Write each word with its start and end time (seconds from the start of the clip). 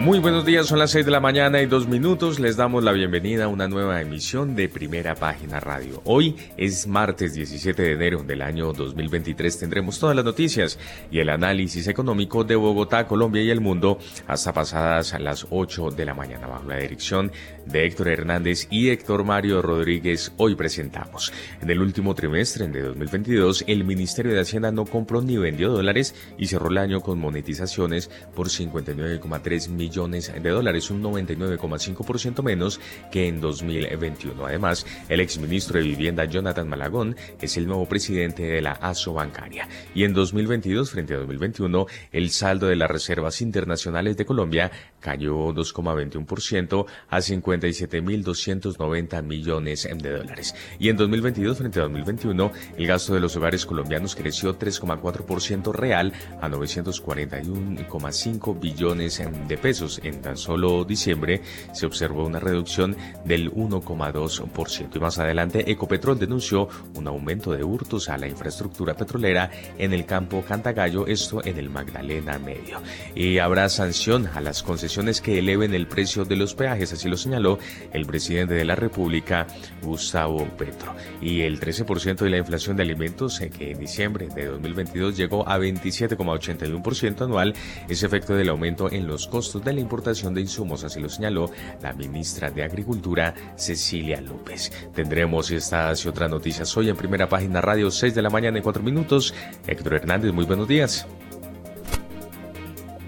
Muy 0.00 0.18
buenos 0.18 0.46
días, 0.46 0.66
son 0.66 0.78
las 0.78 0.92
6 0.92 1.04
de 1.04 1.10
la 1.10 1.20
mañana 1.20 1.60
y 1.60 1.66
dos 1.66 1.86
minutos. 1.86 2.40
Les 2.40 2.56
damos 2.56 2.82
la 2.82 2.92
bienvenida 2.92 3.44
a 3.44 3.48
una 3.48 3.68
nueva 3.68 4.00
emisión 4.00 4.56
de 4.56 4.66
Primera 4.66 5.14
Página 5.14 5.60
Radio. 5.60 6.00
Hoy 6.06 6.36
es 6.56 6.86
martes 6.86 7.34
17 7.34 7.82
de 7.82 7.92
enero 7.92 8.22
del 8.22 8.40
año 8.40 8.72
2023. 8.72 9.58
Tendremos 9.58 10.00
todas 10.00 10.16
las 10.16 10.24
noticias 10.24 10.78
y 11.10 11.18
el 11.18 11.28
análisis 11.28 11.86
económico 11.86 12.44
de 12.44 12.56
Bogotá, 12.56 13.06
Colombia 13.06 13.42
y 13.42 13.50
el 13.50 13.60
mundo 13.60 13.98
hasta 14.26 14.54
pasadas 14.54 15.12
a 15.12 15.18
las 15.18 15.46
8 15.50 15.90
de 15.90 16.06
la 16.06 16.14
mañana 16.14 16.46
bajo 16.46 16.66
la 16.66 16.78
dirección 16.78 17.30
de 17.66 17.84
Héctor 17.84 18.08
Hernández 18.08 18.68
y 18.70 18.88
Héctor 18.88 19.24
Mario 19.24 19.60
Rodríguez. 19.60 20.32
Hoy 20.38 20.54
presentamos. 20.54 21.30
En 21.60 21.68
el 21.68 21.78
último 21.78 22.14
trimestre 22.14 22.66
de 22.68 22.80
2022, 22.80 23.64
el 23.66 23.84
Ministerio 23.84 24.32
de 24.32 24.40
Hacienda 24.40 24.72
no 24.72 24.86
compró 24.86 25.20
ni 25.20 25.36
vendió 25.36 25.68
dólares 25.68 26.14
y 26.38 26.46
cerró 26.46 26.70
el 26.70 26.78
año 26.78 27.02
con 27.02 27.20
monetizaciones 27.20 28.10
por 28.34 28.48
59,3 28.48 29.68
millones 29.68 29.89
de 29.90 30.50
dólares, 30.50 30.90
un 30.90 31.02
99,5% 31.02 32.42
menos 32.42 32.78
que 33.10 33.26
en 33.26 33.40
2021. 33.40 34.46
Además, 34.46 34.86
el 35.08 35.18
exministro 35.20 35.78
de 35.78 35.84
Vivienda 35.84 36.26
Jonathan 36.26 36.68
Malagón 36.68 37.16
es 37.40 37.56
el 37.56 37.66
nuevo 37.66 37.86
presidente 37.86 38.44
de 38.44 38.62
la 38.62 38.70
ASO 38.72 39.14
Bancaria. 39.14 39.68
Y 39.94 40.04
en 40.04 40.12
2022 40.14 40.92
frente 40.92 41.14
a 41.14 41.16
2021, 41.18 41.86
el 42.12 42.30
saldo 42.30 42.68
de 42.68 42.76
las 42.76 42.88
reservas 42.90 43.42
internacionales 43.42 44.16
de 44.16 44.24
Colombia 44.24 44.70
cayó 45.00 45.52
2,21% 45.52 46.86
a 47.08 47.18
57.290 47.18 49.22
millones 49.22 49.88
de 49.92 50.10
dólares. 50.10 50.54
Y 50.78 50.88
en 50.88 50.96
2022 50.96 51.58
frente 51.58 51.80
a 51.80 51.82
2021, 51.82 52.52
el 52.76 52.86
gasto 52.86 53.12
de 53.14 53.20
los 53.20 53.34
hogares 53.36 53.66
colombianos 53.66 54.14
creció 54.14 54.56
3,4% 54.56 55.72
real 55.72 56.12
a 56.40 56.48
941,5 56.48 58.60
billones 58.60 59.20
de 59.48 59.58
pesos 59.58 59.79
en 60.02 60.20
tan 60.20 60.36
solo 60.36 60.84
diciembre 60.84 61.40
se 61.72 61.86
observó 61.86 62.26
una 62.26 62.38
reducción 62.38 62.96
del 63.24 63.50
1,2%. 63.52 64.96
Y 64.96 64.98
más 65.00 65.18
adelante, 65.18 65.70
Ecopetrol 65.70 66.18
denunció 66.18 66.68
un 66.94 67.06
aumento 67.06 67.52
de 67.52 67.64
hurtos 67.64 68.08
a 68.08 68.18
la 68.18 68.28
infraestructura 68.28 68.94
petrolera 68.94 69.50
en 69.78 69.94
el 69.94 70.04
campo 70.04 70.44
Cantagallo, 70.46 71.06
esto 71.06 71.44
en 71.44 71.56
el 71.58 71.70
Magdalena 71.70 72.38
Medio. 72.38 72.80
Y 73.14 73.38
habrá 73.38 73.68
sanción 73.68 74.28
a 74.34 74.40
las 74.40 74.62
concesiones 74.62 75.20
que 75.20 75.38
eleven 75.38 75.74
el 75.74 75.86
precio 75.86 76.24
de 76.24 76.36
los 76.36 76.54
peajes, 76.54 76.92
así 76.92 77.08
lo 77.08 77.16
señaló 77.16 77.58
el 77.92 78.04
presidente 78.06 78.54
de 78.54 78.64
la 78.64 78.74
República, 78.74 79.46
Gustavo 79.82 80.46
Petro. 80.58 80.94
Y 81.20 81.40
el 81.42 81.58
13% 81.58 82.16
de 82.16 82.30
la 82.30 82.38
inflación 82.38 82.76
de 82.76 82.82
alimentos, 82.82 83.40
eh, 83.40 83.50
que 83.50 83.70
en 83.70 83.78
diciembre 83.78 84.28
de 84.34 84.46
2022 84.46 85.16
llegó 85.16 85.48
a 85.48 85.58
27,81% 85.58 87.22
anual, 87.24 87.54
es 87.88 88.02
efecto 88.02 88.34
del 88.34 88.48
aumento 88.50 88.90
en 88.90 89.06
los 89.06 89.26
costos 89.26 89.64
de 89.64 89.69
la 89.72 89.80
importación 89.80 90.34
de 90.34 90.40
insumos, 90.40 90.84
así 90.84 91.00
lo 91.00 91.08
señaló 91.08 91.50
la 91.82 91.92
ministra 91.92 92.50
de 92.50 92.62
Agricultura, 92.62 93.34
Cecilia 93.56 94.20
López. 94.20 94.70
Tendremos 94.94 95.50
estas 95.50 96.04
y 96.04 96.08
otras 96.08 96.30
noticias 96.30 96.76
hoy 96.76 96.88
en 96.88 96.96
primera 96.96 97.28
página 97.28 97.60
radio 97.60 97.90
6 97.90 98.14
de 98.14 98.22
la 98.22 98.30
mañana 98.30 98.58
en 98.58 98.62
4 98.62 98.82
minutos. 98.82 99.34
Héctor 99.66 99.94
Hernández, 99.94 100.32
muy 100.32 100.44
buenos 100.44 100.68
días. 100.68 101.06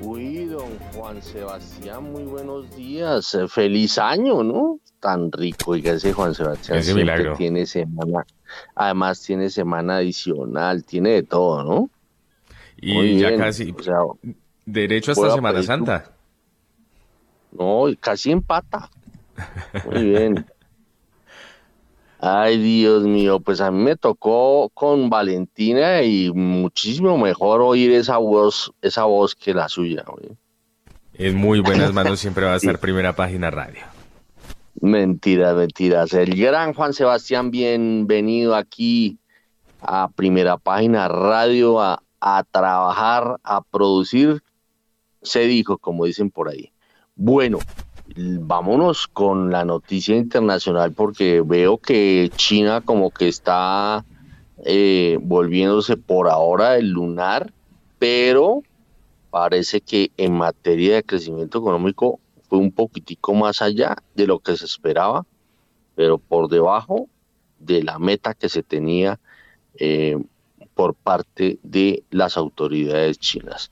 Uy, 0.00 0.46
don 0.46 0.78
Juan 0.94 1.22
Sebastián, 1.22 2.12
muy 2.12 2.24
buenos 2.24 2.74
días. 2.76 3.34
Eh, 3.34 3.48
feliz 3.48 3.98
año, 3.98 4.42
¿no? 4.42 4.78
Tan 5.00 5.30
rico, 5.32 5.76
y 5.76 5.86
ese 5.86 6.12
Juan 6.12 6.34
Sebastián 6.34 6.78
ese 6.78 6.94
milagro. 6.94 7.34
tiene 7.36 7.66
semana, 7.66 8.24
además 8.74 9.20
tiene 9.22 9.50
semana 9.50 9.96
adicional, 9.96 10.84
tiene 10.84 11.10
de 11.10 11.22
todo, 11.24 11.64
¿no? 11.64 11.90
Y 12.76 13.18
ya 13.18 13.36
casi, 13.36 13.74
derecho 14.66 15.12
hasta 15.12 15.34
Semana 15.34 15.62
Santa. 15.62 16.12
No, 17.52 17.84
casi 18.00 18.30
empata. 18.30 18.90
Muy 19.84 20.04
bien. 20.04 20.46
Ay, 22.24 22.56
Dios 22.58 23.02
mío, 23.02 23.40
pues 23.40 23.60
a 23.60 23.72
mí 23.72 23.82
me 23.82 23.96
tocó 23.96 24.70
con 24.74 25.10
Valentina 25.10 26.02
y 26.02 26.30
muchísimo 26.32 27.18
mejor 27.18 27.60
oír 27.60 27.90
esa 27.90 28.18
voz, 28.18 28.72
esa 28.80 29.04
voz 29.04 29.34
que 29.34 29.52
la 29.52 29.68
suya. 29.68 30.04
En 31.14 31.36
muy 31.36 31.58
buenas 31.58 31.92
manos 31.92 32.20
siempre 32.20 32.44
va 32.44 32.52
a 32.52 32.56
estar 32.58 32.78
primera 32.78 33.16
página 33.16 33.50
radio. 33.50 33.82
Mentiras, 34.80 35.56
mentiras. 35.56 36.12
El 36.14 36.36
gran 36.36 36.74
Juan 36.74 36.92
Sebastián, 36.92 37.50
bienvenido 37.50 38.54
aquí 38.54 39.18
a 39.80 40.08
primera 40.08 40.58
página 40.58 41.08
radio 41.08 41.80
a, 41.80 42.02
a 42.20 42.44
trabajar, 42.44 43.40
a 43.42 43.62
producir, 43.62 44.44
se 45.22 45.40
dijo, 45.40 45.76
como 45.76 46.04
dicen 46.04 46.30
por 46.30 46.48
ahí. 46.48 46.72
Bueno, 47.14 47.58
vámonos 48.16 49.06
con 49.06 49.50
la 49.50 49.66
noticia 49.66 50.16
internacional 50.16 50.92
porque 50.92 51.42
veo 51.44 51.76
que 51.76 52.30
China 52.36 52.80
como 52.80 53.10
que 53.10 53.28
está 53.28 54.04
eh, 54.64 55.18
volviéndose 55.20 55.98
por 55.98 56.28
ahora 56.28 56.76
el 56.76 56.88
lunar, 56.88 57.52
pero 57.98 58.62
parece 59.30 59.82
que 59.82 60.10
en 60.16 60.32
materia 60.32 60.94
de 60.94 61.04
crecimiento 61.04 61.58
económico 61.58 62.18
fue 62.48 62.58
un 62.58 62.72
poquitico 62.72 63.34
más 63.34 63.60
allá 63.60 63.96
de 64.14 64.26
lo 64.26 64.38
que 64.38 64.56
se 64.56 64.64
esperaba, 64.64 65.26
pero 65.94 66.16
por 66.16 66.48
debajo 66.48 67.08
de 67.58 67.82
la 67.82 67.98
meta 67.98 68.32
que 68.32 68.48
se 68.48 68.62
tenía 68.62 69.20
eh, 69.78 70.16
por 70.74 70.94
parte 70.94 71.58
de 71.62 72.04
las 72.10 72.38
autoridades 72.38 73.18
chinas. 73.18 73.70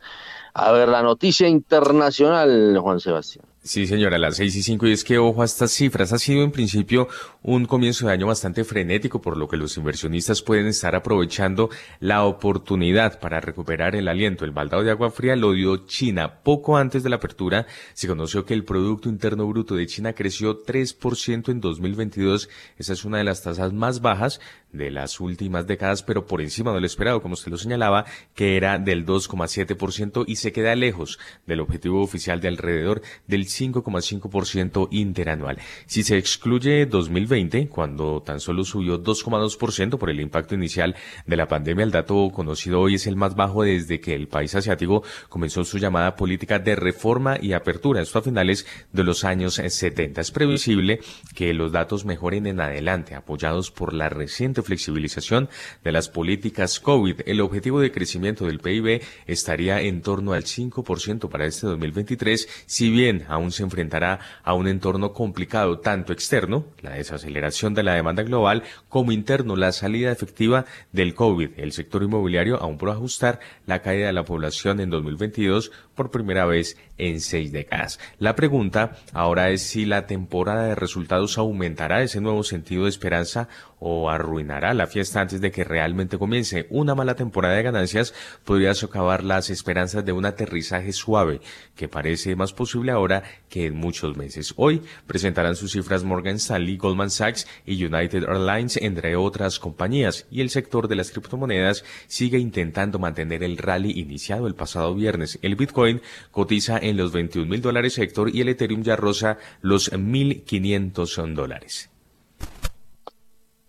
A 0.55 0.72
ver, 0.72 0.88
la 0.88 1.03
noticia 1.03 1.49
internacional, 1.49 2.78
Juan 2.78 3.00
Sebastián. 3.00 3.44
Sí, 3.62 3.87
señora, 3.87 4.16
las 4.16 4.37
seis 4.37 4.56
y 4.56 4.62
cinco. 4.62 4.87
Y 4.87 4.93
es 4.93 5.05
que, 5.05 5.19
ojo 5.19 5.43
a 5.43 5.44
estas 5.44 5.71
cifras. 5.71 6.12
Ha 6.12 6.19
sido 6.19 6.43
en 6.43 6.50
principio 6.50 7.09
un 7.43 7.65
comienzo 7.65 8.06
de 8.06 8.12
año 8.12 8.27
bastante 8.27 8.65
frenético, 8.65 9.23
por 9.23 9.37
lo 9.37 9.49
que 9.49 9.56
los 9.56 9.77
inversionistas 9.77 10.43
pueden 10.43 10.67
estar 10.67 10.95
aprovechando 10.95 11.71
la 11.99 12.25
oportunidad 12.25 13.19
para 13.19 13.41
recuperar 13.41 13.97
el 13.97 14.09
aliento. 14.09 14.45
El 14.45 14.51
baldado 14.51 14.83
de 14.83 14.91
agua 14.91 15.11
fría 15.11 15.37
lo 15.37 15.53
dio 15.53 15.87
China. 15.87 16.41
Poco 16.43 16.77
antes 16.77 17.03
de 17.03 17.11
la 17.11 17.17
apertura 17.17 17.67
se 17.95 18.09
conoció 18.09 18.45
que 18.45 18.55
el 18.55 18.65
Producto 18.65 19.09
Interno 19.09 19.47
Bruto 19.47 19.75
de 19.75 19.87
China 19.87 20.12
creció 20.12 20.62
3% 20.62 21.50
en 21.50 21.61
2022. 21.61 22.49
Esa 22.77 22.93
es 22.93 23.05
una 23.05 23.19
de 23.19 23.25
las 23.25 23.43
tasas 23.43 23.73
más 23.73 24.00
bajas 24.00 24.41
de 24.73 24.91
las 24.91 25.19
últimas 25.21 25.67
décadas, 25.67 26.03
pero 26.03 26.27
por 26.27 26.41
encima 26.41 26.73
de 26.73 26.81
lo 26.81 26.87
esperado, 26.87 27.23
como 27.23 27.34
usted 27.34 27.50
lo 27.50 27.59
señalaba, 27.59 28.05
que 28.34 28.56
era 28.56 28.79
del 28.79 29.05
2,7% 29.05 30.25
y 30.27 30.37
se 30.37 30.53
queda 30.53 30.77
lejos 30.77 31.19
del 31.47 31.61
objetivo 31.61 32.03
oficial 32.03 32.41
de 32.41 32.49
alrededor 32.49 33.03
del 33.27 33.47
5,5% 33.47 34.89
interanual. 34.93 35.59
Si 35.87 36.03
se 36.03 36.19
excluye 36.19 36.87
2020, 37.31 37.69
cuando 37.69 38.23
tan 38.23 38.41
solo 38.41 38.65
subió 38.65 39.03
2,2% 39.03 39.99
por 39.99 40.11
el 40.11 40.21
impacto 40.21 40.55
inicial 40.55 40.97
de 41.27 41.37
la 41.37 41.47
pandemia, 41.47 41.85
el 41.85 41.91
dato 41.91 42.31
conocido 42.33 42.81
hoy 42.81 42.97
es 42.97 43.07
el 43.07 43.17
más 43.17 43.37
bajo 43.37 43.63
desde 43.63 44.01
que 44.01 44.15
el 44.15 44.27
país 44.29 44.55
asiático 44.55 45.05
comenzó 45.29 45.65
su 45.65 45.79
llamada 45.79 46.17
política 46.17 46.59
de 46.59 46.75
reforma 46.75 47.39
y 47.41 47.53
apertura, 47.53 48.03
esto 48.03 48.19
a 48.19 48.23
finales 48.23 48.67
de 48.93 49.05
los 49.05 49.25
años 49.25 49.55
70. 49.55 50.21
Es 50.21 50.31
previsible 50.31 51.01
que 51.35 51.55
los 51.55 51.73
datos 51.73 52.05
mejoren 52.05 52.47
en 52.47 52.61
adelante, 52.61 53.15
apoyados 53.15 53.71
por 53.71 53.95
la 53.95 54.09
reciente 54.09 54.62
flexibilización 54.62 55.49
de 55.85 55.93
las 55.93 56.09
políticas 56.09 56.81
COVID. 56.81 57.21
El 57.27 57.41
objetivo 57.41 57.81
de 57.81 57.93
crecimiento 57.93 58.47
del 58.47 58.59
PIB 58.59 59.03
estaría 59.27 59.81
en 59.81 60.03
torno 60.03 60.33
al 60.33 60.44
5% 60.44 61.29
para 61.29 61.47
este 61.47 61.67
2023, 61.69 62.49
si 62.67 62.91
bien 62.91 63.25
aún 63.29 63.53
se 63.53 63.62
enfrentará 63.62 64.19
a 64.43 64.55
un 64.55 64.67
entorno 64.67 65.12
complicado 65.12 65.79
tanto 65.79 66.12
externo, 66.12 66.65
la 66.81 66.99
desaceleración 67.20 67.75
de 67.75 67.82
la 67.82 67.94
demanda 67.94 68.22
global, 68.22 68.62
como 68.88 69.12
interno, 69.12 69.56
la 69.56 69.72
salida 69.72 70.11
efectiva 70.11 70.64
del 70.93 71.14
COVID. 71.14 71.50
El 71.56 71.72
sector 71.72 72.02
inmobiliario 72.02 72.61
aún 72.61 72.78
por 72.78 72.90
ajustar 72.90 73.40
la 73.67 73.82
caída 73.82 74.06
de 74.06 74.12
la 74.12 74.25
población 74.25 74.81
en 74.81 74.90
2022 74.90 75.70
por 76.00 76.11
primera 76.11 76.47
vez 76.47 76.79
en 76.97 77.20
seis 77.20 77.52
décadas. 77.52 78.00
La 78.19 78.35
pregunta 78.35 78.97
ahora 79.12 79.50
es 79.50 79.61
si 79.61 79.85
la 79.85 80.06
temporada 80.06 80.64
de 80.64 80.75
resultados 80.75 81.37
aumentará 81.37 82.02
ese 82.02 82.23
nuevo 82.23 82.43
sentido 82.43 82.85
de 82.85 82.88
esperanza 82.88 83.49
o 83.81 84.08
arruinará 84.08 84.73
la 84.73 84.87
fiesta 84.87 85.20
antes 85.20 85.43
de 85.43 85.50
que 85.50 85.64
realmente 85.64 86.17
comience. 86.17 86.67
Una 86.70 86.94
mala 86.94 87.17
temporada 87.17 87.56
de 87.56 87.62
ganancias 87.64 88.14
podría 88.44 88.73
socavar 88.73 89.25
las 89.25 89.50
esperanzas 89.50 90.05
de 90.05 90.12
un 90.12 90.25
aterrizaje 90.25 90.93
suave 90.93 91.41
que 91.76 91.88
parece 91.88 92.35
más 92.35 92.55
posible 92.55 92.93
ahora 92.93 93.23
que 93.50 93.67
en 93.67 93.76
muchos 93.76 94.17
meses. 94.17 94.55
Hoy 94.56 94.82
presentarán 95.06 95.56
sus 95.56 95.73
cifras 95.73 96.02
Morgan 96.02 96.37
Stanley, 96.37 96.79
Goldman 96.79 97.11
Sachs 97.11 97.47
y 97.67 97.85
United 97.85 98.23
Airlines, 98.23 98.79
entre 98.79 99.17
otras 99.17 99.58
compañías, 99.58 100.26
y 100.31 100.41
el 100.41 100.49
sector 100.49 100.88
de 100.88 100.97
las 100.97 101.11
criptomonedas 101.11 101.85
sigue 102.06 102.38
intentando 102.38 102.99
mantener 102.99 103.43
el 103.43 103.58
rally 103.58 103.99
iniciado 103.99 104.47
el 104.47 104.55
pasado 104.55 104.94
viernes. 104.94 105.38
El 105.43 105.56
Bitcoin 105.56 105.89
cotiza 106.31 106.78
en 106.78 106.96
los 106.96 107.12
21 107.12 107.48
mil 107.48 107.60
dólares 107.60 107.98
Héctor 107.98 108.34
y 108.34 108.40
el 108.40 108.48
Ethereum 108.48 108.82
ya 108.82 108.96
roza 108.96 109.38
los 109.60 109.92
1.500 109.92 111.34
dólares. 111.34 111.90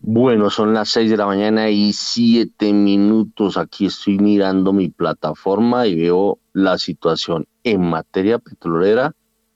Bueno, 0.03 0.49
son 0.49 0.73
las 0.73 0.89
6 0.89 1.11
de 1.11 1.17
la 1.17 1.27
mañana 1.27 1.69
y 1.69 1.93
7 1.93 2.73
minutos. 2.73 3.57
Aquí 3.57 3.85
estoy 3.85 4.17
mirando 4.17 4.73
mi 4.73 4.89
plataforma 4.89 5.85
y 5.85 5.95
veo 5.95 6.39
la 6.53 6.77
situación 6.79 7.45
en 7.63 7.81
materia 7.81 8.39
petrolera 8.39 9.13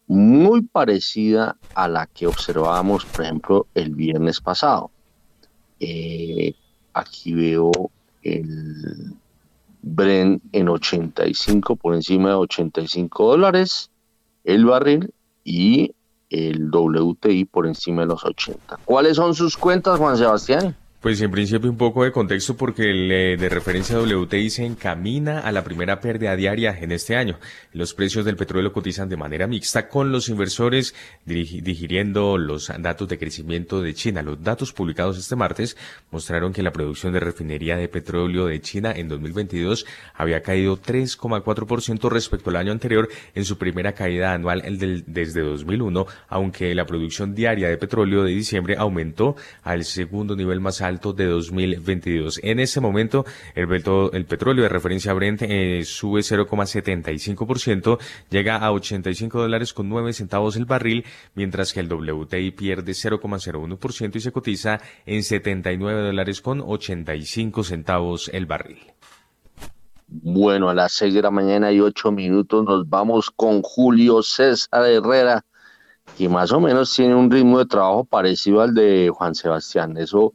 muy 0.08 0.62
parecida 0.62 1.58
a 1.74 1.88
la 1.88 2.06
que 2.06 2.28
observábamos, 2.28 3.06
por 3.06 3.24
ejemplo, 3.24 3.68
el 3.74 3.96
viernes 3.96 4.40
pasado. 4.40 4.92
Eh, 5.80 6.54
aquí 6.94 7.34
veo 7.34 7.72
el 8.22 9.16
Bren 9.88 10.42
en 10.52 10.68
85, 10.68 11.76
por 11.76 11.94
encima 11.94 12.30
de 12.30 12.36
85 12.36 13.24
dólares 13.24 13.92
el 14.44 14.66
barril 14.66 15.14
y 15.44 15.94
el 16.32 16.72
WTI 16.72 17.46
por 17.46 17.68
encima 17.68 18.02
de 18.02 18.08
los 18.08 18.26
80. 18.26 18.80
¿Cuáles 18.84 19.16
son 19.18 19.36
sus 19.36 19.56
cuentas, 19.56 20.00
Juan 20.00 20.18
Sebastián? 20.18 20.76
Pues 21.06 21.22
en 21.22 21.30
principio 21.30 21.70
un 21.70 21.78
poco 21.78 22.04
de 22.04 22.12
contexto 22.12 22.58
porque 22.58 22.90
el 22.90 23.12
eh, 23.12 23.38
de 23.38 23.48
referencia 23.48 24.00
WTI 24.00 24.50
se 24.50 24.66
encamina 24.66 25.42
a 25.42 25.52
la 25.52 25.64
primera 25.64 26.00
pérdida 26.00 26.36
diaria 26.36 26.76
en 26.82 26.92
este 26.92 27.16
año. 27.16 27.38
Los 27.74 27.94
precios 27.94 28.26
del 28.26 28.38
petróleo 28.38 28.74
cotizan 28.74 29.08
de 29.08 29.16
manera 29.16 29.46
mixta 29.46 29.88
con 29.88 30.12
los 30.12 30.30
inversores 30.30 30.96
digiriendo 31.24 32.40
los 32.40 32.72
datos 32.80 33.08
de 33.08 33.20
crecimiento 33.20 33.84
de 33.84 33.94
China. 33.94 34.24
Los 34.24 34.42
datos 34.42 34.74
publicados 34.74 35.20
este 35.20 35.36
martes 35.36 35.78
mostraron 36.10 36.52
que 36.52 36.64
la 36.64 36.72
producción 36.72 37.14
de 37.14 37.20
refinería 37.20 37.78
de 37.78 37.88
petróleo 37.88 38.48
de 38.48 38.60
China 38.62 38.92
en 38.92 39.08
2022 39.08 39.86
había 40.16 40.42
caído 40.42 40.82
3,4% 40.82 42.10
respecto 42.10 42.50
al 42.50 42.56
año 42.56 42.72
anterior 42.72 43.10
en 43.36 43.46
su 43.46 43.60
primera 43.60 43.94
caída 43.94 44.34
anual 44.34 44.64
desde 45.06 45.42
2001, 45.42 46.08
aunque 46.30 46.74
la 46.74 46.88
producción 46.88 47.36
diaria 47.36 47.70
de 47.70 47.78
petróleo 47.78 48.24
de 48.24 48.32
diciembre 48.32 48.76
aumentó 48.76 49.36
al 49.62 49.84
segundo 49.84 50.36
nivel 50.36 50.60
más 50.60 50.82
alto 50.82 50.95
de 51.02 51.26
2022. 51.26 52.40
En 52.44 52.60
ese 52.60 52.80
momento, 52.82 53.26
el, 53.54 53.68
el 54.14 54.26
petróleo 54.26 54.64
de 54.64 54.70
referencia 54.70 55.14
Brent 55.14 55.42
eh, 55.44 55.84
sube 55.86 56.22
0,75%, 56.22 58.00
llega 58.30 58.58
a 58.58 58.72
85 58.72 59.40
dólares 59.40 59.74
con 59.74 59.90
9 59.90 60.14
centavos 60.14 60.56
el 60.56 60.66
barril, 60.66 61.06
mientras 61.34 61.74
que 61.74 61.82
el 61.82 61.92
WTI 61.92 62.52
pierde 62.52 62.94
0,01% 62.94 64.16
y 64.16 64.20
se 64.20 64.32
cotiza 64.32 64.80
en 65.06 65.24
79 65.24 66.02
dólares 66.02 66.42
con 66.42 66.62
85 66.66 67.64
centavos 67.64 68.30
el 68.34 68.46
barril. 68.46 68.80
Bueno, 70.08 70.70
a 70.70 70.74
las 70.74 70.94
6 70.94 71.14
de 71.16 71.22
la 71.22 71.32
mañana 71.32 71.72
y 71.72 71.80
8 71.80 72.12
minutos 72.12 72.64
nos 72.64 72.88
vamos 72.88 73.32
con 73.32 73.62
Julio 73.64 74.22
César 74.22 74.86
Herrera, 74.86 75.44
que 76.18 76.30
más 76.30 76.52
o 76.52 76.60
menos 76.60 76.94
tiene 76.94 77.16
un 77.16 77.30
ritmo 77.32 77.58
de 77.58 77.66
trabajo 77.66 78.06
parecido 78.06 78.62
al 78.62 78.74
de 78.74 79.12
Juan 79.14 79.34
Sebastián. 79.34 79.98
Eso 79.98 80.34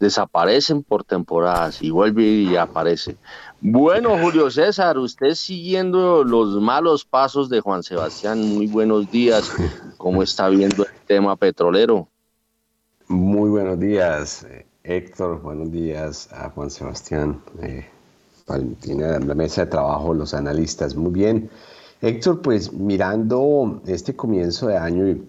desaparecen 0.00 0.82
por 0.82 1.04
temporadas 1.04 1.80
y 1.82 1.90
vuelve 1.90 2.24
y 2.24 2.56
aparece. 2.56 3.16
Bueno, 3.60 4.18
Julio 4.18 4.50
César, 4.50 4.96
usted 4.98 5.34
siguiendo 5.34 6.24
los 6.24 6.60
malos 6.60 7.04
pasos 7.04 7.50
de 7.50 7.60
Juan 7.60 7.82
Sebastián, 7.82 8.40
muy 8.40 8.66
buenos 8.66 9.10
días. 9.10 9.52
¿Cómo 9.98 10.22
está 10.22 10.48
viendo 10.48 10.84
el 10.84 11.06
tema 11.06 11.36
petrolero? 11.36 12.08
Muy 13.06 13.50
buenos 13.50 13.78
días, 13.78 14.44
eh, 14.44 14.66
Héctor. 14.82 15.42
Buenos 15.42 15.70
días 15.70 16.32
a 16.32 16.48
Juan 16.50 16.70
Sebastián, 16.70 17.42
eh, 17.62 17.86
Valentina, 18.46 19.18
la 19.18 19.34
mesa 19.34 19.66
de 19.66 19.70
trabajo, 19.70 20.14
los 20.14 20.32
analistas. 20.32 20.96
Muy 20.96 21.12
bien. 21.12 21.50
Héctor, 22.00 22.40
pues 22.40 22.72
mirando 22.72 23.82
este 23.86 24.16
comienzo 24.16 24.68
de 24.68 24.78
año 24.78 25.06
y 25.06 25.22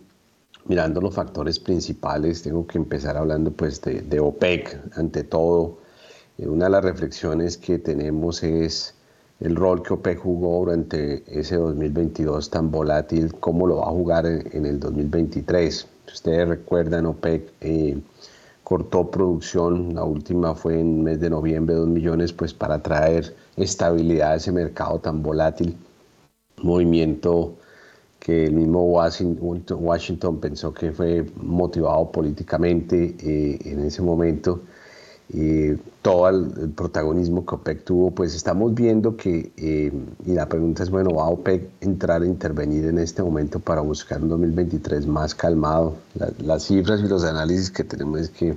mirando 0.65 1.01
los 1.01 1.15
factores 1.15 1.59
principales, 1.59 2.43
tengo 2.43 2.65
que 2.67 2.77
empezar 2.77 3.17
hablando 3.17 3.51
pues 3.51 3.81
de, 3.81 4.19
OPEC 4.19 4.79
ante 4.95 5.23
todo. 5.23 5.79
Eh, 6.37 6.47
una 6.47 6.65
de 6.65 6.71
las 6.71 6.83
reflexiones 6.83 7.57
que 7.57 7.79
tenemos 7.79 8.43
es 8.43 8.95
el 9.39 9.55
rol 9.55 9.81
que 9.81 9.93
OPEC 9.93 10.19
jugó 10.19 10.59
durante 10.59 11.23
ese 11.27 11.55
2022 11.55 12.49
tan 12.49 12.69
volátil, 12.69 13.33
cómo 13.39 13.65
lo 13.65 13.77
va 13.77 13.87
a 13.87 13.91
jugar 13.91 14.25
en, 14.25 14.65
el 14.65 14.79
2023. 14.79 15.87
Si 16.05 16.13
ustedes 16.13 16.47
recuerdan, 16.47 17.07
OPEC 17.07 17.51
eh, 17.61 17.99
cortó 18.63 19.09
producción, 19.09 19.95
la 19.95 20.03
última 20.03 20.53
fue 20.53 20.79
en 20.79 21.03
mes 21.03 21.19
de 21.19 21.29
noviembre, 21.29 21.75
2 21.75 21.87
millones, 21.87 22.31
pues 22.33 22.53
para 22.53 22.81
traer 22.81 23.35
estabilidad 23.57 24.33
a 24.33 24.35
ese 24.35 24.51
mercado 24.51 24.99
tan 24.99 25.23
volátil. 25.23 25.75
Movimiento 26.61 27.55
que 28.21 28.45
el 28.45 28.53
mismo 28.53 28.83
Washington, 28.83 30.39
pensó 30.39 30.71
que 30.71 30.91
fue 30.91 31.25
motivado 31.37 32.11
políticamente 32.11 33.15
eh, 33.19 33.57
en 33.65 33.83
ese 33.83 34.03
momento. 34.03 34.61
todo 36.03 36.29
el, 36.29 36.69
protagonismo 36.75 37.43
que 37.43 37.55
OPEC 37.55 37.83
tuvo, 37.83 38.11
pues 38.11 38.35
estamos 38.35 38.75
viendo 38.75 39.17
que, 39.17 39.51
eh, 39.57 39.91
y 40.25 40.33
la 40.33 40.47
pregunta 40.47 40.83
es, 40.83 40.91
bueno, 40.91 41.15
¿va 41.15 41.29
OPEC 41.29 41.63
entrar 41.81 42.21
a 42.21 42.27
intervenir 42.27 42.85
en 42.85 42.99
este 42.99 43.23
momento 43.23 43.59
para 43.59 43.81
buscar 43.81 44.21
un 44.21 44.29
2023 44.29 45.07
más 45.07 45.33
calmado? 45.33 45.95
las 46.43 46.63
cifras 46.65 47.01
y 47.01 47.07
los 47.07 47.23
análisis 47.23 47.71
que 47.71 47.83
tenemos 47.83 48.21
es 48.21 48.29
que 48.29 48.55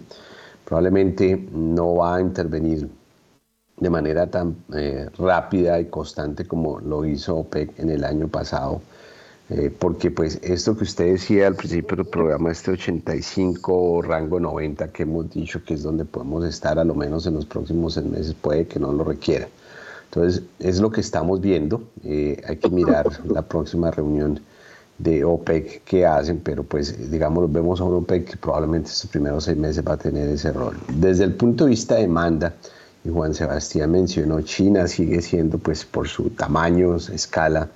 probablemente 0.67 1.49
no 1.53 1.97
va 1.97 2.17
a 2.17 2.21
intervenir 2.21 2.87
de 3.79 3.91
manera 3.91 4.27
tan 4.27 4.57
eh, 4.75 5.09
rápida 5.17 5.81
y 5.81 5.87
constante 5.87 6.45
como 6.47 6.81
lo 6.81 7.07
hizo 7.07 7.37
OPEC 7.37 7.79
en 7.79 7.89
el 7.89 8.05
año 8.05 8.29
pasado 8.29 8.83
eh, 9.57 9.71
porque 9.71 10.11
pues 10.11 10.41
esto 10.43 10.77
que 10.77 10.83
usted 10.83 11.13
decía 11.13 11.47
al 11.47 11.55
principio 11.55 11.97
del 11.99 12.07
programa, 12.07 12.51
este 12.51 12.73
85 12.73 14.03
rango 14.03 14.41
90 14.41 14.89
que 14.89 15.05
hemos 15.05 15.31
dicho 15.31 15.63
que 15.63 15.75
es 15.75 15.85
donde 15.85 16.05
podemos 16.05 16.45
estar 16.45 16.77
a 16.77 16.83
lo 16.83 16.97
menos 16.97 17.25
en 17.27 17.35
los 17.35 17.47
próximos 17.47 17.97
meses, 18.03 18.35
puede 18.35 18.67
que 18.67 18.81
no 18.81 18.93
lo 18.93 19.05
requiera. 19.05 19.47
Entonces 20.07 20.43
es 20.59 20.81
lo 20.81 20.91
que 20.91 21.01
estamos 21.01 21.41
viendo, 21.41 21.85
eh, 22.03 22.43
hay 22.49 22.57
que 22.57 22.69
mirar 22.69 23.07
la 23.29 23.43
próxima 23.43 23.93
reunión 23.93 24.41
de 24.99 25.23
OPEC 25.23 25.85
que 25.85 26.05
hacen, 26.05 26.41
pero 26.41 26.65
pues 26.65 27.09
digamos 27.09 27.53
vemos 27.53 27.81
a 27.81 27.85
un 27.85 27.95
OPEC 27.95 28.31
que 28.31 28.37
probablemente 28.37 28.91
estos 28.91 29.09
primeros 29.09 29.45
seis 29.45 29.57
meses 29.57 29.85
va 29.87 29.93
a 29.93 29.99
tener 29.99 30.29
ese 30.31 30.53
rol. 30.53 30.77
Desde 30.97 31.23
el 31.23 31.35
punto 31.35 31.63
de 31.65 31.71
vista 31.71 31.95
de 31.95 32.03
demanda, 32.03 32.55
y 33.05 33.09
Juan 33.09 33.35
Sebastián 33.35 33.93
mencionó, 33.93 34.41
China 34.41 34.89
sigue 34.89 35.23
siendo 35.23 35.59
pues 35.59 35.85
por 35.85 36.09
su 36.09 36.31
tamaño, 36.31 36.97
escala, 36.97 37.69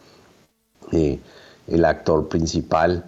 eh, 0.91 1.21
el 1.69 1.85
actor 1.85 2.29
principal. 2.29 3.05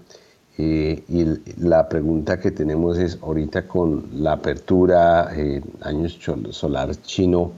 Eh, 0.58 1.02
y 1.08 1.24
la 1.64 1.88
pregunta 1.88 2.38
que 2.38 2.50
tenemos 2.50 2.98
es, 2.98 3.18
ahorita 3.22 3.66
con 3.66 4.04
la 4.12 4.32
apertura, 4.32 5.30
eh, 5.34 5.62
años 5.80 6.18
solar 6.50 6.94
chino, 7.02 7.52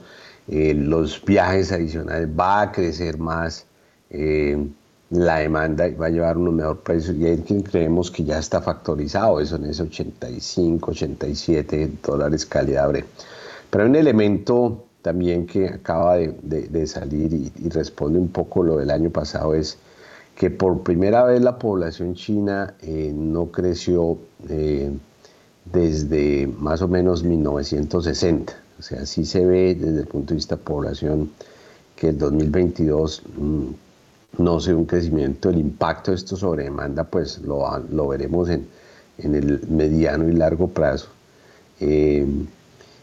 eh, 0.47 0.73
los 0.73 1.23
viajes 1.23 1.71
adicionales, 1.71 2.27
va 2.27 2.61
a 2.61 2.71
crecer 2.71 3.17
más 3.17 3.65
la 5.09 5.37
demanda 5.37 5.87
y 5.87 5.95
va 5.95 6.05
a 6.05 6.09
llevar 6.09 6.37
unos 6.37 6.53
mejor 6.53 6.79
precios. 6.81 7.17
Y 7.17 7.25
ahí 7.25 7.43
creemos 7.63 8.11
que 8.11 8.23
ya 8.23 8.37
está 8.37 8.61
factorizado 8.61 9.39
eso 9.39 9.55
en 9.55 9.65
ese 9.65 9.83
85, 9.83 10.91
87 10.91 11.91
dólares 12.05 12.45
calidad 12.45 12.93
Pero 13.69 13.83
hay 13.83 13.89
un 13.89 13.95
elemento 13.95 14.83
también 15.01 15.47
que 15.47 15.67
acaba 15.67 16.17
de, 16.17 16.87
salir 16.87 17.33
y, 17.33 17.51
y 17.55 17.69
responde 17.69 18.19
un 18.19 18.29
poco 18.29 18.63
lo 18.63 18.77
del 18.77 18.91
año 18.91 19.09
pasado, 19.09 19.55
es 19.55 19.77
que 20.43 20.51
por 20.51 20.83
primera 20.83 21.23
vez 21.23 21.41
la 21.41 21.57
población 21.57 22.15
china 22.15 22.73
eh, 22.81 23.13
no 23.15 23.45
creció 23.45 24.17
eh, 24.49 24.91
desde 25.63 26.47
más 26.59 26.81
o 26.81 26.89
menos 26.89 27.23
1960. 27.23 28.53
O 28.77 28.81
sea, 28.81 29.05
sí 29.05 29.23
se 29.23 29.45
ve 29.45 29.73
desde 29.73 30.01
el 30.01 30.07
punto 30.07 30.33
de 30.33 30.35
vista 30.35 30.57
de 30.57 30.63
población 30.63 31.31
que 31.95 32.09
el 32.09 32.17
2022 32.17 33.21
mm, 33.37 34.43
no 34.43 34.59
se 34.59 34.73
ve 34.73 34.79
un 34.79 34.85
crecimiento. 34.85 35.49
El 35.49 35.59
impacto 35.59 36.11
de 36.11 36.15
esto 36.15 36.35
sobre 36.35 36.65
demanda, 36.65 37.05
pues 37.05 37.39
lo, 37.39 37.65
lo 37.89 38.09
veremos 38.09 38.49
en, 38.49 38.67
en, 39.19 39.35
el 39.35 39.65
mediano 39.69 40.27
y 40.27 40.33
largo 40.33 40.67
plazo. 40.67 41.07
Eh, 41.79 42.27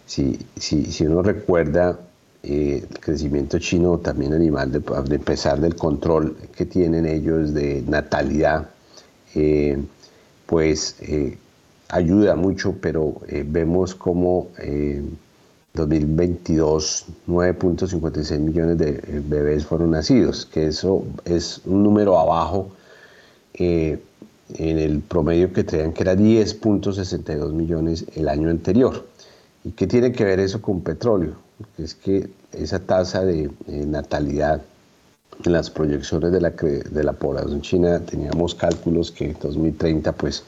si, 0.04 0.38
si 0.58 1.06
uno 1.06 1.22
recuerda, 1.22 1.98
eh, 2.42 2.86
el 2.88 2.98
crecimiento 3.00 3.58
chino 3.58 3.98
también 3.98 4.32
animal, 4.32 4.72
de, 4.72 4.80
de, 4.80 5.18
pesar 5.18 5.60
del 5.60 5.76
control 5.76 6.36
que 6.56 6.64
tienen 6.64 7.06
ellos 7.06 7.52
de 7.52 7.82
natalidad, 7.86 8.70
eh, 9.34 9.78
pues 10.46 10.96
eh, 11.00 11.38
ayuda 11.88 12.34
mucho, 12.34 12.74
pero 12.80 13.20
eh, 13.28 13.44
vemos 13.46 13.94
como 13.94 14.48
en 14.58 15.18
2022 15.74 17.06
9.56 17.28 18.38
millones 18.40 18.78
de 18.78 19.22
bebés 19.28 19.64
fueron 19.66 19.92
nacidos, 19.92 20.46
que 20.46 20.66
eso 20.66 21.04
es 21.24 21.60
un 21.64 21.84
número 21.84 22.18
abajo 22.18 22.70
en 23.54 24.00
el 24.58 25.00
promedio 25.00 25.52
que 25.52 25.62
traían, 25.62 25.92
que 25.92 26.02
era 26.02 26.14
10.62 26.14 27.52
millones 27.52 28.06
el 28.16 28.28
año 28.28 28.50
anterior. 28.50 29.06
¿Y 29.62 29.72
qué 29.72 29.86
tiene 29.86 30.10
que 30.10 30.24
ver 30.24 30.40
eso 30.40 30.60
con 30.60 30.80
petróleo? 30.80 31.49
Es 31.78 31.94
que 31.94 32.30
esa 32.52 32.78
tasa 32.78 33.24
de 33.24 33.50
natalidad 33.66 34.62
en 35.44 35.52
las 35.52 35.70
proyecciones 35.70 36.32
de 36.32 36.40
la, 36.40 36.50
de 36.50 37.04
la 37.04 37.12
población 37.12 37.60
china 37.62 38.00
teníamos 38.00 38.54
cálculos 38.54 39.10
que 39.10 39.30
en 39.30 39.36
2030 39.40 40.12
pues 40.12 40.44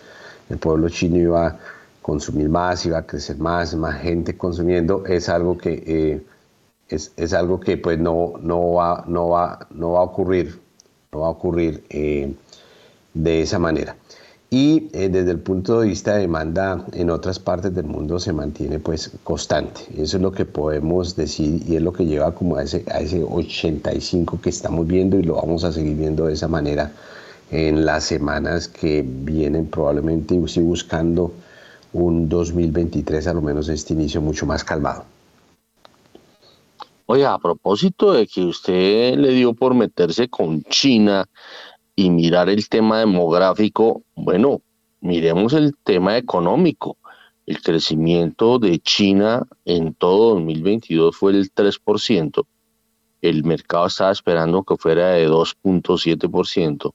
el 0.50 0.58
pueblo 0.58 0.88
chino 0.88 1.16
iba 1.16 1.46
a 1.46 1.58
consumir 2.02 2.48
más, 2.48 2.84
iba 2.84 2.98
a 2.98 3.06
crecer 3.06 3.38
más, 3.38 3.74
más 3.74 4.00
gente 4.02 4.36
consumiendo, 4.36 5.04
es 5.06 5.28
algo 5.28 5.56
que, 5.56 5.82
eh, 5.86 6.22
es, 6.88 7.32
algo 7.32 7.60
que 7.60 7.76
pues 7.78 7.98
no, 7.98 8.34
no, 8.40 8.72
va, 8.72 9.04
no, 9.06 9.28
va, 9.28 9.66
no 9.70 9.92
va 9.92 10.00
a 10.00 10.02
ocurrir, 10.02 10.60
no 11.12 11.20
va 11.20 11.28
a 11.28 11.30
ocurrir 11.30 11.84
eh, 11.88 12.34
de 13.14 13.42
esa 13.42 13.58
manera 13.58 13.96
y 14.52 14.90
eh, 14.92 15.08
desde 15.08 15.30
el 15.30 15.38
punto 15.38 15.80
de 15.80 15.88
vista 15.88 16.12
de 16.12 16.20
demanda 16.20 16.84
en 16.92 17.08
otras 17.08 17.38
partes 17.38 17.74
del 17.74 17.86
mundo 17.86 18.20
se 18.20 18.34
mantiene 18.34 18.78
pues 18.78 19.10
constante. 19.24 19.80
Eso 19.96 20.18
es 20.18 20.22
lo 20.22 20.30
que 20.30 20.44
podemos 20.44 21.16
decir 21.16 21.62
y 21.66 21.76
es 21.76 21.80
lo 21.80 21.90
que 21.94 22.04
lleva 22.04 22.34
como 22.34 22.56
a 22.56 22.62
ese, 22.62 22.84
a 22.92 23.00
ese 23.00 23.24
85 23.24 24.42
que 24.42 24.50
estamos 24.50 24.86
viendo 24.86 25.18
y 25.18 25.22
lo 25.22 25.36
vamos 25.36 25.64
a 25.64 25.72
seguir 25.72 25.96
viendo 25.96 26.26
de 26.26 26.34
esa 26.34 26.48
manera 26.48 26.92
en 27.50 27.86
las 27.86 28.04
semanas 28.04 28.68
que 28.68 29.02
vienen 29.02 29.68
probablemente 29.68 30.34
y 30.34 30.60
buscando 30.60 31.32
un 31.94 32.28
2023 32.28 33.26
a 33.28 33.32
lo 33.32 33.40
menos 33.40 33.70
este 33.70 33.94
inicio 33.94 34.20
mucho 34.20 34.44
más 34.44 34.64
calmado. 34.64 35.06
Oye, 37.06 37.24
a 37.24 37.38
propósito 37.38 38.12
de 38.12 38.26
que 38.26 38.44
usted 38.44 39.16
le 39.16 39.30
dio 39.30 39.54
por 39.54 39.74
meterse 39.74 40.28
con 40.28 40.62
China, 40.64 41.26
y 41.94 42.10
mirar 42.10 42.48
el 42.48 42.68
tema 42.68 42.98
demográfico, 43.00 44.02
bueno, 44.14 44.62
miremos 45.00 45.52
el 45.52 45.74
tema 45.84 46.16
económico. 46.16 46.96
El 47.44 47.60
crecimiento 47.60 48.58
de 48.58 48.78
China 48.78 49.46
en 49.64 49.94
todo 49.94 50.34
2022 50.34 51.16
fue 51.16 51.32
el 51.32 51.52
3%. 51.52 52.46
El 53.20 53.44
mercado 53.44 53.86
estaba 53.86 54.12
esperando 54.12 54.62
que 54.62 54.76
fuera 54.76 55.10
de 55.10 55.28
2.7%, 55.28 56.92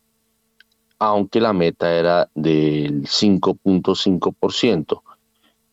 aunque 1.00 1.40
la 1.42 1.54
meta 1.54 1.94
era 1.94 2.30
del 2.34 3.04
5.5%. 3.04 5.02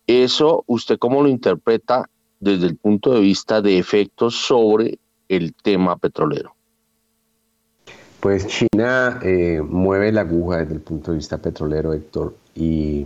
Eso, 0.06 0.64
¿usted 0.66 0.98
cómo 0.98 1.22
lo 1.22 1.28
interpreta 1.28 2.10
desde 2.40 2.66
el 2.66 2.76
punto 2.76 3.12
de 3.12 3.20
vista 3.20 3.62
de 3.62 3.78
efectos 3.78 4.34
sobre 4.34 4.98
el 5.28 5.54
tema 5.54 5.96
petrolero? 5.96 6.53
Pues 8.24 8.46
China 8.46 9.20
eh, 9.22 9.60
mueve 9.60 10.10
la 10.10 10.22
aguja 10.22 10.60
desde 10.60 10.72
el 10.72 10.80
punto 10.80 11.10
de 11.10 11.18
vista 11.18 11.36
petrolero, 11.36 11.92
Héctor, 11.92 12.34
y 12.54 13.04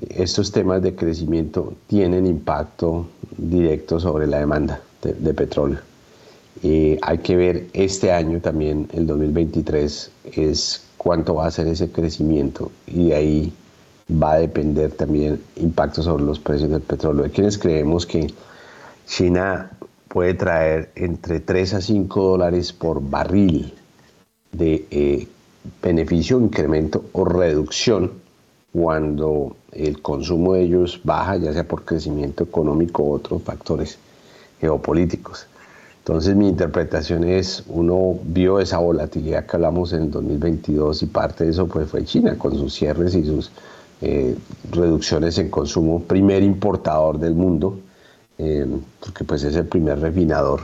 estos 0.00 0.50
temas 0.50 0.82
de 0.82 0.96
crecimiento 0.96 1.74
tienen 1.86 2.26
impacto 2.26 3.06
directo 3.36 4.00
sobre 4.00 4.26
la 4.26 4.40
demanda 4.40 4.80
de, 5.00 5.32
petróleo. 5.32 5.78
hay 6.60 7.18
que 7.18 7.36
ver 7.36 7.68
este 7.72 8.10
año 8.10 8.40
también, 8.40 8.88
el 8.94 9.06
2023, 9.06 10.10
es 10.32 10.82
cuánto 10.96 11.36
va 11.36 11.46
a 11.46 11.52
ser 11.52 11.68
ese 11.68 11.92
crecimiento 11.92 12.72
y 12.88 13.10
de 13.10 13.14
ahí 13.14 13.52
va 14.10 14.32
a 14.32 14.38
depender 14.38 14.90
también 14.90 15.40
impacto 15.54 16.02
sobre 16.02 16.24
los 16.24 16.40
precios 16.40 16.68
del 16.68 16.82
petróleo. 16.82 17.26
Hay 17.26 17.30
quienes 17.30 17.58
creemos 17.58 18.06
que 18.06 18.26
China 19.06 19.70
puede 20.08 20.34
traer 20.34 20.90
entre 20.96 21.38
3 21.38 21.74
a 21.74 21.80
5 21.80 22.20
dólares 22.20 22.72
por 22.72 23.00
barril 23.00 23.74
de 24.52 24.86
eh, 24.90 25.28
beneficio, 25.82 26.40
incremento 26.40 27.04
o 27.12 27.24
reducción 27.24 28.12
cuando 28.72 29.56
el 29.72 30.00
consumo 30.00 30.54
de 30.54 30.62
ellos 30.62 31.00
baja, 31.04 31.36
ya 31.36 31.52
sea 31.52 31.66
por 31.66 31.84
crecimiento 31.84 32.44
económico 32.44 33.02
u 33.02 33.12
otros 33.12 33.42
factores 33.42 33.98
geopolíticos. 34.60 35.46
Entonces 35.98 36.34
mi 36.34 36.48
interpretación 36.48 37.24
es, 37.24 37.64
uno 37.68 38.18
vio 38.24 38.58
esa 38.58 38.78
volatilidad 38.78 39.46
que 39.46 39.56
hablamos 39.56 39.92
en 39.92 40.04
el 40.04 40.10
2022 40.10 41.02
y 41.02 41.06
parte 41.06 41.44
de 41.44 41.50
eso 41.50 41.66
pues 41.66 41.88
fue 41.88 42.04
China 42.04 42.36
con 42.38 42.56
sus 42.56 42.72
cierres 42.74 43.14
y 43.14 43.24
sus 43.24 43.50
eh, 44.00 44.36
reducciones 44.70 45.38
en 45.38 45.50
consumo, 45.50 46.02
primer 46.02 46.42
importador 46.42 47.18
del 47.18 47.34
mundo, 47.34 47.78
eh, 48.38 48.66
porque 48.98 49.24
pues 49.24 49.44
es 49.44 49.54
el 49.56 49.66
primer 49.66 50.00
refinador, 50.00 50.62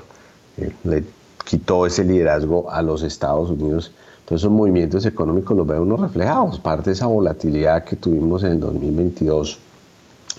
le 0.84 1.04
quitó 1.46 1.86
ese 1.86 2.04
liderazgo 2.04 2.70
a 2.70 2.82
los 2.82 3.02
Estados 3.02 3.50
Unidos. 3.50 3.92
Entonces 4.20 4.42
esos 4.42 4.50
movimientos 4.50 5.06
económicos 5.06 5.56
los 5.56 5.66
ve 5.66 5.78
uno 5.78 5.96
reflejados. 5.96 6.58
Parte 6.58 6.90
de 6.90 6.94
esa 6.94 7.06
volatilidad 7.06 7.84
que 7.84 7.96
tuvimos 7.96 8.42
en 8.42 8.52
el 8.52 8.60
2022 8.60 9.58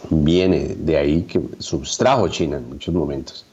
viene 0.10 0.76
de 0.78 0.98
ahí 0.98 1.22
que 1.24 1.42
sustrajo 1.60 2.28
China 2.28 2.58
en 2.58 2.70
muchos 2.70 2.94
momentos. 2.94 3.46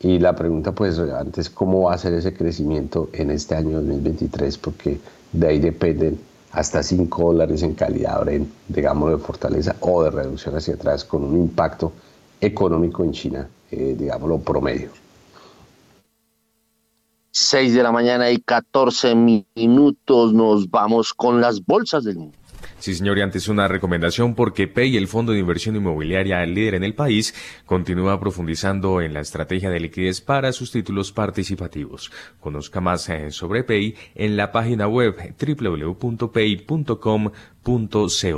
Y 0.00 0.18
la 0.20 0.36
pregunta 0.36 0.72
pues 0.72 0.98
antes, 0.98 1.50
¿cómo 1.50 1.82
va 1.82 1.94
a 1.94 1.98
ser 1.98 2.14
ese 2.14 2.32
crecimiento 2.32 3.08
en 3.12 3.30
este 3.32 3.56
año 3.56 3.78
2023? 3.78 4.56
Porque 4.58 5.00
de 5.32 5.48
ahí 5.48 5.58
dependen 5.58 6.20
hasta 6.52 6.82
5 6.82 7.32
dólares 7.32 7.62
en 7.62 7.74
calidad, 7.74 8.24
digamos, 8.68 9.10
de 9.10 9.18
fortaleza 9.18 9.74
o 9.80 10.04
de 10.04 10.10
reducción 10.10 10.54
hacia 10.54 10.74
atrás 10.74 11.04
con 11.04 11.24
un 11.24 11.36
impacto 11.36 11.92
económico 12.40 13.02
en 13.02 13.12
China, 13.12 13.48
eh, 13.70 13.96
digámoslo, 13.98 14.38
promedio. 14.38 15.05
6 17.36 17.74
de 17.74 17.82
la 17.82 17.92
mañana 17.92 18.30
y 18.30 18.38
14 18.38 19.14
minutos. 19.14 20.32
Nos 20.32 20.70
vamos 20.70 21.12
con 21.12 21.40
las 21.40 21.62
bolsas 21.64 22.04
del 22.04 22.16
mundo. 22.16 22.38
Sí, 22.78 22.94
señor, 22.94 23.18
y 23.18 23.20
antes 23.20 23.48
una 23.48 23.68
recomendación 23.68 24.34
porque 24.34 24.68
PEI, 24.68 24.96
el 24.96 25.06
Fondo 25.08 25.32
de 25.32 25.40
Inversión 25.40 25.76
Inmobiliaria 25.76 26.44
líder 26.46 26.76
en 26.76 26.84
el 26.84 26.94
país, 26.94 27.34
continúa 27.66 28.18
profundizando 28.20 29.02
en 29.02 29.12
la 29.12 29.20
estrategia 29.20 29.68
de 29.70 29.80
liquidez 29.80 30.22
para 30.22 30.52
sus 30.52 30.72
títulos 30.72 31.12
participativos. 31.12 32.10
Conozca 32.40 32.80
más 32.80 33.08
eh, 33.10 33.30
sobre 33.30 33.64
PEI 33.64 33.94
en 34.14 34.36
la 34.36 34.50
página 34.50 34.88
web 34.88 35.14
www.pei.com.co 35.38 36.06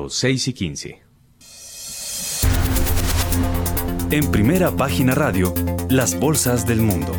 6 0.09 0.49
y 0.49 0.53
15. 0.53 1.03
En 4.11 4.31
primera 4.31 4.71
página 4.73 5.15
radio, 5.15 5.55
las 5.91 6.19
bolsas 6.19 6.67
del 6.67 6.81
mundo. 6.81 7.13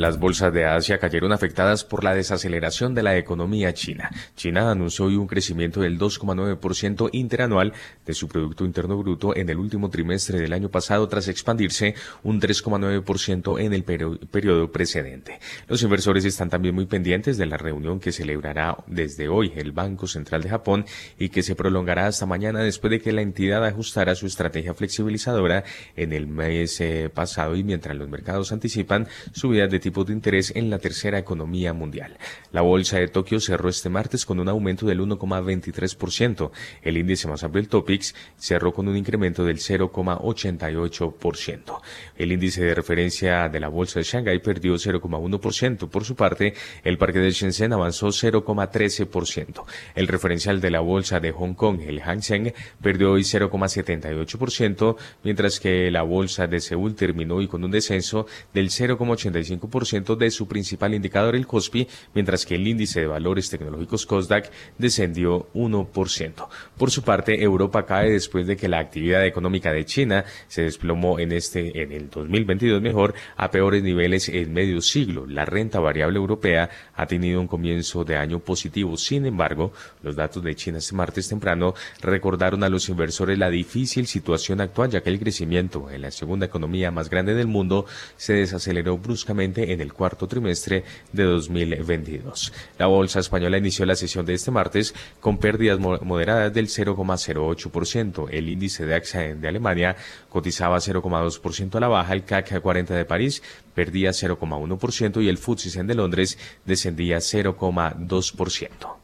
Las 0.00 0.18
bolsas 0.18 0.50
de 0.54 0.64
Asia 0.64 0.96
cayeron 0.96 1.30
afectadas 1.30 1.84
por 1.84 2.04
la 2.04 2.14
desaceleración 2.14 2.94
de 2.94 3.02
la 3.02 3.18
economía 3.18 3.74
china. 3.74 4.10
China 4.34 4.70
anunció 4.70 5.04
hoy 5.04 5.16
un 5.16 5.26
crecimiento 5.26 5.82
del 5.82 5.98
2,9% 5.98 7.10
interanual 7.12 7.74
de 8.06 8.14
su 8.14 8.26
Producto 8.26 8.64
Interno 8.64 8.96
Bruto 8.96 9.36
en 9.36 9.50
el 9.50 9.58
último 9.58 9.90
trimestre 9.90 10.40
del 10.40 10.54
año 10.54 10.70
pasado 10.70 11.06
tras 11.06 11.28
expandirse 11.28 11.96
un 12.22 12.40
3,9% 12.40 13.60
en 13.60 13.74
el 13.74 13.84
periodo 13.84 14.72
precedente. 14.72 15.38
Los 15.68 15.82
inversores 15.82 16.24
están 16.24 16.48
también 16.48 16.74
muy 16.74 16.86
pendientes 16.86 17.36
de 17.36 17.44
la 17.44 17.58
reunión 17.58 18.00
que 18.00 18.10
celebrará 18.10 18.78
desde 18.86 19.28
hoy 19.28 19.52
el 19.54 19.72
Banco 19.72 20.06
Central 20.06 20.42
de 20.42 20.48
Japón 20.48 20.86
y 21.18 21.28
que 21.28 21.42
se 21.42 21.54
prolongará 21.54 22.06
hasta 22.06 22.24
mañana 22.24 22.60
después 22.60 22.90
de 22.90 23.02
que 23.02 23.12
la 23.12 23.20
entidad 23.20 23.66
ajustara 23.66 24.14
su 24.14 24.24
estrategia 24.24 24.72
flexibilizadora 24.72 25.62
en 25.94 26.14
el 26.14 26.26
mes 26.26 26.80
eh, 26.80 27.10
pasado 27.12 27.54
y 27.54 27.64
mientras 27.64 27.94
los 27.98 28.08
mercados 28.08 28.50
anticipan 28.50 29.06
subidas 29.32 29.70
de 29.70 29.78
tipo 29.78 29.89
de 29.90 30.12
interés 30.12 30.52
en 30.54 30.70
la 30.70 30.78
tercera 30.78 31.18
economía 31.18 31.72
mundial. 31.72 32.16
La 32.52 32.60
bolsa 32.62 32.98
de 32.98 33.08
Tokio 33.08 33.40
cerró 33.40 33.68
este 33.68 33.88
martes 33.88 34.24
con 34.24 34.38
un 34.38 34.48
aumento 34.48 34.86
del 34.86 35.00
1,23%. 35.00 36.52
El 36.82 36.96
índice 36.96 37.26
más 37.28 37.42
amplio, 37.42 37.60
el 37.60 37.68
Topix, 37.68 38.14
cerró 38.36 38.72
con 38.72 38.86
un 38.88 38.96
incremento 38.96 39.44
del 39.44 39.58
0,88%. 39.58 41.80
El 42.16 42.32
índice 42.32 42.64
de 42.64 42.74
referencia 42.74 43.48
de 43.48 43.60
la 43.60 43.68
bolsa 43.68 43.98
de 43.98 44.04
Shanghái 44.04 44.38
perdió 44.38 44.74
0,1%. 44.74 45.88
Por 45.88 46.04
su 46.04 46.14
parte, 46.14 46.54
el 46.84 46.96
parque 46.96 47.18
de 47.18 47.32
Shenzhen 47.32 47.72
avanzó 47.72 48.08
0,13%. 48.08 49.64
El 49.94 50.08
referencial 50.08 50.60
de 50.60 50.70
la 50.70 50.80
bolsa 50.80 51.20
de 51.20 51.32
Hong 51.32 51.54
Kong, 51.54 51.80
el 51.82 52.00
Hang 52.00 52.22
Seng, 52.22 52.52
perdió 52.80 53.12
hoy 53.12 53.22
0,78%, 53.22 54.96
mientras 55.24 55.60
que 55.60 55.90
la 55.90 56.02
bolsa 56.02 56.46
de 56.46 56.60
Seúl 56.60 56.94
terminó 56.94 57.36
hoy 57.36 57.48
con 57.48 57.64
un 57.64 57.70
descenso 57.70 58.26
del 58.52 58.68
0,85% 58.70 59.79
0,1% 59.84 60.16
de 60.16 60.30
su 60.30 60.46
principal 60.46 60.94
indicador, 60.94 61.34
el 61.34 61.46
COSPI, 61.46 61.88
mientras 62.14 62.46
que 62.46 62.54
el 62.54 62.66
índice 62.66 63.00
de 63.00 63.06
valores 63.06 63.50
tecnológicos 63.50 64.06
COSDAC 64.06 64.50
descendió 64.78 65.48
1%. 65.54 66.48
Por 66.76 66.90
su 66.90 67.02
parte, 67.02 67.42
Europa 67.42 67.86
cae 67.86 68.10
después 68.10 68.46
de 68.46 68.56
que 68.56 68.68
la 68.68 68.78
actividad 68.78 69.26
económica 69.26 69.72
de 69.72 69.84
China 69.84 70.24
se 70.48 70.62
desplomó 70.62 71.18
en 71.18 71.32
este 71.32 71.82
en 71.82 71.92
el 71.92 72.10
2022 72.10 72.80
mejor 72.80 73.14
a 73.36 73.50
peores 73.50 73.82
niveles 73.82 74.28
en 74.28 74.52
medio 74.52 74.80
siglo. 74.80 75.26
La 75.26 75.44
renta 75.44 75.80
variable 75.80 76.18
europea 76.18 76.70
ha 76.94 77.06
tenido 77.06 77.40
un 77.40 77.46
comienzo 77.46 78.04
de 78.04 78.16
año 78.16 78.40
positivo. 78.40 78.96
Sin 78.96 79.26
embargo, 79.26 79.72
los 80.02 80.16
datos 80.16 80.42
de 80.42 80.54
China 80.54 80.78
este 80.78 80.94
martes 80.94 81.28
temprano 81.28 81.74
recordaron 82.00 82.64
a 82.64 82.68
los 82.68 82.88
inversores 82.88 83.38
la 83.38 83.50
difícil 83.50 84.06
situación 84.06 84.60
actual, 84.60 84.90
ya 84.90 85.02
que 85.02 85.10
el 85.10 85.18
crecimiento 85.18 85.90
en 85.90 86.02
la 86.02 86.10
segunda 86.10 86.46
economía 86.46 86.90
más 86.90 87.10
grande 87.10 87.34
del 87.34 87.46
mundo 87.46 87.86
se 88.16 88.34
desaceleró 88.34 88.98
bruscamente 88.98 89.59
en 89.68 89.80
el 89.80 89.92
cuarto 89.92 90.26
trimestre 90.26 90.84
de 91.12 91.24
2022. 91.24 92.52
La 92.78 92.86
bolsa 92.86 93.20
española 93.20 93.58
inició 93.58 93.86
la 93.86 93.96
sesión 93.96 94.26
de 94.26 94.34
este 94.34 94.50
martes 94.50 94.94
con 95.20 95.38
pérdidas 95.38 95.78
moderadas 95.78 96.52
del 96.52 96.68
0,08%. 96.68 98.28
El 98.30 98.48
índice 98.48 98.86
de 98.86 98.94
AXA 98.94 99.20
de 99.34 99.48
Alemania 99.48 99.96
cotizaba 100.28 100.78
0,2% 100.78 101.74
a 101.76 101.80
la 101.80 101.88
baja, 101.88 102.12
el 102.12 102.24
CAC 102.24 102.60
40 102.60 102.94
de 102.94 103.04
París 103.04 103.42
perdía 103.74 104.10
0,1% 104.10 105.22
y 105.22 105.28
el 105.28 105.38
FTSE 105.38 105.84
de 105.84 105.94
Londres 105.94 106.38
descendía 106.64 107.18
0,2%. 107.18 108.99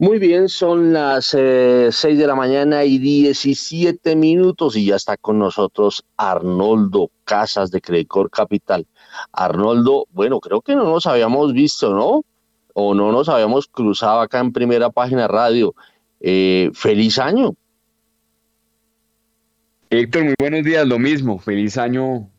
Muy 0.00 0.20
bien, 0.20 0.48
son 0.48 0.92
las 0.92 1.34
eh, 1.36 1.88
6 1.90 2.18
de 2.18 2.26
la 2.28 2.36
mañana 2.36 2.84
y 2.84 2.98
17 2.98 4.14
minutos 4.14 4.76
y 4.76 4.84
ya 4.86 4.94
está 4.94 5.16
con 5.16 5.40
nosotros 5.40 6.04
Arnoldo 6.16 7.10
Casas 7.24 7.72
de 7.72 7.80
Credicor 7.80 8.30
Capital. 8.30 8.86
Arnoldo, 9.32 10.06
bueno, 10.12 10.38
creo 10.38 10.60
que 10.60 10.76
no 10.76 10.84
nos 10.84 11.06
habíamos 11.06 11.52
visto, 11.52 11.92
¿no? 11.92 12.24
O 12.74 12.94
no 12.94 13.10
nos 13.10 13.28
habíamos 13.28 13.66
cruzado 13.66 14.20
acá 14.20 14.38
en 14.38 14.52
primera 14.52 14.88
página 14.88 15.26
radio. 15.26 15.74
Eh, 16.20 16.70
feliz 16.74 17.18
año. 17.18 17.56
Héctor, 19.90 20.26
muy 20.26 20.34
buenos 20.38 20.62
días, 20.62 20.86
lo 20.86 21.00
mismo. 21.00 21.40
Feliz 21.40 21.76
año 21.76 22.30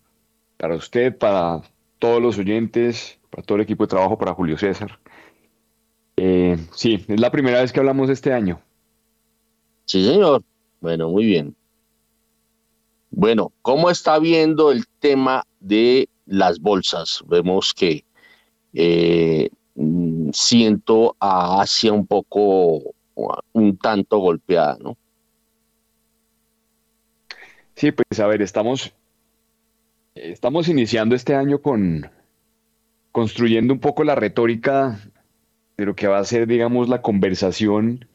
para 0.56 0.75
usted, 0.75 1.18
para 1.18 1.62
todos 1.98 2.22
los 2.22 2.38
oyentes, 2.38 3.20
para 3.30 3.44
todo 3.44 3.58
el 3.58 3.63
equipo 3.63 3.84
de 3.84 3.89
trabajo, 3.89 4.18
para 4.18 4.34
Julio 4.34 4.58
César. 4.58 4.98
Eh, 6.21 6.57
sí, 6.75 7.05
es 7.07 7.19
la 7.19 7.31
primera 7.31 7.61
vez 7.61 7.71
que 7.71 7.79
hablamos 7.79 8.09
este 8.09 8.33
año. 8.33 8.59
Sí, 9.85 10.03
señor. 10.03 10.43
Bueno, 10.81 11.09
muy 11.09 11.25
bien. 11.25 11.55
Bueno, 13.09 13.53
¿cómo 13.61 13.89
está 13.89 14.19
viendo 14.19 14.73
el 14.73 14.85
tema 14.99 15.43
de 15.61 16.09
las 16.25 16.59
bolsas? 16.59 17.23
Vemos 17.25 17.73
que 17.73 18.03
eh, 18.73 19.49
mm, 19.75 20.31
siento 20.33 21.15
a 21.21 21.61
Asia 21.61 21.93
un 21.93 22.05
poco, 22.05 22.81
un 23.53 23.77
tanto 23.77 24.17
golpeada, 24.17 24.77
¿no? 24.81 24.97
Sí, 27.75 27.93
pues 27.93 28.19
a 28.19 28.27
ver, 28.27 28.41
estamos, 28.41 28.91
estamos 30.15 30.67
iniciando 30.67 31.15
este 31.15 31.33
año 31.33 31.61
con 31.61 32.11
construyendo 33.13 33.73
un 33.73 33.79
poco 33.79 34.03
la 34.03 34.15
retórica 34.15 34.99
de 35.79 35.86
lo 35.86 35.95
que 35.95 36.07
va 36.07 36.19
a 36.19 36.24
ser, 36.25 36.48
digamos, 36.48 36.89
la 36.89 37.01
conversación 37.01 38.05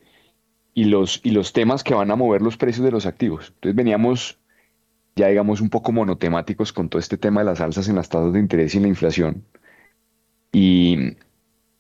y 0.75 0.85
los, 0.85 1.21
y 1.25 1.31
los 1.31 1.53
temas 1.53 1.83
que 1.83 1.95
van 1.95 2.11
a 2.11 2.17
mover 2.17 2.43
los 2.43 2.57
precios 2.57 2.85
de 2.85 2.93
los 2.93 3.07
activos. 3.07 3.53
Entonces 3.55 3.77
veníamos 3.77 4.39
ya, 5.17 5.29
digamos, 5.29 5.61
un 5.61 5.71
poco 5.71 5.93
monotemáticos 5.93 6.73
con 6.73 6.89
todo 6.89 6.99
este 6.99 7.17
tema 7.17 7.41
de 7.41 7.47
las 7.47 7.61
alzas 7.61 7.89
en 7.89 7.97
las 7.97 8.09
tasas 8.09 8.33
de 8.33 8.41
interés 8.41 8.75
y 8.75 8.81
la 8.81 8.89
inflación. 8.89 9.45
Y 10.53 11.17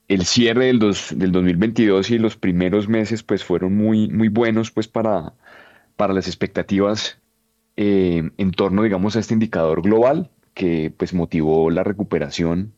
el 0.09 0.25
cierre 0.25 0.67
del, 0.67 0.79
del 0.79 1.33
2022 1.33 2.11
y 2.11 2.19
los 2.19 2.37
primeros 2.37 2.89
meses, 2.89 3.23
pues, 3.23 3.45
fueron 3.45 3.77
muy, 3.77 4.09
muy 4.09 4.29
buenos, 4.29 4.71
pues, 4.71 4.89
para, 4.89 5.35
para 5.97 6.15
las 6.15 6.29
expectativas 6.29 7.19
eh, 7.77 8.31
en 8.37 8.51
torno, 8.53 8.83
digamos, 8.83 9.17
a 9.17 9.21
este 9.21 9.35
indicador 9.35 9.83
global 9.83 10.31
que, 10.55 10.93
pues, 10.97 11.13
motivó 11.15 11.71
la 11.71 11.83
recuperación 11.83 12.75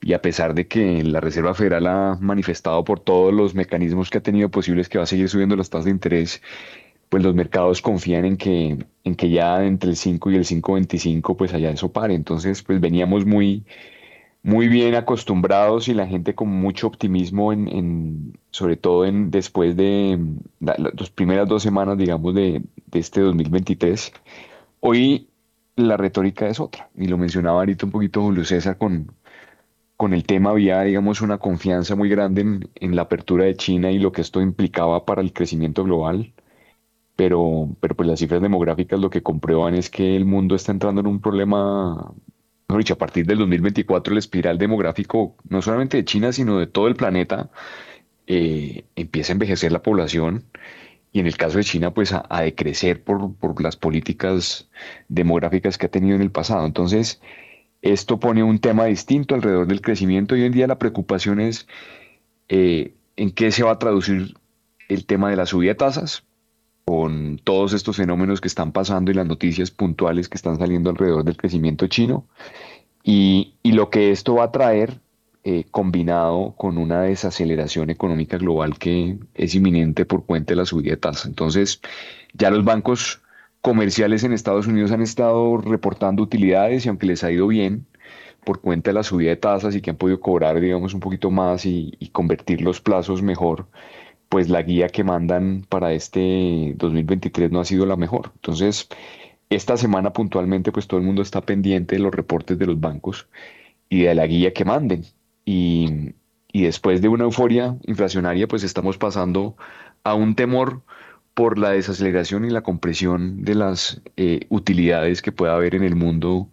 y 0.00 0.12
a 0.12 0.22
pesar 0.22 0.54
de 0.54 0.66
que 0.68 1.02
la 1.02 1.20
Reserva 1.20 1.54
Federal 1.54 1.86
ha 1.86 2.18
manifestado 2.20 2.84
por 2.84 3.00
todos 3.00 3.32
los 3.32 3.54
mecanismos 3.54 4.10
que 4.10 4.18
ha 4.18 4.22
tenido 4.22 4.48
posibles 4.50 4.88
que 4.88 4.98
va 4.98 5.04
a 5.04 5.06
seguir 5.06 5.28
subiendo 5.28 5.56
las 5.56 5.70
tasas 5.70 5.86
de 5.86 5.90
interés, 5.90 6.42
pues 7.08 7.22
los 7.22 7.34
mercados 7.34 7.82
confían 7.82 8.24
en 8.24 8.36
que, 8.36 8.78
en 9.04 9.14
que 9.14 9.30
ya 9.30 9.64
entre 9.64 9.90
el 9.90 9.96
5 9.96 10.30
y 10.30 10.36
el 10.36 10.44
5.25 10.44 11.36
pues 11.36 11.54
allá 11.54 11.70
eso 11.70 11.92
pare. 11.92 12.14
Entonces 12.14 12.62
pues 12.62 12.80
veníamos 12.80 13.26
muy, 13.26 13.64
muy 14.42 14.68
bien 14.68 14.94
acostumbrados 14.94 15.88
y 15.88 15.94
la 15.94 16.06
gente 16.06 16.34
con 16.34 16.48
mucho 16.48 16.86
optimismo 16.86 17.52
en, 17.52 18.38
sobre 18.50 18.76
todo 18.76 19.04
en 19.06 19.30
después 19.30 19.76
de 19.76 20.18
las 20.60 21.10
primeras 21.10 21.48
dos 21.48 21.62
semanas 21.62 21.98
digamos 21.98 22.34
de, 22.34 22.62
de 22.86 22.98
este 22.98 23.20
2023. 23.20 24.12
Hoy 24.80 25.28
la 25.76 25.96
retórica 25.96 26.48
es 26.48 26.60
otra 26.60 26.90
y 26.96 27.06
lo 27.06 27.18
mencionaba 27.18 27.60
ahorita 27.60 27.86
un 27.86 27.92
poquito 27.92 28.22
Julio 28.22 28.44
César 28.44 28.78
con, 28.78 29.12
con 29.98 30.14
el 30.14 30.24
tema 30.24 30.50
había, 30.50 30.80
digamos, 30.82 31.22
una 31.22 31.38
confianza 31.38 31.96
muy 31.96 32.08
grande 32.08 32.42
en, 32.76 32.96
la 32.96 33.02
apertura 33.02 33.46
de 33.46 33.56
China 33.56 33.90
y 33.90 33.98
lo 33.98 34.12
que 34.12 34.22
esto 34.22 34.40
implicaba 34.40 35.04
para 35.04 35.22
el 35.22 35.32
crecimiento 35.32 35.84
global. 35.84 36.34
Pero, 37.16 37.76
pero 37.80 37.96
pues 37.96 38.08
las 38.08 38.20
cifras 38.20 38.40
demográficas 38.42 39.00
lo 39.00 39.10
que 39.10 39.22
comprueban 39.24 39.74
es 39.74 39.90
que 39.90 40.16
el 40.16 40.24
mundo 40.24 40.54
está 40.54 40.72
entrando 40.72 41.00
en 41.00 41.08
un 41.08 41.20
problema, 41.20 42.14
mejor 42.68 42.78
dicho, 42.82 42.94
a 42.94 42.98
partir 42.98 43.26
del 43.26 43.38
2024 43.38 44.12
el 44.12 44.18
espiral 44.18 44.58
demográfico, 44.58 45.36
no 45.48 45.62
solamente 45.62 45.96
de 45.98 46.04
China, 46.04 46.32
sino 46.32 46.58
de 46.60 46.68
todo 46.68 46.88
el 46.88 46.96
planeta, 46.96 47.50
eh, 48.28 48.84
empieza 48.96 49.32
a 49.32 49.34
envejecer 49.34 49.72
la 49.72 49.82
población 49.82 50.44
y 51.12 51.20
en 51.20 51.26
el 51.26 51.36
caso 51.36 51.58
de 51.58 51.64
China, 51.64 51.92
pues 51.92 52.12
a, 52.12 52.24
a 52.30 52.42
decrecer 52.42 53.02
por, 53.02 53.34
por 53.36 53.60
las 53.62 53.76
políticas 53.76 54.70
demográficas 55.08 55.78
que 55.78 55.86
ha 55.86 55.90
tenido 55.90 56.16
en 56.16 56.22
el 56.22 56.30
pasado. 56.30 56.66
Entonces, 56.66 57.20
esto 57.82 58.18
pone 58.18 58.42
un 58.42 58.58
tema 58.58 58.86
distinto 58.86 59.34
alrededor 59.34 59.66
del 59.66 59.80
crecimiento 59.80 60.36
y 60.36 60.40
hoy 60.40 60.46
en 60.46 60.52
día 60.52 60.66
la 60.66 60.78
preocupación 60.78 61.40
es 61.40 61.66
eh, 62.48 62.94
en 63.16 63.30
qué 63.30 63.52
se 63.52 63.62
va 63.62 63.72
a 63.72 63.78
traducir 63.78 64.34
el 64.88 65.06
tema 65.06 65.30
de 65.30 65.36
la 65.36 65.46
subida 65.46 65.70
de 65.70 65.76
tasas 65.76 66.24
con 66.84 67.38
todos 67.44 67.74
estos 67.74 67.96
fenómenos 67.96 68.40
que 68.40 68.48
están 68.48 68.72
pasando 68.72 69.10
y 69.10 69.14
las 69.14 69.26
noticias 69.26 69.70
puntuales 69.70 70.28
que 70.28 70.36
están 70.36 70.58
saliendo 70.58 70.88
alrededor 70.90 71.24
del 71.24 71.36
crecimiento 71.36 71.86
chino 71.86 72.26
y, 73.04 73.54
lo 73.64 73.90
que 73.90 74.10
esto 74.10 74.34
va 74.34 74.44
a 74.44 74.52
traer 74.52 75.00
eh, 75.44 75.64
combinado 75.70 76.54
con 76.56 76.78
una 76.78 77.02
desaceleración 77.02 77.90
económica 77.90 78.38
global 78.38 78.78
que 78.78 79.18
es 79.34 79.54
inminente 79.54 80.04
por 80.04 80.24
cuenta 80.24 80.52
de 80.52 80.56
la 80.56 80.64
subida 80.64 80.90
de 80.90 80.96
tasas. 80.96 81.26
Entonces, 81.26 81.80
ya 82.32 82.50
los 82.50 82.64
bancos 82.64 83.20
comerciales 83.60 84.24
en 84.24 84.32
Estados 84.32 84.66
Unidos 84.66 84.92
han 84.92 85.02
estado 85.02 85.58
reportando 85.58 86.22
utilidades 86.22 86.86
y 86.86 86.88
aunque 86.88 87.06
les 87.06 87.24
ha 87.24 87.30
ido 87.32 87.46
bien 87.46 87.86
por 88.44 88.60
cuenta 88.60 88.90
de 88.90 88.94
la 88.94 89.02
subida 89.02 89.30
de 89.30 89.36
tasas 89.36 89.74
y 89.74 89.80
que 89.80 89.90
han 89.90 89.96
podido 89.96 90.20
cobrar, 90.20 90.60
digamos, 90.60 90.94
un 90.94 91.00
poquito 91.00 91.30
más 91.30 91.66
y, 91.66 91.92
convertir 92.12 92.62
los 92.62 92.80
plazos 92.80 93.22
mejor, 93.22 93.68
pues 94.28 94.48
la 94.48 94.62
guía 94.62 94.88
que 94.88 95.04
mandan 95.04 95.66
para 95.68 95.92
este 95.92 96.74
2023 96.76 97.50
no 97.50 97.60
ha 97.60 97.64
sido 97.64 97.86
la 97.86 97.96
mejor. 97.96 98.32
Entonces, 98.36 98.88
esta 99.50 99.76
semana 99.76 100.12
puntualmente, 100.12 100.72
pues 100.72 100.86
todo 100.86 101.00
el 101.00 101.06
mundo 101.06 101.22
está 101.22 101.42
pendiente 101.42 101.96
de 101.96 102.02
los 102.02 102.14
reportes 102.14 102.58
de 102.58 102.66
los 102.66 102.80
bancos 102.80 103.28
y 103.88 104.02
de 104.02 104.14
la 104.14 104.26
guía 104.26 104.52
que 104.52 104.64
manden. 104.64 105.04
Y, 105.44 106.14
y 106.52 106.62
después 106.62 107.02
de 107.02 107.08
una 107.08 107.24
euforia 107.24 107.76
inflacionaria, 107.86 108.48
pues 108.48 108.62
estamos 108.64 108.98
pasando 108.98 109.56
a 110.04 110.14
un 110.14 110.34
temor 110.34 110.82
por 111.38 111.56
la 111.56 111.70
desaceleración 111.70 112.44
y 112.44 112.50
la 112.50 112.62
compresión 112.62 113.44
de 113.44 113.54
las 113.54 114.02
eh, 114.16 114.46
utilidades 114.48 115.22
que 115.22 115.30
pueda 115.30 115.54
haber 115.54 115.76
en 115.76 115.84
el 115.84 115.94
mundo 115.94 116.50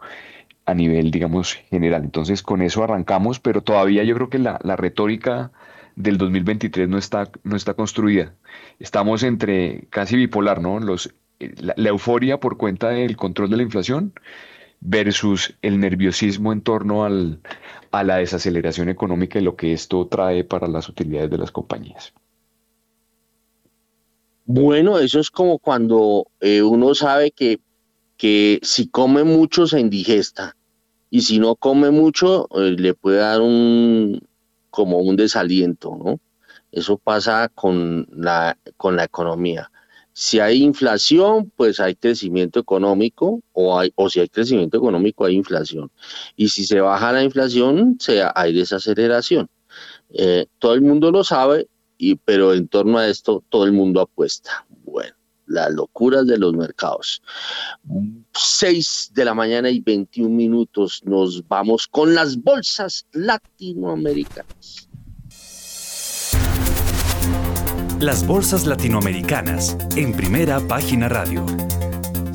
a 0.65 0.75
nivel, 0.75 1.09
digamos, 1.09 1.55
general. 1.55 2.03
Entonces, 2.03 2.43
con 2.43 2.61
eso 2.61 2.83
arrancamos, 2.83 3.39
pero 3.39 3.63
todavía 3.63 4.03
yo 4.03 4.13
creo 4.13 4.29
que 4.29 4.37
la, 4.37 4.59
retórica 4.77 5.51
del 5.95 6.19
2023 6.19 6.87
no 6.87 6.99
está, 6.99 7.31
no 7.43 7.55
está 7.55 7.73
construida. 7.73 8.35
Estamos 8.77 9.23
entre 9.23 9.87
casi 9.89 10.17
bipolar, 10.17 10.61
¿no? 10.61 10.79
Los, 10.79 11.15
eh, 11.39 11.55
la, 11.57 11.89
euforia 11.89 12.39
por 12.39 12.57
cuenta 12.57 12.89
del 12.89 13.17
control 13.17 13.49
de 13.49 13.57
la 13.57 13.63
inflación 13.63 14.13
versus 14.81 15.57
el 15.63 15.79
nerviosismo 15.79 16.53
en 16.53 16.61
torno 16.61 17.05
al, 17.05 17.39
a 17.89 18.03
la 18.03 18.17
desaceleración 18.17 18.89
económica 18.89 19.39
y 19.39 19.41
lo 19.41 19.55
que 19.55 19.73
esto 19.73 20.05
trae 20.05 20.43
para 20.43 20.67
las 20.67 20.89
utilidades 20.89 21.31
de 21.31 21.39
las 21.39 21.51
compañías. 21.51 22.13
Bueno, 24.45 24.99
eso 24.99 25.19
es 25.19 25.31
como 25.31 25.57
cuando 25.57 26.27
eh, 26.39 26.61
uno 26.61 26.93
sabe 26.93 27.31
que, 27.31 27.59
que 28.15 28.59
si 28.61 28.87
come 28.87 29.23
mucho 29.23 29.65
se 29.65 29.79
indigesta 29.79 30.55
y 31.09 31.21
si 31.21 31.39
no 31.39 31.55
come 31.55 31.89
mucho 31.89 32.47
eh, 32.55 32.75
le 32.77 32.93
puede 32.93 33.17
dar 33.17 33.41
un 33.41 34.21
como 34.69 34.99
un 34.99 35.15
desaliento, 35.15 35.95
¿no? 35.95 36.19
Eso 36.71 36.97
pasa 36.97 37.49
con 37.55 38.07
la, 38.11 38.57
con 38.77 38.97
la 38.97 39.05
economía. 39.05 39.71
Si 40.11 40.39
hay 40.39 40.61
inflación, 40.61 41.51
pues 41.55 41.79
hay 41.79 41.95
crecimiento 41.95 42.59
económico 42.59 43.41
o, 43.53 43.79
hay, 43.79 43.91
o 43.95 44.09
si 44.09 44.19
hay 44.19 44.29
crecimiento 44.29 44.77
económico 44.77 45.25
hay 45.25 45.35
inflación. 45.35 45.89
Y 46.35 46.49
si 46.49 46.65
se 46.65 46.81
baja 46.81 47.13
la 47.13 47.23
inflación, 47.23 47.97
se, 47.99 48.23
hay 48.35 48.53
desaceleración. 48.53 49.49
Eh, 50.09 50.45
todo 50.59 50.73
el 50.73 50.81
mundo 50.81 51.11
lo 51.11 51.23
sabe, 51.23 51.67
y, 51.97 52.15
pero 52.15 52.53
en 52.53 52.67
torno 52.67 52.97
a 52.97 53.07
esto 53.07 53.43
todo 53.49 53.65
el 53.65 53.71
mundo 53.71 54.01
apuesta. 54.01 54.65
Bueno, 54.83 55.15
las 55.47 55.73
locuras 55.73 56.25
de 56.27 56.37
los 56.37 56.53
mercados. 56.53 57.21
6 58.33 59.11
de 59.13 59.25
la 59.25 59.33
mañana 59.33 59.69
y 59.69 59.79
21 59.79 60.29
minutos 60.29 61.01
nos 61.05 61.47
vamos 61.47 61.87
con 61.87 62.15
las 62.15 62.41
bolsas 62.41 63.05
latinoamericanas. 63.11 64.89
Las 67.99 68.27
bolsas 68.27 68.65
latinoamericanas 68.65 69.77
en 69.95 70.13
primera 70.13 70.59
página 70.59 71.07
radio. 71.07 71.45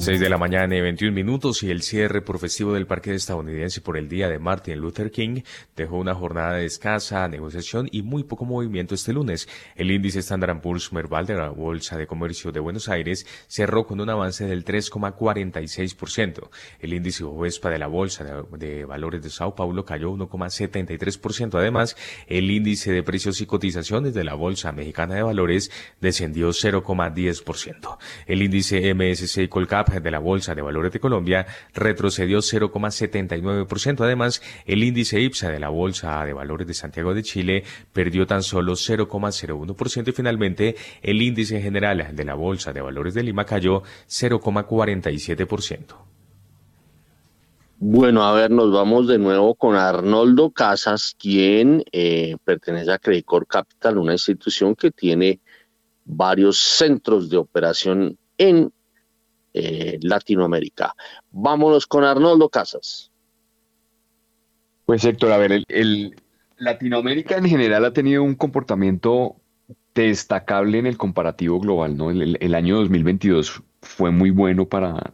6 0.00 0.18
de 0.18 0.30
la 0.30 0.38
mañana 0.38 0.74
y 0.74 0.80
21 0.80 1.14
minutos 1.14 1.62
y 1.62 1.70
el 1.70 1.82
cierre 1.82 2.22
por 2.22 2.38
festivo 2.38 2.72
del 2.72 2.86
parque 2.86 3.14
estadounidense 3.14 3.82
por 3.82 3.98
el 3.98 4.08
día 4.08 4.30
de 4.30 4.38
Martin 4.38 4.78
Luther 4.78 5.10
King 5.10 5.42
dejó 5.76 5.98
una 5.98 6.14
jornada 6.14 6.54
de 6.54 6.64
escasa 6.64 7.28
negociación 7.28 7.86
y 7.92 8.00
muy 8.00 8.24
poco 8.24 8.46
movimiento 8.46 8.94
este 8.94 9.12
lunes. 9.12 9.46
El 9.76 9.90
índice 9.90 10.20
Standard 10.20 10.62
Poor's 10.62 10.90
Merval 10.94 11.26
de 11.26 11.34
la 11.34 11.50
Bolsa 11.50 11.98
de 11.98 12.06
Comercio 12.06 12.50
de 12.50 12.60
Buenos 12.60 12.88
Aires 12.88 13.26
cerró 13.46 13.86
con 13.86 14.00
un 14.00 14.08
avance 14.08 14.46
del 14.46 14.64
3,46%. 14.64 16.48
El 16.80 16.94
índice 16.94 17.24
Ovespa 17.24 17.68
de 17.68 17.78
la 17.78 17.86
Bolsa 17.86 18.24
de, 18.24 18.86
Valores 18.86 19.22
de 19.22 19.28
Sao 19.28 19.54
Paulo 19.54 19.84
cayó 19.84 20.12
1,73%. 20.12 21.58
Además, 21.58 21.94
el 22.26 22.50
índice 22.50 22.90
de 22.90 23.02
precios 23.02 23.42
y 23.42 23.46
cotizaciones 23.46 24.14
de 24.14 24.24
la 24.24 24.32
Bolsa 24.32 24.72
Mexicana 24.72 25.16
de 25.16 25.22
Valores 25.22 25.70
descendió 26.00 26.48
0,10%. 26.48 27.98
El 28.26 28.40
índice 28.40 28.94
MSCI 28.94 29.48
Colcap 29.48 29.89
de 29.98 30.10
la 30.10 30.20
Bolsa 30.20 30.54
de 30.54 30.62
Valores 30.62 30.92
de 30.92 31.00
Colombia 31.00 31.46
retrocedió 31.74 32.38
0,79%. 32.38 34.04
Además, 34.04 34.40
el 34.66 34.84
índice 34.84 35.20
IPSA 35.20 35.50
de 35.50 35.58
la 35.58 35.68
Bolsa 35.68 36.24
de 36.24 36.32
Valores 36.32 36.66
de 36.66 36.74
Santiago 36.74 37.14
de 37.14 37.22
Chile 37.22 37.64
perdió 37.92 38.26
tan 38.26 38.42
solo 38.42 38.74
0,01% 38.74 40.08
y 40.08 40.12
finalmente 40.12 40.76
el 41.02 41.20
índice 41.20 41.60
general 41.60 42.08
de 42.12 42.24
la 42.24 42.34
Bolsa 42.34 42.72
de 42.72 42.80
Valores 42.80 43.14
de 43.14 43.24
Lima 43.24 43.44
cayó 43.44 43.82
0,47%. 44.08 46.10
Bueno, 47.82 48.24
a 48.24 48.34
ver, 48.34 48.50
nos 48.50 48.70
vamos 48.70 49.08
de 49.08 49.18
nuevo 49.18 49.54
con 49.54 49.74
Arnoldo 49.74 50.50
Casas, 50.50 51.16
quien 51.18 51.82
eh, 51.92 52.36
pertenece 52.44 52.92
a 52.92 52.98
Credicor 52.98 53.46
Capital, 53.46 53.96
una 53.96 54.12
institución 54.12 54.74
que 54.74 54.90
tiene 54.90 55.40
varios 56.04 56.58
centros 56.58 57.30
de 57.30 57.38
operación 57.38 58.18
en 58.36 58.70
eh, 59.54 59.98
Latinoamérica. 60.02 60.94
Vámonos 61.30 61.86
con 61.86 62.04
Arnoldo 62.04 62.48
Casas. 62.48 63.10
Pues 64.86 65.04
Héctor, 65.04 65.32
a 65.32 65.38
ver, 65.38 65.64
el, 65.68 66.16
Latinoamérica 66.60 67.36
en 67.36 67.46
general 67.46 67.84
ha 67.84 67.92
tenido 67.92 68.22
un 68.22 68.34
comportamiento 68.34 69.36
destacable 69.94 70.78
en 70.78 70.86
el 70.86 70.96
comparativo 70.96 71.58
global, 71.58 71.96
¿no? 71.96 72.10
El, 72.10 72.54
año 72.54 72.76
2022 72.76 73.62
fue 73.82 74.10
muy 74.10 74.30
bueno 74.30 74.68
para 74.68 75.12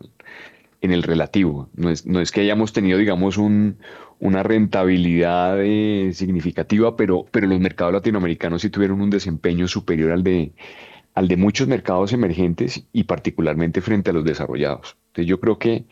en 0.81 0.93
el 0.93 1.03
relativo. 1.03 1.71
No 1.75 1.91
es, 1.91 2.05
no 2.05 2.21
es 2.21 2.31
que 2.31 2.43
hayamos 2.43 2.73
tenido, 2.73 2.99
digamos, 2.99 3.39
un, 3.39 3.79
una 4.19 4.43
rentabilidad 4.43 5.59
eh, 5.63 6.11
significativa, 6.13 6.97
pero, 6.97 7.27
pero 7.31 7.47
los 7.47 7.61
mercados 7.61 7.95
latinoamericanos 7.95 8.63
sí 8.63 8.71
tuvieron 8.71 9.01
un 9.01 9.11
desempeño 9.11 9.69
superior 9.69 10.13
al 10.13 10.23
de, 10.23 10.53
al 11.17 11.29
de 11.29 11.39
muchos 11.39 11.67
mercados 11.67 12.13
emergentes 12.13 12.85
y 12.93 13.05
particularmente 13.05 13.81
frente 13.81 14.11
a 14.11 14.13
los 14.13 14.25
desarrollados. 14.25 14.99
Entonces 15.09 15.27
yo 15.27 15.41
creo 15.41 15.59
que, 15.59 15.87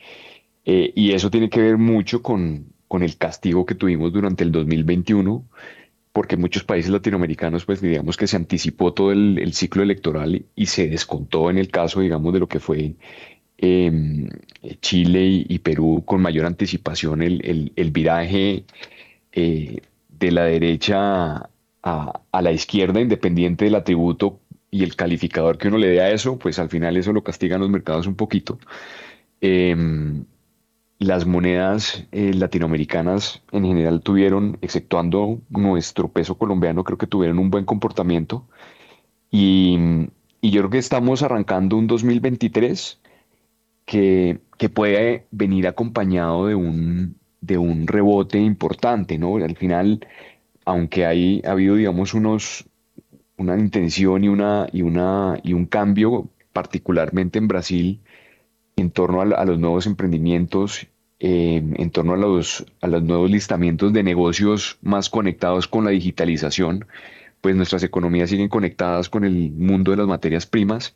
eh, 0.67 0.93
y 0.95 1.13
eso 1.13 1.31
tiene 1.31 1.49
que 1.49 1.63
ver 1.63 1.79
mucho 1.79 2.23
con, 2.23 2.73
el 3.01 3.17
castigo 3.17 3.67
que 3.67 3.75
tuvimos 3.75 4.13
durante 4.13 4.45
el 4.45 4.53
2021, 4.53 5.45
porque 6.13 6.37
muchos 6.37 6.63
países 6.63 6.93
latinoamericanos, 6.93 7.65
pues 7.65 7.81
digamos 7.81 8.17
que 8.17 8.29
se 8.29 8.37
anticipó 8.37 8.95
todo 8.95 9.11
el, 9.11 9.53
ciclo 9.53 9.83
electoral 9.83 10.45
y 10.55 10.67
se 10.67 10.89
descontó 10.89 11.51
en 11.51 11.59
el 11.59 11.71
caso, 11.71 12.01
digamos, 12.03 12.33
de 12.33 12.39
lo 12.39 12.47
que 12.47 12.61
fue 12.61 12.95
em, 13.59 14.29
Chile 14.81 15.45
y, 15.49 15.59
Perú 15.59 16.05
con 16.07 16.23
mayor 16.23 16.47
anticipación 16.47 17.21
el, 17.23 17.91
viraje 17.93 18.65
eh, 19.33 19.81
de 20.09 20.31
la 20.31 20.45
derecha 20.45 21.49
a, 21.85 22.43
la 22.43 22.53
izquierda, 22.53 23.01
independiente 23.01 23.67
del 23.67 23.75
atributo 23.75 24.41
y 24.75 24.83
el 24.83 24.97
calificador 24.97 25.57
que 25.57 25.69
uno 25.69 25.79
le 25.79 25.87
dé 25.87 26.01
a 26.01 26.11
eso, 26.11 26.37
pues 26.37 26.59
al 26.59 26.69
final 26.69 26.97
eso 26.97 27.13
lo 27.13 27.23
castigan 27.23 27.61
los 27.61 27.71
mercados 27.71 28.09
un 28.09 28.17
poquito. 28.17 28.59
Em, 29.41 30.25
las 30.99 31.27
monedas 31.27 32.09
eh, 32.11 32.35
latinoamericanas 32.35 33.41
en 33.53 33.65
general 33.67 34.01
tuvieron, 34.03 34.59
exceptuando 34.63 35.41
nuestro 35.49 36.09
peso 36.09 36.37
colombiano, 36.37 36.83
creo 36.83 36.99
que 36.99 37.07
tuvieron 37.07 37.39
un 37.39 37.51
buen 37.51 37.65
comportamiento. 37.65 38.49
Y, 39.31 39.79
yo 40.43 40.61
creo 40.63 40.71
que 40.71 40.79
estamos 40.79 41.23
arrancando 41.23 41.77
un 41.77 41.87
2023 41.87 43.01
que, 43.85 44.41
que 44.59 44.69
puede 44.69 45.27
venir 45.31 45.69
acompañado 45.69 46.47
de 46.49 46.57
un, 46.57 47.17
de 47.41 47.59
un 47.59 47.87
rebote 47.87 48.39
importante, 48.39 49.19
¿no? 49.19 49.37
Al 49.37 49.57
final, 49.57 50.07
aunque 50.65 51.07
hay, 51.07 51.43
ha 51.47 51.53
habido, 51.53 51.77
digamos, 51.77 52.13
unos, 52.15 52.69
una 53.37 53.59
intención 53.59 54.25
y, 54.25 54.29
una, 54.29 54.69
y, 54.73 54.83
una, 54.83 55.39
y 55.43 55.53
un 55.53 55.67
cambio, 55.67 56.29
particularmente 56.53 57.39
en 57.39 57.49
Brasil, 57.49 58.01
en 58.77 58.91
torno 58.91 59.21
a, 59.21 59.45
los 59.45 59.59
nuevos 59.59 59.87
emprendimientos, 59.87 60.87
em, 61.19 61.75
en 61.77 61.91
torno 61.91 62.15
a 62.15 62.17
los, 62.17 62.67
a 62.81 62.87
los 62.89 63.03
nuevos 63.03 63.31
listamientos 63.31 63.93
de 63.93 64.03
negocios 64.03 64.79
más 64.83 65.11
conectados 65.11 65.69
con 65.69 65.85
la 65.85 65.91
digitalización, 65.91 66.87
pues 67.41 67.57
nuestras 67.57 67.83
economías 67.83 68.31
siguen 68.31 68.49
conectadas 68.49 69.09
con 69.09 69.25
el 69.25 69.53
mundo 69.53 69.91
de 69.91 69.99
las 69.99 70.07
materias 70.07 70.47
primas 70.47 70.95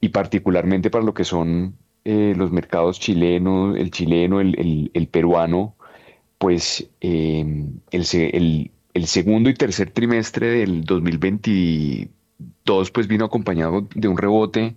y 0.00 0.08
particularmente 0.10 0.90
para 0.90 1.04
lo 1.04 1.14
que 1.14 1.24
son 1.24 1.76
eh, 2.04 2.34
los 2.36 2.52
mercados 2.52 3.00
chilenos, 3.00 3.76
el 3.76 3.90
chileno, 3.90 4.40
el, 4.40 4.90
el, 4.92 5.08
peruano, 5.08 5.76
pues 6.38 6.88
em, 7.00 7.80
el, 7.90 8.04
el, 8.32 8.70
el 8.96 9.06
segundo 9.06 9.50
y 9.50 9.54
tercer 9.54 9.90
trimestre 9.90 10.48
del 10.48 10.84
2022 10.84 12.90
pues 12.90 13.06
vino 13.06 13.26
acompañado 13.26 13.86
de 13.94 14.08
un 14.08 14.16
rebote 14.16 14.76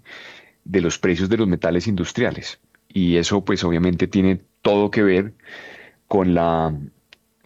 de 0.66 0.82
los 0.82 1.00
precios 1.00 1.30
de 1.30 1.38
los 1.38 1.48
metales 1.48 1.88
industriales. 1.88 2.60
Y 2.90 3.16
eso 3.16 3.46
pues 3.46 3.64
obviamente 3.64 4.08
tiene 4.08 4.42
todo 4.62 4.92
que 4.92 5.04
ver 5.04 5.34
con 6.08 6.34
la 6.34 6.78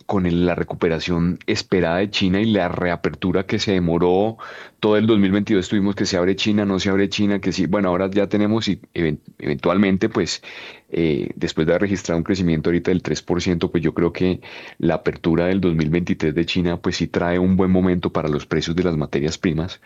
con 0.06 0.46
la 0.46 0.56
recuperación 0.56 1.40
esperada 1.48 1.98
de 1.98 2.10
China 2.10 2.42
y 2.42 2.46
la 2.46 2.68
reapertura 2.68 3.46
que 3.46 3.60
se 3.60 3.74
demoró 3.74 4.38
todo 4.80 4.98
el 4.98 5.08
2022 5.08 5.70
tuvimos 5.70 5.96
que 5.96 6.06
se 6.06 6.18
abre 6.18 6.36
China, 6.36 6.66
no 6.66 6.78
se 6.78 6.90
abre 6.90 7.08
China, 7.08 7.40
que 7.40 7.52
sí, 7.52 7.68
bueno, 7.68 7.90
ahora 7.90 8.10
ya 8.12 8.28
tenemos 8.28 8.68
y 8.68 8.82
eventualmente 8.94 10.10
pues 10.10 10.44
eh, 10.90 11.30
después 11.36 11.66
de 11.66 11.74
haber 11.74 11.84
registrado 11.84 12.18
un 12.18 12.24
crecimiento 12.24 12.70
ahorita 12.70 12.92
del 12.92 13.02
3%, 13.02 13.72
pues 13.72 13.82
yo 13.82 13.94
creo 13.94 14.12
que 14.12 14.42
la 14.80 14.96
apertura 14.96 15.46
del 15.46 15.62
2023 15.62 16.36
de 16.36 16.46
China 16.46 16.78
pues 16.78 16.98
sí 16.98 17.08
trae 17.08 17.40
un 17.40 17.56
buen 17.56 17.72
momento 17.72 18.12
para 18.12 18.28
los 18.28 18.46
precios 18.46 18.76
de 18.76 18.84
las 18.84 18.98
materias 18.98 19.38
primas 19.38 19.82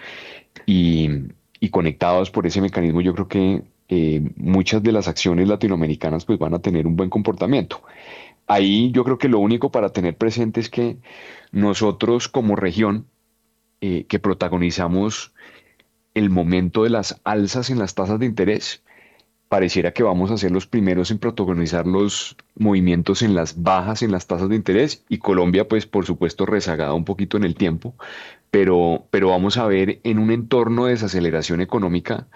y, 0.66 1.10
conectados 1.72 2.32
por 2.32 2.48
ese 2.48 2.62
mecanismo 2.62 3.02
yo 3.02 3.14
creo 3.14 3.28
que 3.28 3.62
eh, 3.90 4.22
muchas 4.36 4.82
de 4.82 4.92
las 4.92 5.08
acciones 5.08 5.48
latinoamericanas 5.48 6.26
pues 6.26 6.40
van 6.40 6.54
a 6.54 6.60
tener 6.60 6.88
un 6.88 6.96
buen 6.96 7.10
comportamiento. 7.10 7.82
Ahí 8.48 8.92
yo 8.92 9.04
creo 9.04 9.18
que 9.18 9.28
lo 9.28 9.40
único 9.40 9.72
para 9.72 9.90
tener 9.90 10.18
presente 10.18 10.60
es 10.60 10.70
que 10.70 10.98
nosotros 11.52 12.28
como 12.30 12.56
región 12.56 13.06
eh, 13.82 14.06
que 14.08 14.20
protagonizamos 14.20 15.34
el 16.14 16.30
momento 16.30 16.84
de 16.84 16.90
las 16.90 17.20
alzas 17.24 17.70
en 17.70 17.78
las 17.78 17.94
tasas 17.94 18.20
de 18.20 18.26
interés, 18.26 18.82
pareciera 19.50 19.94
que 19.94 20.04
vamos 20.04 20.32
a 20.32 20.38
ser 20.38 20.52
los 20.52 20.68
primeros 20.68 21.12
en 21.12 21.20
protagonizar 21.20 21.86
los 21.88 22.36
movimientos 22.56 23.22
en 23.22 23.36
las 23.36 23.62
bajas 23.62 24.02
en 24.02 24.12
las 24.12 24.28
tasas 24.28 24.50
de 24.50 24.56
interés 24.56 25.06
y 25.10 25.20
Colombia 25.20 25.68
pues 25.68 25.86
por 25.86 26.06
supuesto 26.06 26.46
rezagada 26.46 26.94
un 26.94 27.06
poquito 27.06 27.38
en 27.38 27.44
el 27.44 27.56
tiempo, 27.56 27.96
pero, 28.52 29.06
pero 29.12 29.30
vamos 29.30 29.58
a 29.58 29.68
ver 29.68 30.00
en 30.04 30.20
un 30.20 30.32
entorno 30.32 30.86
de 30.86 30.94
desaceleración 30.94 31.62
económica 31.62 32.28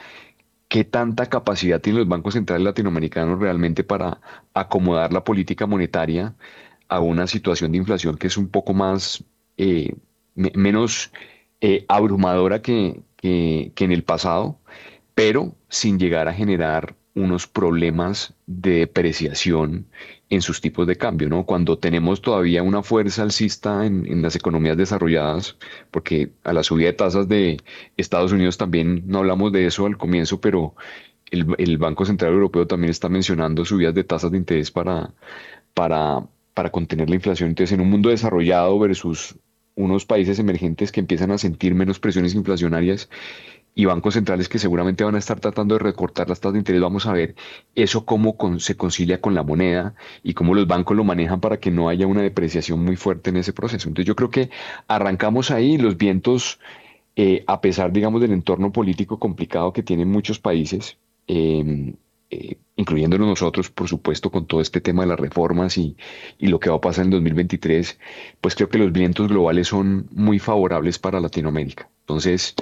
qué 0.71 0.85
tanta 0.85 1.25
capacidad 1.27 1.81
tienen 1.81 1.99
los 1.99 2.07
bancos 2.07 2.33
centrales 2.35 2.63
latinoamericanos 2.63 3.39
realmente 3.41 3.83
para 3.83 4.21
acomodar 4.53 5.11
la 5.11 5.25
política 5.25 5.67
monetaria 5.67 6.33
a 6.87 7.01
una 7.01 7.27
situación 7.27 7.73
de 7.73 7.79
inflación 7.79 8.17
que 8.17 8.27
es 8.27 8.37
un 8.37 8.47
poco 8.47 8.73
más, 8.73 9.21
eh, 9.57 9.93
menos 10.35 11.11
eh, 11.59 11.83
abrumadora 11.89 12.61
que, 12.61 13.01
en 13.21 13.91
el 13.91 14.03
pasado, 14.03 14.59
pero 15.13 15.53
sin 15.67 15.99
llegar 15.99 16.29
a 16.29 16.33
generar 16.33 16.95
unos 17.13 17.47
problemas 17.47 18.33
de 18.47 18.79
depreciación 18.79 19.87
en 20.29 20.41
sus 20.41 20.61
tipos 20.61 20.87
de 20.87 20.97
cambio, 20.97 21.27
¿no? 21.29 21.45
Cuando 21.45 21.77
tenemos 21.77 22.21
todavía 22.21 22.63
una 22.63 22.83
fuerza 22.83 23.23
alcista 23.23 23.85
en, 23.85 24.21
las 24.21 24.35
economías 24.35 24.77
desarrolladas, 24.77 25.57
porque 25.91 26.31
a 26.43 26.53
la 26.53 26.63
subida 26.63 26.87
de 26.87 26.93
tasas 26.93 27.27
de 27.27 27.57
Estados 27.97 28.31
Unidos 28.31 28.57
también 28.57 29.03
no 29.07 29.19
hablamos 29.19 29.51
de 29.51 29.65
eso 29.65 29.85
al 29.85 29.97
comienzo, 29.97 30.39
pero 30.39 30.73
el, 31.31 31.77
Banco 31.77 32.05
Central 32.05 32.33
Europeo 32.33 32.67
también 32.67 32.91
está 32.91 33.09
mencionando 33.09 33.65
subidas 33.65 33.93
de 33.93 34.03
tasas 34.05 34.31
de 34.31 34.37
interés 34.37 34.71
para, 34.71 35.13
para, 35.73 36.25
para 36.53 36.71
contener 36.71 37.09
la 37.09 37.15
inflación. 37.15 37.49
Entonces, 37.49 37.73
en 37.73 37.81
un 37.81 37.89
mundo 37.89 38.09
desarrollado 38.09 38.79
versus 38.79 39.35
unos 39.75 40.05
países 40.05 40.39
emergentes 40.39 40.91
que 40.91 40.99
empiezan 40.99 41.31
a 41.31 41.37
sentir 41.37 41.73
menos 41.75 41.99
presiones 41.99 42.35
inflacionarias, 42.35 43.09
y 43.73 43.85
bancos 43.85 44.15
centrales 44.15 44.49
que 44.49 44.59
seguramente 44.59 45.03
van 45.03 45.15
a 45.15 45.19
estar 45.19 45.39
tratando 45.39 45.75
de 45.75 45.79
recortar 45.79 46.27
las 46.27 46.39
tasas 46.39 46.53
de 46.53 46.59
interés, 46.59 46.81
vamos 46.81 47.05
a 47.05 47.13
ver 47.13 47.35
eso 47.75 48.05
cómo 48.05 48.35
se 48.59 48.75
concilia 48.75 49.21
con 49.21 49.33
la 49.33 49.43
moneda 49.43 49.95
y 50.23 50.33
cómo 50.33 50.53
los 50.53 50.67
bancos 50.67 50.97
lo 50.97 51.03
manejan 51.03 51.39
para 51.39 51.57
que 51.59 51.71
no 51.71 51.87
haya 51.87 52.07
una 52.07 52.21
depreciación 52.21 52.83
muy 52.83 52.97
fuerte 52.97 53.29
en 53.29 53.37
ese 53.37 53.53
proceso. 53.53 53.87
Entonces 53.87 54.07
yo 54.07 54.15
creo 54.15 54.29
que 54.29 54.49
arrancamos 54.87 55.51
ahí, 55.51 55.77
los 55.77 55.97
vientos, 55.97 56.59
eh, 57.15 57.43
a 57.47 57.61
pesar, 57.61 57.91
digamos, 57.93 58.21
del 58.21 58.33
entorno 58.33 58.71
político 58.71 59.19
complicado 59.19 59.73
que 59.73 59.83
tienen 59.83 60.09
muchos 60.09 60.39
países, 60.39 60.97
em, 61.27 61.95
eh, 62.29 62.57
incluyéndonos 62.77 63.27
nosotros, 63.27 63.69
por 63.69 63.87
supuesto, 63.87 64.31
con 64.31 64.45
todo 64.47 64.61
este 64.61 64.81
tema 64.81 65.03
de 65.03 65.09
las 65.09 65.19
reformas 65.19 65.77
y, 65.77 65.97
y, 66.39 66.47
lo 66.47 66.59
que 66.59 66.69
va 66.69 66.77
a 66.77 66.81
pasar 66.81 67.05
en 67.05 67.11
2023, 67.11 67.99
pues 68.39 68.55
creo 68.55 68.69
que 68.69 68.77
los 68.77 68.91
vientos 68.91 69.27
globales 69.27 69.67
son 69.67 70.07
muy 70.11 70.39
favorables 70.39 70.97
para 70.97 71.19
Latinoamérica. 71.19 71.89
Entonces, 72.01 72.55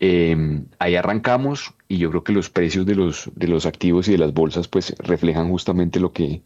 Em, 0.00 0.66
ahí 0.78 0.94
arrancamos 0.94 1.74
y 1.88 1.98
yo 1.98 2.10
creo 2.10 2.22
que 2.22 2.32
los 2.32 2.50
precios 2.50 2.86
de 2.86 2.94
los, 2.94 3.30
de 3.34 3.48
los 3.48 3.66
activos 3.66 4.06
y 4.08 4.12
de 4.12 4.18
las 4.18 4.32
bolsas 4.32 4.68
pues 4.68 4.94
reflejan 4.98 5.48
justamente 5.50 5.98
lo 5.98 6.12
que, 6.12 6.42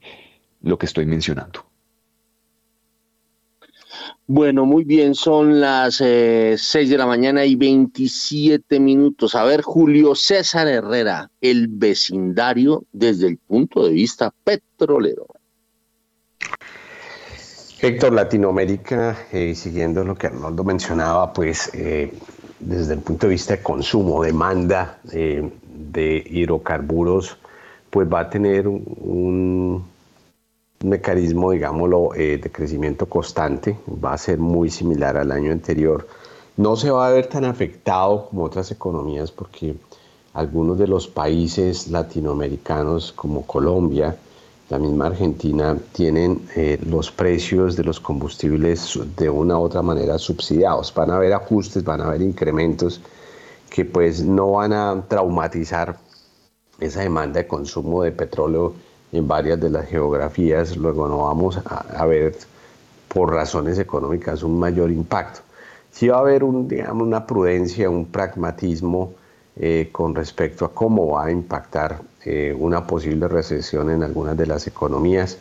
lo 0.62 0.78
que 0.78 0.86
estoy 0.86 1.04
mencionando. 1.04 1.66
Bueno, 4.26 4.64
muy 4.64 4.84
bien, 4.84 5.14
son 5.14 5.60
las 5.60 6.00
eh, 6.00 6.54
6 6.56 6.88
de 6.88 6.96
la 6.96 7.06
mañana 7.06 7.44
y 7.44 7.56
27 7.56 8.80
minutos. 8.80 9.34
A 9.34 9.44
ver, 9.44 9.60
Julio 9.60 10.14
César 10.14 10.68
Herrera, 10.68 11.30
el 11.40 11.68
vecindario 11.68 12.84
desde 12.92 13.26
el 13.26 13.36
punto 13.36 13.84
de 13.84 13.92
vista 13.92 14.32
petrolero. 14.44 15.26
Héctor, 17.80 18.12
Latinoamérica, 18.12 19.26
eh, 19.32 19.54
siguiendo 19.56 20.04
lo 20.04 20.14
que 20.14 20.28
Arnoldo 20.28 20.62
mencionaba, 20.62 21.32
pues 21.32 21.68
eh, 21.74 22.14
desde 22.62 22.94
el 22.94 23.01
punto 23.01 23.27
de 23.27 23.33
vista 23.33 23.57
de 23.57 23.62
consumo, 23.62 24.22
demanda 24.22 24.98
eh, 25.12 25.51
de 25.64 26.25
hidrocarburos, 26.31 27.37
pues 27.90 28.09
va 28.11 28.20
a 28.20 28.31
tener 28.31 28.68
un, 28.68 29.85
mecanismo, 30.85 31.51
digámoslo, 31.51 32.14
eh, 32.14 32.38
de 32.38 32.51
crecimiento 32.51 33.07
constante, 33.07 33.77
va 34.03 34.14
a 34.14 34.18
ser 34.18 34.38
muy 34.38 34.70
similar 34.70 35.16
al 35.16 35.31
año 35.31 35.53
anterior. 35.53 36.07
No 36.57 36.77
se 36.77 36.90
va 36.90 37.07
a 37.07 37.11
ver 37.11 37.27
tan 37.27 37.44
afectado 37.44 38.29
como 38.29 38.44
otras 38.44 38.70
economías 38.70 39.31
porque 39.31 39.75
algunos 40.35 40.79
de 40.79 40.87
los 40.87 41.09
países 41.09 41.88
latinoamericanos 41.88 43.12
como 43.12 43.46
Colombia, 43.46 44.16
la 44.72 44.78
misma 44.78 45.08
Argentina, 45.08 45.76
tienen 45.92 46.48
eh, 46.56 46.78
los 46.87 47.11
precios 47.11 47.76
de 47.76 47.85
los 47.85 48.00
combustibles 48.00 48.98
de 49.18 49.28
una 49.28 49.58
u 49.58 49.64
otra 49.64 49.82
manera 49.82 50.16
subsidiados. 50.16 50.94
Van 50.94 51.11
a 51.11 51.16
haber 51.16 51.35
ajustes, 51.35 51.85
van 51.85 52.00
a 52.00 52.06
haber 52.06 52.22
incrementos 52.22 52.98
que 53.68 53.85
pues 53.85 54.24
no 54.24 54.52
van 54.52 54.72
a 54.72 55.04
traumatizar 55.06 55.98
esa 56.80 57.00
demanda 57.00 57.40
de 57.40 57.46
consumo 57.46 58.02
de 58.02 58.12
petróleo 58.12 58.72
en 59.12 59.28
varias 59.28 59.61
de 59.61 59.68
las 59.68 59.87
geografías. 59.88 60.74
Luego 60.74 61.06
no 61.06 61.18
vamos 61.18 61.58
a, 61.66 62.06
ver 62.06 62.35
por 63.08 63.30
razones 63.30 63.78
económicas 63.78 64.42
un 64.42 64.58
mayor 64.58 64.90
impacto. 64.90 65.40
Sí 65.90 66.08
va 66.08 66.16
a 66.16 66.20
haber 66.20 66.44
una 66.44 67.26
prudencia, 67.26 67.90
un 67.90 68.06
pragmatismo 68.06 69.12
eh, 69.56 69.90
con 69.92 70.14
respecto 70.14 70.64
a 70.64 70.72
cómo 70.72 71.08
va 71.08 71.26
a 71.26 71.30
impactar 71.30 72.00
eh, 72.24 72.54
una 72.56 72.87
posible 72.87 73.28
recesión 73.28 73.90
en 73.90 74.02
algunas 74.02 74.37
de 74.37 74.46
las 74.46 74.66
economías. 74.66 75.38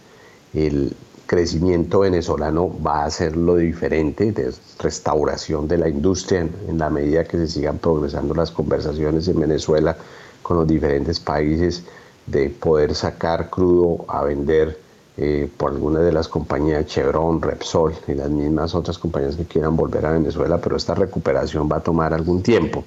El 0.53 0.95
crecimiento 1.31 2.01
venezolano 2.01 2.69
va 2.85 3.05
a 3.05 3.09
ser 3.09 3.37
lo 3.37 3.55
diferente, 3.55 4.33
de 4.33 4.51
restauración 4.79 5.67
de 5.67 5.77
la 5.77 5.87
industria 5.87 6.41
en, 6.41 6.77
la 6.77 6.89
medida 6.89 7.23
que 7.23 7.37
se 7.37 7.47
sigan 7.47 7.77
progresando 7.77 8.33
las 8.33 8.51
conversaciones 8.51 9.29
en 9.29 9.39
Venezuela 9.39 9.95
con 10.41 10.57
los 10.57 10.67
diferentes 10.67 11.21
países 11.21 11.83
de 12.25 12.49
poder 12.49 12.95
sacar 12.95 13.49
crudo 13.49 14.03
a 14.09 14.23
vender 14.23 14.77
eh, 15.15 15.49
por 15.55 15.71
algunas 15.71 16.03
de 16.03 16.11
las 16.11 16.27
compañías 16.27 16.85
Chevron, 16.87 17.41
Repsol 17.41 17.93
y 18.09 18.15
las 18.15 18.29
mismas 18.29 18.75
otras 18.75 18.97
compañías 18.97 19.35
que 19.37 19.45
quieran 19.45 19.77
volver 19.77 20.05
a 20.05 20.11
Venezuela, 20.11 20.59
pero 20.59 20.75
esta 20.75 20.95
recuperación 20.95 21.69
va 21.71 21.77
a 21.77 21.81
tomar 21.81 22.13
algún 22.13 22.43
tiempo. 22.43 22.83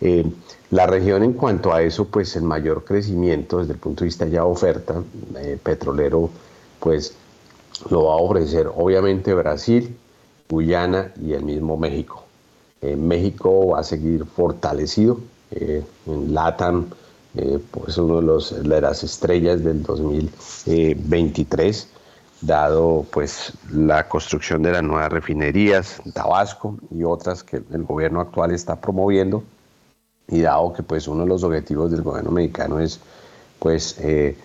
Eh, 0.00 0.24
la 0.70 0.86
región 0.86 1.22
en 1.22 1.32
cuanto 1.32 1.72
a 1.72 1.82
eso, 1.82 2.06
pues 2.06 2.36
el 2.36 2.44
mayor 2.44 2.84
crecimiento 2.84 3.58
desde 3.58 3.72
el 3.72 3.78
punto 3.78 4.00
de 4.00 4.06
vista 4.06 4.26
ya 4.26 4.44
oferta 4.44 5.02
eh, 5.36 5.58
petrolero, 5.62 6.30
pues 6.78 7.14
lo 7.90 8.04
va 8.04 8.14
a 8.14 8.16
ofrecer 8.16 8.68
obviamente 8.74 9.34
Brasil, 9.34 9.96
Guyana 10.48 11.12
y 11.20 11.32
el 11.32 11.44
mismo 11.44 11.76
México. 11.76 12.24
Eh, 12.82 12.96
México 12.96 13.68
va 13.68 13.80
a 13.80 13.84
seguir 13.84 14.24
fortalecido. 14.24 15.20
en 15.50 16.32
LATAM, 16.32 16.86
pues 17.72 17.98
uno 17.98 18.20
de, 18.20 18.68
de 18.68 18.80
las 18.80 19.02
estrellas 19.02 19.64
del 19.64 19.82
2023 19.82 21.88
dado 22.40 23.04
pues 23.10 23.52
la 23.72 24.08
construcción 24.08 24.62
de 24.62 24.72
las 24.72 24.82
nuevas 24.82 25.10
refinerías, 25.10 26.00
Tabasco 26.14 26.76
y 26.90 27.04
otras 27.04 27.42
que 27.42 27.56
el 27.56 27.84
gobierno 27.84 28.20
actual 28.20 28.52
está 28.52 28.80
promoviendo 28.80 29.42
y 30.30 30.40
dado 30.40 30.72
que 30.72 30.82
pues 30.82 31.08
uno 31.08 31.22
de 31.22 31.28
los 31.28 31.42
objetivos 31.42 31.90
del 31.90 32.02
gobierno 32.02 32.30
mexicano 32.30 32.80
es 32.80 33.00
pues 33.58 33.96
eh, 34.00 34.36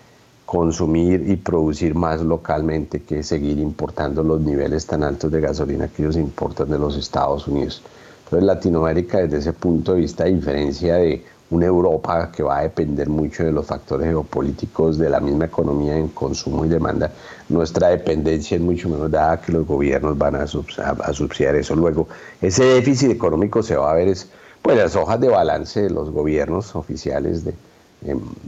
consumir 0.44 1.28
y 1.28 1.36
producir 1.36 1.94
más 1.94 2.20
localmente 2.22 3.02
que 3.02 3.22
seguir 3.22 3.58
importando 3.58 4.22
los 4.22 4.40
niveles 4.40 4.86
tan 4.86 5.02
altos 5.02 5.30
de 5.30 5.40
gasolina 5.40 5.88
que 5.88 6.02
ellos 6.02 6.16
importan 6.16 6.68
de 6.68 6.78
los 6.78 6.96
Estados 6.96 7.48
Unidos. 7.48 7.82
Entonces 8.24 8.46
Latinoamérica 8.46 9.18
desde 9.18 9.38
ese 9.38 9.52
punto 9.52 9.94
de 9.94 10.00
vista, 10.00 10.24
a 10.24 10.26
diferencia 10.26 10.96
de 10.96 11.24
una 11.50 11.66
Europa 11.66 12.30
que 12.32 12.42
va 12.42 12.58
a 12.58 12.62
depender 12.62 13.08
mucho 13.08 13.44
de 13.44 13.52
los 13.52 13.66
factores 13.66 14.08
geopolíticos 14.08 14.98
de 14.98 15.08
la 15.08 15.20
misma 15.20 15.44
economía 15.44 15.96
en 15.96 16.08
consumo 16.08 16.64
y 16.64 16.68
demanda, 16.68 17.12
nuestra 17.48 17.88
dependencia 17.88 18.56
es 18.56 18.62
mucho 18.62 18.88
menos 18.88 19.10
dada 19.10 19.40
que 19.40 19.52
los 19.52 19.66
gobiernos 19.66 20.18
van 20.18 20.34
a, 20.36 20.46
subsidiar 20.46 21.54
eso. 21.54 21.76
Luego, 21.76 22.08
ese 22.42 22.64
déficit 22.64 23.10
económico 23.10 23.62
se 23.62 23.76
va 23.76 23.92
a 23.92 23.94
ver 23.94 24.08
es 24.08 24.28
pues 24.66 24.78
las 24.78 24.96
hojas 24.96 25.20
de 25.20 25.28
balance 25.28 25.80
de 25.80 25.90
los 25.90 26.10
gobiernos 26.10 26.74
oficiales 26.74 27.44
de, 27.44 27.54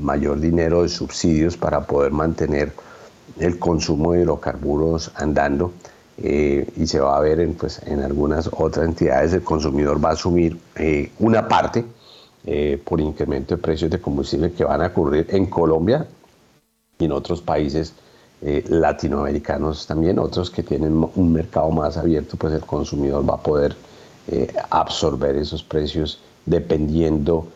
mayor 0.00 0.40
dinero 0.40 0.82
de 0.82 0.88
subsidios 0.88 1.56
para 1.56 1.86
poder 1.86 2.10
mantener 2.10 2.72
el 3.38 3.56
consumo 3.60 4.12
de 4.12 4.22
hidrocarburos 4.22 5.12
andando 5.14 5.72
eh, 6.20 6.68
y 6.76 6.88
se 6.88 6.98
va 6.98 7.16
a 7.16 7.20
ver 7.20 7.38
en, 7.38 7.54
pues, 7.54 7.80
en 7.86 8.02
algunas 8.02 8.50
otras 8.52 8.86
entidades 8.86 9.32
el 9.32 9.44
consumidor 9.44 10.04
va 10.04 10.08
a 10.08 10.12
asumir 10.14 10.58
eh, 10.74 11.12
una 11.20 11.46
parte 11.46 11.84
eh, 12.44 12.82
por 12.84 13.00
incremento 13.00 13.54
de 13.54 13.62
precios 13.62 13.88
de 13.88 14.00
combustible 14.00 14.50
que 14.50 14.64
van 14.64 14.82
a 14.82 14.88
ocurrir 14.88 15.24
en 15.30 15.46
Colombia 15.46 16.04
y 16.98 17.04
en 17.04 17.12
otros 17.12 17.42
países 17.42 17.94
latinoamericanos 18.40 19.86
también, 19.86 20.18
otros 20.18 20.50
que 20.50 20.64
tienen 20.64 21.04
un 21.14 21.32
mercado 21.32 21.70
más 21.70 21.96
abierto, 21.96 22.36
pues 22.36 22.52
el 22.52 22.60
consumidor 22.60 23.28
va 23.28 23.34
a 23.34 23.40
poder 23.40 23.76
eh, 24.30 24.52
absorber 24.68 25.36
esos 25.36 25.62
precios 25.62 26.18
dependiendo 26.44 27.48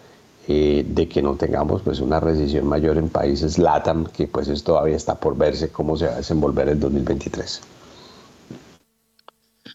eh, 0.49 0.87
de 0.89 1.07
que 1.07 1.21
no 1.21 1.37
tengamos 1.37 1.83
pues 1.83 2.01
una 2.01 2.19
recesión 2.19 2.67
mayor 2.67 2.97
en 2.97 3.11
países 3.11 3.59
LATAM, 3.59 4.07
que 4.07 4.27
pues 4.27 4.49
es, 4.49 4.65
todavía 4.65 4.97
está 4.97 5.15
por 5.21 5.37
verse 5.37 5.71
cómo 5.71 5.99
se 5.99 6.07
va 6.07 6.15
a 6.15 6.17
desenvolver 6.17 6.71
el 6.71 6.81
2023. 6.81 7.61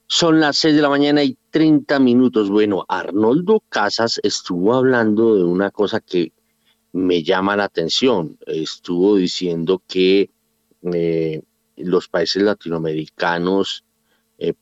Son 0.07 0.39
las 0.39 0.57
6 0.57 0.75
de 0.75 0.81
la 0.81 0.89
mañana 0.89 1.23
y 1.23 1.37
30 1.51 1.99
minutos. 1.99 2.49
Bueno, 2.49 2.83
Arnoldo 2.87 3.61
Casas 3.69 4.19
estuvo 4.23 4.73
hablando 4.73 5.35
de 5.35 5.43
una 5.43 5.69
cosa 5.69 5.99
que 5.99 6.33
me 6.93 7.21
llama 7.21 7.55
la 7.55 7.65
atención. 7.65 8.39
Estuvo 8.47 9.17
diciendo 9.17 9.83
que 9.87 10.31
eh, 10.91 11.43
los 11.75 12.07
países 12.07 12.41
latinoamericanos, 12.41 13.83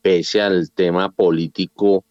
pese 0.02 0.40
al 0.42 0.70
tema 0.70 1.10
político, 1.10 2.04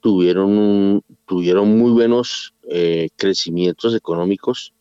tuvieron, 0.00 0.58
un, 0.58 1.02
tuvieron 1.26 1.78
muy 1.78 1.92
buenos 1.92 2.54
eh, 2.68 3.08
crecimientos 3.16 3.94
económicos, 3.94 4.72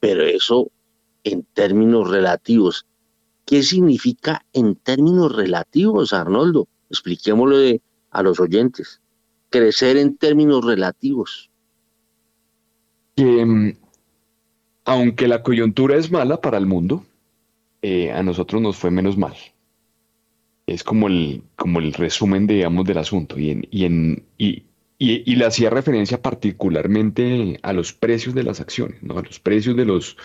pero 0.00 0.24
eso 0.24 0.70
en 1.24 1.44
términos 1.54 2.10
relativos. 2.10 2.86
¿Qué 3.44 3.62
significa 3.62 4.44
en 4.52 4.74
términos 4.74 5.34
relativos, 5.34 6.12
Arnoldo? 6.12 6.68
Expliquémoslo 6.90 7.56
a 8.10 8.22
los 8.22 8.40
oyentes. 8.40 9.00
Crecer 9.50 9.96
en 9.96 10.16
términos 10.16 10.64
relativos. 10.64 11.50
Mm, 13.16 13.70
aunque 14.84 15.28
la 15.28 15.42
coyuntura 15.42 15.96
es 15.96 16.10
mala 16.10 16.40
para 16.40 16.58
el 16.58 16.66
mundo, 16.66 17.04
eh, 17.82 18.10
a 18.12 18.22
nosotros 18.22 18.60
nos 18.60 18.76
fue 18.76 18.90
menos 18.90 19.16
mal. 19.16 19.34
Es 20.66 20.82
como 20.82 21.06
el, 21.06 21.42
como 21.54 21.78
el 21.78 21.92
resumen, 21.92 22.46
digamos, 22.46 22.84
del 22.84 22.98
asunto. 22.98 23.38
Y, 23.38 23.50
en, 23.50 23.68
y, 23.70 23.84
en, 23.84 24.24
y, 24.36 24.64
y, 24.98 25.36
le 25.36 25.44
hacía 25.44 25.70
referencia 25.70 26.20
particularmente 26.20 27.58
a 27.62 27.72
los 27.72 27.92
precios 27.92 28.34
de 28.34 28.42
las 28.42 28.60
acciones, 28.60 29.02
¿no? 29.02 29.18
a 29.18 29.22
los 29.22 29.38
precios 29.38 29.76
de 29.76 29.84
los, 29.84 30.16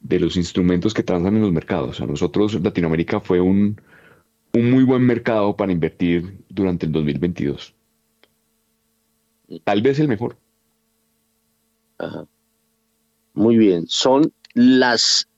de 0.00 0.20
los 0.20 0.36
instrumentos 0.36 0.94
que 0.94 1.02
transan 1.02 1.36
en 1.36 1.42
los 1.42 1.52
mercados. 1.52 2.00
A 2.00 2.06
nosotros 2.06 2.60
Latinoamérica 2.62 3.20
fue 3.20 3.40
un, 3.40 3.80
un 4.54 4.70
muy 4.70 4.84
buen 4.84 5.02
mercado 5.02 5.56
para 5.56 5.72
invertir 5.72 6.38
durante 6.48 6.86
el 6.86 6.92
2022. 6.92 7.74
Tal 9.64 9.82
vez 9.82 9.98
el 9.98 10.08
mejor. 10.08 10.36
Muy 13.34 13.56
bien, 13.56 13.86
son 13.88 14.32
las 14.54 15.28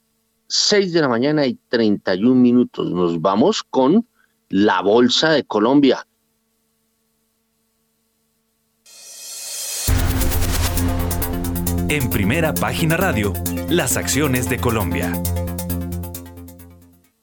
6 0.47 0.93
de 0.93 1.01
la 1.01 1.09
mañana 1.09 1.45
y 1.45 1.55
31 1.69 2.39
minutos. 2.39 2.91
Nos 2.91 3.19
vamos 3.19 3.63
con 3.63 4.05
la 4.49 4.81
Bolsa 4.81 5.31
de 5.31 5.43
Colombia. 5.43 6.07
En 11.89 12.09
primera 12.09 12.53
página 12.53 12.95
radio, 12.95 13.33
las 13.69 13.97
acciones 13.97 14.47
de 14.49 14.57
Colombia. 14.57 15.11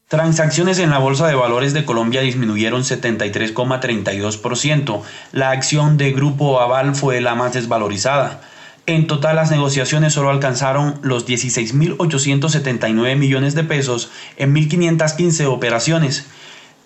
Transacciones 0.09 0.79
en 0.79 0.91
la 0.91 0.99
Bolsa 0.99 1.27
de 1.27 1.35
Valores 1.35 1.73
de 1.73 1.87
Colombia 1.87 2.21
disminuyeron 2.21 2.83
73,32%. 2.83 5.01
La 5.33 5.49
acción 5.51 5.97
de 5.97 6.13
Grupo 6.13 6.61
Aval 6.61 6.95
fue 6.95 7.23
la 7.23 7.35
más 7.35 7.55
desvalorizada. 7.55 8.43
En 8.85 9.07
total 9.07 9.37
las 9.37 9.51
negociaciones 9.51 10.13
solo 10.13 10.29
alcanzaron 10.29 11.01
los 11.03 11.27
16.879 11.27 13.17
millones 13.17 13.55
de 13.55 13.65
pesos 13.65 14.11
en 14.37 14.55
1.515 14.55 15.47
operaciones. 15.47 16.27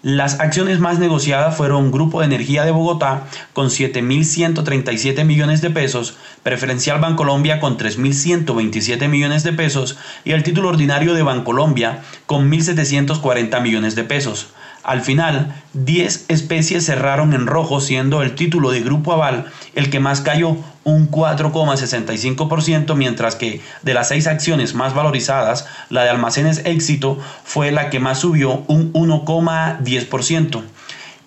Las 0.02 0.38
acciones 0.38 0.78
más 0.78 1.00
negociadas 1.00 1.56
fueron 1.56 1.90
Grupo 1.90 2.20
de 2.20 2.26
Energía 2.26 2.64
de 2.64 2.70
Bogotá 2.70 3.24
con 3.52 3.66
7.137 3.66 5.24
millones 5.24 5.60
de 5.60 5.70
pesos, 5.70 6.16
Preferencial 6.44 7.00
Bancolombia 7.00 7.58
con 7.58 7.76
3.127 7.76 9.08
millones 9.08 9.42
de 9.42 9.52
pesos 9.52 9.98
y 10.24 10.30
el 10.30 10.44
título 10.44 10.68
ordinario 10.68 11.14
de 11.14 11.24
Bancolombia 11.24 12.04
con 12.26 12.48
1.740 12.48 13.60
millones 13.60 13.96
de 13.96 14.04
pesos. 14.04 14.50
Al 14.84 15.00
final, 15.00 15.52
10 15.72 16.26
especies 16.28 16.86
cerraron 16.86 17.34
en 17.34 17.48
rojo, 17.48 17.80
siendo 17.80 18.22
el 18.22 18.36
título 18.36 18.70
de 18.70 18.82
Grupo 18.82 19.12
Aval 19.12 19.46
el 19.74 19.90
que 19.90 19.98
más 19.98 20.20
cayó, 20.20 20.58
un 20.88 21.10
4,65%, 21.10 22.96
mientras 22.96 23.36
que 23.36 23.60
de 23.82 23.94
las 23.94 24.08
seis 24.08 24.26
acciones 24.26 24.74
más 24.74 24.94
valorizadas, 24.94 25.66
la 25.90 26.04
de 26.04 26.10
Almacenes 26.10 26.62
Éxito 26.64 27.18
fue 27.44 27.70
la 27.72 27.90
que 27.90 28.00
más 28.00 28.20
subió, 28.20 28.64
un 28.68 28.92
1,10%. 28.92 30.62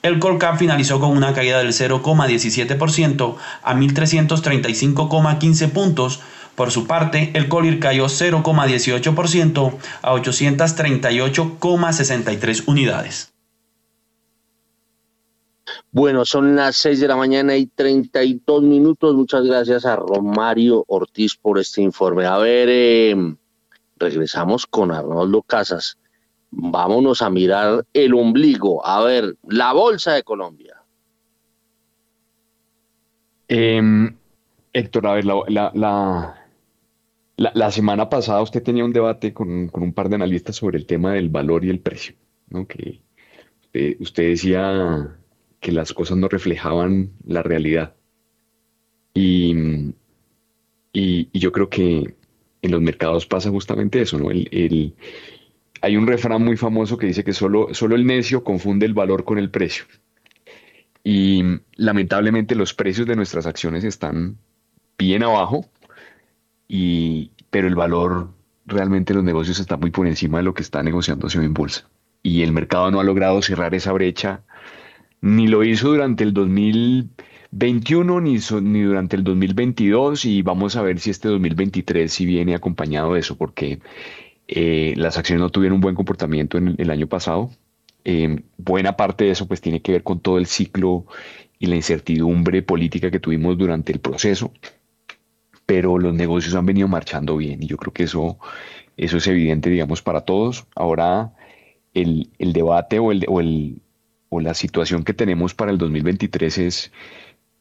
El 0.02 0.20
Colcap 0.20 0.58
finalizó 0.58 1.00
con 1.00 1.16
una 1.16 1.34
caída 1.34 1.60
del 1.60 1.74
0,17% 1.74 3.36
a 3.62 3.76
1.335,15 3.76 5.70
puntos. 5.70 6.22
Por 6.56 6.72
su 6.72 6.88
parte, 6.88 7.30
el 7.36 7.48
Colir 7.48 7.80
cayó 7.80 8.08
0,18% 8.08 9.78
a 10.02 10.12
838,63 10.12 12.64
unidades. 12.66 13.31
Bueno, 15.94 16.24
son 16.24 16.56
las 16.56 16.78
6 16.78 17.02
de 17.02 17.08
la 17.10 17.18
mañana 17.18 17.58
y 17.58 17.66
32 17.66 18.64
minutos. 18.64 19.14
Muchas 19.14 19.44
gracias 19.44 19.86
a 19.86 19.98
Romario 19.98 20.86
Ortiz 20.88 21.36
por 21.36 21.60
este 21.60 21.82
informe. 21.82 22.26
A 22.26 22.38
ver, 22.38 22.70
em, 22.70 23.36
regresamos 23.98 24.66
con 24.66 24.92
Arnoldo 24.92 25.42
Casas. 25.42 25.98
Vámonos 26.50 27.22
a 27.22 27.30
mirar 27.30 27.86
el 27.94 28.14
ombligo. 28.14 28.86
A 28.86 29.04
ver, 29.04 29.36
la 29.50 29.74
Bolsa 29.74 30.14
de 30.14 30.24
Colombia. 30.24 30.82
Em, 33.50 34.16
Héctor, 34.72 35.08
a 35.08 35.14
ver, 35.16 35.26
la, 35.26 36.38
la, 37.36 37.72
semana 37.72 38.08
pasada 38.08 38.42
usted 38.42 38.64
tenía 38.64 38.86
un 38.86 38.94
debate 38.94 39.34
con, 39.34 39.70
un 39.74 39.94
par 39.94 40.08
de 40.08 40.16
analistas 40.16 40.56
sobre 40.56 40.78
el 40.78 40.86
tema 40.86 41.14
del 41.14 41.28
valor 41.28 41.66
y 41.66 41.70
el 41.70 41.82
precio, 41.82 42.16
¿no? 42.50 42.66
Que 42.66 43.02
usted 44.00 44.30
decía 44.30 45.18
que 45.62 45.72
las 45.72 45.94
cosas 45.94 46.18
no 46.18 46.28
reflejaban 46.28 47.12
la 47.26 47.44
realidad. 47.44 47.96
Y, 49.14 49.94
y, 50.92 51.40
yo 51.40 51.52
creo 51.52 51.70
que 51.70 52.16
en 52.62 52.72
los 52.72 52.82
mercados 52.82 53.26
pasa 53.28 53.50
justamente 53.50 54.02
eso, 54.02 54.18
¿no? 54.18 54.32
El, 54.32 54.96
hay 55.82 55.98
un 55.98 56.08
refrán 56.08 56.44
muy 56.44 56.58
famoso 56.58 56.98
que 56.98 57.08
dice 57.08 57.24
que 57.24 57.34
solo, 57.34 57.74
solo 57.74 57.96
el 57.96 58.06
necio 58.06 58.44
confunde 58.44 58.86
el 58.86 58.94
valor 58.94 59.24
con 59.24 59.38
el 59.38 59.50
precio. 59.52 59.86
Y 61.04 61.44
lamentablemente 61.76 62.56
los 62.56 62.74
precios 62.74 63.08
de 63.08 63.16
nuestras 63.16 63.46
acciones 63.46 63.84
están 63.84 64.38
bien 64.98 65.24
abajo, 65.24 65.70
y, 66.68 67.32
pero 67.50 67.68
el 67.68 67.76
valor 67.76 68.30
realmente 68.66 69.14
los 69.14 69.24
negocios 69.24 69.60
está 69.60 69.78
muy 69.78 69.92
por 69.92 70.08
encima 70.08 70.40
de 70.40 70.44
lo 70.44 70.54
que 70.54 70.64
está 70.64 70.82
negociándose 70.82 71.38
en 71.38 71.54
bolsa. 71.54 71.88
Y 72.24 72.42
el 72.42 72.52
mercado 72.52 72.90
no 72.90 73.00
ha 73.00 73.04
logrado 73.04 73.42
cerrar 73.42 73.76
esa 73.76 73.92
brecha 73.92 74.44
ni 75.22 75.48
lo 75.48 75.64
hizo 75.64 75.90
durante 75.90 76.24
el 76.24 76.34
2021 76.34 78.22
ni, 78.22 78.40
ni 78.62 78.82
durante 78.82 79.16
el 79.16 79.24
2022 79.24 80.26
y 80.26 80.42
vamos 80.42 80.76
a 80.76 80.82
ver 80.82 81.00
si 81.00 81.12
este 81.12 81.30
2023 81.30 82.12
si 82.12 82.26
viene 82.26 82.56
acompañado 82.56 83.14
de 83.14 83.20
eso 83.20 83.38
porque 83.38 83.80
eh, 84.48 84.94
las 84.98 85.18
acciones 85.18 85.42
no 85.42 85.50
tuvieron 85.50 85.76
un 85.76 85.82
buen 85.82 85.96
comportamiento 85.96 86.58
en 86.58 86.76
el, 86.78 86.90
año 86.90 87.08
pasado. 87.08 87.52
Eh, 88.04 88.42
buena 88.58 88.98
parte 88.98 89.26
de 89.26 89.32
eso 89.32 89.48
pues 89.48 89.62
tiene 89.62 89.82
que 89.82 89.92
ver 89.94 90.04
con 90.04 90.20
todo 90.20 90.38
el 90.40 90.48
ciclo 90.48 91.06
y 91.60 91.68
la 91.68 91.76
incertidumbre 91.76 92.64
política 92.64 93.12
que 93.12 93.20
tuvimos 93.20 93.58
durante 93.58 93.94
el 93.94 94.00
proceso, 94.00 94.52
pero 95.68 96.00
los 96.00 96.14
negocios 96.14 96.56
han 96.56 96.66
venido 96.66 96.88
marchando 96.88 97.38
bien 97.38 97.62
y 97.62 97.68
yo 97.68 97.78
creo 97.78 97.94
que 97.94 98.04
eso, 98.04 98.40
eso 98.98 99.18
es 99.18 99.28
evidente, 99.28 99.70
digamos, 99.70 100.02
para 100.02 100.22
todos. 100.22 100.66
Ahora 100.76 101.34
el, 101.94 102.30
el 102.40 102.54
debate 102.54 102.98
o 103.00 103.12
el, 103.12 103.26
o 103.28 103.40
el, 103.40 103.82
o 104.32 104.40
la 104.40 104.54
situación 104.54 105.04
que 105.04 105.14
tenemos 105.14 105.54
para 105.54 105.72
el 105.72 105.78
2023 105.78 106.58
es, 106.60 106.92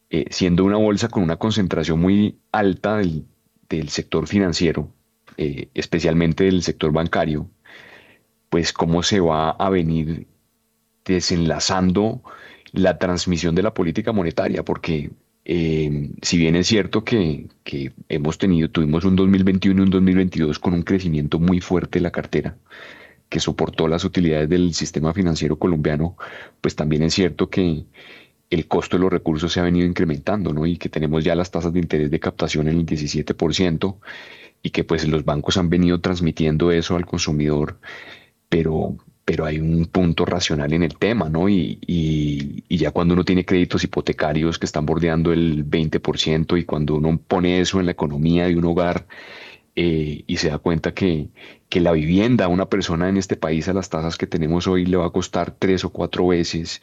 eh, 0.09 0.25
siendo 0.29 0.63
una 0.63 0.77
bolsa 0.77 1.09
con 1.09 1.21
una 1.21 1.35
concentración 1.35 1.99
muy 1.99 2.39
alta 2.51 2.97
del, 2.97 3.25
sector 3.89 4.25
financiero, 4.27 4.89
eh, 5.37 5.69
especialmente 5.73 6.45
del 6.45 6.63
sector 6.63 6.93
bancario, 6.93 7.49
pues 8.49 8.71
cómo 8.73 9.03
se 9.03 9.19
va 9.19 9.51
a 9.51 9.69
venir 9.69 10.27
desenlazando 11.03 12.21
la 12.71 12.97
transmisión 12.97 13.53
de 13.53 13.63
la 13.63 13.73
política 13.73 14.13
monetaria, 14.13 14.63
porque 14.63 15.11
eh, 15.43 16.09
si 16.21 16.37
bien 16.37 16.55
es 16.55 16.67
cierto 16.67 17.03
que, 17.03 17.47
que, 17.63 17.91
hemos 18.07 18.37
tenido, 18.37 18.69
tuvimos 18.69 19.03
un 19.03 19.17
2021 19.17 19.81
y 19.81 19.83
un 19.83 19.89
2022 19.89 20.59
con 20.59 20.73
un 20.73 20.83
crecimiento 20.83 21.37
muy 21.39 21.59
fuerte 21.59 21.99
de 21.99 22.03
la 22.03 22.11
cartera, 22.11 22.57
que 23.31 23.39
soportó 23.39 23.87
las 23.87 24.03
utilidades 24.03 24.49
del 24.49 24.73
sistema 24.73 25.13
financiero 25.13 25.57
colombiano, 25.57 26.17
pues 26.59 26.75
también 26.75 27.01
es 27.03 27.13
cierto 27.13 27.49
que 27.49 27.85
el 28.49 28.67
costo 28.67 28.97
de 28.97 29.03
los 29.03 29.11
recursos 29.11 29.53
se 29.53 29.61
ha 29.61 29.63
venido 29.63 29.87
incrementando, 29.87 30.51
¿no? 30.51 30.65
Y 30.65 30.75
que 30.77 30.89
tenemos 30.89 31.23
ya 31.23 31.33
las 31.33 31.49
tasas 31.49 31.71
de 31.71 31.79
interés 31.79 32.11
de 32.11 32.19
captación 32.19 32.67
en 32.67 32.79
el 32.79 32.85
17% 32.85 33.95
y 34.61 34.69
que 34.71 34.83
pues 34.83 35.07
los 35.07 35.23
bancos 35.23 35.55
han 35.55 35.69
venido 35.69 36.01
transmitiendo 36.01 36.71
eso 36.73 36.97
al 36.97 37.05
consumidor, 37.05 37.79
pero, 38.49 38.97
pero 39.23 39.45
hay 39.45 39.59
un 39.59 39.85
punto 39.85 40.25
racional 40.25 40.73
en 40.73 40.83
el 40.83 40.97
tema, 40.97 41.29
¿no? 41.29 41.47
Y, 41.47 41.79
y, 41.87 42.77
ya 42.77 42.91
cuando 42.91 43.13
uno 43.13 43.23
tiene 43.23 43.45
créditos 43.45 43.85
hipotecarios 43.85 44.59
que 44.59 44.65
están 44.65 44.85
bordeando 44.85 45.31
el 45.31 45.65
20% 45.65 46.59
y 46.59 46.65
cuando 46.65 46.95
uno 46.95 47.17
pone 47.17 47.61
eso 47.61 47.79
en 47.79 47.85
la 47.85 47.93
economía 47.93 48.47
de 48.47 48.57
un 48.57 48.65
hogar, 48.65 49.07
eh, 49.75 50.23
y 50.27 50.37
se 50.37 50.49
da 50.49 50.57
cuenta 50.57 50.93
que, 50.93 51.29
que, 51.71 51.79
la 51.79 51.93
vivienda 51.93 52.45
a 52.45 52.47
una 52.49 52.67
persona 52.67 53.09
en 53.09 53.17
este 53.17 53.35
país 53.35 53.67
a 53.67 53.73
las 53.73 53.89
tasas 53.89 54.17
que 54.17 54.27
tenemos 54.27 54.67
hoy 54.67 54.85
le 54.85 54.97
va 54.97 55.07
a 55.07 55.11
costar 55.11 55.55
tres 55.57 55.83
o 55.85 55.89
cuatro 55.89 56.27
veces 56.27 56.81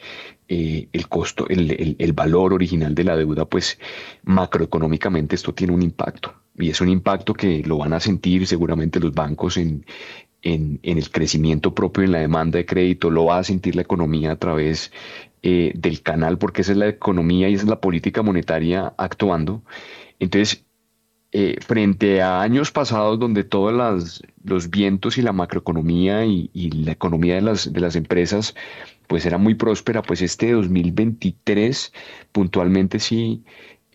eh, 0.49 0.89
el 0.93 1.09
costo, 1.09 1.47
el, 1.49 1.97
el, 1.99 2.13
valor 2.13 2.55
original 2.55 2.95
de 2.95 3.05
la 3.05 3.17
deuda, 3.17 3.45
pues 3.45 3.79
macroeconómicamente 4.25 5.37
esto 5.37 5.55
tiene 5.55 5.73
un 5.75 5.83
impacto. 5.83 6.35
Y 6.59 6.71
es 6.71 6.81
un 6.81 6.89
impacto 6.89 7.35
que 7.35 7.63
lo 7.63 7.79
van 7.79 7.93
a 7.93 8.01
sentir 8.01 8.47
seguramente 8.47 8.99
los 8.99 9.15
bancos 9.15 9.59
en, 9.59 9.85
en, 10.43 10.81
en 10.83 10.99
el 10.99 11.11
crecimiento 11.11 11.75
propio 11.75 12.05
en 12.05 12.13
la 12.13 12.21
demanda 12.21 12.59
de 12.59 12.67
crédito, 12.67 13.11
lo 13.11 13.27
va 13.27 13.39
a 13.39 13.45
sentir 13.45 13.77
la 13.77 13.83
economía 13.83 14.33
a 14.33 14.37
través 14.37 14.91
eh, 15.43 15.73
del 15.77 16.03
canal, 16.03 16.39
porque 16.39 16.63
esa 16.63 16.73
es 16.73 16.79
la 16.79 16.89
economía 16.89 17.49
y 17.49 17.55
esa 17.55 17.65
es 17.65 17.71
la 17.71 17.81
política 17.81 18.23
monetaria 18.23 18.93
actuando. 18.97 19.63
Entonces, 20.19 20.65
eh, 21.33 21.57
frente 21.61 22.23
a 22.23 22.41
años 22.41 22.73
pasados 22.73 23.19
donde 23.19 23.45
todos 23.45 24.23
los 24.45 24.71
vientos 24.71 25.19
y 25.19 25.23
la 25.23 25.33
macroeconomía 25.33 26.25
y, 26.25 26.71
la 26.71 26.93
economía 26.93 27.35
de 27.35 27.43
las, 27.43 27.73
de 27.73 27.81
las 27.81 27.97
empresas 27.97 28.55
pues 29.07 29.27
era 29.27 29.39
muy 29.39 29.55
próspera, 29.55 30.03
pues 30.03 30.23
este 30.23 30.53
2023 30.53 31.93
puntualmente 32.33 32.99
sí 32.99 33.43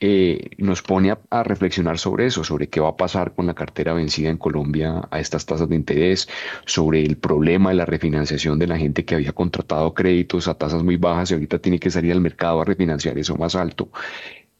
eh, 0.05 0.49
nos 0.57 0.81
pone 0.81 1.15
a, 1.29 1.43
reflexionar 1.43 1.97
sobre 1.97 2.25
eso, 2.25 2.43
sobre 2.43 2.67
qué 2.67 2.81
va 2.81 2.89
a 2.89 2.97
pasar 2.97 3.33
con 3.33 3.45
la 3.45 3.53
cartera 3.53 3.93
vencida 3.93 4.29
en 4.29 4.37
Colombia 4.37 5.07
a 5.09 5.19
estas 5.21 5.45
tasas 5.45 5.69
de 5.69 5.75
interés, 5.77 6.27
sobre 6.65 7.03
el 7.05 7.15
problema 7.17 7.69
de 7.69 7.77
la 7.77 7.85
refinanciación 7.85 8.59
de 8.59 8.67
la 8.67 8.77
gente 8.77 9.05
que 9.05 9.15
había 9.15 9.31
contratado 9.31 9.93
créditos 9.93 10.49
a 10.49 10.55
tasas 10.55 10.83
muy 10.83 10.97
bajas 10.97 11.31
y 11.31 11.35
ahorita 11.35 11.59
tiene 11.59 11.79
que 11.79 11.89
salir 11.89 12.11
al 12.11 12.19
mercado 12.19 12.59
a 12.59 12.65
refinanciar 12.65 13.17
eso 13.17 13.37
más 13.37 13.55
alto. 13.55 13.89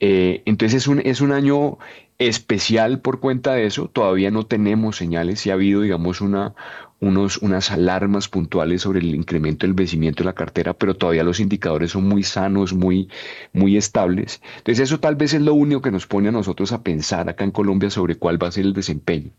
Eh, 0.05 0.43
entonces 0.43 0.81
es 0.81 0.87
un, 0.89 0.99
es 0.99 1.21
un 1.21 1.31
año 1.31 1.77
especial 2.17 2.99
por 2.99 3.21
cuenta 3.21 3.53
de 3.53 3.65
eso. 3.65 3.87
Todavía 3.87 4.31
no 4.31 4.45
tenemos 4.45 4.97
señales. 4.97 5.39
Si 5.39 5.49
ha 5.49 5.53
habido, 5.53 5.79
digamos, 5.79 6.19
una, 6.19 6.55
unos, 6.99 7.37
unas 7.37 7.71
alarmas 7.71 8.27
puntuales 8.27 8.81
sobre 8.81 8.99
el 8.99 9.15
incremento 9.15 9.65
del 9.65 9.73
vencimiento 9.73 10.23
de 10.23 10.25
la 10.25 10.33
cartera, 10.35 10.73
pero 10.73 10.97
todavía 10.97 11.23
los 11.23 11.39
indicadores 11.39 11.91
son 11.91 12.05
muy 12.05 12.23
sanos, 12.23 12.73
muy, 12.73 13.07
muy 13.53 13.77
estables. 13.77 14.41
Entonces 14.57 14.81
eso 14.89 14.99
tal 14.99 15.15
vez 15.15 15.33
es 15.35 15.41
lo 15.41 15.53
único 15.53 15.81
que 15.81 15.91
nos 15.91 16.05
pone 16.05 16.27
a 16.27 16.31
nosotros 16.33 16.73
a 16.73 16.83
pensar 16.83 17.29
acá 17.29 17.45
en 17.45 17.51
Colombia 17.51 17.89
sobre 17.89 18.17
cuál 18.17 18.43
va 18.43 18.49
a 18.49 18.51
ser 18.51 18.65
el 18.65 18.73
desempeño. 18.73 19.31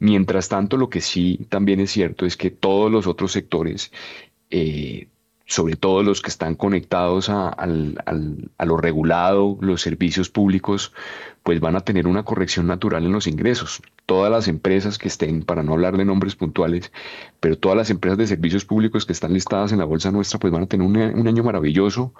Mientras 0.00 0.50
tanto, 0.50 0.76
lo 0.76 0.90
que 0.90 1.00
sí 1.00 1.46
también 1.48 1.80
es 1.80 1.92
cierto 1.92 2.26
es 2.26 2.36
que 2.36 2.50
todos 2.50 2.92
los 2.92 3.06
otros 3.06 3.32
sectores 3.32 3.90
eh, 4.50 5.08
sobre 5.50 5.74
todo 5.74 6.04
los 6.04 6.22
que 6.22 6.28
están 6.28 6.54
conectados 6.54 7.28
a, 7.28 7.66
lo 7.66 8.76
regulado, 8.76 9.58
los 9.60 9.82
servicios 9.82 10.30
públicos, 10.30 10.92
pues 11.42 11.58
van 11.58 11.74
a 11.74 11.80
tener 11.80 12.06
una 12.06 12.22
corrección 12.22 12.68
natural 12.68 13.04
en 13.04 13.10
los 13.10 13.26
ingresos. 13.26 13.82
Todas 14.06 14.30
las 14.30 14.46
empresas 14.46 14.96
que 14.96 15.08
estén, 15.08 15.42
para 15.42 15.64
no 15.64 15.72
hablar 15.72 15.96
de 15.96 16.04
nombres 16.04 16.36
puntuales, 16.36 16.92
pero 17.40 17.58
todas 17.58 17.76
las 17.76 17.90
empresas 17.90 18.16
de 18.18 18.28
servicios 18.28 18.64
públicos 18.64 19.04
que 19.04 19.12
están 19.12 19.32
listadas 19.32 19.72
en 19.72 19.78
la 19.78 19.86
bolsa 19.86 20.12
nuestra, 20.12 20.38
pues 20.38 20.52
van 20.52 20.62
a 20.62 20.66
tener 20.66 20.86
un, 20.86 21.26
año 21.26 21.42
maravilloso. 21.42 22.14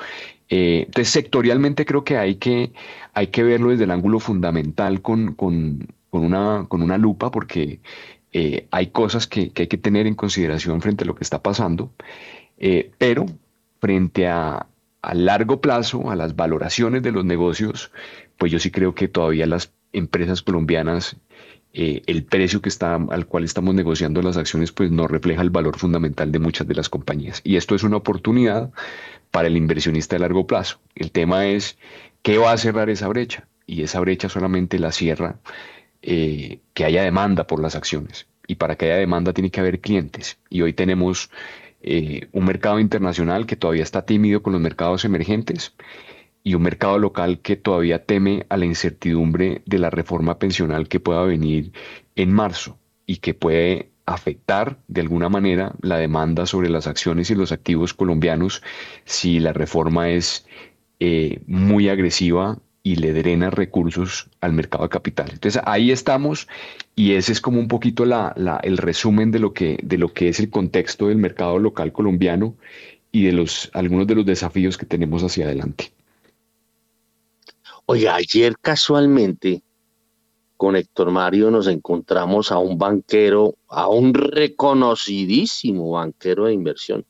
Eh, 0.48 0.86
entonces, 0.86 1.10
sectorialmente 1.10 1.86
creo 1.86 2.02
que 2.02 2.16
hay, 2.16 2.34
que 2.34 2.72
hay 3.14 3.28
que 3.28 3.44
verlo 3.44 3.70
desde 3.70 3.84
el 3.84 3.92
ángulo 3.92 4.18
fundamental 4.18 5.02
con, 5.02 5.36
una, 6.10 6.66
con 6.68 6.82
una 6.82 6.98
lupa, 6.98 7.30
porque 7.30 7.78
eh, 8.32 8.66
hay 8.72 8.88
cosas 8.88 9.28
que, 9.28 9.52
que 9.52 9.62
hay 9.62 9.68
que 9.68 9.78
tener 9.78 10.08
en 10.08 10.16
consideración 10.16 10.80
frente 10.80 11.04
a 11.04 11.06
lo 11.06 11.14
que 11.14 11.22
está 11.22 11.40
pasando. 11.40 11.92
Eh, 12.60 12.92
pero 12.98 13.26
frente 13.80 14.28
a, 14.28 14.66
largo 15.14 15.60
plazo, 15.60 16.10
a 16.10 16.16
las 16.16 16.36
valoraciones 16.36 17.02
de 17.02 17.10
los 17.10 17.24
negocios, 17.24 17.90
pues 18.36 18.52
yo 18.52 18.58
sí 18.58 18.70
creo 18.70 18.94
que 18.94 19.08
todavía 19.08 19.46
las 19.46 19.72
empresas 19.92 20.42
colombianas, 20.42 21.16
eh, 21.72 22.02
el 22.06 22.24
precio 22.24 22.60
que 22.60 22.68
está, 22.68 22.94
al 22.96 23.26
cual 23.26 23.44
estamos 23.44 23.74
negociando 23.74 24.20
las 24.20 24.36
acciones, 24.36 24.72
pues 24.72 24.90
no 24.90 25.08
refleja 25.08 25.40
el 25.40 25.50
valor 25.50 25.78
fundamental 25.78 26.30
de 26.30 26.38
muchas 26.38 26.68
de 26.68 26.74
las 26.74 26.90
compañías. 26.90 27.40
Y 27.44 27.56
esto 27.56 27.74
es 27.74 27.82
una 27.82 27.96
oportunidad 27.96 28.70
para 29.30 29.48
el 29.48 29.56
inversionista 29.56 30.16
de 30.16 30.20
largo 30.20 30.46
plazo. 30.46 30.80
El 30.94 31.10
tema 31.10 31.46
es 31.46 31.78
qué 32.22 32.38
va 32.38 32.52
a 32.52 32.58
cerrar 32.58 32.90
esa 32.90 33.08
brecha. 33.08 33.48
Y 33.66 33.82
esa 33.82 34.00
brecha 34.00 34.28
solamente 34.28 34.78
la 34.78 34.90
cierra 34.90 35.38
eh, 36.02 36.58
que 36.74 36.84
haya 36.84 37.02
demanda 37.02 37.46
por 37.46 37.62
las 37.62 37.76
acciones. 37.76 38.26
Y 38.46 38.56
para 38.56 38.76
que 38.76 38.86
haya 38.86 38.96
demanda 38.96 39.32
tiene 39.32 39.50
que 39.50 39.60
haber 39.60 39.80
clientes. 39.80 40.38
Y 40.50 40.62
hoy 40.62 40.72
tenemos 40.72 41.30
eh, 41.82 42.28
un 42.32 42.44
mercado 42.44 42.78
internacional 42.80 43.46
que 43.46 43.56
todavía 43.56 43.82
está 43.82 44.04
tímido 44.04 44.42
con 44.42 44.52
los 44.52 44.62
mercados 44.62 45.04
emergentes 45.04 45.74
y 46.42 46.54
un 46.54 46.62
mercado 46.62 46.98
local 46.98 47.40
que 47.40 47.56
todavía 47.56 48.04
teme 48.04 48.46
a 48.48 48.56
la 48.56 48.66
incertidumbre 48.66 49.62
de 49.66 49.78
la 49.78 49.90
reforma 49.90 50.38
pensional 50.38 50.88
que 50.88 51.00
pueda 51.00 51.22
venir 51.22 51.72
en 52.16 52.32
marzo 52.32 52.78
y 53.06 53.16
que 53.18 53.34
puede 53.34 53.90
afectar 54.06 54.78
de 54.88 55.00
alguna 55.02 55.28
manera 55.28 55.74
la 55.82 55.96
demanda 55.96 56.46
sobre 56.46 56.68
las 56.68 56.86
acciones 56.86 57.30
y 57.30 57.34
los 57.34 57.52
activos 57.52 57.94
colombianos 57.94 58.62
si 59.04 59.38
la 59.38 59.52
reforma 59.52 60.10
es 60.10 60.46
eh, 60.98 61.40
muy 61.46 61.88
agresiva 61.88 62.58
y 62.82 62.96
le 62.96 63.12
drena 63.12 63.50
recursos 63.50 64.28
al 64.40 64.52
mercado 64.52 64.84
de 64.84 64.90
capital. 64.90 65.28
Entonces 65.32 65.60
ahí 65.66 65.90
estamos 65.90 66.48
y 66.96 67.12
ese 67.12 67.32
es 67.32 67.40
como 67.40 67.60
un 67.60 67.68
poquito 67.68 68.04
la, 68.04 68.34
el 68.62 68.78
resumen 68.78 69.30
de 69.30 69.38
lo, 69.38 69.52
que, 69.52 69.78
de 69.82 69.98
lo 69.98 70.12
que 70.12 70.28
es 70.28 70.40
el 70.40 70.50
contexto 70.50 71.08
del 71.08 71.18
mercado 71.18 71.58
local 71.58 71.92
colombiano 71.92 72.54
y 73.12 73.24
de 73.24 73.32
los, 73.32 73.70
algunos 73.74 74.06
de 74.06 74.14
los 74.14 74.24
desafíos 74.24 74.78
que 74.78 74.86
tenemos 74.86 75.22
hacia 75.22 75.44
adelante. 75.46 75.92
Oye, 77.86 78.08
ayer 78.08 78.56
casualmente 78.60 79.62
con 80.56 80.76
Héctor 80.76 81.10
Mario 81.10 81.50
nos 81.50 81.66
encontramos 81.66 82.52
a 82.52 82.58
un 82.58 82.78
banquero, 82.78 83.56
a 83.66 83.88
un 83.88 84.14
reconocidísimo 84.14 85.92
banquero 85.92 86.46
de 86.46 86.52
inversión, 86.52 87.04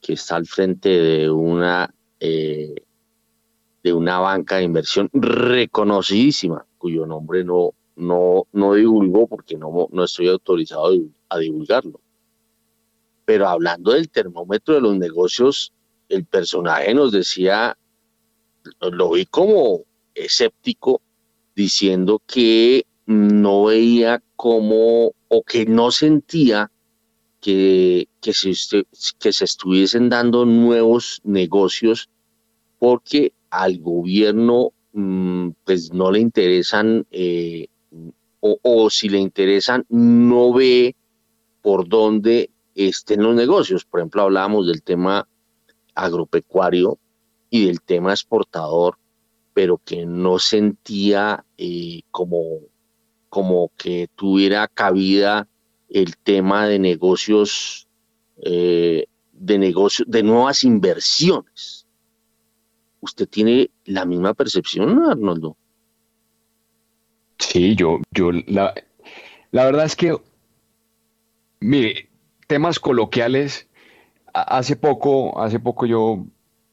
que 0.00 0.14
está 0.14 0.36
al 0.36 0.46
frente 0.46 0.88
de 0.88 1.30
una 1.30 1.88
eh, 2.20 2.74
de 3.86 3.92
una 3.92 4.18
banca 4.18 4.56
de 4.56 4.64
inversión 4.64 5.08
reconocidísima, 5.12 6.66
cuyo 6.76 7.06
nombre 7.06 7.44
no, 7.44 7.70
no, 7.94 8.48
no 8.50 8.74
divulgo 8.74 9.28
porque 9.28 9.56
no, 9.56 9.86
no 9.92 10.02
estoy 10.02 10.26
autorizado 10.26 10.92
a 11.28 11.38
divulgarlo. 11.38 12.00
Pero 13.24 13.46
hablando 13.46 13.92
del 13.92 14.10
termómetro 14.10 14.74
de 14.74 14.80
los 14.80 14.96
negocios, 14.96 15.72
el 16.08 16.24
personaje 16.24 16.94
nos 16.94 17.12
decía, 17.12 17.78
lo 18.80 19.12
vi 19.12 19.24
como 19.26 19.84
escéptico, 20.16 21.00
diciendo 21.54 22.20
que 22.26 22.86
no 23.06 23.66
veía 23.66 24.20
como 24.34 25.12
o 25.28 25.42
que 25.44 25.64
no 25.64 25.92
sentía 25.92 26.72
que, 27.40 28.08
que, 28.20 28.32
se, 28.32 28.84
que 29.20 29.32
se 29.32 29.44
estuviesen 29.44 30.08
dando 30.08 30.44
nuevos 30.44 31.20
negocios 31.22 32.10
porque 32.80 33.32
al 33.62 33.78
gobierno 33.78 34.72
mm, 34.92 35.50
pues 35.64 35.92
no 35.92 36.10
le 36.10 36.20
interesan 36.20 37.06
eh, 37.10 37.68
o, 38.40 38.90
si 38.90 39.08
le 39.08 39.18
interesan 39.18 39.84
no 39.88 40.52
ve 40.52 40.94
por 41.62 41.88
dónde 41.88 42.50
estén 42.74 43.22
los 43.22 43.34
negocios. 43.34 43.84
Por 43.84 44.00
ejemplo, 44.00 44.22
hablábamos 44.22 44.66
del 44.66 44.82
tema 44.82 45.26
agropecuario 45.94 46.98
y 47.50 47.66
del 47.66 47.80
tema 47.80 48.12
exportador, 48.12 48.98
pero 49.52 49.80
que 49.84 50.06
no 50.06 50.38
sentía 50.38 51.44
eh, 51.56 52.02
como, 52.10 52.60
como 53.28 53.72
que 53.76 54.08
tuviera 54.14 54.68
cabida 54.68 55.48
el 55.88 56.16
tema 56.18 56.66
de 56.68 56.78
negocios, 56.78 57.88
eh, 58.42 59.06
de 59.32 59.58
negocios, 59.58 60.08
de 60.08 60.22
nuevas 60.22 60.62
inversiones. 60.62 61.85
¿Usted 63.06 63.28
tiene 63.28 63.70
la 63.84 64.04
misma 64.04 64.34
percepción, 64.34 65.04
Arnoldo? 65.08 65.56
Sí, 67.38 67.76
yo, 67.76 68.00
yo, 68.10 68.32
la, 68.32 68.74
la 69.52 69.64
verdad 69.64 69.84
es 69.84 69.94
que, 69.94 70.16
mire, 71.60 72.10
temas 72.48 72.80
coloquiales, 72.80 73.68
hace 74.34 74.74
poco, 74.74 75.40
hace 75.40 75.60
poco 75.60 75.86
yo 75.86 76.26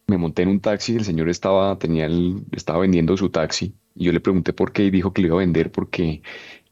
me 0.08 0.18
monté 0.18 0.42
en 0.42 0.50
un 0.50 0.60
taxi, 0.60 0.96
el 0.96 1.06
señor 1.06 1.30
estaba, 1.30 1.78
tenía 1.78 2.08
el, 2.08 2.44
estaba 2.52 2.80
vendiendo 2.80 3.16
su 3.16 3.30
taxi, 3.30 3.76
y 3.94 4.06
yo 4.06 4.12
le 4.12 4.20
pregunté 4.20 4.54
por 4.54 4.72
qué 4.72 4.86
y 4.86 4.90
dijo 4.90 5.14
que 5.14 5.22
le 5.22 5.28
iba 5.28 5.38
a 5.38 5.46
vender 5.46 5.72
porque 5.72 6.24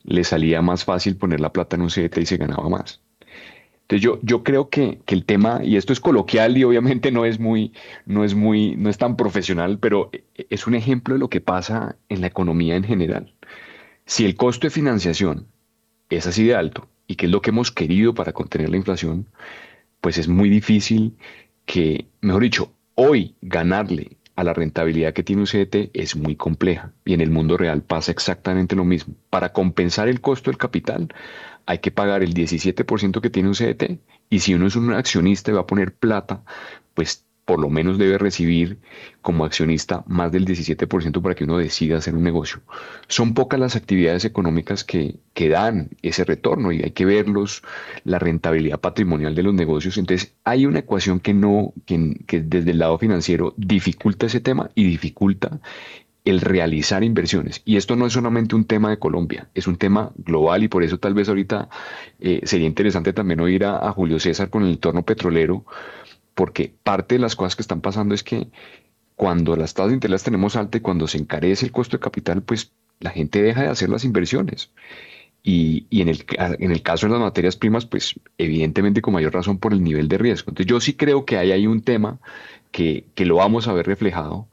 le 0.03 0.23
salía 0.23 0.63
más 0.63 0.85
fácil 0.85 1.17
poner 1.17 1.39
la 1.39 1.53
plata 1.53 1.75
en 1.75 1.83
un 1.83 1.91
CDT 1.91 2.17
y 2.17 2.25
se 2.25 2.37
ganaba 2.37 2.67
más. 2.67 2.99
Entonces 3.91 4.21
yo, 4.23 4.43
creo 4.43 4.69
que, 4.69 4.99
el 5.07 5.25
tema, 5.25 5.59
y 5.65 5.75
esto 5.75 5.91
es 5.91 5.99
coloquial 5.99 6.57
y 6.57 6.63
obviamente 6.63 7.11
no 7.11 7.25
es 7.25 7.41
muy, 7.41 7.73
no 8.05 8.23
es 8.23 8.35
muy, 8.35 8.77
no 8.77 8.89
es 8.89 8.97
tan 8.97 9.17
profesional, 9.17 9.79
pero 9.79 10.09
es 10.49 10.65
un 10.65 10.75
ejemplo 10.75 11.13
de 11.13 11.19
lo 11.19 11.29
que 11.29 11.41
pasa 11.41 11.97
en 12.07 12.21
la 12.21 12.27
economía 12.27 12.77
en 12.77 12.85
general. 12.85 13.33
Si 14.05 14.23
el 14.23 14.37
costo 14.37 14.67
de 14.67 14.71
financiación 14.71 15.47
es 16.09 16.25
así 16.25 16.45
de 16.45 16.55
alto, 16.55 16.87
y 17.05 17.15
que 17.15 17.25
es 17.25 17.31
lo 17.33 17.41
que 17.41 17.49
hemos 17.49 17.69
querido 17.69 18.13
para 18.13 18.31
contener 18.31 18.69
la 18.69 18.77
inflación, 18.77 19.27
pues 19.99 20.17
es 20.17 20.29
muy 20.29 20.49
difícil 20.49 21.17
que, 21.65 22.05
mejor 22.21 22.43
dicho, 22.43 22.71
hoy 22.95 23.35
ganarle 23.41 24.15
a 24.37 24.45
la 24.45 24.53
rentabilidad 24.53 25.13
que 25.13 25.23
tiene 25.23 25.41
un 25.41 25.47
CDT 25.47 25.91
es 25.93 26.15
muy 26.15 26.37
compleja 26.37 26.93
y 27.03 27.13
en 27.13 27.19
el 27.19 27.29
mundo 27.29 27.57
real 27.57 27.81
pasa 27.83 28.11
exactamente 28.11 28.77
lo 28.77 28.85
mismo. 28.85 29.15
Para 29.29 29.51
compensar 29.51 30.07
el 30.07 30.21
costo 30.21 30.49
del 30.49 30.57
capital 30.57 31.09
hay 31.65 31.79
que 31.79 31.91
pagar 31.91 32.23
el 32.23 32.33
17% 32.33 33.21
que 33.21 33.29
tiene 33.29 33.49
un 33.49 33.55
CDT 33.55 33.99
y 34.29 34.39
si 34.39 34.53
uno 34.53 34.67
es 34.67 34.75
un 34.75 34.93
accionista 34.93 35.51
y 35.51 35.53
va 35.53 35.61
a 35.61 35.67
poner 35.67 35.93
plata, 35.93 36.43
pues 36.93 37.25
por 37.45 37.59
lo 37.59 37.69
menos 37.69 37.97
debe 37.97 38.17
recibir 38.17 38.79
como 39.21 39.43
accionista 39.43 40.03
más 40.07 40.31
del 40.31 40.45
17% 40.45 41.21
para 41.21 41.35
que 41.35 41.43
uno 41.43 41.57
decida 41.57 41.97
hacer 41.97 42.15
un 42.15 42.23
negocio. 42.23 42.61
Son 43.07 43.33
pocas 43.33 43.59
las 43.59 43.75
actividades 43.75 44.25
económicas 44.25 44.83
que, 44.83 45.19
que 45.33 45.49
dan 45.49 45.89
ese 46.01 46.23
retorno 46.23 46.71
y 46.71 46.81
hay 46.81 46.91
que 46.91 47.03
verlos, 47.03 47.61
la 48.03 48.19
rentabilidad 48.19 48.79
patrimonial 48.79 49.35
de 49.35 49.43
los 49.43 49.53
negocios. 49.53 49.97
Entonces 49.97 50.35
hay 50.43 50.65
una 50.65 50.79
ecuación 50.79 51.19
que 51.19 51.33
no, 51.33 51.73
que, 51.85 52.21
que 52.25 52.41
desde 52.41 52.71
el 52.71 52.79
lado 52.79 52.97
financiero 52.97 53.53
dificulta 53.57 54.27
ese 54.27 54.39
tema 54.39 54.69
y 54.75 54.85
dificulta 54.85 55.59
el 56.23 56.41
realizar 56.41 57.03
inversiones. 57.03 57.61
Y 57.65 57.77
esto 57.77 57.95
no 57.95 58.05
es 58.05 58.13
solamente 58.13 58.55
un 58.55 58.65
tema 58.65 58.89
de 58.89 58.99
Colombia, 58.99 59.49
es 59.55 59.67
un 59.67 59.77
tema 59.77 60.11
global 60.17 60.63
y 60.63 60.67
por 60.67 60.83
eso 60.83 60.99
tal 60.99 61.13
vez 61.13 61.29
ahorita 61.29 61.69
eh, 62.19 62.41
sería 62.43 62.67
interesante 62.67 63.13
también 63.13 63.39
oír 63.39 63.65
a, 63.65 63.91
Julio 63.91 64.19
César 64.19 64.49
con 64.49 64.63
el 64.63 64.71
entorno 64.71 65.03
petrolero, 65.03 65.65
porque 66.35 66.73
parte 66.83 67.15
de 67.15 67.19
las 67.19 67.35
cosas 67.35 67.55
que 67.55 67.63
están 67.63 67.81
pasando 67.81 68.13
es 68.13 68.23
que 68.23 68.47
cuando 69.15 69.55
las 69.55 69.73
tasas 69.73 69.89
de 69.89 69.95
interés 69.95 70.11
las 70.11 70.23
tenemos 70.23 70.55
altas 70.55 70.79
y 70.79 70.81
cuando 70.81 71.07
se 71.07 71.17
encarece 71.17 71.65
el 71.65 71.71
costo 71.71 71.97
de 71.97 72.01
capital, 72.01 72.41
pues 72.43 72.71
la 72.99 73.09
gente 73.11 73.41
deja 73.41 73.63
de 73.63 73.67
hacer 73.69 73.89
las 73.89 74.05
inversiones. 74.05 74.71
Y, 75.43 75.87
en, 75.89 76.07
el, 76.07 76.23
en 76.37 76.71
el 76.71 76.83
caso 76.83 77.07
de 77.07 77.13
las 77.13 77.21
materias 77.21 77.55
primas, 77.55 77.87
pues 77.87 78.19
evidentemente 78.37 79.01
con 79.01 79.15
mayor 79.15 79.33
razón 79.33 79.57
por 79.57 79.73
el 79.73 79.83
nivel 79.83 80.07
de 80.07 80.19
riesgo. 80.19 80.51
Entonces 80.51 80.67
yo 80.67 80.79
sí 80.79 80.93
creo 80.93 81.25
que 81.25 81.37
hay 81.37 81.51
ahí 81.51 81.65
un 81.65 81.81
tema 81.81 82.19
que, 82.71 83.05
lo 83.17 83.37
vamos 83.37 83.67
a 83.67 83.73
ver 83.73 83.87
reflejado, 83.87 84.47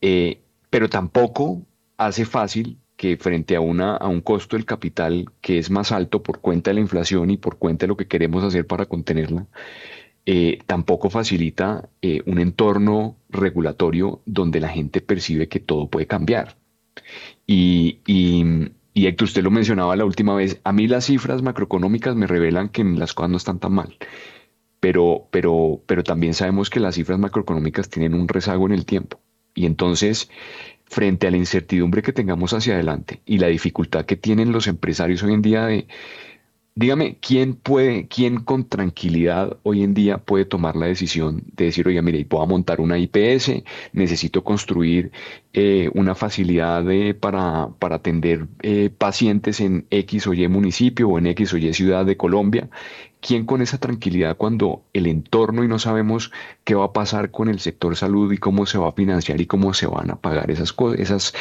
eh, 0.00 0.40
pero 0.74 0.90
tampoco 0.90 1.64
hace 1.98 2.24
fácil 2.24 2.80
que 2.96 3.16
frente 3.16 3.54
a, 3.54 3.60
un 3.60 4.20
costo 4.22 4.56
del 4.56 4.64
capital 4.64 5.26
que 5.40 5.58
es 5.58 5.70
más 5.70 5.92
alto 5.92 6.24
por 6.24 6.40
cuenta 6.40 6.70
de 6.70 6.74
la 6.74 6.80
inflación 6.80 7.30
y 7.30 7.36
por 7.36 7.58
cuenta 7.58 7.84
de 7.84 7.90
lo 7.90 7.96
que 7.96 8.08
queremos 8.08 8.42
hacer 8.42 8.66
para 8.66 8.86
contenerla, 8.86 9.46
eh, 10.26 10.58
tampoco 10.66 11.10
facilita 11.10 11.88
eh, 12.02 12.22
un 12.26 12.40
entorno 12.40 13.16
regulatorio 13.28 14.20
donde 14.26 14.58
la 14.58 14.68
gente 14.68 15.00
percibe 15.00 15.46
que 15.46 15.60
todo 15.60 15.86
puede 15.88 16.08
cambiar. 16.08 16.56
Y, 17.46 18.00
y, 18.04 18.44
usted 19.22 19.44
lo 19.44 19.52
mencionaba 19.52 19.94
la 19.94 20.04
última 20.04 20.34
vez, 20.34 20.60
a 20.64 20.72
mí 20.72 20.88
las 20.88 21.04
cifras 21.04 21.40
macroeconómicas 21.40 22.16
me 22.16 22.26
revelan 22.26 22.68
que 22.68 22.82
las 22.82 23.14
cosas 23.14 23.30
no 23.30 23.36
están 23.36 23.60
tan 23.60 23.74
mal, 23.74 23.96
pero, 24.80 25.28
pero, 25.30 25.82
pero 25.86 26.02
también 26.02 26.34
sabemos 26.34 26.68
que 26.68 26.80
las 26.80 26.96
cifras 26.96 27.20
macroeconómicas 27.20 27.88
tienen 27.90 28.14
un 28.14 28.26
rezago 28.26 28.66
en 28.66 28.72
el 28.72 28.86
tiempo. 28.86 29.20
Y 29.54 29.66
entonces, 29.66 30.28
frente 30.84 31.26
a 31.26 31.30
la 31.30 31.36
incertidumbre 31.36 32.02
que 32.02 32.12
tengamos 32.12 32.52
hacia 32.52 32.74
adelante 32.74 33.20
y 33.24 33.38
la 33.38 33.48
dificultad 33.48 34.04
que 34.04 34.16
tienen 34.16 34.52
los 34.52 34.66
empresarios 34.66 35.22
hoy 35.22 35.34
en 35.34 35.42
día 35.42 35.66
de 35.66 35.86
Dígame, 36.76 37.18
¿quién 37.20 37.54
puede, 37.54 38.08
quién 38.08 38.40
con 38.40 38.68
tranquilidad 38.68 39.58
hoy 39.62 39.84
en 39.84 39.94
día 39.94 40.18
puede 40.18 40.44
tomar 40.44 40.74
la 40.74 40.86
decisión 40.86 41.44
de 41.54 41.66
decir, 41.66 41.86
oye, 41.86 42.02
mire, 42.02 42.24
puedo 42.24 42.44
montar 42.48 42.80
una 42.80 42.98
IPS, 42.98 43.62
necesito 43.92 44.42
construir 44.42 45.12
eh, 45.52 45.88
una 45.94 46.16
facilidad 46.16 46.84
para, 47.20 47.68
para, 47.78 47.94
atender 47.94 48.48
eh, 48.62 48.90
pacientes 48.90 49.60
en 49.60 49.86
X 49.88 50.26
o 50.26 50.34
Y 50.34 50.48
municipio 50.48 51.08
o 51.10 51.18
en 51.18 51.28
X 51.28 51.52
o 51.52 51.58
Y 51.58 51.72
ciudad 51.74 52.04
de 52.04 52.16
Colombia 52.16 52.68
¿quién 53.26 53.46
con 53.46 53.62
esa 53.62 53.78
tranquilidad 53.78 54.36
cuando 54.36 54.84
el 54.92 55.06
entorno 55.06 55.64
y 55.64 55.68
no 55.68 55.78
sabemos 55.78 56.30
qué 56.62 56.74
va 56.74 56.84
a 56.84 56.92
pasar 56.92 57.30
con 57.30 57.48
el 57.48 57.58
sector 57.58 57.96
salud 57.96 58.30
y 58.30 58.36
cómo 58.36 58.66
se 58.66 58.76
va 58.76 58.90
a 58.90 58.92
financiar 58.92 59.40
y 59.40 59.46
cómo 59.46 59.72
se 59.72 59.86
van 59.86 60.10
a 60.10 60.16
pagar 60.16 60.50
esas 60.50 60.74
cosas, 60.74 61.32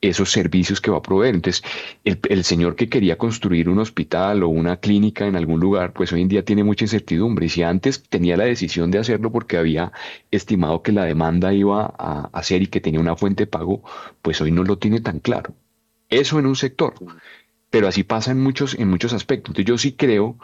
esos 0.00 0.30
servicios 0.30 0.80
que 0.80 0.92
va 0.92 0.98
a 0.98 1.02
proveer? 1.02 1.34
Entonces, 1.34 1.64
el, 2.04 2.44
señor 2.44 2.76
que 2.76 2.88
quería 2.88 3.18
construir 3.18 3.68
un 3.68 3.80
hospital 3.80 4.44
o 4.44 4.48
una 4.48 4.76
clínica 4.76 5.26
en 5.26 5.34
algún 5.34 5.58
lugar, 5.58 5.92
pues 5.92 6.12
hoy 6.12 6.20
en 6.22 6.28
día 6.28 6.44
tiene 6.44 6.62
mucha 6.62 6.84
incertidumbre. 6.84 7.46
Y 7.46 7.48
si 7.48 7.64
antes 7.64 8.04
tenía 8.04 8.36
la 8.36 8.44
decisión 8.44 8.92
de 8.92 9.00
hacerlo 9.00 9.32
porque 9.32 9.56
había 9.56 9.90
estimado 10.30 10.82
que 10.82 10.92
la 10.92 11.04
demanda 11.06 11.52
iba 11.52 11.92
a 11.98 12.30
hacer 12.32 12.62
y 12.62 12.68
que 12.68 12.80
tenía 12.80 13.00
una 13.00 13.16
fuente 13.16 13.44
de 13.44 13.46
pago, 13.48 13.82
pues 14.22 14.40
hoy 14.40 14.52
no 14.52 14.62
lo 14.62 14.78
tiene 14.78 15.00
tan 15.00 15.18
claro. 15.18 15.54
Eso 16.08 16.38
en 16.38 16.46
un 16.46 16.54
sector 16.54 16.94
pero 17.72 17.88
así 17.88 18.04
pasa 18.04 18.32
en 18.32 18.40
muchos, 18.42 18.74
en 18.74 18.86
muchos 18.88 19.14
aspectos. 19.14 19.48
Entonces 19.48 19.64
yo 19.64 19.78
sí 19.78 19.92
creo 19.92 20.36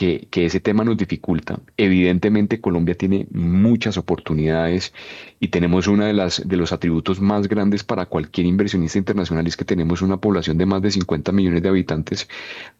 que, 0.00 0.46
ese 0.46 0.60
tema 0.60 0.82
nos 0.82 0.96
dificulta. 0.96 1.60
Evidentemente 1.76 2.58
Colombia 2.58 2.94
tiene 2.94 3.26
muchas 3.32 3.98
oportunidades 3.98 4.94
y 5.38 5.48
tenemos 5.48 5.88
uno 5.88 6.06
de, 6.06 6.14
las, 6.14 6.48
de 6.48 6.56
los 6.56 6.72
atributos 6.72 7.20
más 7.20 7.48
grandes 7.48 7.84
para 7.84 8.06
cualquier 8.06 8.46
inversionista 8.46 8.96
internacional 8.96 9.46
es 9.46 9.58
que 9.58 9.66
tenemos 9.66 10.00
una 10.00 10.16
población 10.16 10.56
de 10.56 10.64
más 10.64 10.80
de 10.80 10.90
50 10.90 11.32
millones 11.32 11.62
de 11.62 11.68
habitantes 11.68 12.30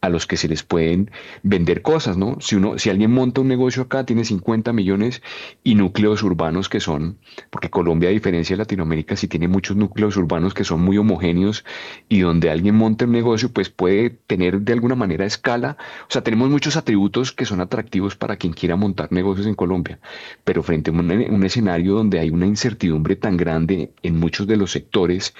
a 0.00 0.08
los 0.08 0.26
que 0.26 0.38
se 0.38 0.48
les 0.48 0.62
pueden 0.62 1.10
vender 1.42 1.82
cosas, 1.82 2.16
¿no? 2.16 2.38
Si, 2.40 2.56
uno, 2.56 2.78
si 2.78 2.88
alguien 2.88 3.10
monta 3.10 3.42
un 3.42 3.48
negocio 3.48 3.82
acá, 3.82 4.06
tiene 4.06 4.24
50 4.24 4.72
millones 4.72 5.20
y 5.62 5.74
núcleos 5.74 6.22
urbanos 6.22 6.70
que 6.70 6.80
son, 6.80 7.18
porque 7.50 7.68
Colombia 7.68 8.08
a 8.08 8.12
diferencia 8.12 8.54
de 8.54 8.58
Latinoamérica 8.58 9.14
sí 9.16 9.28
tiene 9.28 9.46
muchos 9.46 9.76
núcleos 9.76 10.16
urbanos 10.16 10.54
que 10.54 10.64
son 10.64 10.80
muy 10.80 10.96
homogéneos 10.96 11.66
y 12.08 12.20
donde 12.20 12.48
alguien 12.48 12.76
monta 12.76 13.04
un 13.04 13.12
negocio 13.12 13.52
pues 13.52 13.68
puede 13.68 14.08
tener 14.08 14.62
de 14.62 14.72
alguna 14.72 14.94
manera 14.94 15.26
escala. 15.26 15.76
O 16.08 16.10
sea, 16.10 16.22
tenemos 16.22 16.48
muchos 16.48 16.76
atributos 16.78 17.09
que 17.10 17.44
son 17.44 17.60
atractivos 17.60 18.16
para 18.16 18.36
quien 18.36 18.52
quiera 18.52 18.76
montar 18.76 19.12
negocios 19.12 19.46
en 19.46 19.54
Colombia, 19.54 19.98
pero 20.44 20.62
frente 20.62 20.90
a 20.90 20.94
un, 20.94 21.44
escenario 21.44 21.94
donde 21.94 22.18
hay 22.18 22.30
una 22.30 22.46
incertidumbre 22.46 23.16
tan 23.16 23.36
grande 23.36 23.92
en 24.02 24.18
muchos 24.18 24.46
de 24.46 24.56
los 24.56 24.70
sectores, 24.70 25.34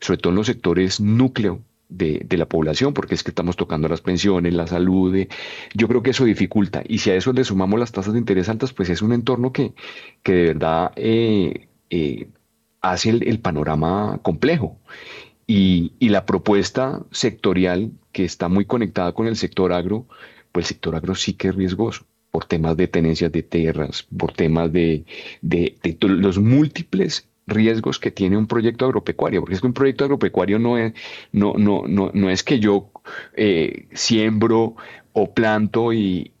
sobre 0.00 0.18
todo 0.18 0.30
en 0.30 0.36
los 0.36 0.46
sectores 0.46 1.00
núcleo 1.00 1.60
de, 1.88 2.26
la 2.36 2.46
población, 2.46 2.94
porque 2.94 3.14
es 3.14 3.22
que 3.22 3.30
estamos 3.30 3.56
tocando 3.56 3.88
las 3.88 4.00
pensiones, 4.00 4.54
la 4.54 4.66
salud, 4.66 5.14
eh, 5.14 5.28
yo 5.74 5.88
creo 5.88 6.02
que 6.02 6.10
eso 6.10 6.24
dificulta. 6.24 6.82
Y 6.86 6.98
si 6.98 7.10
a 7.10 7.14
eso 7.14 7.32
le 7.32 7.44
sumamos 7.44 7.78
las 7.78 7.92
tasas 7.92 8.12
de 8.12 8.18
interés 8.18 8.48
altas, 8.48 8.72
pues 8.72 8.88
es 8.90 9.02
un 9.02 9.12
entorno 9.12 9.52
que, 9.52 9.74
que 10.22 10.32
de 10.32 10.44
verdad 10.46 10.92
eh, 10.96 11.68
eh, 11.90 12.28
hace 12.80 13.10
el, 13.10 13.38
panorama 13.40 14.18
complejo. 14.22 14.78
Y, 15.46 15.92
y, 15.98 16.08
la 16.08 16.24
propuesta 16.24 17.02
sectorial 17.10 17.92
que 18.12 18.24
está 18.24 18.48
muy 18.48 18.64
conectada 18.64 19.12
con 19.12 19.26
el 19.26 19.36
sector 19.36 19.74
agro, 19.74 20.06
pues 20.54 20.66
el 20.66 20.68
sector 20.68 20.94
agro 20.94 21.16
sí 21.16 21.32
que 21.32 21.48
es 21.48 21.54
riesgoso 21.56 22.06
por 22.30 22.44
temas 22.44 22.76
de 22.76 22.86
tenencias 22.86 23.32
de 23.32 23.42
tierras, 23.42 24.04
por 24.16 24.32
temas 24.32 24.72
de, 24.72 25.04
los 26.00 26.38
múltiples 26.38 27.28
riesgos 27.46 27.98
que 27.98 28.12
tiene 28.12 28.36
un 28.36 28.46
proyecto 28.46 28.84
agropecuario, 28.84 29.40
porque 29.40 29.56
es 29.56 29.60
que 29.60 29.66
un 29.66 29.72
proyecto 29.72 30.04
agropecuario 30.04 30.60
no 30.60 30.78
es, 30.78 30.94
no, 31.32 31.54
no, 31.58 31.82
no, 31.88 32.12
no 32.14 32.30
es 32.30 32.44
que 32.44 32.60
yo 32.60 32.92
eh, 33.36 33.88
siembro 33.92 34.76
o 35.16 35.32
planto 35.32 35.92
y, 35.92 36.32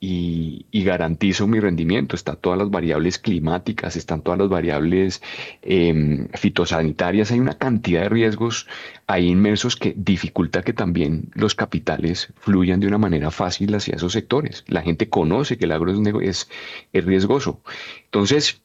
garantizo 0.72 1.46
mi 1.46 1.60
rendimiento. 1.60 2.16
Están 2.16 2.36
todas 2.36 2.58
las 2.58 2.70
variables 2.70 3.18
climáticas, 3.18 3.96
están 3.96 4.20
todas 4.20 4.38
las 4.38 4.48
variables 4.48 5.22
em, 5.62 6.28
fitosanitarias. 6.34 7.30
Hay 7.30 7.38
una 7.38 7.56
cantidad 7.56 8.02
de 8.02 8.08
riesgos 8.10 8.66
ahí 9.06 9.28
inmersos 9.28 9.76
que 9.76 9.94
dificulta 9.96 10.62
que 10.62 10.72
también 10.72 11.30
los 11.34 11.54
capitales 11.54 12.32
fluyan 12.40 12.80
de 12.80 12.88
una 12.88 12.98
manera 12.98 13.30
fácil 13.30 13.74
hacia 13.74 13.94
esos 13.94 14.12
sectores. 14.12 14.64
La 14.66 14.82
gente 14.82 15.08
conoce 15.08 15.56
que 15.56 15.64
el 15.66 15.72
agro 15.72 15.92
es, 16.20 16.48
riesgoso. 16.92 17.60
Entonces, 18.06 18.60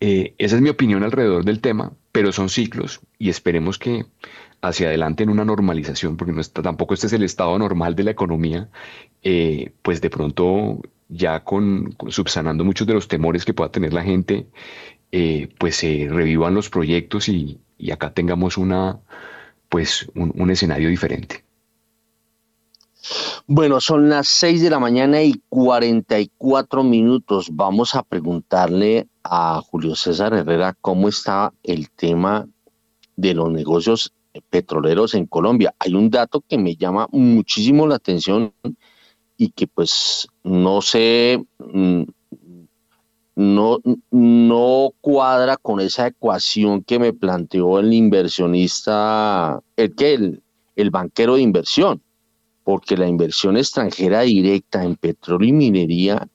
eh, 0.00 0.34
esa 0.38 0.56
es 0.56 0.62
mi 0.62 0.70
opinión 0.70 1.02
alrededor 1.02 1.44
del 1.44 1.60
tema, 1.60 1.92
pero 2.12 2.32
son 2.32 2.48
ciclos 2.48 3.00
y 3.18 3.28
esperemos 3.30 3.78
que 3.78 4.06
hacia 4.60 4.88
adelante 4.88 5.22
en 5.22 5.30
una 5.30 5.44
normalización, 5.44 6.16
porque 6.16 6.32
no 6.32 6.42
tampoco 6.42 6.94
este 6.94 7.06
es 7.06 7.12
el 7.12 7.22
estado 7.22 7.58
normal 7.58 7.94
de 7.94 8.04
la 8.04 8.10
economía, 8.10 8.68
eh, 9.22 9.72
pues 9.82 10.00
de 10.00 10.10
pronto 10.10 10.80
ya 11.08 11.44
con, 11.44 11.96
subsanando 12.08 12.64
muchos 12.64 12.86
de 12.86 12.94
los 12.94 13.08
temores 13.08 13.44
que 13.44 13.54
pueda 13.54 13.70
tener 13.70 13.92
la 13.92 14.02
gente, 14.02 14.46
eh, 15.12 15.48
pues 15.58 15.76
se 15.76 16.08
revivan 16.10 16.54
los 16.54 16.70
proyectos 16.70 17.28
y, 17.28 17.60
acá 17.92 18.12
tengamos 18.14 18.56
una, 18.56 19.00
pues 19.68 20.10
un, 20.14 20.50
escenario 20.50 20.88
diferente. 20.88 21.43
Bueno, 23.46 23.80
son 23.80 24.08
las 24.08 24.28
6 24.28 24.62
de 24.62 24.70
la 24.70 24.78
mañana 24.78 25.22
y 25.22 25.40
44 25.48 26.82
minutos. 26.82 27.48
Vamos 27.52 27.94
a 27.94 28.02
preguntarle 28.02 29.06
a 29.22 29.60
Julio 29.60 29.94
César 29.94 30.34
Herrera 30.34 30.76
cómo 30.80 31.08
está 31.08 31.52
el 31.62 31.90
tema 31.90 32.46
de 33.16 33.34
los 33.34 33.50
negocios 33.50 34.12
petroleros 34.50 35.14
en 35.14 35.26
Colombia. 35.26 35.74
Hay 35.78 35.94
un 35.94 36.10
dato 36.10 36.42
que 36.46 36.58
me 36.58 36.76
llama 36.76 37.08
muchísimo 37.12 37.86
la 37.86 37.96
atención 37.96 38.52
y 39.36 39.50
que 39.50 39.66
pues 39.66 40.28
no 40.42 40.80
sé, 40.80 41.44
mm, 41.58 42.02
no, 43.36 43.78
no 44.10 44.90
cuadra 45.00 45.56
con 45.56 45.80
esa 45.80 46.06
ecuación 46.08 46.82
que 46.82 46.98
me 46.98 47.12
planteó 47.12 47.78
el 47.80 47.92
inversionista, 47.92 49.60
el 49.76 49.94
que 49.94 50.14
el, 50.14 50.42
el 50.76 50.90
banquero 50.90 51.34
de 51.34 51.42
inversión, 51.42 52.00
porque 52.64 52.96
la 52.96 53.06
inversión 53.06 53.56
extranjera 53.56 54.22
directa 54.22 54.82
en 54.82 54.96
petróleo 54.96 55.50
y 55.50 55.52
minería 55.52 56.26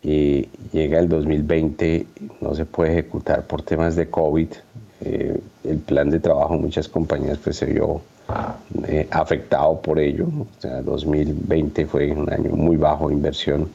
y 0.04 0.48
llega 0.72 1.00
el 1.00 1.10
2020, 1.10 2.06
no 2.42 2.54
se 2.54 2.66
puede 2.66 2.92
ejecutar 2.92 3.48
por 3.48 3.64
temas 3.64 3.96
de 3.96 4.10
COVID. 4.10 4.50
Eh, 5.06 5.40
el 5.64 5.78
plan 5.78 6.10
de 6.10 6.20
trabajo 6.20 6.56
en 6.56 6.62
muchas 6.62 6.88
compañías 6.88 7.38
pues, 7.38 7.58
se 7.58 7.68
vio 7.68 8.02
eh, 8.88 9.08
afectado 9.12 9.80
por 9.80 10.00
ello. 10.00 10.26
O 10.26 10.48
sea, 10.60 10.82
2020 10.82 11.86
fue 11.86 12.12
un 12.12 12.32
año 12.32 12.56
muy 12.56 12.76
bajo 12.76 13.10
de 13.10 13.14
inversión. 13.14 13.70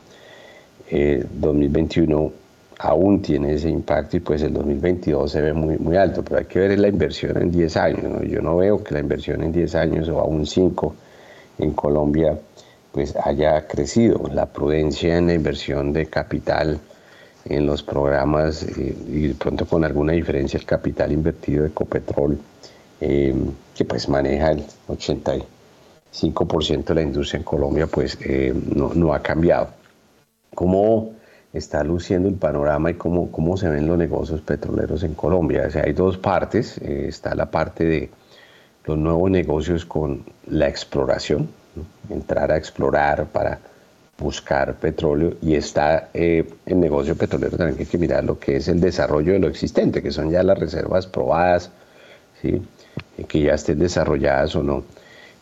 2021 0.91 2.21
eh, 2.21 2.31
aún 2.81 3.23
tiene 3.23 3.55
ese 3.55 3.69
impacto 3.69 4.17
y 4.17 4.21
pues 4.21 4.43
el 4.43 4.53
2022 4.55 5.31
se 5.31 5.41
ve 5.41 5.53
muy, 5.53 5.79
muy 5.79 5.97
alto, 5.97 6.25
pero 6.25 6.39
hay 6.39 6.47
que 6.47 6.59
ver 6.59 6.77
la 6.81 6.89
inversión 6.89 7.37
en 7.41 7.53
10 7.53 7.77
años. 7.77 8.29
Yo 8.29 8.43
no 8.43 8.57
veo 8.57 8.83
que 8.83 8.95
la 8.95 9.01
inversión 9.01 9.45
en 9.45 9.53
10 9.53 9.75
años 9.77 10.09
o 10.09 10.19
aún 10.19 10.45
5 10.45 10.95
en 11.59 11.71
Colombia 11.75 12.37
pues 12.91 13.15
haya 13.23 13.69
crecido. 13.69 14.21
La 14.33 14.47
prudencia 14.47 15.17
en 15.17 15.29
la 15.29 15.35
inversión 15.35 15.93
de 15.93 16.07
capital 16.07 16.81
en 17.45 17.67
los 17.67 17.83
programas 17.83 18.63
eh, 18.63 18.97
y 19.09 19.29
de 19.29 19.35
pronto 19.35 19.67
con 19.67 19.85
alguna 19.85 20.13
diferencia 20.13 20.59
el 20.59 20.67
capital 20.67 21.13
invertido 21.13 21.63
de 21.63 21.69
Ecopetrol, 21.69 22.39
eh, 23.01 23.35
que 23.75 23.85
pues 23.85 24.09
maneja 24.09 24.53
el 24.53 24.65
85% 24.89 26.85
de 26.85 26.95
la 26.95 27.03
industria 27.03 27.39
en 27.39 27.45
Colombia, 27.45 27.87
pues 27.87 28.19
eh, 28.23 28.55
no, 28.75 28.93
no, 28.95 29.15
ha 29.15 29.21
cambiado. 29.23 29.69
¿Cómo 30.55 31.13
está 31.53 31.83
luciendo 31.83 32.29
el 32.29 32.35
panorama 32.35 32.91
y 32.91 32.95
cómo, 32.95 33.31
cómo 33.31 33.57
se 33.57 33.69
ven 33.69 33.87
los 33.87 33.97
negocios 33.97 34.41
petroleros 34.43 35.03
en 35.03 35.15
Colombia? 35.15 35.65
O 35.67 35.71
sea, 35.71 35.85
hay 35.85 35.93
dos 35.93 36.19
partes. 36.19 36.79
está 36.79 37.35
la 37.35 37.51
parte 37.51 37.85
de 37.85 38.11
los 38.85 38.99
nuevos 38.99 39.31
negocios 39.31 39.85
con 39.85 40.25
la 40.47 40.69
exploración, 40.69 41.49
entrar 42.09 42.53
a 42.53 42.57
explorar 42.57 43.27
para 43.27 43.61
buscar 44.21 44.77
petróleo 44.77 45.35
y 45.43 45.55
está 45.55 46.11
eh, 46.15 46.45
el 46.67 46.79
negocio 46.79 47.17
petrolero 47.17 47.57
también 47.57 47.79
hay 47.81 47.87
que 47.87 47.99
mirar 47.99 48.23
lo 48.25 48.39
que 48.39 48.57
es 48.57 48.69
el 48.69 48.81
desarrollo 48.81 49.33
de 49.33 49.39
lo 49.39 49.49
existente, 49.49 50.03
que 50.03 50.13
son 50.13 50.31
ya 50.31 50.43
las 50.43 50.59
reservas 50.59 51.07
probadas, 51.07 51.71
¿sí? 52.41 52.63
que 53.27 53.43
ya 53.43 53.55
estén 53.55 53.79
desarrolladas 53.79 54.55
o 54.55 54.63
no. 54.63 54.85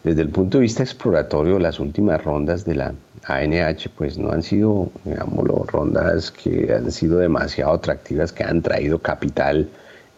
Desde 0.05 0.23
el 0.23 0.31
punto 0.31 0.59
de 0.59 0.63
vista 0.63 0.83
exploratorio, 0.83 1.59
las 1.59 1.81
últimas 1.81 2.23
rondas 2.23 2.65
de 2.65 2.77
la 2.77 2.95
ANH 3.25 3.91
pues 3.97 4.17
no 4.17 4.31
han 4.31 4.43
sido, 4.43 4.91
digámoslo, 5.05 5.65
rondas 5.67 6.31
que 6.31 6.73
han 6.73 6.91
sido 6.93 7.19
demasiado 7.19 7.73
atractivas, 7.73 8.33
que 8.33 8.45
han 8.45 8.63
traído 8.63 9.01
capital 9.01 9.69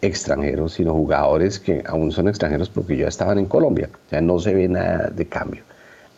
extranjero, 0.01 0.69
sino 0.69 0.93
jugadores 0.93 1.59
que 1.59 1.83
aún 1.85 2.11
son 2.11 2.27
extranjeros 2.27 2.69
porque 2.69 2.95
ya 2.95 3.07
estaban 3.07 3.39
en 3.39 3.47
Colombia. 3.47 3.89
O 4.07 4.09
sea, 4.09 4.21
no 4.21 4.39
se 4.39 4.53
ve 4.53 4.67
nada 4.67 5.09
de 5.09 5.25
cambio 5.27 5.63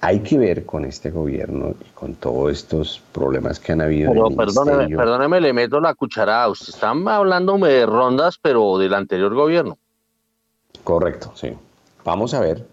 hay 0.04 0.20
que 0.20 0.38
ver 0.38 0.66
con 0.66 0.84
este 0.84 1.12
gobierno 1.12 1.76
y 1.80 1.90
con 1.94 2.16
todos 2.16 2.52
estos 2.52 3.02
problemas 3.14 3.58
que 3.58 3.72
han 3.72 3.80
habido. 3.80 4.12
Pero 4.12 4.32
perdóneme, 4.32 4.94
perdóneme, 4.94 5.40
le 5.40 5.54
meto 5.54 5.80
la 5.80 5.94
cucharada. 5.94 6.50
Usted 6.50 6.74
está 6.74 6.90
hablando 6.90 7.58
de 7.58 7.86
rondas, 7.86 8.38
pero 8.38 8.78
del 8.78 8.96
anterior 8.96 9.34
gobierno. 9.34 9.78
Correcto, 10.84 11.32
sí. 11.36 11.54
Vamos 12.04 12.34
a 12.34 12.42
ver 12.42 12.68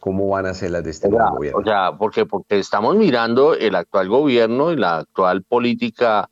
cómo 0.00 0.30
van 0.30 0.46
a 0.46 0.54
ser 0.54 0.70
las 0.70 0.82
de 0.82 0.92
este 0.92 1.10
nuevo 1.10 1.36
gobierno. 1.36 1.60
O 1.60 1.62
sea, 1.62 1.92
porque, 1.98 2.24
porque 2.24 2.58
estamos 2.58 2.96
mirando 2.96 3.52
el 3.52 3.74
actual 3.74 4.08
gobierno 4.08 4.72
y 4.72 4.76
la 4.76 4.96
actual 4.96 5.42
política 5.42 6.30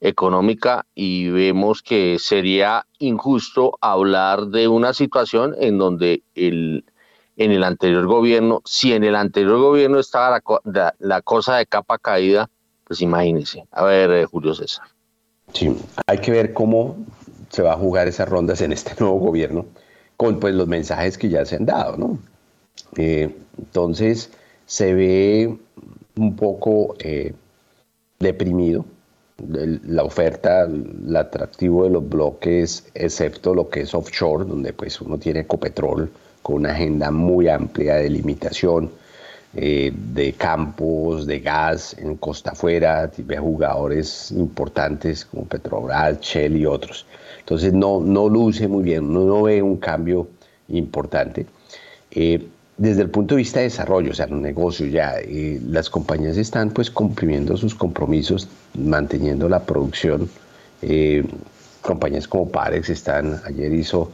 económica 0.00 0.86
y 0.94 1.28
vemos 1.28 1.82
que 1.82 2.16
sería 2.18 2.86
injusto 2.98 3.76
hablar 3.82 4.46
de 4.46 4.66
una 4.66 4.94
situación 4.94 5.54
en 5.58 5.76
donde 5.76 6.22
el 6.34 6.86
en 7.36 7.52
el 7.52 7.64
anterior 7.64 8.06
gobierno. 8.06 8.62
Si 8.64 8.92
en 8.92 9.04
el 9.04 9.16
anterior 9.16 9.58
gobierno 9.58 9.98
estaba 9.98 10.40
la, 10.98 11.22
cosa 11.22 11.56
de 11.56 11.66
capa 11.66 11.98
caída, 11.98 12.48
pues 12.84 13.00
imagínense. 13.00 13.64
A 13.70 13.84
ver, 13.84 14.10
eh, 14.10 14.24
Julio 14.26 14.54
César. 14.54 14.86
Sí, 15.52 15.76
hay 16.06 16.18
que 16.18 16.30
ver 16.30 16.52
cómo 16.52 16.96
se 17.50 17.62
va 17.62 17.72
a 17.72 17.76
jugar 17.76 18.08
esas 18.08 18.28
rondas 18.28 18.60
en 18.60 18.72
este 18.72 18.94
nuevo 18.98 19.18
gobierno 19.18 19.66
con 20.16 20.38
pues 20.38 20.54
los 20.54 20.68
mensajes 20.68 21.18
que 21.18 21.28
ya 21.28 21.44
se 21.44 21.56
han 21.56 21.66
dado, 21.66 21.96
¿no? 21.96 22.18
Eh, 22.96 23.34
entonces 23.58 24.30
se 24.66 24.94
ve 24.94 25.58
un 26.16 26.36
poco 26.36 26.94
eh, 27.00 27.34
deprimido 28.20 28.84
la 29.48 30.04
oferta, 30.04 30.62
el 30.62 31.16
atractivo 31.16 31.84
de 31.84 31.90
los 31.90 32.08
bloques, 32.08 32.86
excepto 32.94 33.54
lo 33.54 33.68
que 33.68 33.80
es 33.80 33.94
offshore, 33.94 34.44
donde 34.44 34.72
pues 34.72 35.00
uno 35.00 35.18
tiene 35.18 35.40
Ecopetrol, 35.40 36.10
con 36.44 36.56
una 36.56 36.72
agenda 36.72 37.10
muy 37.10 37.48
amplia 37.48 37.94
de 37.96 38.10
limitación 38.10 38.90
eh, 39.56 39.92
de 39.94 40.34
campos, 40.34 41.26
de 41.26 41.40
gas 41.40 41.96
en 41.98 42.16
costa 42.16 42.50
afuera, 42.50 43.06
de 43.16 43.38
jugadores 43.38 44.30
importantes 44.30 45.24
como 45.24 45.46
Petrobras, 45.46 46.20
Shell 46.20 46.58
y 46.58 46.66
otros. 46.66 47.06
Entonces 47.38 47.72
no, 47.72 48.00
no 48.00 48.28
luce 48.28 48.68
muy 48.68 48.84
bien, 48.84 49.10
no, 49.10 49.42
ve 49.44 49.62
un 49.62 49.78
cambio 49.78 50.28
importante. 50.68 51.46
Eh, 52.10 52.46
desde 52.76 53.00
el 53.00 53.08
punto 53.08 53.36
de 53.36 53.38
vista 53.38 53.60
de 53.60 53.64
desarrollo, 53.64 54.10
o 54.10 54.14
sea, 54.14 54.26
los 54.26 54.40
negocios 54.40 54.92
ya, 54.92 55.14
eh, 55.20 55.58
las 55.66 55.88
compañías 55.88 56.36
están 56.36 56.72
pues 56.72 56.90
cumpliendo 56.90 57.56
sus 57.56 57.74
compromisos, 57.74 58.48
manteniendo 58.74 59.48
la 59.48 59.60
producción. 59.60 60.28
compañías 61.80 62.28
como 62.28 62.50
Parex 62.50 62.90
están, 62.90 63.40
ayer 63.46 63.72
hizo 63.72 64.10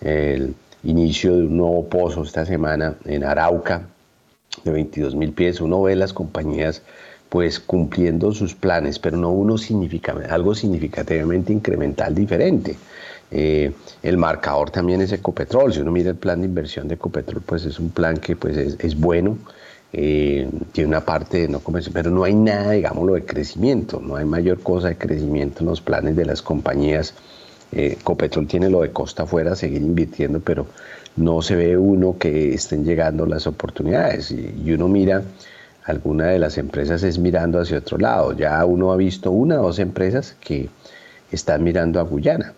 el 0.00 0.54
inicio 0.84 1.36
de 1.36 1.42
un 1.44 1.56
nuevo 1.56 1.88
pozo 1.88 2.22
esta 2.22 2.44
semana 2.44 2.96
en 3.04 3.24
Arauca 3.24 3.82
de 4.64 4.70
22 4.70 5.14
mil 5.14 5.32
pies. 5.32 5.60
Uno 5.60 5.82
ve 5.82 5.96
las 5.96 6.12
compañías 6.12 6.82
pues 7.28 7.60
cumpliendo 7.60 8.32
sus 8.32 8.54
planes, 8.54 8.98
pero 8.98 9.16
no 9.16 9.30
uno 9.30 9.56
significa, 9.56 10.14
algo 10.28 10.54
significativamente 10.54 11.50
incremental 11.50 12.14
diferente. 12.14 12.76
Eh, 13.30 13.72
el 14.02 14.18
marcador 14.18 14.70
también 14.70 15.00
es 15.00 15.12
Ecopetrol. 15.12 15.72
Si 15.72 15.80
uno 15.80 15.90
mira 15.90 16.10
el 16.10 16.16
plan 16.16 16.40
de 16.40 16.46
inversión 16.46 16.88
de 16.88 16.96
Ecopetrol, 16.96 17.40
pues 17.40 17.64
es 17.64 17.78
un 17.78 17.88
plan 17.88 18.18
que 18.18 18.36
pues 18.36 18.76
es, 18.78 19.00
bueno, 19.00 19.38
eh, 19.94 20.46
tiene 20.72 20.88
una 20.88 21.06
parte 21.06 21.40
de 21.40 21.48
no 21.48 21.60
comercio, 21.60 21.90
pero 21.94 22.10
no 22.10 22.24
hay 22.24 22.34
nada, 22.34 22.72
digámoslo, 22.72 23.14
de 23.14 23.24
crecimiento, 23.24 23.98
no 23.98 24.16
hay 24.16 24.26
mayor 24.26 24.60
cosa 24.60 24.88
de 24.88 24.98
crecimiento 24.98 25.60
en 25.60 25.66
los 25.66 25.80
planes 25.80 26.14
de 26.14 26.26
las 26.26 26.42
compañías 26.42 27.14
eh, 27.72 27.96
Copetrol 28.02 28.46
tiene 28.46 28.68
lo 28.68 28.82
de 28.82 28.90
costa 28.90 29.22
afuera, 29.22 29.56
seguir 29.56 29.80
invirtiendo, 29.80 30.40
pero 30.40 30.66
no 31.16 31.40
se 31.40 31.56
ve 31.56 31.76
uno 31.76 32.18
que 32.18 32.52
estén 32.52 32.84
llegando 32.84 33.24
las 33.24 33.46
oportunidades. 33.46 34.30
Y, 34.30 34.72
uno 34.72 34.88
mira, 34.88 35.22
alguna 35.84 36.26
de 36.26 36.38
las 36.38 36.58
empresas 36.58 37.02
es 37.02 37.18
mirando 37.18 37.58
hacia 37.58 37.78
otro 37.78 37.96
lado. 37.96 38.34
Ya 38.34 38.62
uno 38.66 38.92
ha 38.92 38.96
visto 38.96 39.30
una 39.30 39.60
o 39.60 39.66
dos 39.66 39.78
empresas 39.78 40.36
que 40.38 40.68
están 41.30 41.64
mirando 41.64 41.98
a 41.98 42.02
Guyana. 42.02 42.52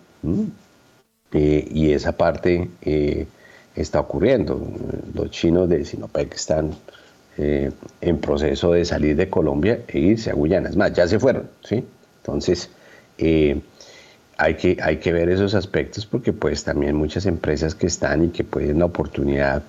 Eh, 1.31 1.67
y 1.71 1.91
esa 1.91 2.11
parte 2.11 2.69
eh, 2.81 3.25
está 3.73 4.01
ocurriendo. 4.01 4.61
Los 5.13 5.31
chinos 5.31 5.69
de 5.69 5.85
Sinopec 5.85 6.33
están 6.35 6.71
en 7.37 8.17
proceso 8.19 8.71
de 8.71 8.85
salir 8.85 9.17
de 9.17 9.29
Colombia 9.29 9.81
e 9.87 9.99
irse 9.99 10.29
a 10.29 10.33
Guyana. 10.33 10.69
Es 10.69 10.75
más, 10.77 10.93
ya 10.93 11.07
se 11.07 11.19
fueron. 11.19 11.49
¿sí? 11.61 11.85
Entonces, 12.21 12.69
hay 14.37 14.55
que, 14.55 14.77
hay 14.81 14.97
que 14.97 15.13
ver 15.13 15.29
esos 15.29 15.53
aspectos 15.53 16.05
porque 16.05 16.33
pues 16.33 16.63
también 16.63 16.95
muchas 16.95 17.25
empresas 17.25 17.75
que 17.75 17.87
están 17.87 18.25
y 18.25 18.29
que 18.29 18.43
pueden 18.43 18.79
la 18.79 18.85
oportunidad 18.85 19.63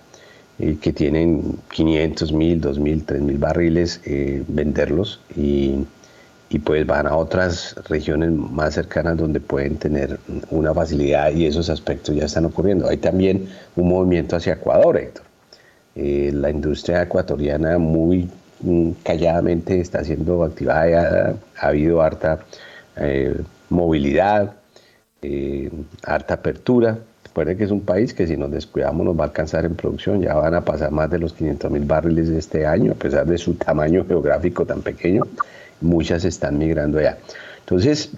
eh, 0.58 0.78
que 0.80 0.92
tienen 0.92 1.58
500 1.70 2.32
mil, 2.32 2.60
2 2.60 2.78
mil, 2.78 3.04
3 3.04 3.20
mil 3.20 3.38
barriles, 3.38 4.00
eh, 4.06 4.42
venderlos 4.48 5.20
y, 5.36 5.84
y, 6.48 6.58
pues 6.60 6.86
van 6.86 7.06
a 7.06 7.14
otras 7.14 7.76
regiones 7.88 8.32
más 8.32 8.74
cercanas 8.74 9.18
donde 9.18 9.38
pueden 9.40 9.76
tener 9.76 10.18
una 10.50 10.72
facilidad 10.72 11.30
y 11.32 11.46
esos 11.46 11.68
aspectos 11.68 12.16
ya 12.16 12.24
están 12.24 12.46
ocurriendo. 12.46 12.88
Hay 12.88 12.96
también 12.96 13.48
un 13.76 13.88
movimiento 13.88 14.36
hacia 14.36 14.54
Ecuador, 14.54 14.96
Héctor. 14.96 15.24
Eh, 15.94 16.30
la 16.34 16.50
industria 16.50 17.02
ecuatoriana 17.02 17.78
muy 17.78 18.28
mm, 18.60 18.90
calladamente 19.02 19.80
está 19.80 20.04
siendo 20.04 20.42
activada, 20.42 21.36
ha 21.58 21.66
habido 21.66 22.00
harta 22.02 22.40
movilidad, 23.70 24.56
eh, 25.22 25.70
harta 26.04 26.34
apertura. 26.34 26.98
Recuerden 27.24 27.58
que 27.58 27.64
es 27.64 27.70
un 27.70 27.82
país 27.82 28.14
que 28.14 28.26
si 28.26 28.36
nos 28.36 28.50
descuidamos 28.50 29.04
nos 29.04 29.18
va 29.18 29.24
a 29.24 29.26
alcanzar 29.26 29.64
en 29.64 29.74
producción, 29.74 30.22
ya 30.22 30.34
van 30.34 30.54
a 30.54 30.62
pasar 30.62 30.90
más 30.90 31.10
de 31.10 31.18
los 31.18 31.32
500 31.32 31.70
mil 31.70 31.84
barriles 31.84 32.28
este 32.28 32.66
año, 32.66 32.92
a 32.92 32.94
pesar 32.94 33.26
de 33.26 33.38
su 33.38 33.54
tamaño 33.54 34.06
geográfico 34.06 34.64
tan 34.64 34.82
pequeño, 34.82 35.24
muchas 35.80 36.24
están 36.24 36.58
migrando 36.58 36.98
allá. 36.98 37.18
Entonces, 37.60 38.10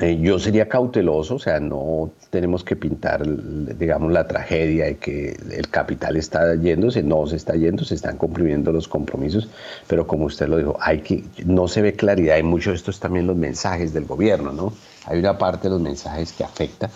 eh, 0.00 0.18
yo 0.20 0.40
sería 0.40 0.68
cauteloso, 0.68 1.36
o 1.36 1.38
sea, 1.38 1.60
no 1.60 2.10
tenemos 2.30 2.64
que 2.64 2.74
pintar, 2.74 3.22
digamos, 3.76 4.10
la 4.12 4.26
tragedia 4.26 4.86
de 4.86 4.96
que 4.96 5.36
el 5.52 5.68
capital 5.68 6.16
está 6.16 6.56
yéndose, 6.56 7.02
no 7.04 7.26
se 7.28 7.36
está 7.36 7.54
yendo, 7.54 7.84
se 7.84 7.94
están 7.94 8.16
cumpliendo 8.16 8.72
los 8.72 8.88
compromisos, 8.88 9.48
pero 9.86 10.06
como 10.06 10.24
usted 10.24 10.48
lo 10.48 10.58
dijo, 10.58 10.76
hay 10.80 11.00
que, 11.00 11.22
no 11.46 11.68
se 11.68 11.80
ve 11.80 11.92
claridad, 11.92 12.38
y 12.38 12.42
muchos 12.42 12.72
de 12.72 12.76
estos 12.78 12.98
también 12.98 13.28
los 13.28 13.36
mensajes 13.36 13.94
del 13.94 14.04
gobierno, 14.04 14.52
¿no? 14.52 14.72
Hay 15.06 15.20
una 15.20 15.38
parte 15.38 15.68
de 15.68 15.74
los 15.74 15.80
mensajes 15.80 16.32
que 16.32 16.42
afecta, 16.42 16.90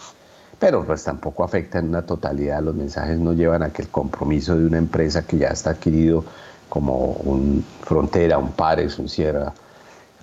pero 0.58 0.84
pues 0.84 1.04
tampoco 1.04 1.44
afecta 1.44 1.78
en 1.78 1.90
una 1.90 2.02
totalidad, 2.02 2.60
los 2.62 2.74
mensajes 2.74 3.16
no 3.16 3.32
llevan 3.32 3.62
a 3.62 3.70
que 3.70 3.82
el 3.82 3.88
compromiso 3.88 4.58
de 4.58 4.66
una 4.66 4.78
empresa 4.78 5.24
que 5.24 5.38
ya 5.38 5.48
está 5.48 5.70
adquirido 5.70 6.24
como 6.68 7.12
un 7.12 7.64
Frontera, 7.82 8.38
un 8.38 8.50
Pares, 8.52 8.98
un 8.98 9.08
Sierra, 9.08 9.54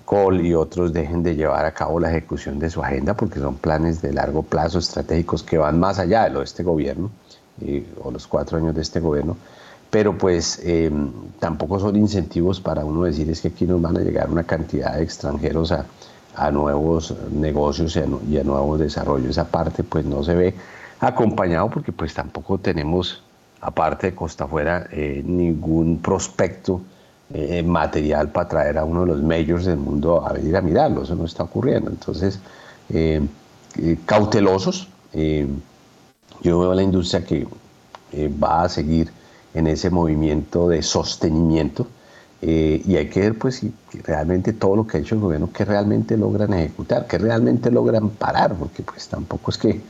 Col 0.06 0.46
y 0.46 0.54
otros 0.54 0.94
dejen 0.94 1.22
de 1.22 1.34
llevar 1.34 1.66
a 1.66 1.72
cabo 1.72 2.00
la 2.00 2.08
ejecución 2.08 2.58
de 2.58 2.70
su 2.70 2.82
agenda 2.82 3.14
porque 3.14 3.40
son 3.40 3.56
planes 3.56 4.00
de 4.00 4.14
largo 4.14 4.42
plazo 4.42 4.78
estratégicos 4.78 5.42
que 5.42 5.58
van 5.58 5.78
más 5.78 5.98
allá 5.98 6.24
de 6.24 6.30
lo 6.30 6.38
de 6.38 6.46
este 6.46 6.62
gobierno 6.62 7.10
o 8.02 8.10
los 8.10 8.26
cuatro 8.26 8.56
años 8.56 8.74
de 8.74 8.82
este 8.82 9.00
gobierno 9.00 9.36
pero 9.90 10.16
pues 10.16 10.60
eh, 10.64 10.90
tampoco 11.38 11.78
son 11.78 11.96
incentivos 11.96 12.60
para 12.60 12.84
uno 12.84 13.04
decir 13.04 13.30
es 13.30 13.40
que 13.40 13.48
aquí 13.48 13.64
nos 13.64 13.80
van 13.80 13.96
a 13.96 14.00
llegar 14.00 14.30
una 14.30 14.44
cantidad 14.44 14.94
de 14.94 15.02
extranjeros 15.02 15.72
a, 15.72 15.86
nuevos 16.50 17.14
negocios 17.32 17.96
y 18.28 18.38
a, 18.38 18.44
nuevos 18.44 18.78
desarrollos. 18.78 19.30
Esa 19.30 19.46
parte 19.46 19.82
pues 19.82 20.04
no 20.04 20.22
se 20.22 20.34
ve 20.34 20.54
acompañado 21.00 21.70
porque 21.70 21.92
pues 21.92 22.12
tampoco 22.12 22.58
tenemos, 22.58 23.22
aparte 23.62 24.08
de 24.08 24.14
Costa 24.14 24.44
Afuera, 24.44 24.86
eh, 24.90 25.22
ningún 25.24 25.98
prospecto 26.02 26.82
eh, 27.34 27.62
material 27.62 28.30
para 28.30 28.48
traer 28.48 28.78
a 28.78 28.84
uno 28.84 29.02
de 29.02 29.06
los 29.08 29.22
majors 29.22 29.64
del 29.64 29.78
mundo 29.78 30.26
a 30.26 30.32
venir 30.32 30.56
a 30.56 30.60
mirarlo. 30.60 31.02
Eso 31.02 31.14
no 31.14 31.24
está 31.24 31.42
ocurriendo. 31.44 31.90
Entonces, 31.90 32.38
cautelosos. 34.04 34.88
yo 36.42 36.58
veo 36.60 36.72
a 36.72 36.74
la 36.74 36.82
industria 36.82 37.24
que 37.24 37.46
va 38.42 38.62
a 38.62 38.68
seguir 38.68 39.10
en 39.56 39.66
ese 39.66 39.90
movimiento 39.90 40.68
de 40.68 40.82
sostenimiento. 40.82 41.86
Eh, 42.42 42.82
y 42.86 42.96
hay 42.96 43.08
que 43.08 43.20
ver 43.20 43.38
pues 43.38 43.56
si 43.56 43.72
realmente 44.04 44.52
todo 44.52 44.76
lo 44.76 44.86
que 44.86 44.98
ha 44.98 45.00
hecho 45.00 45.14
el 45.14 45.22
gobierno, 45.22 45.50
que 45.50 45.64
realmente 45.64 46.16
logran 46.18 46.52
ejecutar, 46.52 47.06
que 47.06 47.16
realmente 47.16 47.70
logran 47.70 48.10
parar, 48.10 48.54
porque 48.54 48.82
pues 48.82 49.08
tampoco 49.08 49.50
es 49.50 49.58
que 49.58 49.80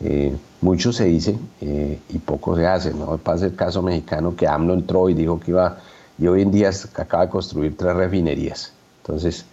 eh, 0.00 0.34
mucho 0.62 0.92
se 0.94 1.04
dice 1.04 1.38
eh, 1.60 2.00
y 2.08 2.18
poco 2.18 2.56
se 2.56 2.66
hace. 2.66 2.94
¿no? 2.94 3.18
Pasa 3.18 3.46
el 3.46 3.54
caso 3.54 3.82
mexicano 3.82 4.34
que 4.34 4.48
AMLO 4.48 4.72
entró 4.72 5.10
y 5.10 5.14
dijo 5.14 5.38
que 5.38 5.50
iba, 5.50 5.78
y 6.20 6.28
hoy 6.28 6.42
en 6.42 6.50
día 6.50 6.70
acaba 6.96 7.24
de 7.24 7.30
construir 7.30 7.76
tres 7.76 7.94
refinerías. 7.94 8.72
Entonces, 9.02 9.46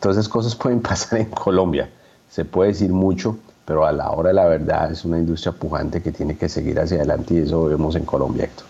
todas 0.00 0.16
esas 0.18 0.28
cosas 0.28 0.54
pueden 0.62 0.80
pasar 0.80 1.20
en 1.20 1.30
Colombia. 1.30 1.88
Se 2.28 2.44
puede 2.44 2.72
decir 2.72 2.92
mucho, 2.92 3.38
pero 3.64 3.86
a 3.86 3.92
la 3.92 4.10
hora 4.10 4.28
de 4.28 4.34
la 4.34 4.46
verdad 4.46 4.90
es 4.90 5.04
una 5.04 5.18
industria 5.18 5.52
pujante 5.52 6.02
que 6.02 6.10
tiene 6.10 6.36
que 6.36 6.48
seguir 6.48 6.80
hacia 6.80 6.96
adelante 6.98 7.34
y 7.34 7.38
eso 7.38 7.66
vemos 7.66 7.94
en 7.94 8.04
Colombia, 8.04 8.44
Héctor. 8.44 8.66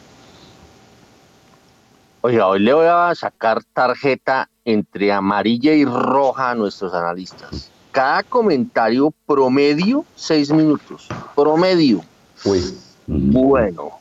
Oiga, 2.20 2.48
hoy 2.48 2.61
le 2.61 2.74
voy 2.74 2.86
a 2.86 3.14
sacar 3.14 3.62
tarjeta 3.72 4.48
entre 4.64 5.12
amarilla 5.12 5.72
y 5.72 5.84
roja 5.84 6.50
a 6.50 6.55
nuestros 6.55 6.92
analistas. 6.92 7.70
Cada 7.92 8.22
comentario 8.22 9.12
promedio, 9.26 10.05
seis 10.14 10.50
minutos. 10.50 11.09
Promedio. 11.34 12.00
Uy. 12.44 12.62
Bueno, 13.07 13.98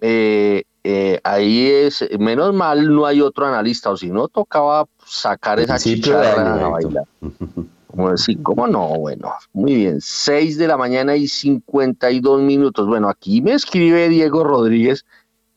eh, 0.00 0.64
eh, 0.86 1.18
ahí 1.24 1.66
es, 1.66 2.06
menos 2.18 2.52
mal 2.52 2.94
no 2.94 3.06
hay 3.06 3.22
otro 3.22 3.46
analista, 3.46 3.90
o 3.90 3.96
si 3.96 4.10
no 4.10 4.28
tocaba 4.28 4.86
sacar 5.06 5.58
esa 5.58 5.78
chicharra 5.78 6.66
a 6.66 6.68
bailar. 6.68 7.04
Como 7.88 8.10
decir, 8.10 8.42
¿cómo 8.42 8.66
no? 8.66 8.88
Bueno, 8.98 9.32
muy 9.52 9.76
bien. 9.76 10.00
6 10.00 10.58
de 10.58 10.66
la 10.66 10.76
mañana 10.76 11.14
y 11.14 11.28
52 11.28 12.42
minutos. 12.42 12.88
Bueno, 12.88 13.08
aquí 13.08 13.40
me 13.40 13.52
escribe 13.52 14.08
Diego 14.08 14.42
Rodríguez, 14.42 15.06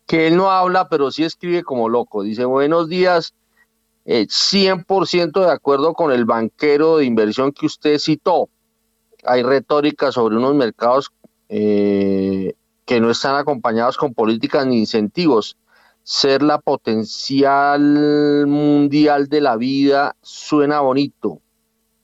que 0.05 0.27
él 0.27 0.37
no 0.37 0.51
habla, 0.51 0.87
pero 0.87 1.09
sí 1.09 1.23
escribe 1.23 1.63
como 1.63 1.89
loco. 1.89 2.21
Dice, 2.21 2.45
buenos 2.45 2.89
días, 2.89 3.33
100% 4.05 5.41
eh, 5.41 5.45
de 5.45 5.51
acuerdo 5.51 5.95
con 5.95 6.11
el 6.11 6.25
banquero 6.25 6.97
de 6.97 7.05
inversión 7.05 7.51
que 7.51 7.65
usted 7.65 7.97
citó. 7.97 8.49
Hay 9.25 9.41
retórica 9.41 10.11
sobre 10.11 10.37
unos 10.37 10.53
mercados 10.53 11.11
eh, 11.49 12.53
que 12.87 12.99
no 12.99 13.11
están 13.11 13.35
acompañados 13.35 13.97
con 13.97 14.15
políticas 14.15 14.65
ni 14.65 14.79
incentivos. 14.79 15.55
Ser 16.01 16.41
la 16.41 16.57
potencial 16.57 18.47
mundial 18.47 19.27
de 19.27 19.41
la 19.41 19.57
vida 19.57 20.15
suena 20.21 20.79
bonito 20.79 21.41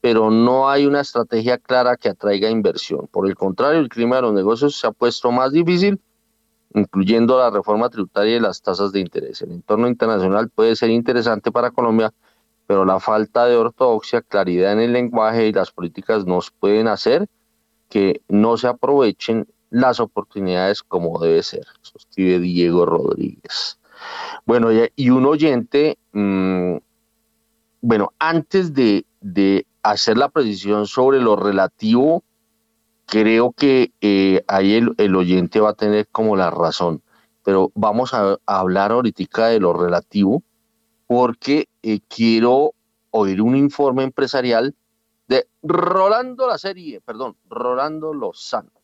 pero 0.03 0.29
no 0.29 0.69
hay 0.69 0.85
una 0.85 0.99
estrategia 0.99 1.57
clara 1.57 1.95
que 1.95 2.09
atraiga 2.09 2.49
inversión. 2.49 3.07
Por 3.09 3.25
el 3.25 3.35
contrario, 3.35 3.79
el 3.79 3.87
clima 3.87 4.17
de 4.17 4.23
los 4.23 4.33
negocios 4.33 4.77
se 4.77 4.85
ha 4.85 4.91
puesto 4.91 5.31
más 5.31 5.53
difícil, 5.53 5.97
incluyendo 6.73 7.37
la 7.37 7.49
reforma 7.49 7.89
tributaria 7.89 8.35
y 8.35 8.39
las 8.41 8.61
tasas 8.61 8.91
de 8.91 8.99
interés. 8.99 9.41
El 9.43 9.53
entorno 9.53 9.87
internacional 9.87 10.49
puede 10.49 10.75
ser 10.75 10.89
interesante 10.89 11.53
para 11.53 11.71
Colombia, 11.71 12.13
pero 12.67 12.83
la 12.83 12.99
falta 12.99 13.45
de 13.45 13.55
ortodoxia, 13.55 14.21
claridad 14.21 14.73
en 14.73 14.81
el 14.81 14.91
lenguaje 14.91 15.47
y 15.47 15.53
las 15.53 15.71
políticas 15.71 16.25
nos 16.25 16.51
pueden 16.51 16.89
hacer 16.89 17.29
que 17.87 18.19
no 18.27 18.57
se 18.57 18.67
aprovechen 18.67 19.47
las 19.73 19.99
oportunidades 19.99 20.83
como 20.83 21.19
debe 21.19 21.41
ser. 21.41 21.65
Escribe 21.95 22.39
Diego 22.39 22.85
Rodríguez. 22.85 23.79
Bueno, 24.45 24.69
y 24.95 25.09
un 25.09 25.25
oyente, 25.25 25.97
mm, 26.11 26.75
bueno, 27.81 28.13
antes 28.19 28.73
de, 28.75 29.05
de 29.19 29.65
hacer 29.81 30.17
la 30.17 30.29
precisión 30.29 30.85
sobre 30.85 31.19
lo 31.19 31.35
relativo, 31.35 32.23
creo 33.07 33.51
que 33.51 33.91
eh, 34.01 34.43
ahí 34.47 34.75
el, 34.75 35.15
oyente 35.15 35.59
va 35.59 35.71
a 35.71 35.75
tener 35.75 36.07
como 36.09 36.35
la 36.35 36.51
razón. 36.51 37.01
Pero 37.43 37.71
vamos 37.73 38.13
a, 38.13 38.37
hablar 38.45 38.91
ahorita 38.91 39.47
de 39.47 39.59
lo 39.59 39.73
relativo, 39.73 40.43
porque 41.07 41.67
eh, 41.81 41.99
quiero 42.07 42.73
oír 43.09 43.41
un 43.41 43.55
informe 43.55 44.03
empresarial 44.03 44.75
de 45.27 45.47
Rolando 45.63 46.47
la 46.47 46.59
serie, 46.59 47.01
perdón, 47.01 47.37
Rolando 47.49 48.13
Lozano. 48.13 48.82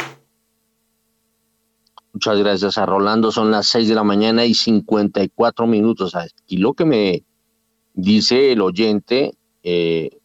Muchas 2.14 2.38
gracias 2.38 2.78
a 2.78 2.86
Rolando. 2.86 3.30
Son 3.30 3.50
las 3.50 3.66
6 3.66 3.88
de 3.88 3.94
la 3.94 4.04
mañana 4.04 4.46
y 4.46 4.54
54 4.54 5.66
minutos. 5.66 6.14
Aquí 6.14 6.56
lo 6.56 6.72
que 6.72 6.86
me 6.86 7.24
dice 7.94 8.52
el 8.52 8.62
oyente, 8.62 9.32
eh, 9.62 10.21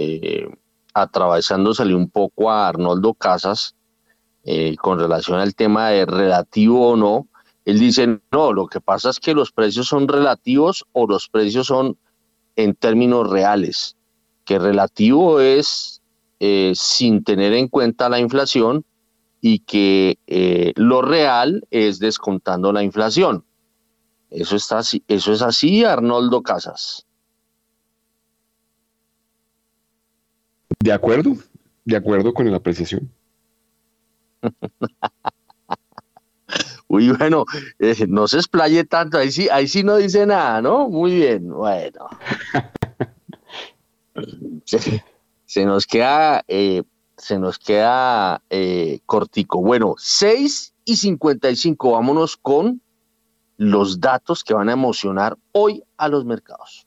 eh, 0.00 0.48
atravesándosele 0.94 1.94
un 1.94 2.10
poco 2.10 2.50
a 2.50 2.68
Arnoldo 2.68 3.14
Casas 3.14 3.74
eh, 4.44 4.76
con 4.76 4.98
relación 4.98 5.38
al 5.38 5.54
tema 5.54 5.90
de 5.90 6.06
relativo 6.06 6.90
o 6.90 6.96
no. 6.96 7.28
Él 7.64 7.78
dice, 7.78 8.20
no, 8.32 8.52
lo 8.52 8.66
que 8.66 8.80
pasa 8.80 9.10
es 9.10 9.20
que 9.20 9.34
los 9.34 9.52
precios 9.52 9.86
son 9.86 10.08
relativos 10.08 10.86
o 10.92 11.06
los 11.06 11.28
precios 11.28 11.66
son 11.66 11.98
en 12.56 12.74
términos 12.74 13.28
reales, 13.28 13.96
que 14.44 14.58
relativo 14.58 15.40
es 15.40 16.00
eh, 16.40 16.72
sin 16.74 17.22
tener 17.22 17.52
en 17.52 17.68
cuenta 17.68 18.08
la 18.08 18.18
inflación 18.18 18.84
y 19.42 19.60
que 19.60 20.18
eh, 20.26 20.72
lo 20.76 21.02
real 21.02 21.66
es 21.70 21.98
descontando 21.98 22.72
la 22.72 22.82
inflación. 22.82 23.44
Eso, 24.30 24.56
está, 24.56 24.80
eso 24.80 25.32
es 25.32 25.42
así, 25.42 25.84
Arnoldo 25.84 26.42
Casas. 26.42 27.06
De 30.82 30.92
acuerdo, 30.92 31.36
de 31.84 31.96
acuerdo 31.96 32.32
con 32.32 32.50
la 32.50 32.56
apreciación. 32.56 33.12
Uy, 36.88 37.12
bueno, 37.12 37.44
eh, 37.78 38.06
no 38.08 38.26
se 38.26 38.38
explaye 38.38 38.84
tanto, 38.84 39.18
ahí 39.18 39.30
sí, 39.30 39.48
ahí 39.50 39.68
sí 39.68 39.84
no 39.84 39.96
dice 39.96 40.24
nada, 40.26 40.62
¿no? 40.62 40.88
Muy 40.88 41.14
bien, 41.14 41.48
bueno. 41.48 42.08
se, 45.44 45.66
nos 45.66 45.86
queda, 45.86 46.42
eh, 46.48 46.82
se 47.16 47.38
nos 47.38 47.58
queda 47.58 48.42
eh, 48.48 49.00
cortico. 49.04 49.60
Bueno, 49.60 49.96
6 49.98 50.72
y 50.86 50.96
55, 50.96 51.92
vámonos 51.92 52.38
con 52.38 52.80
los 53.58 54.00
datos 54.00 54.42
que 54.42 54.54
van 54.54 54.70
a 54.70 54.72
emocionar 54.72 55.36
hoy 55.52 55.84
a 55.98 56.08
los 56.08 56.24
mercados. 56.24 56.86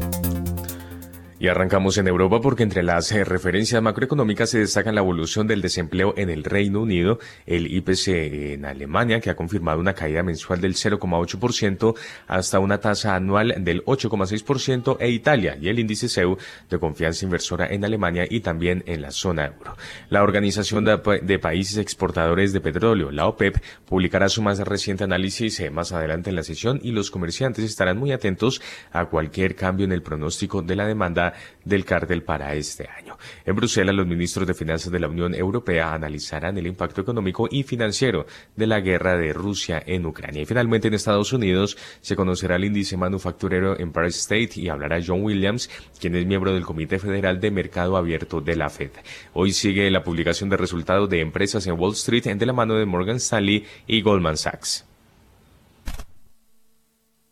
Y 1.41 1.47
arrancamos 1.47 1.97
en 1.97 2.07
Europa 2.07 2.39
porque 2.39 2.61
entre 2.61 2.83
las 2.83 3.11
eh, 3.11 3.23
referencias 3.23 3.81
macroeconómicas 3.81 4.51
se 4.51 4.59
destacan 4.59 4.93
la 4.93 5.01
evolución 5.01 5.47
del 5.47 5.59
desempleo 5.59 6.13
en 6.15 6.29
el 6.29 6.43
Reino 6.43 6.81
Unido, 6.81 7.17
el 7.47 7.65
IPC 7.65 8.09
en 8.53 8.65
Alemania, 8.65 9.19
que 9.19 9.31
ha 9.31 9.35
confirmado 9.35 9.79
una 9.79 9.95
caída 9.95 10.21
mensual 10.21 10.61
del 10.61 10.75
0,8% 10.75 11.95
hasta 12.27 12.59
una 12.59 12.77
tasa 12.77 13.15
anual 13.15 13.55
del 13.57 13.83
8,6%, 13.85 14.97
e 14.99 15.09
Italia 15.09 15.57
y 15.59 15.69
el 15.69 15.79
índice 15.79 16.09
CEU 16.09 16.37
de 16.69 16.77
confianza 16.77 17.25
inversora 17.25 17.65
en 17.65 17.85
Alemania 17.85 18.27
y 18.29 18.41
también 18.41 18.83
en 18.85 19.01
la 19.01 19.09
zona 19.09 19.47
euro. 19.47 19.75
La 20.09 20.21
Organización 20.21 20.85
de, 20.85 21.39
Países 21.39 21.77
Exportadores 21.77 22.53
de 22.53 22.61
Petróleo, 22.61 23.09
la 23.09 23.25
OPEP, 23.25 23.57
publicará 23.87 24.29
su 24.29 24.43
más 24.43 24.59
reciente 24.59 25.05
análisis 25.05 25.59
eh, 25.59 25.71
más 25.71 25.91
adelante 25.91 26.29
en 26.29 26.35
la 26.35 26.43
sesión 26.43 26.79
y 26.83 26.91
los 26.91 27.09
comerciantes 27.09 27.65
estarán 27.65 27.97
muy 27.97 28.11
atentos 28.11 28.61
a 28.91 29.05
cualquier 29.05 29.55
cambio 29.55 29.85
en 29.85 29.91
el 29.91 30.03
pronóstico 30.03 30.61
de 30.61 30.75
la 30.75 30.85
demanda 30.85 31.30
del 31.65 31.85
cártel 31.85 32.23
para 32.23 32.53
este 32.55 32.87
año. 32.89 33.17
En 33.45 33.55
Bruselas, 33.55 33.95
los 33.95 34.07
ministros 34.07 34.47
de 34.47 34.53
Finanzas 34.53 34.91
de 34.91 34.99
la 34.99 35.07
Unión 35.07 35.33
Europea 35.35 35.93
analizarán 35.93 36.57
el 36.57 36.67
impacto 36.67 37.01
económico 37.01 37.47
y 37.49 37.63
financiero 37.63 38.25
de 38.55 38.67
la 38.67 38.79
guerra 38.79 39.17
de 39.17 39.33
Rusia 39.33 39.81
en 39.85 40.05
Ucrania. 40.05 40.41
Y 40.41 40.45
finalmente, 40.45 40.87
en 40.87 40.93
Estados 40.93 41.33
Unidos 41.33 41.77
se 42.01 42.15
conocerá 42.15 42.55
el 42.55 42.65
índice 42.65 42.97
manufacturero 42.97 43.79
Empire 43.79 44.07
State 44.07 44.51
y 44.55 44.69
hablará 44.69 44.99
John 45.05 45.23
Williams, 45.23 45.69
quien 45.99 46.15
es 46.15 46.25
miembro 46.25 46.53
del 46.53 46.65
Comité 46.65 46.99
Federal 46.99 47.39
de 47.39 47.51
Mercado 47.51 47.97
Abierto 47.97 48.41
de 48.41 48.55
la 48.55 48.69
Fed. 48.69 48.91
Hoy 49.33 49.51
sigue 49.51 49.89
la 49.91 50.03
publicación 50.03 50.49
de 50.49 50.57
resultados 50.57 51.09
de 51.09 51.21
empresas 51.21 51.65
en 51.67 51.79
Wall 51.79 51.93
Street 51.93 52.21
de 52.23 52.45
la 52.45 52.53
mano 52.53 52.75
de 52.75 52.85
Morgan 52.85 53.17
Stanley 53.17 53.65
y 53.87 54.01
Goldman 54.01 54.37
Sachs. 54.37 54.90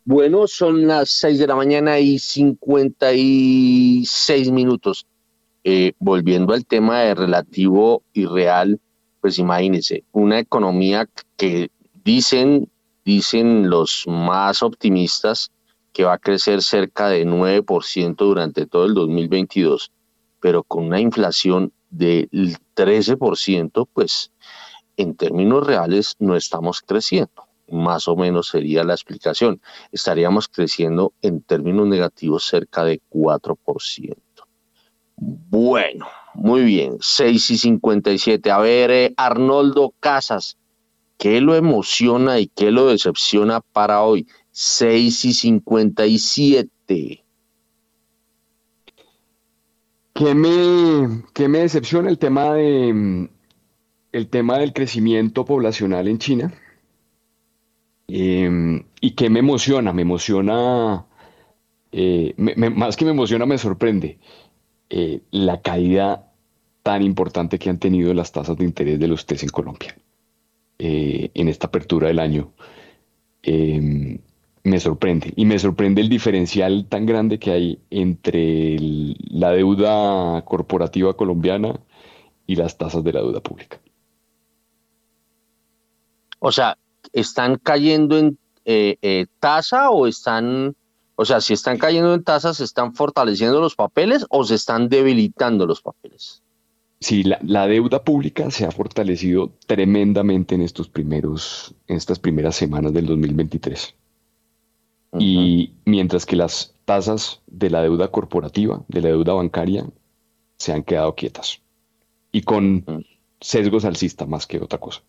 Bueno, 0.04 0.46
son 0.46 0.86
las 0.86 1.10
6 1.10 1.38
de 1.38 1.46
la 1.46 1.54
mañana 1.54 1.98
y 1.98 2.18
56 2.18 4.50
minutos. 4.50 5.06
Eh, 5.62 5.92
volviendo 5.98 6.54
al 6.54 6.64
tema 6.64 7.00
de 7.00 7.14
relativo 7.14 8.02
y 8.14 8.24
real, 8.24 8.80
pues 9.20 9.38
imagínense, 9.38 10.04
una 10.12 10.38
economía 10.38 11.06
que 11.36 11.70
dicen, 12.02 12.70
dicen 13.04 13.68
los 13.68 14.04
más 14.06 14.62
optimistas 14.62 15.50
que 15.92 16.04
va 16.04 16.14
a 16.14 16.18
crecer 16.18 16.62
cerca 16.62 17.08
de 17.08 17.26
9% 17.26 18.16
durante 18.16 18.64
todo 18.64 18.86
el 18.86 18.94
2022, 18.94 19.92
pero 20.40 20.62
con 20.62 20.86
una 20.86 21.00
inflación 21.00 21.74
del 21.90 22.56
13%, 22.74 23.86
pues 23.92 24.32
en 24.96 25.14
términos 25.14 25.66
reales 25.66 26.14
no 26.18 26.36
estamos 26.36 26.80
creciendo 26.80 27.49
más 27.70 28.08
o 28.08 28.16
menos 28.16 28.48
sería 28.48 28.84
la 28.84 28.94
explicación. 28.94 29.60
Estaríamos 29.92 30.48
creciendo 30.48 31.12
en 31.22 31.42
términos 31.42 31.86
negativos 31.86 32.44
cerca 32.44 32.84
de 32.84 33.00
4%. 33.10 34.16
Bueno, 35.16 36.06
muy 36.34 36.64
bien, 36.64 36.96
6 37.00 37.50
y 37.50 37.58
57. 37.58 38.50
A 38.50 38.58
ver, 38.58 38.90
eh, 38.90 39.14
Arnoldo 39.16 39.94
Casas, 40.00 40.56
¿qué 41.18 41.40
lo 41.40 41.54
emociona 41.54 42.38
y 42.40 42.46
qué 42.46 42.70
lo 42.70 42.86
decepciona 42.86 43.60
para 43.60 44.02
hoy? 44.02 44.26
6 44.52 45.24
y 45.26 45.34
57. 45.34 47.24
¿Qué 50.14 50.34
me, 50.34 51.22
qué 51.32 51.48
me 51.48 51.60
decepciona 51.60 52.10
el 52.10 52.18
tema 52.18 52.54
de 52.54 53.30
el 54.12 54.28
tema 54.28 54.58
del 54.58 54.72
crecimiento 54.72 55.44
poblacional 55.44 56.08
en 56.08 56.18
China? 56.18 56.52
Em, 58.12 58.84
¿Y 59.00 59.12
qué 59.12 59.30
me 59.30 59.38
emociona? 59.38 59.92
Me 59.92 60.02
emociona, 60.02 61.06
eh, 61.92 62.34
más 62.36 62.96
que 62.96 63.04
me 63.04 63.12
emociona, 63.12 63.46
me 63.46 63.58
sorprende 63.58 64.18
eh, 64.88 65.20
la 65.30 65.60
caída 65.62 66.32
tan 66.82 67.02
importante 67.02 67.58
que 67.58 67.70
han 67.70 67.78
tenido 67.78 68.12
las 68.14 68.32
tasas 68.32 68.56
de 68.56 68.64
interés 68.64 68.98
de 68.98 69.08
los 69.08 69.26
TES 69.26 69.44
en 69.44 69.48
Colombia 69.50 69.96
eh, 70.78 71.30
en 71.34 71.48
esta 71.48 71.68
apertura 71.68 72.08
del 72.08 72.18
año. 72.18 72.52
Em, 73.42 74.18
me 74.64 74.80
sorprende 74.80 75.32
y 75.36 75.44
me 75.46 75.58
sorprende 75.58 76.00
el 76.02 76.08
diferencial 76.08 76.86
tan 76.88 77.06
grande 77.06 77.38
que 77.38 77.50
hay 77.52 77.78
entre 77.90 78.76
la 79.30 79.52
deuda 79.52 80.42
corporativa 80.44 81.16
colombiana 81.16 81.80
y 82.46 82.56
las 82.56 82.76
tasas 82.76 83.04
de 83.04 83.12
la 83.12 83.20
deuda 83.20 83.40
pública. 83.40 83.80
O 86.40 86.50
sea, 86.52 86.76
están 87.12 87.56
cayendo 87.56 88.18
en 88.18 88.38
eh, 88.64 88.98
eh, 89.02 89.26
tasa 89.40 89.90
o 89.90 90.06
están, 90.06 90.74
o 91.16 91.24
sea, 91.24 91.40
si 91.40 91.54
están 91.54 91.78
cayendo 91.78 92.14
en 92.14 92.22
tasa, 92.22 92.54
¿se 92.54 92.64
están 92.64 92.94
fortaleciendo 92.94 93.60
los 93.60 93.74
papeles 93.74 94.26
o 94.30 94.44
se 94.44 94.54
están 94.54 94.88
debilitando 94.88 95.66
los 95.66 95.80
papeles? 95.80 96.42
Sí, 97.00 97.22
la, 97.22 97.66
deuda 97.66 98.04
pública 98.04 98.50
se 98.50 98.66
ha 98.66 98.70
fortalecido 98.70 99.52
tremendamente 99.66 100.54
en 100.54 100.60
estos 100.60 100.90
primeros, 100.90 101.74
en 101.86 101.96
estas 101.96 102.18
primeras 102.18 102.56
semanas 102.56 102.92
del 102.92 103.06
2023. 103.06 103.94
Y 105.18 105.72
mientras 105.86 106.26
que 106.26 106.36
las 106.36 106.74
tasas 106.84 107.40
de 107.46 107.70
la 107.70 107.82
deuda 107.82 108.08
corporativa, 108.08 108.84
de 108.88 109.00
la 109.00 109.08
deuda 109.08 109.32
bancaria, 109.32 109.86
se 110.58 110.72
han 110.72 110.82
quedado 110.82 111.14
quietas. 111.14 111.62
Y 112.32 112.42
con 112.42 112.84
sesgos 113.40 113.86
alcistas 113.86 114.28
más 114.28 114.46
que 114.46 114.60
otra 114.60 114.78
cosa. 114.78 115.02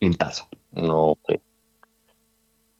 En 0.00 0.14
tasa. 0.14 0.48
No, 0.72 1.10
ok. 1.10 1.40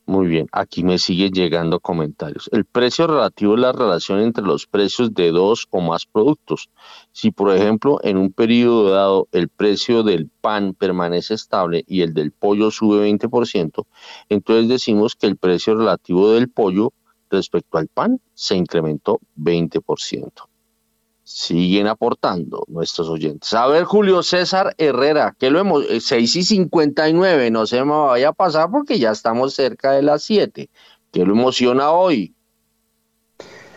Muy 0.09 0.29
bien, 0.29 0.47
aquí 0.53 0.85
me 0.85 0.99
siguen 0.99 1.33
llegando 1.33 1.81
comentarios. 1.81 2.49
El 2.53 2.64
precio 2.64 3.09
relativo 3.09 3.55
es 3.55 3.61
la 3.61 3.73
relación 3.73 4.21
entre 4.21 4.45
los 4.45 4.69
precios 4.69 5.12
de 5.14 5.33
dos 5.33 5.67
o 5.71 5.81
más 5.81 6.07
productos. 6.07 6.71
Si, 7.11 7.33
por 7.33 7.53
ejemplo, 7.53 7.99
en 8.05 8.17
un 8.17 8.33
periodo 8.33 8.91
dado 8.91 9.29
el 9.33 9.49
precio 9.49 10.05
del 10.05 10.29
pan 10.29 10.75
permanece 10.75 11.35
estable 11.35 11.83
y 11.89 12.03
el 12.03 12.14
del 12.14 12.31
pollo 12.31 12.71
sube 12.71 13.11
20%, 13.11 13.85
entonces 14.29 14.69
decimos 14.69 15.17
que 15.17 15.27
el 15.27 15.37
precio 15.37 15.75
relativo 15.75 16.31
del 16.31 16.49
pollo 16.49 16.93
respecto 17.29 17.79
al 17.79 17.89
pan 17.89 18.21
se 18.35 18.55
incrementó 18.55 19.19
20% 19.37 20.31
siguen 21.27 21.89
aportando 21.89 22.64
nuestros 22.68 23.09
oyentes. 23.09 23.53
A 23.53 23.66
ver, 23.66 23.83
Julio 23.83 24.22
César 24.22 24.77
Herrera, 24.79 25.35
que 25.37 25.51
lo 25.51 25.59
hemos, 25.59 25.85
6 25.85 26.12
eh, 26.12 26.39
y 26.39 26.45
59, 26.45 27.51
no 27.51 27.66
se 27.66 27.85
me 27.85 27.91
vaya 27.91 28.29
a 28.29 28.33
pasar 28.33 28.70
porque 28.70 29.01
ya 29.01 29.11
estamos 29.11 29.53
cerca 29.53 29.91
de 29.91 30.03
las 30.03 30.22
7. 30.22 30.70
¿Qué 31.11 31.24
lo 31.24 31.33
emociona 31.33 31.91
hoy? 31.91 32.33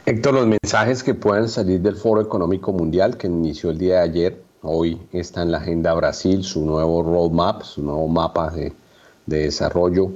Héctor, 0.05 0.35
los 0.35 0.47
mensajes 0.47 1.01
que 1.01 1.15
puedan 1.15 1.49
salir 1.49 1.81
del 1.81 1.95
Foro 1.95 2.21
Económico 2.21 2.71
Mundial 2.71 3.17
que 3.17 3.25
inició 3.25 3.71
el 3.71 3.79
día 3.79 3.95
de 3.95 4.01
ayer, 4.01 4.43
hoy 4.61 5.01
está 5.11 5.41
en 5.41 5.51
la 5.51 5.57
agenda 5.57 5.95
Brasil, 5.95 6.43
su 6.43 6.63
nuevo 6.63 7.01
roadmap, 7.01 7.63
su 7.63 7.81
nuevo 7.81 8.07
mapa 8.07 8.51
de, 8.51 8.73
de 9.25 9.39
desarrollo. 9.45 10.11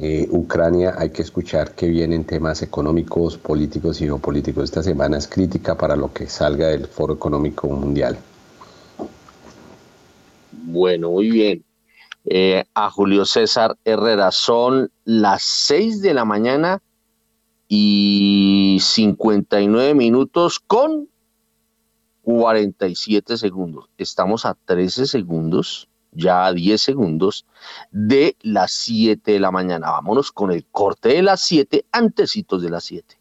Eh, 0.00 0.28
Ucrania 0.30 0.94
hay 0.96 1.10
que 1.10 1.22
escuchar 1.22 1.74
que 1.74 1.88
vienen 1.88 2.24
temas 2.24 2.62
económicos, 2.62 3.36
políticos 3.36 4.00
y 4.00 4.04
geopolíticos. 4.04 4.64
Esta 4.64 4.82
semana 4.82 5.18
es 5.18 5.26
crítica 5.26 5.76
para 5.76 5.96
lo 5.96 6.12
que 6.12 6.28
salga 6.28 6.68
del 6.68 6.86
Foro 6.86 7.14
Económico 7.14 7.66
Mundial. 7.68 8.16
Bueno, 10.52 11.10
muy 11.10 11.30
bien. 11.30 11.64
Eh, 12.26 12.64
a 12.74 12.90
Julio 12.90 13.24
César 13.24 13.76
Herrera, 13.84 14.30
son 14.30 14.90
las 15.04 15.42
6 15.42 16.00
de 16.00 16.14
la 16.14 16.24
mañana 16.24 16.80
y 17.66 18.78
59 18.80 19.94
minutos 19.94 20.60
con 20.60 21.08
47 22.22 23.36
segundos. 23.36 23.88
Estamos 23.98 24.44
a 24.44 24.56
13 24.64 25.06
segundos 25.06 25.88
ya 26.18 26.46
a 26.46 26.52
10 26.52 26.80
segundos 26.80 27.46
de 27.90 28.36
las 28.42 28.72
7 28.72 29.32
de 29.32 29.40
la 29.40 29.50
mañana. 29.50 29.90
Vámonos 29.92 30.32
con 30.32 30.52
el 30.52 30.66
corte 30.66 31.10
de 31.10 31.22
las 31.22 31.40
7, 31.40 31.86
antecitos 31.92 32.60
de 32.60 32.70
las 32.70 32.84
7. 32.84 33.18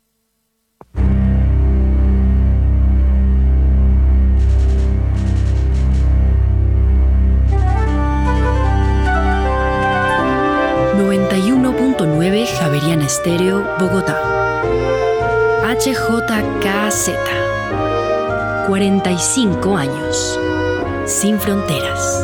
Javeriana 12.45 13.05
Estéreo, 13.05 13.63
Bogotá. 13.79 14.19
HJKZ. 15.63 17.09
45 18.67 19.77
años. 19.77 20.39
Sin 21.05 21.39
fronteras. 21.39 22.23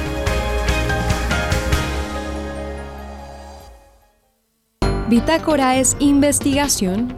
Bitácora 5.11 5.75
es 5.75 5.97
investigación, 5.99 7.13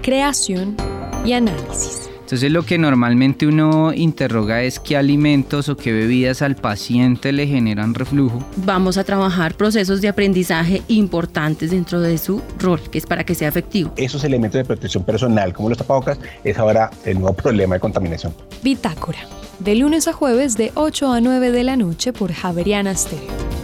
creación 0.00 0.74
y 1.26 1.34
análisis 1.34 2.08
entonces 2.34 2.50
lo 2.50 2.62
que 2.62 2.78
normalmente 2.78 3.46
uno 3.46 3.92
interroga 3.92 4.62
es 4.62 4.80
qué 4.80 4.96
alimentos 4.96 5.68
o 5.68 5.76
qué 5.76 5.92
bebidas 5.92 6.40
al 6.40 6.56
paciente 6.56 7.32
le 7.32 7.46
generan 7.46 7.92
reflujo. 7.92 8.42
Vamos 8.56 8.96
a 8.96 9.04
trabajar 9.04 9.56
procesos 9.56 10.00
de 10.00 10.08
aprendizaje 10.08 10.82
importantes 10.88 11.70
dentro 11.70 12.00
de 12.00 12.16
su 12.16 12.40
rol, 12.58 12.80
que 12.90 12.96
es 12.96 13.04
para 13.04 13.24
que 13.24 13.34
sea 13.34 13.48
efectivo. 13.48 13.92
Esos 13.98 14.24
elementos 14.24 14.58
de 14.58 14.64
protección 14.64 15.04
personal, 15.04 15.52
como 15.52 15.68
los 15.68 15.76
tapabocas, 15.76 16.18
es 16.42 16.58
ahora 16.58 16.90
el 17.04 17.20
nuevo 17.20 17.36
problema 17.36 17.74
de 17.74 17.80
contaminación. 17.80 18.34
Bitácora, 18.62 19.18
de 19.58 19.74
lunes 19.74 20.08
a 20.08 20.14
jueves 20.14 20.56
de 20.56 20.72
8 20.74 21.12
a 21.12 21.20
9 21.20 21.50
de 21.50 21.62
la 21.62 21.76
noche 21.76 22.14
por 22.14 22.32
Javeriana 22.32 22.94
Stereo. 22.96 23.63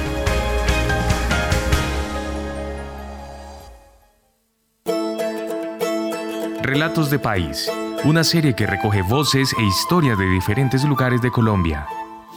Relatos 6.71 7.09
de 7.09 7.19
País, 7.19 7.69
una 8.05 8.23
serie 8.23 8.55
que 8.55 8.65
recoge 8.65 9.01
voces 9.01 9.53
e 9.59 9.61
historias 9.61 10.17
de 10.17 10.23
diferentes 10.23 10.85
lugares 10.85 11.21
de 11.21 11.29
Colombia. 11.29 11.85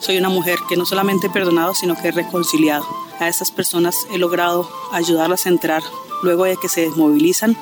Soy 0.00 0.18
una 0.18 0.28
mujer 0.28 0.58
que 0.68 0.76
no 0.76 0.84
solamente 0.84 1.28
he 1.28 1.30
perdonado, 1.30 1.72
sino 1.72 1.94
que 1.94 2.08
he 2.08 2.10
reconciliado. 2.10 2.84
A 3.20 3.28
estas 3.28 3.52
personas 3.52 3.94
he 4.12 4.18
logrado 4.18 4.68
ayudarlas 4.90 5.46
a 5.46 5.50
entrar 5.50 5.84
luego 6.24 6.46
de 6.46 6.56
que 6.56 6.68
se 6.68 6.80
desmovilizan 6.80 7.56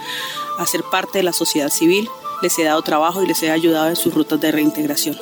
a 0.58 0.64
ser 0.64 0.82
parte 0.82 1.18
de 1.18 1.24
la 1.24 1.34
sociedad 1.34 1.68
civil. 1.68 2.08
Les 2.40 2.58
he 2.58 2.64
dado 2.64 2.80
trabajo 2.80 3.22
y 3.22 3.26
les 3.26 3.42
he 3.42 3.50
ayudado 3.50 3.90
en 3.90 3.96
sus 3.96 4.14
rutas 4.14 4.40
de 4.40 4.50
reintegración. 4.50 5.18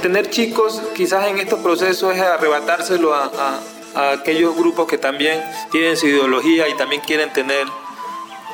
Tener 0.00 0.30
chicos 0.30 0.80
quizás 0.96 1.28
en 1.28 1.40
estos 1.40 1.60
procesos 1.60 2.14
es 2.14 2.22
arrebatárselo 2.22 3.14
a, 3.14 3.30
a 3.94 4.12
aquellos 4.12 4.56
grupos 4.56 4.86
que 4.86 4.96
también 4.96 5.44
tienen 5.72 5.98
su 5.98 6.06
ideología 6.06 6.70
y 6.70 6.76
también 6.78 7.02
quieren 7.06 7.30
tener, 7.34 7.66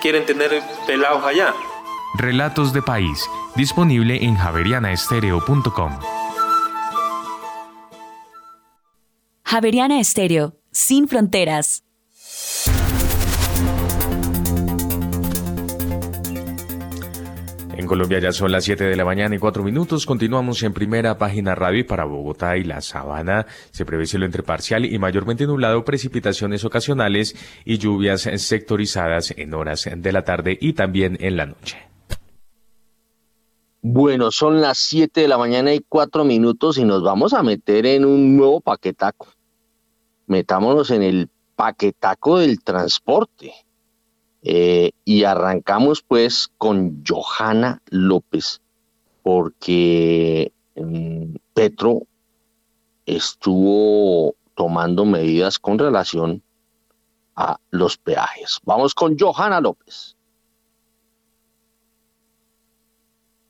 quieren 0.03 0.27
tener 0.27 0.61
pelados 0.89 1.25
allá. 1.25 1.55
Relatos 2.19 2.73
de 2.73 2.81
País, 2.81 3.29
disponible 3.57 4.25
en 4.25 4.37
javerianaestereo.com. 4.37 5.93
Javeriana 9.45 10.01
Estéreo, 10.01 10.57
sin 10.71 11.09
fronteras. 11.09 11.85
En 17.77 17.87
Colombia 17.87 18.19
ya 18.19 18.33
son 18.33 18.51
las 18.51 18.65
7 18.65 18.85
de 18.85 18.97
la 18.97 19.05
mañana 19.05 19.35
y 19.35 19.39
4 19.39 19.63
minutos. 19.63 20.07
Continuamos 20.07 20.63
en 20.63 20.73
primera 20.73 21.19
página 21.19 21.55
radio 21.55 21.81
y 21.81 21.85
para 21.85 22.07
Bogotá 22.07 22.57
y 22.57 22.65
la 22.65 22.81
Sabana 22.81 23.45
se 23.71 23.85
prevé 23.85 24.07
cielo 24.07 24.25
entre 24.25 24.43
parcial 24.43 24.87
y 24.87 24.99
mayormente 24.99 25.47
nublado, 25.47 25.85
precipitaciones 25.85 26.65
ocasionales 26.65 27.37
y 27.67 27.77
lluvias 27.77 28.23
sectorizadas 28.23 29.35
en 29.37 29.53
horas 29.53 29.87
de 29.95 30.13
la 30.13 30.25
tarde 30.25 30.57
y 30.59 30.73
también 30.73 31.19
en 31.21 31.37
la 31.37 31.45
noche. 31.45 31.96
Bueno, 33.89 34.33
son 34.33 34.61
las 34.61 34.79
7 34.79 35.21
de 35.21 35.29
la 35.29 35.39
mañana 35.39 35.73
y 35.73 35.79
4 35.79 36.25
minutos 36.25 36.77
y 36.77 36.85
nos 36.85 37.05
vamos 37.05 37.33
a 37.33 37.45
meter 37.45 37.87
en 37.87 38.05
un 38.05 38.37
nuevo 38.37 38.61
paquetaco. 38.61 39.29
Metámonos 40.27 40.91
en 40.91 41.05
el 41.05 41.31
paquetaco 41.55 42.39
del 42.39 42.65
transporte. 42.65 43.55
Eh, 44.43 44.91
y 45.05 45.23
arrancamos 45.23 46.03
pues 46.03 46.51
con 46.59 47.05
Johanna 47.07 47.81
López, 47.91 48.61
porque 49.23 50.51
mm, 50.75 51.37
Petro 51.55 52.03
estuvo 53.07 54.35
tomando 54.57 55.05
medidas 55.05 55.61
con 55.61 55.79
relación 55.79 56.43
a 57.37 57.61
los 57.71 57.99
peajes. 57.99 58.59
Vamos 58.65 58.97
con 58.97 59.17
Johanna 59.17 59.61
López. 59.61 60.16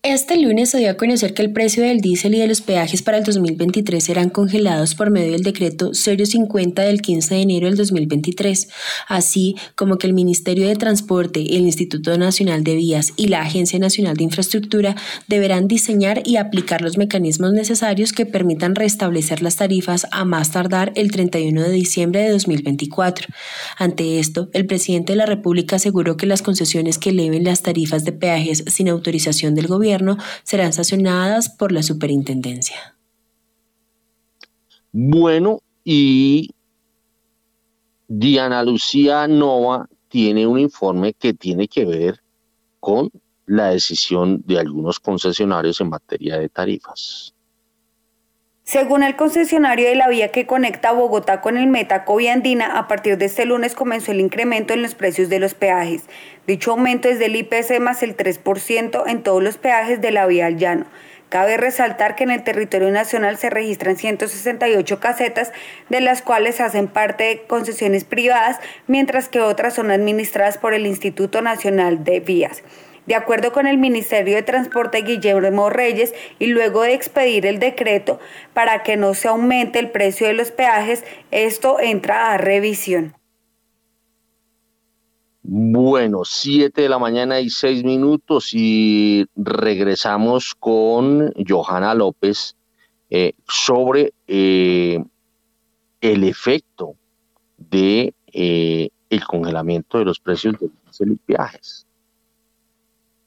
Este 0.09 0.41
lunes 0.41 0.71
se 0.71 0.79
dio 0.79 0.91
a 0.91 0.95
conocer 0.95 1.35
que 1.35 1.43
el 1.43 1.53
precio 1.53 1.83
del 1.83 2.01
diésel 2.01 2.37
y 2.37 2.39
de 2.39 2.47
los 2.47 2.61
peajes 2.61 3.03
para 3.03 3.19
el 3.19 3.25
2023 3.25 4.05
serán 4.05 4.31
congelados 4.31 4.95
por 4.95 5.11
medio 5.11 5.33
del 5.33 5.43
decreto 5.43 5.95
050 5.95 6.81
del 6.83 7.03
15 7.03 7.35
de 7.35 7.41
enero 7.41 7.67
del 7.67 7.77
2023, 7.77 8.69
así 9.09 9.57
como 9.75 9.99
que 9.99 10.07
el 10.07 10.13
Ministerio 10.13 10.69
de 10.69 10.77
Transporte, 10.77 11.41
el 11.41 11.63
Instituto 11.63 12.17
Nacional 12.17 12.63
de 12.63 12.77
Vías 12.77 13.15
y 13.17 13.27
la 13.27 13.41
Agencia 13.41 13.81
Nacional 13.81 14.17
de 14.17 14.23
Infraestructura 14.23 14.95
deberán 15.27 15.67
diseñar 15.67 16.23
y 16.25 16.37
aplicar 16.37 16.83
los 16.83 16.99
mecanismos 16.99 17.53
necesarios 17.53 18.13
que 18.13 18.27
permitan 18.27 18.77
restablecer 18.77 19.43
las 19.43 19.57
tarifas 19.57 20.07
a 20.13 20.25
más 20.25 20.53
tardar 20.53 20.93
el 20.95 21.11
31 21.11 21.63
de 21.63 21.73
diciembre 21.73 22.21
de 22.21 22.31
2024. 22.31 23.27
Ante 23.77 24.21
esto, 24.21 24.51
el 24.53 24.67
presidente 24.67 25.15
de 25.15 25.17
la 25.17 25.27
República 25.27 25.75
aseguró 25.75 26.17
que 26.17 26.27
las 26.27 26.43
concesiones 26.43 26.99
que 26.99 27.11
eleven 27.11 27.43
las 27.43 27.63
tarifas 27.63 28.05
de 28.05 28.13
peajes 28.13 28.63
sin 28.69 28.89
autorización 28.89 29.57
del 29.57 29.67
gobierno 29.67 29.96
serán 30.43 30.73
sancionadas 30.73 31.49
por 31.49 31.73
la 31.73 31.83
superintendencia. 31.83 32.97
Bueno, 34.93 35.61
y 35.85 36.51
Diana 38.09 38.63
Lucía 38.63 39.29
Nova 39.29 39.89
tiene 40.09 40.47
un 40.47 40.59
informe 40.59 41.13
que 41.13 41.35
tiene 41.35 41.69
que 41.69 41.85
ver 41.85 42.23
con 42.81 43.11
la 43.47 43.69
decisión 43.69 44.43
de 44.47 44.59
algunos 44.59 44.99
concesionarios 44.99 45.81
en 45.81 45.91
materia 45.91 46.39
de 46.39 46.49
tarifas. 46.49 47.36
Según 48.69 49.05
el 49.05 49.15
concesionario 49.15 49.89
de 49.89 49.95
la 49.95 50.09
vía 50.09 50.33
que 50.33 50.45
conecta 50.45 50.91
Bogotá 50.91 51.41
con 51.41 51.57
el 51.57 51.69
Metaco 51.69 52.19
Andina, 52.19 52.77
a 52.77 52.89
partir 52.89 53.17
de 53.17 53.27
este 53.27 53.45
lunes 53.45 53.77
comenzó 53.77 54.11
el 54.11 54.19
incremento 54.19 54.75
en 54.75 54.83
los 54.83 54.97
precios 54.97 55.29
de 55.29 55.39
los 55.39 55.55
peajes. 55.55 56.03
Dicho 56.49 56.73
aumento 56.73 57.09
es 57.09 57.21
del 57.21 57.37
IPC 57.37 57.79
más 57.79 58.03
el 58.03 58.17
3% 58.17 59.05
en 59.07 59.23
todos 59.23 59.41
los 59.41 59.57
peajes 59.57 60.01
de 60.01 60.11
la 60.11 60.27
vía 60.27 60.47
al 60.47 60.57
llano. 60.57 60.87
Cabe 61.29 61.57
resaltar 61.57 62.17
que 62.17 62.25
en 62.25 62.33
el 62.33 62.43
territorio 62.43 62.91
nacional 62.91 63.37
se 63.37 63.51
registran 63.51 63.97
168 63.97 64.99
casetas, 64.99 65.53
de 65.89 66.01
las 66.01 66.23
cuales 66.23 66.61
hacen 66.61 66.89
parte 66.89 67.45
concesiones 67.47 68.03
privadas, 68.03 68.59
mientras 68.89 69.29
que 69.29 69.43
otras 69.43 69.75
son 69.75 69.93
administradas 69.93 70.59
por 70.59 70.75
el 70.75 70.87
Instituto 70.87 71.41
Nacional 71.41 72.03
de 72.03 72.19
Vías. 72.19 72.65
De 73.07 73.15
acuerdo 73.15 73.53
con 73.53 73.67
el 73.67 73.79
Ministerio 73.79 74.35
de 74.35 74.43
Transporte 74.43 75.03
Guillermo 75.03 75.71
Reyes, 75.71 76.15
y 76.39 76.47
luego 76.47 76.83
de 76.83 76.95
expedir 76.95 77.47
el 77.47 77.59
decreto 77.59 78.19
para 78.53 78.83
que 78.83 78.97
no 78.97 79.15
se 79.15 79.29
aumente 79.29 79.79
el 79.79 79.91
precio 79.91 80.27
de 80.27 80.35
los 80.35 80.51
peajes, 80.51 81.05
esto 81.31 81.79
entra 81.81 82.33
a 82.33 82.39
revisión. 82.39 83.15
Bueno, 85.49 86.25
7 86.25 86.83
de 86.83 86.89
la 86.89 86.99
mañana 86.99 87.39
y 87.39 87.51
6 87.51 87.85
minutos 87.85 88.51
y 88.53 89.27
regresamos 89.37 90.57
con 90.57 91.33
Johanna 91.49 91.95
López 91.95 92.57
eh, 93.11 93.33
sobre 93.47 94.13
eh, 94.27 95.05
el 96.01 96.25
efecto 96.25 96.97
de 97.59 98.13
eh, 98.33 98.89
el 99.09 99.25
congelamiento 99.25 99.99
de 99.99 100.07
los 100.07 100.19
precios 100.19 100.57
de 100.59 101.07
los 101.07 101.19
peajes. 101.25 101.86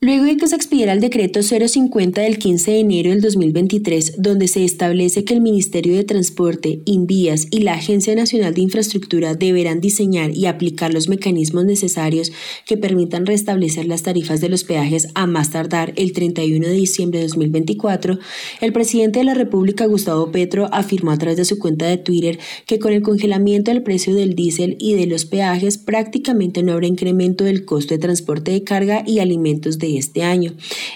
Luego 0.02 0.24
de 0.24 0.38
que 0.38 0.48
se 0.48 0.56
expidiera 0.56 0.94
el 0.94 1.02
decreto 1.02 1.42
050 1.44 2.22
del 2.22 2.40
15 2.40 2.72
de 2.72 2.80
enero 2.80 3.10
del 3.10 3.20
2023, 3.20 4.14
donde 4.18 4.48
se 4.48 4.64
establece 4.64 5.26
que 5.26 5.34
el 5.34 5.42
Ministerio 5.42 5.94
de 5.94 6.06
Transporte, 6.06 6.80
Invías 6.86 7.48
y 7.52 7.60
la 7.64 7.74
Agencia 7.74 8.16
Nacional 8.16 8.54
de 8.54 8.62
Infraestructura 8.62 9.36
deberán 9.36 9.82
diseñar 9.82 10.32
y 10.32 10.46
aplicar 10.46 10.94
los 10.94 11.10
mecanismos 11.10 11.66
necesarios 11.66 12.32
que 12.66 12.78
permitan 12.78 13.26
restablecer 13.26 13.88
las 13.88 14.04
tarifas 14.04 14.40
de 14.40 14.48
los 14.48 14.64
peajes 14.64 15.10
a 15.16 15.28
más 15.28 15.50
tardar 15.50 15.92
el 15.98 16.14
31 16.14 16.66
de 16.66 16.74
diciembre 16.74 17.20
de 17.20 17.28
2024, 17.28 18.20
el 18.62 18.72
presidente 18.72 19.20
de 19.20 19.26
la 19.26 19.34
República, 19.34 19.86
Gustavo 19.86 20.32
Petro, 20.32 20.70
afirmó 20.72 21.12
a 21.12 21.18
través 21.18 21.36
de 21.36 21.44
su 21.44 21.60
cuenta 21.60 21.88
de 21.88 21.98
Twitter 21.98 22.40
que 22.66 22.80
con 22.80 22.94
el 22.94 23.02
congelamiento 23.02 23.70
del 23.70 23.84
precio 23.84 24.16
del 24.16 24.34
diésel 24.34 24.78
y 24.80 24.94
de 24.94 25.08
los 25.08 25.26
peajes 25.26 25.78
prácticamente 25.78 26.64
no 26.64 26.72
habrá 26.72 26.88
incremento 26.88 27.44
del 27.44 27.66
costo 27.66 27.94
de 27.94 28.00
transporte 28.00 28.52
de 28.52 28.64
carga 28.64 29.04
y 29.06 29.20
alimentos 29.20 29.78
de 29.78 29.89
este 29.98 30.24
año. 30.24 30.54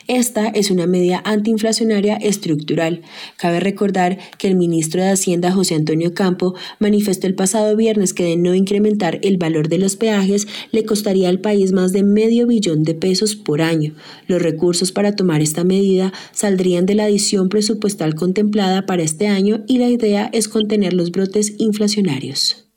Esta 0.08 0.48
es 0.48 0.72
una 0.72 0.88
medida 0.88 1.22
antiinflacionaria 1.26 2.16
estructural. 2.16 3.02
Cabe 3.38 3.60
recordar 3.60 4.20
que 4.38 4.48
el 4.48 4.56
ministro 4.56 5.02
de 5.02 5.10
Hacienda, 5.10 5.52
José 5.52 5.76
Antonio 5.76 6.14
Campo, 6.14 6.54
manifestó 6.80 7.28
el 7.28 7.36
pasado 7.36 7.76
viernes 7.76 8.14
que 8.14 8.24
de 8.24 8.38
no 8.38 8.56
incrementar 8.56 9.20
el 9.24 9.38
valor 9.38 9.70
de 9.70 9.78
los 9.78 9.96
peajes 9.96 10.48
le 10.72 10.86
costaría 10.86 11.30
al 11.30 11.40
país 11.40 11.72
más 11.72 11.92
de 11.92 12.04
medio 12.04 12.48
billón 12.48 12.84
de 12.84 12.96
pesos 12.96 13.36
por 13.36 13.62
año. 13.62 13.94
Los 14.28 14.42
recursos 14.42 14.92
para 14.92 15.16
tomar 15.16 15.42
esta 15.42 15.64
medida 15.64 16.14
saldrían 16.32 16.86
de 16.86 16.96
la 16.96 17.06
adición 17.06 17.50
presupuestal 17.50 18.16
contemplada 18.16 18.86
para 18.86 19.04
este 19.04 19.28
año 19.28 19.64
y 19.68 19.78
la 19.78 19.90
idea 19.90 20.30
es 20.34 20.48
contener 20.48 20.94
los 20.94 21.12
brotes 21.12 21.56
inflacionarios. 21.58 22.68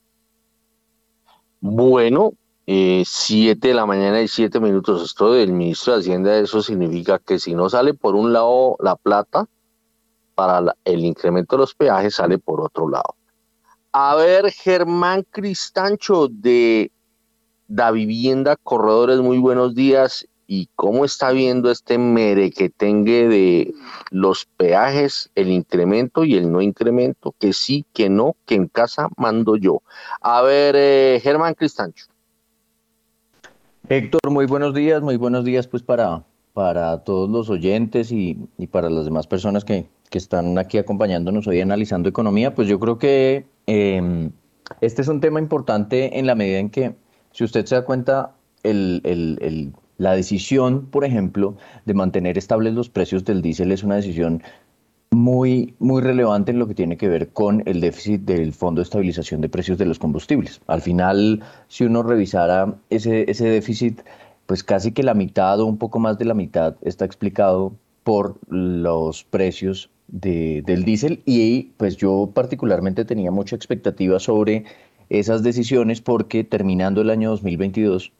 Bueno, 1.60 2.32
eh, 2.66 3.04
7 3.06 3.68
de 3.68 3.74
la 3.74 3.86
mañana 3.86 4.20
y 4.20 4.28
7 4.28 4.60
minutos. 4.60 5.02
Esto 5.02 5.32
del 5.32 5.52
ministro 5.52 5.94
de 5.94 6.00
Hacienda, 6.00 6.36
eso 6.38 6.62
significa 6.62 7.18
que 7.18 7.38
si 7.38 7.54
no 7.54 7.68
sale 7.70 7.94
por 7.94 8.14
un 8.14 8.32
lado 8.32 8.76
la 8.80 8.96
plata, 8.96 9.48
para 10.36 10.76
el 10.84 11.04
incremento 11.04 11.56
de 11.56 11.60
los 11.60 11.74
peajes 11.74 12.16
sale 12.16 12.38
por 12.38 12.60
otro 12.60 12.88
lado. 12.88 13.16
A 13.90 14.14
ver, 14.14 14.52
Germán 14.52 15.26
Cristancho 15.30 16.28
de 16.28 16.92
Da 17.66 17.90
Vivienda 17.90 18.56
Corredores, 18.56 19.18
muy 19.18 19.38
buenos 19.38 19.74
días. 19.74 20.28
¿Y 20.46 20.68
cómo 20.76 21.04
está 21.04 21.32
viendo 21.32 21.72
este 21.72 21.98
merequetengue 21.98 23.26
de 23.26 23.74
los 24.10 24.44
peajes, 24.44 25.30
el 25.34 25.48
incremento 25.48 26.22
y 26.24 26.36
el 26.36 26.52
no 26.52 26.60
incremento? 26.60 27.34
Que 27.40 27.52
sí, 27.52 27.84
que 27.94 28.10
no, 28.10 28.36
que 28.44 28.54
en 28.54 28.68
casa 28.68 29.08
mando 29.16 29.56
yo. 29.56 29.82
A 30.20 30.42
ver, 30.42 30.76
eh, 30.76 31.18
Germán 31.20 31.54
Cristancho. 31.54 32.06
Héctor, 33.88 34.32
muy 34.32 34.46
buenos 34.46 34.74
días, 34.74 35.00
muy 35.00 35.16
buenos 35.16 35.44
días 35.44 35.68
pues 35.68 35.84
para, 35.84 36.24
para 36.54 37.04
todos 37.04 37.30
los 37.30 37.48
oyentes 37.50 38.10
y, 38.10 38.34
para 38.72 38.90
las 38.90 39.04
demás 39.04 39.28
personas 39.28 39.64
que, 39.64 39.86
están 40.10 40.56
aquí 40.56 40.78
acompañándonos 40.78 41.46
hoy 41.46 41.60
analizando 41.60 42.08
economía. 42.08 42.54
Pues 42.54 42.68
yo 42.68 42.80
creo 42.80 42.98
que 42.98 43.44
em, 43.66 44.30
este 44.80 45.02
es 45.02 45.08
un 45.08 45.20
tema 45.20 45.40
importante 45.40 46.18
en 46.18 46.26
la 46.26 46.34
medida 46.34 46.58
en 46.58 46.70
que, 46.70 46.96
si 47.32 47.44
usted 47.44 47.66
se 47.66 47.74
da 47.74 47.84
cuenta, 47.84 48.32
la 48.64 50.12
decisión, 50.12 50.86
por 50.86 51.04
ejemplo, 51.04 51.58
de 51.84 51.92
mantener 51.92 52.38
estables 52.38 52.72
los 52.72 52.88
precios 52.88 53.26
del 53.26 53.42
diésel 53.42 53.72
es 53.72 53.84
una 53.84 53.96
decisión 53.96 54.42
muy, 55.16 55.74
muy 55.78 56.02
relevante 56.02 56.52
en 56.52 56.58
lo 56.58 56.68
que 56.68 56.74
tiene 56.74 56.98
que 56.98 57.08
ver 57.08 57.30
con 57.30 57.62
el 57.64 57.80
déficit 57.80 58.20
del 58.20 58.52
Fondo 58.52 58.80
de 58.80 58.84
Estabilización 58.84 59.40
de 59.40 59.48
Precios 59.48 59.78
de 59.78 59.86
los 59.86 59.98
Combustibles. 59.98 60.60
Al 60.66 60.82
final, 60.82 61.42
si 61.68 61.84
uno 61.84 62.02
revisara 62.02 62.76
ese, 62.90 63.28
ese 63.30 63.48
déficit, 63.48 64.02
pues 64.44 64.62
casi 64.62 64.92
que 64.92 65.02
la 65.02 65.14
mitad 65.14 65.58
o 65.60 65.66
un 65.66 65.78
poco 65.78 65.98
más 65.98 66.18
de 66.18 66.26
la 66.26 66.34
mitad 66.34 66.76
está 66.82 67.06
explicado 67.06 67.72
por 68.04 68.38
los 68.48 69.24
precios 69.24 69.90
de, 70.08 70.62
del 70.66 70.84
diésel 70.84 71.22
y 71.24 71.72
pues 71.78 71.96
yo 71.96 72.30
particularmente 72.34 73.06
tenía 73.06 73.30
mucha 73.30 73.56
expectativa 73.56 74.20
sobre 74.20 74.64
esas 75.08 75.42
decisiones 75.42 76.02
porque 76.02 76.44
terminando 76.44 77.00
el 77.00 77.10
año 77.10 77.30
2022 77.30 78.12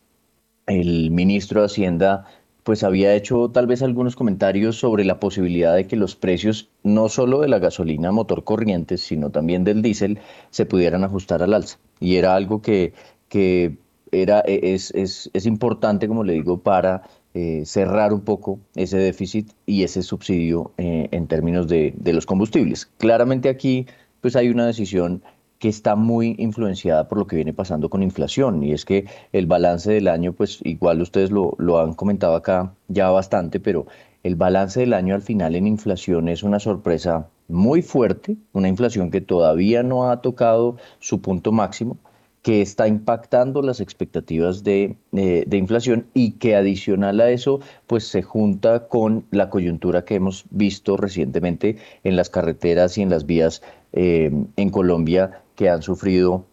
el 0.66 1.10
ministro 1.10 1.60
de 1.60 1.66
Hacienda 1.66 2.26
pues 2.66 2.82
había 2.82 3.14
hecho 3.14 3.48
tal 3.48 3.68
vez 3.68 3.80
algunos 3.80 4.16
comentarios 4.16 4.76
sobre 4.76 5.04
la 5.04 5.20
posibilidad 5.20 5.76
de 5.76 5.86
que 5.86 5.94
los 5.94 6.16
precios 6.16 6.68
no 6.82 7.08
solo 7.08 7.38
de 7.38 7.46
la 7.46 7.60
gasolina 7.60 8.10
motor 8.10 8.42
corriente, 8.42 8.98
sino 8.98 9.30
también 9.30 9.62
del 9.62 9.82
diésel, 9.82 10.18
se 10.50 10.66
pudieran 10.66 11.04
ajustar 11.04 11.44
al 11.44 11.54
alza. 11.54 11.78
Y 12.00 12.16
era 12.16 12.34
algo 12.34 12.62
que, 12.62 12.92
que 13.28 13.78
era, 14.10 14.42
e, 14.44 14.74
es, 14.74 14.90
es, 14.96 15.30
es 15.32 15.46
importante, 15.46 16.08
como 16.08 16.24
le 16.24 16.32
digo, 16.32 16.58
para 16.58 17.02
eh, 17.34 17.62
cerrar 17.64 18.12
un 18.12 18.22
poco 18.22 18.58
ese 18.74 18.98
déficit 18.98 19.52
y 19.64 19.84
ese 19.84 20.02
subsidio 20.02 20.72
eh, 20.76 21.06
en 21.12 21.28
términos 21.28 21.68
de, 21.68 21.94
de 21.96 22.12
los 22.12 22.26
combustibles. 22.26 22.86
Claramente 22.98 23.48
aquí 23.48 23.86
pues 24.20 24.34
hay 24.34 24.48
una 24.48 24.66
decisión 24.66 25.22
que 25.58 25.68
está 25.68 25.96
muy 25.96 26.36
influenciada 26.38 27.08
por 27.08 27.18
lo 27.18 27.26
que 27.26 27.36
viene 27.36 27.52
pasando 27.52 27.88
con 27.88 28.02
inflación. 28.02 28.62
Y 28.62 28.72
es 28.72 28.84
que 28.84 29.06
el 29.32 29.46
balance 29.46 29.90
del 29.92 30.08
año, 30.08 30.32
pues 30.32 30.60
igual 30.64 31.00
ustedes 31.00 31.30
lo, 31.30 31.54
lo 31.58 31.80
han 31.80 31.94
comentado 31.94 32.34
acá 32.34 32.72
ya 32.88 33.10
bastante, 33.10 33.60
pero 33.60 33.86
el 34.22 34.36
balance 34.36 34.80
del 34.80 34.92
año 34.92 35.14
al 35.14 35.22
final 35.22 35.54
en 35.54 35.66
inflación 35.66 36.28
es 36.28 36.42
una 36.42 36.58
sorpresa 36.58 37.28
muy 37.48 37.82
fuerte, 37.82 38.36
una 38.52 38.68
inflación 38.68 39.10
que 39.10 39.20
todavía 39.20 39.82
no 39.82 40.10
ha 40.10 40.20
tocado 40.20 40.76
su 40.98 41.20
punto 41.20 41.52
máximo, 41.52 41.96
que 42.42 42.62
está 42.62 42.86
impactando 42.86 43.60
las 43.60 43.80
expectativas 43.80 44.62
de, 44.62 44.96
eh, 45.12 45.42
de, 45.46 45.56
inflación 45.56 46.06
y 46.14 46.32
que 46.32 46.54
adicional 46.54 47.20
a 47.20 47.30
eso, 47.30 47.58
pues 47.88 48.06
se 48.06 48.22
junta 48.22 48.86
con 48.86 49.24
la 49.32 49.50
coyuntura 49.50 50.04
que 50.04 50.14
hemos 50.14 50.44
visto 50.50 50.96
recientemente 50.96 51.76
en 52.04 52.14
las 52.14 52.30
carreteras 52.30 52.98
y 52.98 53.02
en 53.02 53.10
las 53.10 53.26
vías 53.26 53.62
eh, 53.92 54.30
en 54.56 54.70
Colombia 54.70 55.42
que 55.56 55.68
han 55.68 55.82
sufrido 55.82 56.44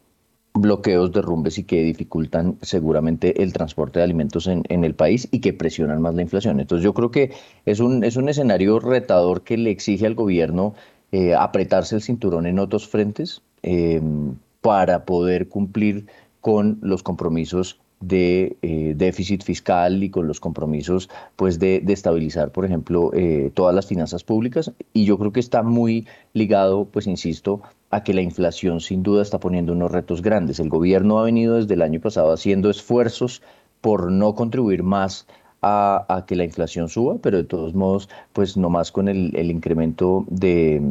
bloqueos, 0.54 1.12
derrumbes 1.12 1.58
y 1.58 1.64
que 1.64 1.84
dificultan 1.84 2.58
seguramente 2.62 3.42
el 3.42 3.54
transporte 3.54 4.00
de 4.00 4.06
alimentos 4.06 4.48
en, 4.48 4.64
el 4.70 4.94
país 4.94 5.28
y 5.32 5.40
que 5.40 5.54
presionan 5.54 6.02
más 6.02 6.14
la 6.14 6.22
inflación. 6.22 6.60
Entonces 6.60 6.84
yo 6.84 6.94
creo 6.94 7.12
que 7.12 7.32
es 7.66 7.80
un, 7.80 8.04
es 8.04 8.18
un 8.18 8.30
escenario 8.30 8.80
retador 8.80 9.44
que 9.44 9.58
le 9.58 9.72
exige 9.72 10.06
al 10.06 10.16
gobierno 10.16 10.76
eh, 11.12 11.34
apretarse 11.34 11.96
el 11.96 12.02
cinturón 12.02 12.46
en 12.46 12.60
otros 12.60 12.88
frentes 12.88 13.42
em, 13.64 14.36
para 14.62 15.06
poder 15.06 15.50
cumplir 15.50 16.06
con 16.42 16.78
los 16.82 17.04
compromisos 17.04 17.80
de 18.00 18.58
eh, 18.62 18.94
déficit 18.98 19.44
fiscal 19.44 20.04
y 20.04 20.10
con 20.10 20.28
los 20.28 20.40
compromisos 20.40 21.10
pues 21.38 21.58
de, 21.58 21.82
estabilizar 21.88 22.52
por 22.52 22.66
ejemplo 22.66 23.12
eh, 23.14 23.50
todas 23.54 23.74
las 23.74 23.88
finanzas 23.88 24.26
públicas 24.26 24.72
y 24.92 25.06
yo 25.06 25.18
creo 25.18 25.32
que 25.32 25.40
está 25.40 25.64
muy 25.64 26.06
ligado 26.34 26.86
pues 26.86 27.08
insisto 27.08 27.62
a 27.94 28.04
que 28.04 28.14
la 28.14 28.22
inflación 28.22 28.80
sin 28.82 29.04
duda 29.04 29.22
está 29.22 29.40
poniendo 29.40 29.72
unos 29.72 29.92
retos 29.92 30.24
grandes 30.24 30.60
el 30.60 30.70
gobierno 30.70 31.20
ha 31.20 31.24
venido 31.24 31.56
desde 31.56 31.76
el 31.76 31.84
año 31.84 32.00
pasado 32.00 32.34
haciendo 32.34 32.72
esfuerzos 32.72 33.44
por 33.82 34.12
no 34.12 34.34
contribuir 34.34 34.82
más 34.82 35.28
a, 35.62 36.26
que 36.28 36.36
la 36.36 36.44
inflación 36.44 36.90
suba 36.90 37.18
pero 37.22 37.38
de 37.38 37.44
todos 37.44 37.76
modos 37.76 38.10
pues 38.34 38.58
no 38.58 38.70
más 38.70 38.92
con 38.92 39.08
el, 39.08 39.50
incremento 39.52 40.26
de 40.28 40.82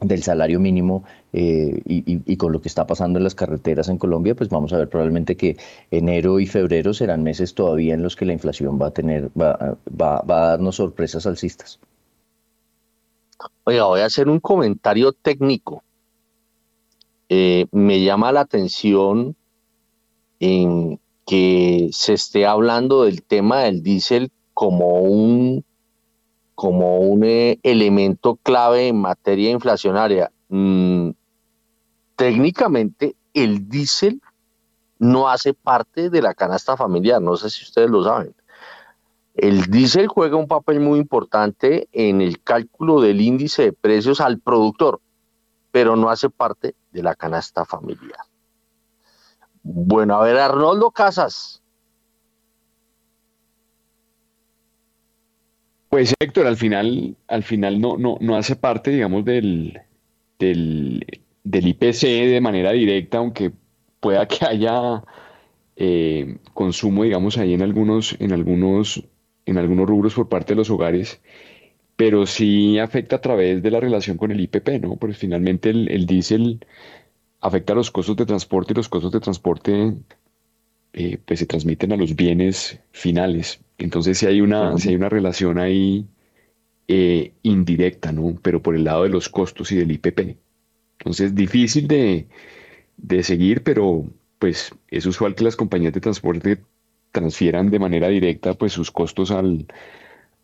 del 0.00 0.22
salario 0.24 0.58
mínimo 0.58 1.04
eh, 1.32 1.80
y, 1.86 2.36
con 2.36 2.50
lo 2.50 2.60
que 2.60 2.66
está 2.66 2.84
pasando 2.88 3.20
en 3.20 3.24
las 3.24 3.36
carreteras 3.36 3.88
en 3.88 3.98
Colombia, 3.98 4.34
pues 4.34 4.50
vamos 4.50 4.72
a 4.72 4.78
ver 4.78 4.88
probablemente 4.88 5.36
que 5.36 5.56
enero 5.92 6.40
y 6.40 6.46
febrero 6.46 6.92
serán 6.92 7.22
meses 7.22 7.54
todavía 7.54 7.94
en 7.94 8.02
los 8.02 8.16
que 8.16 8.24
la 8.24 8.32
inflación 8.32 8.80
va 8.82 8.88
a 8.88 8.90
tener, 8.90 9.30
va, 9.40 9.76
va, 9.88 10.18
a 10.18 10.48
darnos 10.48 10.74
sorpresas 10.74 11.24
alcistas. 11.24 11.78
Oiga, 13.62 13.84
voy 13.84 14.00
a 14.00 14.06
hacer 14.06 14.28
un 14.28 14.40
comentario 14.40 15.12
técnico. 15.12 15.84
Eh, 17.34 17.64
me 17.72 18.02
llama 18.02 18.30
la 18.30 18.40
atención 18.40 19.34
en 20.38 21.00
que 21.24 21.88
se 21.90 22.12
esté 22.12 22.44
hablando 22.44 23.04
del 23.04 23.22
tema 23.22 23.60
del 23.60 23.82
diésel 23.82 24.30
como 24.52 25.00
un 25.00 25.64
como 26.54 26.98
un 26.98 27.24
eh, 27.24 27.58
elemento 27.62 28.36
clave 28.42 28.88
en 28.88 29.00
materia 29.00 29.50
inflacionaria. 29.50 30.30
Mm, 30.50 31.12
técnicamente, 32.16 33.16
el 33.32 33.66
diésel 33.66 34.20
no 34.98 35.30
hace 35.30 35.54
parte 35.54 36.10
de 36.10 36.20
la 36.20 36.34
canasta 36.34 36.76
familiar, 36.76 37.22
no 37.22 37.38
sé 37.38 37.48
si 37.48 37.64
ustedes 37.64 37.88
lo 37.88 38.04
saben. 38.04 38.34
El 39.36 39.70
diésel 39.70 40.06
juega 40.06 40.36
un 40.36 40.48
papel 40.48 40.80
muy 40.80 40.98
importante 40.98 41.88
en 41.92 42.20
el 42.20 42.42
cálculo 42.42 43.00
del 43.00 43.22
índice 43.22 43.62
de 43.62 43.72
precios 43.72 44.20
al 44.20 44.38
productor, 44.38 45.00
pero 45.72 45.96
no 45.96 46.10
hace 46.10 46.30
parte 46.30 46.76
de 46.92 47.02
la 47.02 47.16
canasta 47.16 47.64
familiar. 47.64 48.20
Bueno, 49.64 50.14
a 50.16 50.22
ver, 50.22 50.38
Arnoldo 50.38 50.90
Casas, 50.90 51.62
Pues 55.92 56.14
Héctor, 56.18 56.46
al 56.46 56.56
final, 56.56 57.18
al 57.28 57.42
final 57.42 57.78
no, 57.78 57.98
no, 57.98 58.16
no 58.18 58.34
hace 58.34 58.56
parte, 58.56 58.90
digamos, 58.90 59.26
del, 59.26 59.78
del, 60.38 61.04
IPC 61.44 62.00
de 62.30 62.40
manera 62.40 62.72
directa, 62.72 63.18
aunque 63.18 63.52
pueda 64.00 64.26
que 64.26 64.46
haya 64.46 65.04
eh, 65.76 66.38
consumo, 66.54 67.04
digamos, 67.04 67.36
ahí 67.36 67.52
en 67.52 67.60
algunos, 67.60 68.16
en 68.20 68.32
algunos, 68.32 69.04
en 69.44 69.58
algunos 69.58 69.86
rubros 69.86 70.14
por 70.14 70.30
parte 70.30 70.54
de 70.54 70.56
los 70.60 70.70
hogares, 70.70 71.20
pero 72.02 72.26
sí 72.26 72.80
afecta 72.80 73.14
a 73.14 73.20
través 73.20 73.62
de 73.62 73.70
la 73.70 73.78
relación 73.78 74.16
con 74.16 74.32
el 74.32 74.40
IPP, 74.40 74.80
¿no? 74.80 74.96
Porque 74.96 75.14
finalmente 75.14 75.70
el, 75.70 75.88
el 75.88 76.04
diésel 76.04 76.66
afecta 77.40 77.74
a 77.74 77.76
los 77.76 77.92
costos 77.92 78.16
de 78.16 78.26
transporte 78.26 78.72
y 78.72 78.76
los 78.76 78.88
costos 78.88 79.12
de 79.12 79.20
transporte 79.20 79.94
eh, 80.94 81.18
pues 81.24 81.38
se 81.38 81.46
transmiten 81.46 81.92
a 81.92 81.96
los 81.96 82.16
bienes 82.16 82.80
finales. 82.90 83.60
Entonces 83.78 84.18
si 84.18 84.26
hay 84.26 84.40
una, 84.40 84.74
hay 84.74 84.96
una 84.96 85.08
relación 85.10 85.60
ahí 85.60 86.08
eh, 86.88 87.34
indirecta, 87.44 88.10
¿no? 88.10 88.36
Pero 88.42 88.60
por 88.60 88.74
el 88.74 88.82
lado 88.82 89.04
de 89.04 89.08
los 89.08 89.28
costos 89.28 89.70
y 89.70 89.76
del 89.76 89.92
IPP. 89.92 90.38
Entonces 90.98 91.36
difícil 91.36 91.86
de, 91.86 92.26
seguir, 93.22 93.62
pero 93.62 94.10
pues 94.40 94.74
es 94.88 95.06
usual 95.06 95.36
que 95.36 95.44
las 95.44 95.54
compañías 95.54 95.92
de 95.92 96.00
transporte 96.00 96.58
transfieran 97.12 97.70
de 97.70 97.78
manera 97.78 98.08
directa 98.08 98.54
pues 98.54 98.72
sus 98.72 98.90
costos 98.90 99.30
al, 99.30 99.68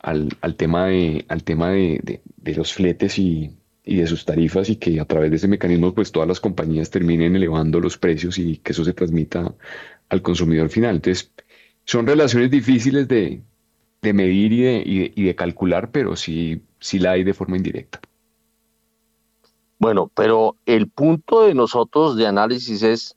al, 0.01 0.29
tema, 0.57 0.87
de, 0.87 1.25
al 1.29 1.43
tema 1.45 1.71
de, 1.71 2.23
los 2.57 2.73
fletes 2.73 3.19
y, 3.19 3.51
y, 3.85 3.97
de 3.97 4.07
sus 4.07 4.25
tarifas 4.25 4.71
y 4.71 4.77
que 4.77 5.01
a 5.01 5.05
través 5.05 5.31
de 5.31 5.37
ese 5.37 5.49
mecanismo 5.49 5.95
pues 5.95 6.13
todas 6.13 6.29
las 6.29 6.41
compañías 6.41 6.91
terminen 6.91 7.37
elevando 7.37 7.81
los 7.81 7.99
precios 7.99 8.39
y 8.39 8.59
que 8.59 8.73
eso 8.73 8.85
se 8.85 8.95
transmita 8.95 9.55
al 10.09 10.23
consumidor 10.23 10.69
final. 10.71 10.97
Entonces, 10.97 11.31
son 11.85 12.07
relaciones 12.07 12.51
difíciles 12.51 13.09
de, 13.09 13.43
medir 14.03 14.53
y 14.53 15.25
de, 15.25 15.35
calcular, 15.35 15.91
pero 15.91 16.17
sí, 16.17 16.63
sí 16.81 16.99
la 16.99 17.13
hay 17.13 17.25
de 17.25 17.35
forma 17.35 17.57
indirecta. 17.57 18.01
Bueno, 19.79 20.11
pero 20.15 20.57
el 20.67 20.89
punto 20.89 21.47
de 21.47 21.55
nosotros 21.55 22.17
de 22.17 22.27
análisis 22.27 22.83
es 22.83 23.17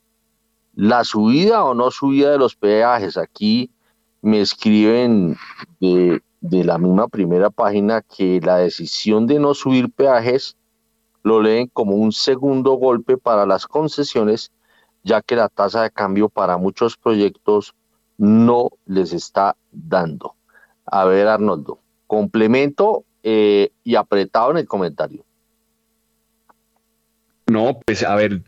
la 0.74 1.04
subida 1.04 1.64
o 1.64 1.74
no 1.74 1.90
subida 1.90 2.30
de 2.30 2.38
los 2.38 2.54
peajes. 2.54 3.16
Aquí 3.16 3.70
me 4.22 4.40
escriben 4.40 5.36
de, 5.80 6.22
de, 6.42 6.64
la 6.64 6.76
misma 6.76 7.08
primera 7.08 7.48
página 7.48 8.02
que 8.02 8.40
la 8.42 8.58
decisión 8.58 9.26
de 9.26 9.38
no 9.38 9.54
subir 9.54 9.90
peajes 9.90 10.56
lo 11.22 11.40
leen 11.40 11.68
como 11.72 11.94
un 11.94 12.12
segundo 12.12 12.72
golpe 12.72 13.16
para 13.16 13.46
las 13.46 13.66
concesiones 13.66 14.50
ya 15.04 15.22
que 15.22 15.36
la 15.36 15.48
tasa 15.48 15.82
de 15.82 15.90
cambio 15.90 16.28
para 16.28 16.56
muchos 16.56 16.96
proyectos 16.96 17.74
no 18.18 18.70
les 18.86 19.12
está 19.12 19.56
dando. 19.72 20.34
A 20.86 21.04
ver, 21.04 21.26
Arnoldo, 21.26 21.78
complemento 22.06 23.04
eh, 23.22 23.70
y 23.82 23.96
apretado 23.96 24.50
en 24.52 24.58
el 24.58 24.68
comentario. 24.68 25.24
No, 27.46 27.80
pues 27.84 28.02
a 28.04 28.14
ver, 28.14 28.42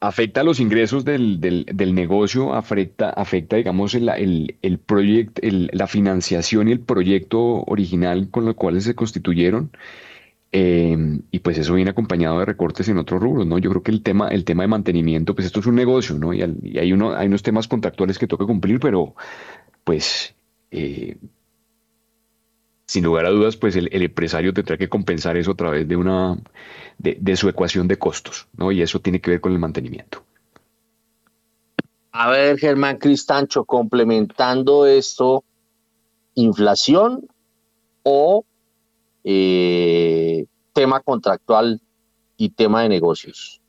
afecta 0.00 0.44
los 0.44 0.60
ingresos 0.60 1.04
del, 1.04 1.40
del, 1.40 1.94
negocio, 1.94 2.54
afecta, 2.54 3.10
afecta 3.10 3.56
digamos, 3.56 3.94
el, 3.94 4.08
el, 4.08 4.56
el 4.62 4.78
proyecto, 4.78 5.42
la 5.42 5.86
financiación 5.86 6.68
y 6.68 6.72
el 6.72 6.80
proyecto 6.80 7.64
original 7.64 8.30
con 8.30 8.44
los 8.44 8.54
cuales 8.54 8.84
se 8.84 8.94
constituyeron. 8.94 9.70
Em, 10.50 11.22
y 11.30 11.40
pues 11.40 11.58
eso 11.58 11.74
viene 11.74 11.90
acompañado 11.90 12.38
de 12.38 12.46
recortes 12.46 12.88
en 12.88 12.96
otros 12.96 13.20
rubros, 13.20 13.46
¿no? 13.46 13.58
Yo 13.58 13.68
creo 13.70 13.82
que 13.82 13.90
el 13.90 14.02
tema, 14.02 14.28
el 14.28 14.44
tema 14.44 14.62
de 14.62 14.68
mantenimiento, 14.68 15.34
pues 15.34 15.46
esto 15.46 15.60
es 15.60 15.66
un 15.66 15.74
negocio, 15.74 16.18
¿no? 16.18 16.32
Y, 16.32 16.40
hay, 16.42 16.92
uno, 16.92 17.14
hay 17.14 17.26
unos 17.26 17.42
temas 17.42 17.68
contractuales 17.68 18.18
que 18.18 18.26
toca 18.26 18.46
cumplir, 18.46 18.80
pero 18.80 19.14
pues 19.84 20.34
eh, 20.70 21.16
sin 22.88 23.04
lugar 23.04 23.26
a 23.26 23.30
dudas, 23.30 23.56
pues 23.56 23.76
el, 23.76 23.88
empresario 23.92 24.52
tendrá 24.52 24.76
que 24.76 24.88
compensar 24.88 25.36
eso 25.36 25.52
a 25.52 25.56
través 25.56 25.86
de 25.86 25.94
una 25.94 26.36
de, 26.98 27.16
de, 27.20 27.36
su 27.36 27.48
ecuación 27.48 27.86
de 27.86 27.98
costos, 27.98 28.48
¿no? 28.56 28.72
Y 28.72 28.82
eso 28.82 28.98
tiene 28.98 29.20
que 29.20 29.30
ver 29.30 29.40
con 29.40 29.52
el 29.52 29.60
mantenimiento. 29.60 30.24
A 32.10 32.30
ver, 32.30 32.58
Germán 32.58 32.96
Cristancho, 32.96 33.64
complementando 33.64 34.86
esto, 34.86 35.44
inflación 36.34 37.28
o 38.02 38.44
eh, 39.22 40.46
tema 40.72 41.00
contractual 41.00 41.80
y 42.36 42.50
tema 42.50 42.82
de 42.82 42.88
negocios? 42.88 43.60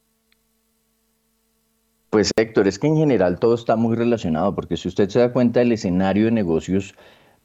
Pues 2.09 2.31
Héctor, 2.35 2.67
es 2.67 2.79
que 2.79 2.87
en 2.87 2.97
general 2.97 3.39
todo 3.39 3.55
está 3.55 3.75
muy 3.75 3.95
relacionado, 3.95 4.55
porque 4.55 4.77
si 4.77 4.87
usted 4.87 5.09
se 5.09 5.19
da 5.19 5.33
cuenta, 5.33 5.61
el 5.61 5.71
escenario 5.71 6.25
de 6.25 6.31
negocios 6.31 6.95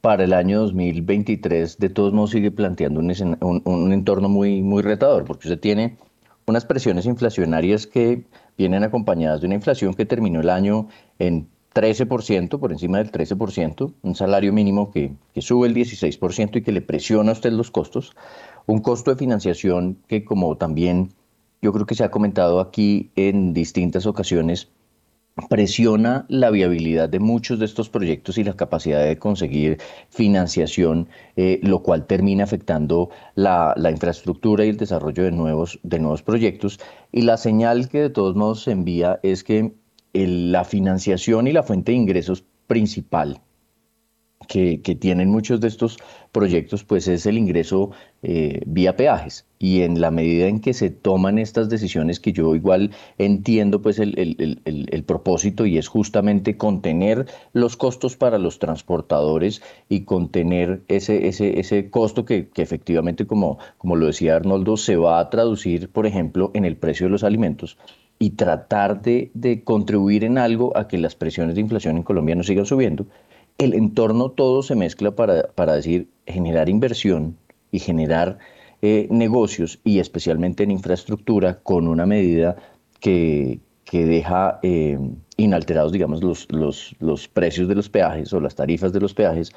para 0.05 0.23
el 0.23 0.33
año 0.33 0.59
2023 0.59 1.79
de 1.79 1.89
todos 1.89 2.13
modos 2.13 2.29
sigue 2.29 2.51
planteando 2.51 2.99
un, 2.99 3.61
un, 3.65 3.91
entorno 3.91 4.29
muy, 4.29 4.61
muy 4.61 4.83
retador, 4.83 5.25
porque 5.25 5.47
usted 5.47 5.59
tiene 5.59 5.97
unas 6.45 6.63
presiones 6.63 7.07
inflacionarias 7.07 7.87
que 7.87 8.23
vienen 8.55 8.83
acompañadas 8.83 9.41
de 9.41 9.47
una 9.47 9.55
inflación 9.55 9.95
que 9.95 10.05
terminó 10.05 10.41
el 10.41 10.51
año 10.51 10.89
en 11.17 11.49
13%, 11.73 12.59
por 12.59 12.71
encima 12.71 12.99
del 12.99 13.11
13%, 13.11 13.93
un 14.03 14.13
salario 14.13 14.53
mínimo 14.53 14.91
que, 14.91 15.15
sube 15.41 15.67
el 15.67 15.73
16% 15.73 16.57
y 16.57 16.61
que 16.61 16.71
le 16.71 16.81
presiona 16.83 17.31
a 17.31 17.33
usted 17.33 17.51
los 17.51 17.71
costos, 17.71 18.15
un 18.67 18.81
costo 18.81 19.09
de 19.09 19.17
financiación 19.17 19.97
que 20.07 20.23
como 20.23 20.55
también 20.55 21.13
yo 21.63 21.73
creo 21.73 21.87
que 21.87 21.95
se 21.95 22.03
ha 22.03 22.11
comentado 22.11 22.59
aquí 22.59 23.09
en 23.15 23.55
distintas 23.55 24.05
ocasiones, 24.05 24.69
presiona 25.49 26.25
la 26.29 26.49
viabilidad 26.49 27.09
de 27.09 27.19
muchos 27.19 27.59
de 27.59 27.65
estos 27.65 27.89
proyectos 27.89 28.37
y 28.37 28.43
la 28.43 28.55
capacidad 28.55 29.03
de 29.03 29.19
conseguir 29.19 29.79
financiación, 30.09 31.09
eh, 31.35 31.59
lo 31.61 31.83
cual 31.83 32.05
termina 32.05 32.45
afectando 32.45 33.09
la, 33.35 33.75
infraestructura 33.91 34.65
y 34.65 34.69
el 34.69 34.77
desarrollo 34.77 35.23
de 35.23 35.31
nuevos, 35.31 35.79
de 35.83 35.99
nuevos 35.99 36.23
proyectos. 36.23 36.79
Y 37.11 37.23
la 37.23 37.37
señal 37.37 37.89
que 37.89 38.01
de 38.01 38.09
todos 38.09 38.35
modos 38.35 38.63
se 38.63 38.71
envía 38.71 39.19
es 39.23 39.43
que 39.43 39.73
la 40.13 40.63
financiación 40.63 41.47
y 41.47 41.51
la 41.51 41.63
fuente 41.63 41.91
de 41.91 41.97
ingresos 41.97 42.45
principal 42.67 43.41
que, 44.47 44.77
tienen 44.99 45.29
muchos 45.29 45.59
de 45.61 45.67
estos 45.67 45.97
proyectos, 46.31 46.83
pues 46.83 47.07
es 47.07 47.25
el 47.25 47.37
ingreso 47.37 47.91
eh, 48.23 48.61
vía 48.65 48.95
peajes. 48.95 49.45
Y 49.59 49.81
en 49.81 50.01
la 50.01 50.11
medida 50.11 50.47
en 50.47 50.59
que 50.59 50.73
se 50.73 50.89
toman 50.89 51.37
estas 51.37 51.69
decisiones, 51.69 52.19
que 52.19 52.33
yo 52.33 52.55
igual 52.55 52.91
entiendo 53.17 53.81
pues 53.81 53.99
el, 53.99 55.03
propósito 55.05 55.65
y 55.65 55.77
es 55.77 55.87
justamente 55.87 56.57
contener 56.57 57.25
los 57.53 57.77
costos 57.77 58.15
para 58.17 58.37
los 58.37 58.59
transportadores 58.59 59.61
y 59.89 60.01
contener 60.01 60.81
ese, 60.87 61.27
ese, 61.27 61.59
ese 61.59 61.89
costo 61.89 62.25
que, 62.25 62.49
que 62.49 62.61
efectivamente, 62.61 63.25
como, 63.25 63.59
como 63.77 63.95
lo 63.95 64.07
decía 64.07 64.35
Arnoldo, 64.35 64.77
se 64.77 64.97
va 64.97 65.19
a 65.19 65.29
traducir, 65.29 65.89
por 65.89 66.05
ejemplo, 66.05 66.51
en 66.53 66.65
el 66.65 66.77
precio 66.77 67.07
de 67.07 67.11
los 67.11 67.23
alimentos 67.23 67.77
y 68.17 68.31
tratar 68.31 69.01
de, 69.01 69.61
contribuir 69.63 70.23
en 70.23 70.37
algo 70.37 70.75
a 70.77 70.87
que 70.87 70.97
las 70.97 71.15
presiones 71.15 71.55
de 71.55 71.61
inflación 71.61 71.97
en 71.97 72.03
Colombia 72.03 72.35
no 72.35 72.43
sigan 72.43 72.65
subiendo, 72.65 73.05
el 73.57 73.73
entorno 73.73 74.29
todo 74.31 74.63
se 74.63 74.75
mezcla 74.75 75.11
para, 75.15 75.47
para 75.53 75.75
decir 75.75 76.09
generar 76.27 76.69
inversión 76.69 77.37
y 77.71 77.79
generar 77.79 78.37
eh, 78.81 79.07
negocios 79.09 79.79
y 79.83 79.99
especialmente 79.99 80.63
en 80.63 80.71
infraestructura 80.71 81.59
con 81.61 81.87
una 81.87 82.05
medida 82.05 82.57
que, 82.99 83.59
que 83.85 84.05
deja 84.05 84.59
eh, 84.63 84.99
inalterados, 85.37 85.91
digamos, 85.91 86.23
los, 86.23 86.51
los, 86.51 86.95
los 86.99 87.27
precios 87.27 87.67
de 87.67 87.75
los 87.75 87.89
peajes 87.89 88.33
o 88.33 88.39
las 88.39 88.55
tarifas 88.55 88.91
de 88.93 88.99
los 88.99 89.13
peajes, 89.13 89.51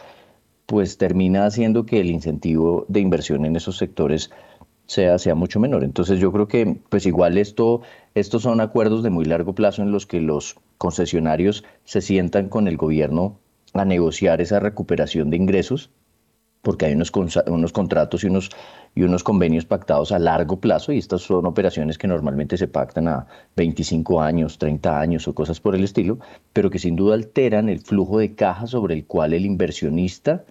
pues 0.66 0.98
termina 0.98 1.46
haciendo 1.46 1.86
que 1.86 2.00
el 2.00 2.10
incentivo 2.10 2.84
de 2.88 3.00
inversión 3.00 3.44
en 3.46 3.56
esos 3.56 3.78
sectores 3.78 4.30
sea, 4.86 5.18
sea 5.18 5.34
mucho 5.34 5.60
menor. 5.60 5.82
Entonces 5.82 6.20
yo 6.20 6.32
creo 6.32 6.46
que 6.46 6.78
pues 6.88 7.06
igual 7.06 7.38
esto, 7.38 7.82
estos 8.14 8.42
son 8.42 8.60
acuerdos 8.60 9.02
de 9.02 9.10
muy 9.10 9.24
largo 9.24 9.54
plazo 9.54 9.82
en 9.82 9.92
los 9.92 10.06
que 10.06 10.20
los 10.20 10.56
concesionarios 10.76 11.64
se 11.84 12.00
sientan 12.00 12.48
con 12.48 12.68
el 12.68 12.76
gobierno 12.76 13.38
a 13.74 13.84
negociar 13.84 14.40
esa 14.40 14.60
recuperación 14.60 15.30
de 15.30 15.36
ingresos, 15.36 15.90
porque 16.62 16.86
hay 16.86 16.94
unos, 16.94 17.12
unos 17.46 17.72
contratos 17.72 18.24
y 18.24 18.26
unos, 18.26 18.50
y 18.94 19.02
unos 19.02 19.22
convenios 19.22 19.64
pactados 19.64 20.12
a 20.12 20.18
largo 20.18 20.60
plazo 20.60 20.92
y 20.92 20.98
estas 20.98 21.22
son 21.22 21.46
operaciones 21.46 21.98
que 21.98 22.08
normalmente 22.08 22.56
se 22.56 22.68
pactan 22.68 23.08
a 23.08 23.26
25 23.56 24.20
años, 24.20 24.58
30 24.58 25.00
años 25.00 25.28
o 25.28 25.34
cosas 25.34 25.60
por 25.60 25.74
el 25.74 25.84
estilo, 25.84 26.18
pero 26.52 26.70
que 26.70 26.78
sin 26.78 26.96
duda 26.96 27.14
alteran 27.14 27.68
el 27.68 27.80
flujo 27.80 28.18
de 28.18 28.34
caja 28.34 28.66
sobre 28.66 28.94
el 28.94 29.06
cual 29.06 29.32
el 29.34 29.46
inversionista 29.46 30.44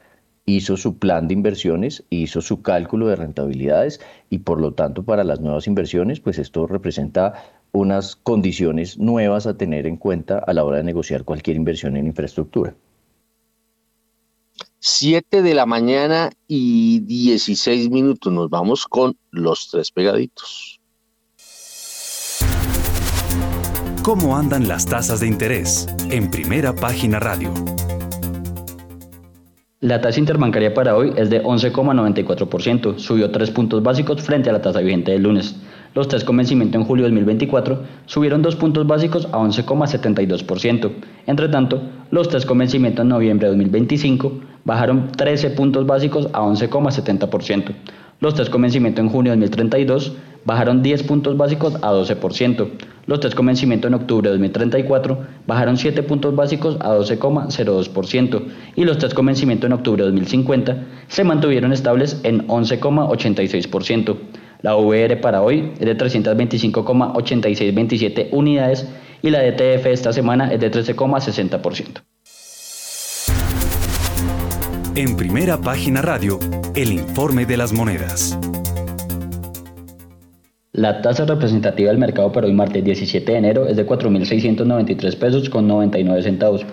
hizo 0.46 0.78
su 0.78 0.98
plan 0.98 1.28
de 1.28 1.34
inversiones, 1.34 2.06
hizo 2.10 2.42
su 2.42 2.62
cálculo 2.62 3.08
de 3.08 3.18
rentabilidades 3.18 4.00
y 4.30 4.40
por 4.40 4.62
lo 4.62 4.74
tanto 4.74 5.04
para 5.04 5.26
las 5.26 5.42
nuevas 5.42 5.68
inversiones, 5.68 6.22
pues 6.22 6.40
esto 6.40 6.68
representa 6.68 7.34
unas 7.74 8.16
condiciones 8.16 8.98
nuevas 8.98 9.46
a 9.46 9.58
tener 9.58 9.86
en 9.86 9.98
cuenta 9.98 10.40
a 10.40 10.54
la 10.54 10.64
hora 10.64 10.78
de 10.78 10.84
negociar 10.84 11.26
cualquier 11.26 11.58
inversión 11.58 11.98
en 11.98 12.08
infraestructura. 12.08 12.76
7 14.88 15.42
de 15.42 15.54
la 15.54 15.66
mañana 15.66 16.30
y 16.48 17.02
16 17.02 17.90
minutos. 17.90 18.32
Nos 18.32 18.50
vamos 18.50 18.86
con 18.86 19.18
los 19.32 19.68
tres 19.70 19.92
pegaditos. 19.92 20.80
¿Cómo 24.02 24.38
andan 24.38 24.70
las 24.70 24.86
tasas 24.86 25.20
de 25.20 25.28
interés? 25.28 25.88
En 26.10 26.32
primera 26.32 26.74
página 26.74 27.20
radio. 27.20 27.54
La 29.82 30.00
tasa 30.00 30.20
interbancaria 30.20 30.74
para 30.74 30.96
hoy 30.96 31.14
es 31.18 31.30
de 31.30 31.44
11,94%, 31.44 32.98
subió 32.98 33.30
3 33.30 33.52
puntos 33.52 33.84
básicos 33.84 34.22
frente 34.22 34.50
a 34.50 34.54
la 34.54 34.62
tasa 34.62 34.80
vigente 34.80 35.12
del 35.12 35.24
lunes. 35.24 35.58
Los 35.94 36.08
test 36.08 36.26
con 36.26 36.38
vencimiento 36.38 36.78
en 36.78 36.86
julio 36.86 37.04
de 37.04 37.12
2024 37.12 37.84
subieron 38.06 38.42
2 38.42 38.56
puntos 38.56 38.88
básicos 38.88 39.26
a 39.34 39.38
11,72%. 39.40 40.92
Entre 41.26 41.50
tanto, 41.50 41.82
los 42.10 42.30
test 42.30 42.48
con 42.48 42.60
vencimiento 42.60 43.02
en 43.02 43.10
noviembre 43.10 43.48
de 43.48 43.54
2025 43.54 44.47
bajaron 44.68 45.12
13 45.14 45.50
puntos 45.52 45.88
básicos 45.88 46.28
a 46.34 46.42
11,70%. 46.42 47.74
Los 48.20 48.36
test 48.36 48.52
con 48.52 48.64
vencimiento 48.64 49.00
en 49.00 49.08
junio 49.08 49.32
de 49.32 49.38
2032 49.38 50.18
bajaron 50.44 50.84
10 50.84 51.04
puntos 51.04 51.38
básicos 51.38 51.76
a 51.76 51.94
12%. 51.94 52.68
Los 53.06 53.22
test 53.22 53.34
con 53.34 53.46
vencimiento 53.46 53.88
en 53.88 53.94
octubre 53.94 54.28
de 54.28 54.36
2034 54.36 55.20
bajaron 55.48 55.78
7 55.78 56.04
puntos 56.04 56.36
básicos 56.36 56.76
a 56.82 56.98
12,02% 56.98 58.42
y 58.76 58.84
los 58.84 58.98
test 58.98 59.14
con 59.14 59.28
vencimiento 59.28 59.68
en 59.68 59.74
octubre 59.74 60.04
de 60.04 60.10
2050 60.10 60.84
se 61.08 61.24
mantuvieron 61.24 61.72
estables 61.72 62.20
en 62.24 62.46
11,86%. 62.48 64.18
La 64.64 64.76
VR 64.76 65.16
para 65.22 65.44
hoy 65.44 65.72
es 65.80 65.86
de 65.86 65.98
325,8627 65.98 68.28
unidades 68.34 68.86
y 69.22 69.30
la 69.30 69.44
DTF 69.44 69.86
esta 69.86 70.12
semana 70.12 70.52
es 70.52 70.60
de 70.60 70.70
13,60%. 70.70 72.02
En 74.98 75.16
primera 75.16 75.62
página 75.62 76.02
radio, 76.02 76.40
el 76.74 76.94
informe 76.94 77.46
de 77.46 77.56
las 77.56 77.72
monedas. 77.72 78.36
La 80.72 81.04
tasa 81.04 81.24
representativa 81.26 81.92
del 81.92 82.00
mercado 82.00 82.32
para 82.32 82.48
hoy 82.48 82.54
martes 82.54 82.84
17 82.84 83.32
de 83.32 83.38
enero 83.38 83.68
es 83.68 83.78
de 83.78 83.86
4.693 83.86 85.20
pesos 85.20 85.52
con 85.52 85.68
99 85.68 86.24
centavos, 86.24 86.66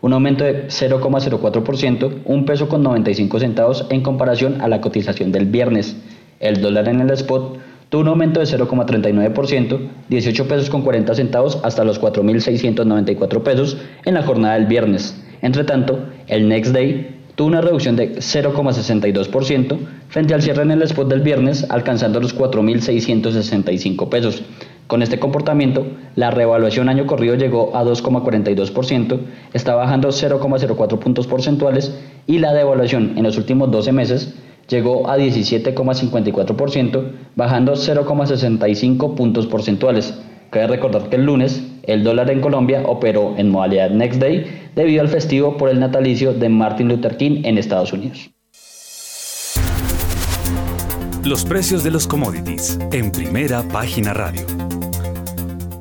un 0.00 0.12
aumento 0.12 0.44
de 0.44 0.68
0,04%, 0.68 2.18
un 2.24 2.44
peso 2.44 2.68
con 2.68 2.84
95 2.84 3.40
centavos 3.40 3.84
en 3.90 4.02
comparación 4.02 4.60
a 4.60 4.68
la 4.68 4.80
cotización 4.80 5.32
del 5.32 5.46
viernes. 5.46 5.96
El 6.38 6.60
dólar 6.60 6.88
en 6.88 7.00
el 7.00 7.10
spot 7.10 7.58
tuvo 7.88 8.02
un 8.02 8.08
aumento 8.10 8.38
de 8.38 8.46
0,39%, 8.46 9.88
18 10.08 10.46
pesos 10.46 10.70
con 10.70 10.82
40 10.82 11.16
centavos 11.16 11.58
hasta 11.64 11.82
los 11.82 12.00
4.694 12.00 13.42
pesos 13.42 13.76
en 14.04 14.14
la 14.14 14.22
jornada 14.22 14.54
del 14.54 14.66
viernes. 14.66 15.20
Entre 15.40 15.64
tanto, 15.64 15.98
el 16.28 16.48
next 16.48 16.72
day 16.72 17.21
tuvo 17.34 17.48
una 17.48 17.60
reducción 17.60 17.96
de 17.96 18.16
0,62% 18.16 19.78
frente 20.08 20.34
al 20.34 20.42
cierre 20.42 20.62
en 20.62 20.70
el 20.70 20.82
spot 20.82 21.08
del 21.08 21.20
viernes, 21.20 21.66
alcanzando 21.70 22.20
los 22.20 22.36
4.665 22.36 24.08
pesos. 24.08 24.42
Con 24.86 25.02
este 25.02 25.18
comportamiento, 25.18 25.86
la 26.16 26.30
revaluación 26.30 26.88
año 26.88 27.06
corrido 27.06 27.34
llegó 27.34 27.74
a 27.74 27.82
2,42%, 27.82 29.20
está 29.54 29.74
bajando 29.74 30.08
0,04 30.08 30.98
puntos 30.98 31.26
porcentuales 31.26 31.98
y 32.26 32.38
la 32.38 32.52
devaluación 32.52 33.14
en 33.16 33.22
los 33.22 33.38
últimos 33.38 33.70
12 33.70 33.92
meses 33.92 34.34
llegó 34.68 35.08
a 35.08 35.16
17,54%, 35.16 37.10
bajando 37.36 37.72
0,65 37.72 39.14
puntos 39.14 39.46
porcentuales. 39.46 40.14
Cabe 40.52 40.66
recordar 40.66 41.08
que 41.08 41.16
el 41.16 41.24
lunes 41.24 41.66
el 41.84 42.04
dólar 42.04 42.30
en 42.30 42.42
Colombia 42.42 42.82
operó 42.84 43.34
en 43.38 43.48
modalidad 43.48 43.88
Next 43.88 44.20
Day 44.20 44.68
debido 44.76 45.00
al 45.00 45.08
festivo 45.08 45.56
por 45.56 45.70
el 45.70 45.80
natalicio 45.80 46.34
de 46.34 46.50
Martin 46.50 46.88
Luther 46.88 47.16
King 47.16 47.40
en 47.44 47.56
Estados 47.56 47.94
Unidos. 47.94 48.30
Los 51.24 51.46
precios 51.46 51.82
de 51.82 51.90
los 51.90 52.06
commodities 52.06 52.78
en 52.92 53.10
primera 53.10 53.62
página 53.62 54.12
radio. 54.12 54.42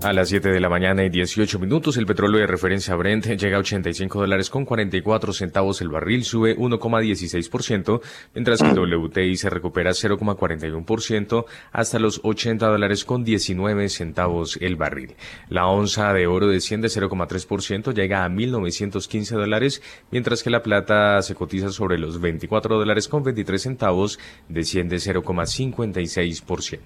A 0.04 0.14
las 0.14 0.30
7 0.30 0.50
de 0.50 0.60
la 0.60 0.68
mañana 0.68 1.04
y 1.06 1.10
18 1.10 1.60
minutos, 1.60 1.96
el 1.96 2.08
petróleo 2.08 2.40
de 2.40 2.48
referencia 2.48 2.96
Brent 2.96 3.28
llega 3.38 3.58
a 3.58 3.60
85 3.60 4.22
dólares 4.22 4.50
con 4.50 4.66
44 4.66 5.32
centavos 5.32 5.80
el 5.82 5.90
barril, 5.90 6.24
sube 6.24 6.58
1,16%, 6.58 8.02
mientras 8.34 8.64
que 8.64 8.70
el 8.70 8.80
WTI 8.80 9.38
se 9.38 9.52
recupera 9.52 9.92
0,41% 9.92 11.46
hasta 11.72 12.00
los 12.00 12.20
80 12.24 12.66
dólares 12.66 13.06
con 13.06 13.24
19 13.24 13.90
centavos 13.90 14.58
el 14.60 14.76
barril. 14.76 15.14
La 15.50 15.68
onza 15.68 16.12
de 16.14 16.26
oro 16.26 16.48
desciende 16.48 16.88
0,3%, 16.88 17.94
llega 17.94 18.26
a 18.26 18.30
1.915 18.30 19.36
dólares, 19.36 19.84
mientras 20.10 20.42
que 20.42 20.50
la 20.50 20.64
plata 20.64 21.22
se 21.22 21.36
cotiza 21.36 21.70
sobre 21.70 22.00
los 22.00 22.20
24 22.20 22.80
dólares 22.80 23.08
con 23.08 23.22
23 23.22 23.62
centavos, 23.62 24.18
desciende 24.50 24.96
0,56%. 24.96 26.80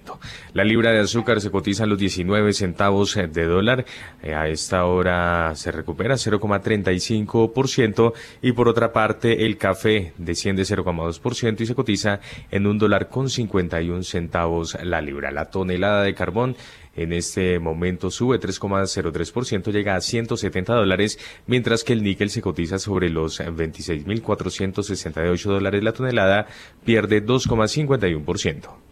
La 0.52 0.64
libra 0.64 0.90
de 0.90 0.98
azúcar 0.98 1.40
se 1.40 1.50
cotiza 1.50 1.84
en 1.84 1.90
los 1.90 1.98
19 1.98 2.52
centavos 2.52 3.05
de 3.14 3.44
dólar. 3.44 3.84
Eh, 4.22 4.34
a 4.34 4.48
esta 4.48 4.84
hora 4.84 5.54
se 5.54 5.70
recupera 5.70 6.16
0,35% 6.16 8.12
y 8.42 8.52
por 8.52 8.68
otra 8.68 8.92
parte 8.92 9.46
el 9.46 9.56
café 9.56 10.12
desciende 10.18 10.62
0,2% 10.62 11.60
y 11.60 11.66
se 11.66 11.74
cotiza 11.74 12.20
en 12.50 12.66
un 12.66 12.78
dólar 12.78 13.08
con 13.08 13.30
51 13.30 14.02
centavos 14.02 14.76
la 14.82 15.00
libra. 15.00 15.30
La 15.30 15.46
tonelada 15.46 16.02
de 16.02 16.14
carbón 16.14 16.56
en 16.96 17.12
este 17.12 17.58
momento 17.58 18.10
sube 18.10 18.40
3,03%, 18.40 19.70
llega 19.70 19.96
a 19.96 20.00
170 20.00 20.74
dólares, 20.74 21.18
mientras 21.46 21.84
que 21.84 21.92
el 21.92 22.02
níquel 22.02 22.30
se 22.30 22.40
cotiza 22.40 22.78
sobre 22.78 23.10
los 23.10 23.40
26.468 23.40 25.44
dólares 25.44 25.84
la 25.84 25.92
tonelada, 25.92 26.46
pierde 26.84 27.22
2,51%. 27.24 28.86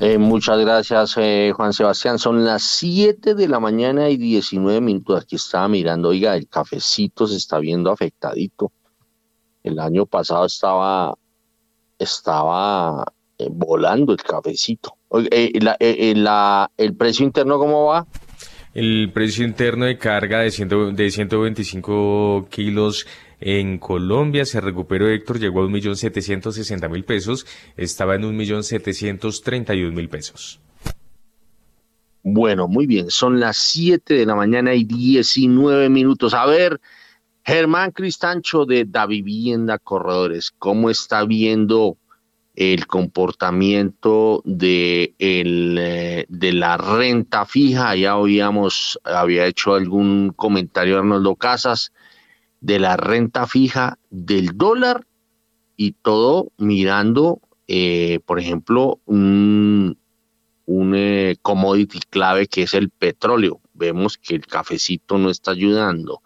Eh, 0.00 0.18
muchas 0.18 0.58
gracias, 0.58 1.14
eh, 1.16 1.52
Juan 1.54 1.72
Sebastián. 1.72 2.18
Son 2.18 2.44
las 2.44 2.62
7 2.62 3.34
de 3.34 3.48
la 3.48 3.60
mañana 3.60 4.08
y 4.08 4.16
19 4.16 4.80
minutos. 4.80 5.22
Aquí 5.22 5.36
estaba 5.36 5.68
mirando, 5.68 6.10
oiga, 6.10 6.36
el 6.36 6.48
cafecito 6.48 7.26
se 7.26 7.36
está 7.36 7.58
viendo 7.58 7.90
afectadito. 7.90 8.72
El 9.62 9.78
año 9.78 10.06
pasado 10.06 10.46
estaba, 10.46 11.14
estaba 11.98 13.04
eh, 13.38 13.48
volando 13.50 14.12
el 14.12 14.18
cafecito. 14.18 14.96
¿El 15.10 16.96
precio 16.96 17.24
interno 17.24 17.58
cómo 17.58 17.86
va? 17.86 18.06
El 18.74 19.10
precio 19.10 19.46
interno 19.46 19.86
de 19.86 19.96
carga 19.96 20.40
de, 20.40 20.50
ciento, 20.50 20.90
de 20.92 21.10
125 21.10 22.48
kilos 22.50 23.06
en 23.40 23.78
Colombia 23.78 24.44
se 24.44 24.60
recuperó, 24.60 25.08
Héctor, 25.08 25.38
llegó 25.38 25.62
a 25.62 25.66
1.760.000 25.66 27.04
pesos, 27.04 27.46
estaba 27.76 28.14
en 28.14 28.22
1.731.000 28.22 30.08
pesos. 30.08 30.60
Bueno, 32.22 32.66
muy 32.66 32.86
bien, 32.86 33.10
son 33.10 33.38
las 33.38 33.56
7 33.56 34.14
de 34.14 34.26
la 34.26 34.34
mañana 34.34 34.74
y 34.74 34.84
19 34.84 35.88
minutos. 35.88 36.34
A 36.34 36.46
ver, 36.46 36.80
Germán 37.44 37.92
Cristancho 37.92 38.64
de 38.64 38.84
Da 38.84 39.06
Vivienda 39.06 39.78
Corredores, 39.78 40.50
¿cómo 40.50 40.90
está 40.90 41.24
viendo 41.24 41.96
el 42.56 42.88
comportamiento 42.88 44.42
de, 44.44 45.14
eh, 45.20 46.26
la 46.28 46.76
renta 46.78 47.46
fija? 47.46 47.94
Ya 47.94 48.12
habíamos, 48.14 48.98
había 49.04 49.46
hecho 49.46 49.74
algún 49.74 50.32
comentario 50.34 50.98
Arnoldo 50.98 51.36
Casas 51.36 51.92
de 52.66 52.80
la 52.80 52.96
renta 52.96 53.46
fija 53.46 53.96
del 54.10 54.58
dólar 54.58 55.06
y 55.76 55.92
todo 55.92 56.50
mirando, 56.58 57.40
eh, 57.68 58.18
por 58.26 58.40
ejemplo, 58.40 58.98
un, 59.04 59.96
un 60.64 60.94
eh, 60.96 61.36
commodity 61.42 62.00
clave 62.10 62.48
que 62.48 62.62
es 62.62 62.74
el 62.74 62.90
petróleo. 62.90 63.60
Vemos 63.72 64.18
que 64.18 64.34
el 64.34 64.46
cafecito 64.48 65.16
no 65.16 65.30
está 65.30 65.52
ayudando, 65.52 66.22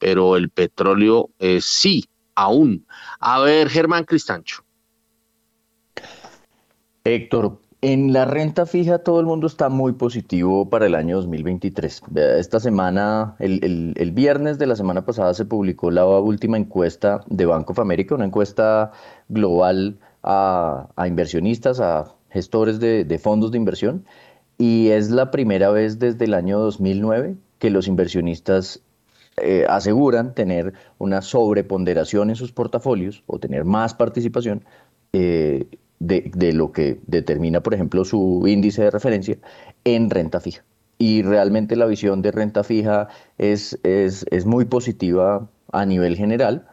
pero 0.00 0.36
el 0.36 0.50
petróleo 0.50 1.30
eh, 1.38 1.60
sí, 1.60 2.06
aún. 2.34 2.88
A 3.20 3.38
ver, 3.38 3.68
Germán 3.68 4.02
Cristancho. 4.02 4.64
Héctor, 7.04 7.60
en 7.92 8.14
la 8.14 8.24
renta 8.24 8.64
fija 8.64 9.00
todo 9.00 9.20
el 9.20 9.26
mundo 9.26 9.46
está 9.46 9.68
muy 9.68 9.92
positivo 9.92 10.70
para 10.70 10.86
el 10.86 10.94
año 10.94 11.16
2023. 11.16 12.00
Esta 12.38 12.58
semana, 12.58 13.36
el, 13.38 14.10
viernes 14.14 14.58
de 14.58 14.66
la 14.66 14.74
semana 14.74 15.04
pasada 15.04 15.34
se 15.34 15.44
publicó 15.44 15.90
la 15.90 16.06
última 16.06 16.56
encuesta 16.56 17.20
de 17.26 17.44
Bank 17.44 17.68
of 17.68 17.78
America, 17.78 18.14
una 18.14 18.24
encuesta 18.24 18.92
global 19.28 19.98
a, 20.22 20.88
inversionistas, 21.06 21.78
a 21.78 22.14
gestores 22.30 22.80
de, 22.80 23.18
fondos 23.22 23.50
de 23.50 23.58
inversión, 23.58 24.06
y 24.56 24.88
es 24.88 25.10
la 25.10 25.30
primera 25.30 25.68
vez 25.68 25.98
desde 25.98 26.24
el 26.24 26.32
año 26.32 26.58
2009 26.60 27.36
que 27.58 27.68
los 27.68 27.86
inversionistas 27.86 28.80
eh, 29.36 29.66
aseguran 29.68 30.34
tener 30.34 30.72
una 30.96 31.20
sobreponderación 31.20 32.30
en 32.30 32.36
sus 32.36 32.50
portafolios 32.50 33.24
o 33.26 33.38
tener 33.38 33.66
más 33.66 33.92
participación 33.92 34.64
eh, 35.12 35.66
de, 36.06 36.52
lo 36.52 36.72
que 36.72 37.00
determina, 37.06 37.62
por 37.62 37.74
ejemplo, 37.74 38.04
su 38.04 38.44
índice 38.46 38.82
de 38.82 38.90
referencia 38.90 39.38
en 39.84 40.10
renta 40.10 40.40
fija. 40.40 40.64
Y 40.98 41.22
realmente 41.22 41.76
la 41.76 41.86
visión 41.86 42.22
de 42.22 42.30
renta 42.30 42.62
fija 42.62 43.08
es, 43.38 43.78
es, 43.82 44.46
muy 44.46 44.64
positiva 44.64 45.48
a 45.72 45.86
nivel 45.86 46.16
general. 46.16 46.66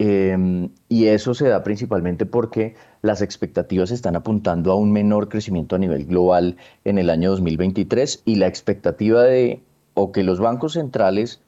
Em, 0.00 0.70
y 0.88 1.06
eso 1.06 1.34
se 1.34 1.48
da 1.48 1.64
principalmente 1.64 2.24
porque 2.24 2.74
las 3.02 3.20
expectativas 3.20 3.90
están 3.90 4.14
apuntando 4.14 4.70
a 4.70 4.76
un 4.76 4.92
menor 4.92 5.28
crecimiento 5.28 5.74
a 5.76 5.78
nivel 5.78 6.06
global 6.06 6.56
en 6.84 6.98
el 6.98 7.10
año 7.10 7.30
2023 7.30 8.22
y 8.24 8.36
la 8.36 8.46
expectativa 8.46 9.24
de 9.24 9.60
o 9.94 10.12
que 10.12 10.22
los 10.22 10.38
bancos 10.38 10.74
centrales 10.74 11.40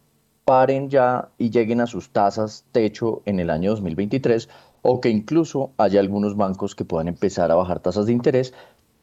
paren 0.44 0.90
ya 0.90 1.28
y 1.38 1.50
lleguen 1.50 1.80
a 1.80 1.86
sus 1.86 2.10
tasas 2.10 2.64
techo 2.72 3.22
en 3.24 3.38
el 3.38 3.50
año 3.50 3.70
2023 3.70 4.48
o 4.82 5.00
que 5.00 5.10
incluso 5.10 5.72
haya 5.76 6.00
algunos 6.00 6.36
bancos 6.36 6.74
que 6.74 6.84
puedan 6.84 7.08
empezar 7.08 7.50
a 7.50 7.56
bajar 7.56 7.80
tasas 7.80 8.06
de 8.06 8.12
interés, 8.12 8.54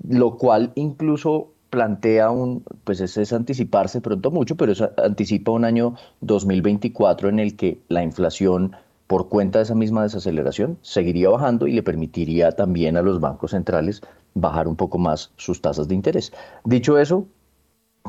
lo 0.08 0.38
cual 0.38 0.72
incluso 0.76 1.52
plantea 1.70 2.32
un, 2.32 2.64
pues 2.84 3.02
es, 3.02 3.18
es 3.18 3.34
anticiparse 3.34 4.02
pronto 4.02 4.32
mucho, 4.32 4.56
pero 4.56 4.72
eso 4.72 4.92
anticipa 4.98 5.52
un 5.52 5.66
año 5.66 5.96
2024 6.22 7.30
en 7.30 7.40
el 7.40 7.56
que 7.56 7.82
la 7.90 8.04
inflación 8.04 8.76
por 9.08 9.30
cuenta 9.30 9.60
de 9.60 9.64
esa 9.64 9.76
misma 9.76 10.04
desaceleración 10.04 10.78
seguiría 10.82 11.30
bajando 11.30 11.66
y 11.68 11.72
le 11.72 11.84
permitiría 11.84 12.52
también 12.52 12.98
a 12.98 13.02
los 13.02 13.20
bancos 13.20 13.52
centrales 13.52 14.02
bajar 14.34 14.68
un 14.68 14.76
poco 14.76 14.98
más 14.98 15.32
sus 15.38 15.62
tasas 15.62 15.88
de 15.88 15.96
interés. 15.96 16.34
Dicho 16.66 17.00
eso, 17.00 17.26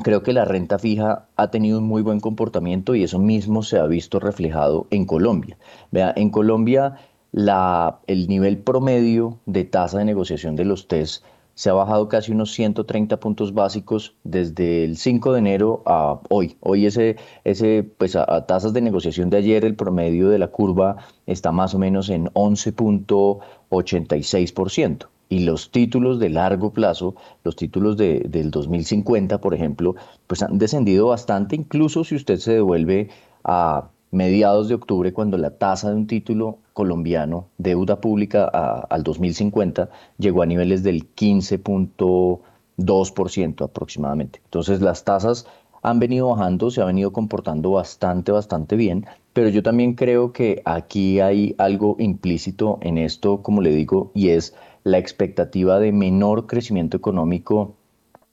creo 0.03 0.23
que 0.23 0.32
la 0.32 0.45
renta 0.45 0.78
fija 0.78 1.28
ha 1.36 1.51
tenido 1.51 1.78
un 1.78 1.85
muy 1.85 2.03
buen 2.03 2.20
comportamiento 2.20 2.95
y 2.95 3.05
eso 3.05 3.19
mismo 3.19 3.62
se 3.62 3.78
ha 3.78 3.86
visto 3.86 4.19
reflejado 4.19 4.86
en 4.90 5.07
Colombia. 5.07 5.57
Vea, 5.93 6.12
en 6.16 6.31
Colombia 6.31 6.97
la, 7.32 8.00
el 8.06 8.28
nivel 8.28 8.59
promedio 8.59 9.38
de 9.46 9.64
tasa 9.64 9.98
de 9.98 10.05
negociación 10.05 10.56
de 10.56 10.64
los 10.64 10.88
TES 10.88 11.22
se 11.59 11.68
ha 11.70 11.72
bajado 11.72 12.09
casi 12.09 12.30
unos 12.30 12.52
130 12.52 13.18
puntos 13.18 13.52
básicos 13.52 14.14
desde 14.22 14.84
el 14.84 14.96
5 14.96 15.32
de 15.32 15.40
enero 15.40 15.82
a 15.86 16.20
hoy. 16.28 16.56
Hoy 16.60 16.86
ese, 16.86 17.16
ese 17.42 17.82
pues 17.98 18.14
a, 18.14 18.46
tasas 18.46 18.72
de 18.72 18.80
negociación 18.80 19.28
de 19.28 19.38
ayer 19.38 19.64
el 19.64 19.74
promedio 19.74 20.28
de 20.28 20.38
la 20.38 20.46
curva 20.46 20.98
está 21.26 21.50
más 21.50 21.74
o 21.74 21.80
menos 21.80 22.10
en 22.10 22.26
11.86%. 22.26 25.09
Y 25.30 25.40
los 25.40 25.72
títulos 25.72 26.20
de 26.20 26.28
largo 26.28 26.72
plazo, 26.72 27.16
los 27.42 27.56
títulos 27.56 27.96
de, 27.96 28.20
del 28.20 28.52
2050, 28.52 29.40
por 29.40 29.52
ejemplo, 29.52 29.96
pues 30.28 30.44
han 30.44 30.59
descendido 30.59 31.09
bastante, 31.09 31.56
incluso 31.56 32.05
si 32.05 32.14
usted 32.14 32.38
se 32.38 32.52
devuelve 32.52 33.09
a 33.42 33.88
mediados 34.10 34.68
de 34.68 34.74
octubre, 34.74 35.12
cuando 35.12 35.39
la 35.39 35.59
tasa 35.59 35.90
de 35.90 35.97
un 35.97 36.06
título 36.06 36.59
colombiano, 36.72 37.48
deuda 37.59 38.01
pública 38.01 38.44
al 38.44 39.02
2050, 39.02 39.90
llegó 40.18 40.43
a 40.43 40.47
niveles 40.47 40.82
del 40.82 41.14
15.2% 41.14 43.64
aproximadamente. 43.64 44.40
Entonces 44.44 44.80
las 44.80 45.05
tasas 45.05 45.47
han 45.82 45.98
venido 45.98 46.28
bajando, 46.28 46.70
se 46.70 46.80
ha 46.80 46.85
venido 46.85 47.12
comportando 47.12 47.72
bastante, 47.72 48.32
bastante 48.32 48.76
bien, 48.76 49.06
pero 49.32 49.48
yo 49.48 49.62
también 49.62 49.94
creo 49.94 50.32
que 50.32 50.62
aquí 50.64 51.20
hay 51.20 51.55
algo 51.59 51.97
implícito 51.98 52.78
en 52.80 52.98
esto, 52.98 53.43
como 53.43 53.60
le 53.60 53.70
digo, 53.70 54.10
y 54.14 54.30
es 54.30 54.55
la 54.85 54.98
expectativa 54.98 55.78
de 55.78 55.93
menor 55.93 56.47
crecimiento 56.47 56.97
económico 56.97 57.74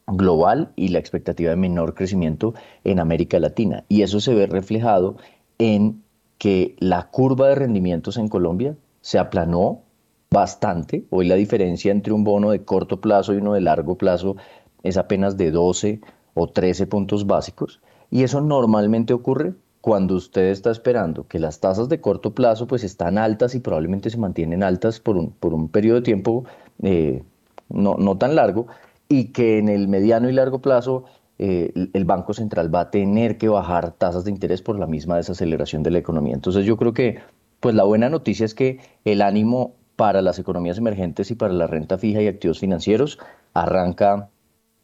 global 0.08 0.72
y 0.76 0.90
la 0.90 1.00
expectativa 1.00 1.50
de 1.50 1.56
menor 1.56 1.96
crecimiento 1.96 2.54
en 2.84 3.00
América 3.00 3.40
Latina. 3.40 3.84
Y 3.90 4.04
eso 4.04 4.20
se 4.20 4.34
ve 4.34 4.48
reflejado 4.48 5.18
en 5.58 6.04
que 6.38 6.76
la 6.80 7.08
curva 7.10 7.50
de 7.50 7.56
rendimientos 7.56 8.18
en 8.18 8.28
Colombia 8.28 8.76
se 9.02 9.20
aplanó 9.20 9.82
bastante. 10.30 11.06
Hoy 11.10 11.28
la 11.28 11.36
diferencia 11.36 11.92
entre 11.92 12.14
un 12.14 12.24
bono 12.24 12.52
de 12.52 12.64
corto 12.64 13.00
plazo 13.00 13.34
y 13.34 13.38
uno 13.38 13.54
de 13.54 13.62
largo 13.62 13.98
plazo 13.98 14.36
es 14.84 14.98
apenas 14.98 15.38
de 15.38 15.52
12 15.52 16.02
o 16.34 16.48
13 16.48 16.88
puntos 16.88 17.26
básicos. 17.26 17.82
Y 18.12 18.24
eso 18.24 18.42
normalmente 18.42 19.14
ocurre 19.14 19.54
cuando 19.82 20.16
usted 20.16 20.46
está 20.50 20.72
esperando 20.72 21.28
que 21.28 21.40
las 21.40 21.60
tasas 21.60 21.90
de 21.90 22.02
corto 22.02 22.34
plazo 22.34 22.68
pues 22.68 22.84
están 22.84 23.18
altas 23.18 23.54
y 23.56 23.60
probablemente 23.60 24.10
se 24.10 24.18
mantienen 24.18 24.64
altas 24.64 25.00
por 25.00 25.16
un, 25.16 25.32
por 25.32 25.54
un 25.54 25.70
periodo 25.70 25.98
de 25.98 26.02
tiempo 26.02 26.46
eh, 26.82 27.24
no, 27.70 27.96
no 27.96 28.18
tan 28.18 28.36
largo 28.36 28.68
y 29.08 29.26
que 29.26 29.60
en 29.60 29.70
el 29.70 29.88
mediano 29.88 30.28
y 30.28 30.34
largo 30.34 30.60
plazo 30.60 31.06
eh, 31.38 31.72
el 31.94 32.06
Banco 32.06 32.34
Central 32.34 32.74
va 32.74 32.82
a 32.82 32.92
tener 32.92 33.38
que 33.38 33.50
bajar 33.50 33.92
tasas 33.92 34.24
de 34.24 34.32
interés 34.32 34.62
por 34.62 34.80
la 34.80 34.88
misma 34.88 35.18
desaceleración 35.18 35.84
de 35.84 35.92
la 35.92 35.98
economía. 35.98 36.34
Entonces 36.34 36.66
yo 36.66 36.78
creo 36.78 36.94
que 36.94 37.20
pues 37.60 37.76
la 37.76 37.84
buena 37.84 38.10
noticia 38.10 38.46
es 38.46 38.54
que 38.54 38.80
el 39.06 39.22
ánimo 39.22 39.76
para 39.96 40.22
las 40.22 40.40
economías 40.40 40.78
emergentes 40.78 41.32
y 41.32 41.36
para 41.36 41.54
la 41.54 41.68
renta 41.68 41.98
fija 41.98 42.22
y 42.22 42.28
activos 42.28 42.60
financieros 42.60 43.20
arranca 43.54 44.30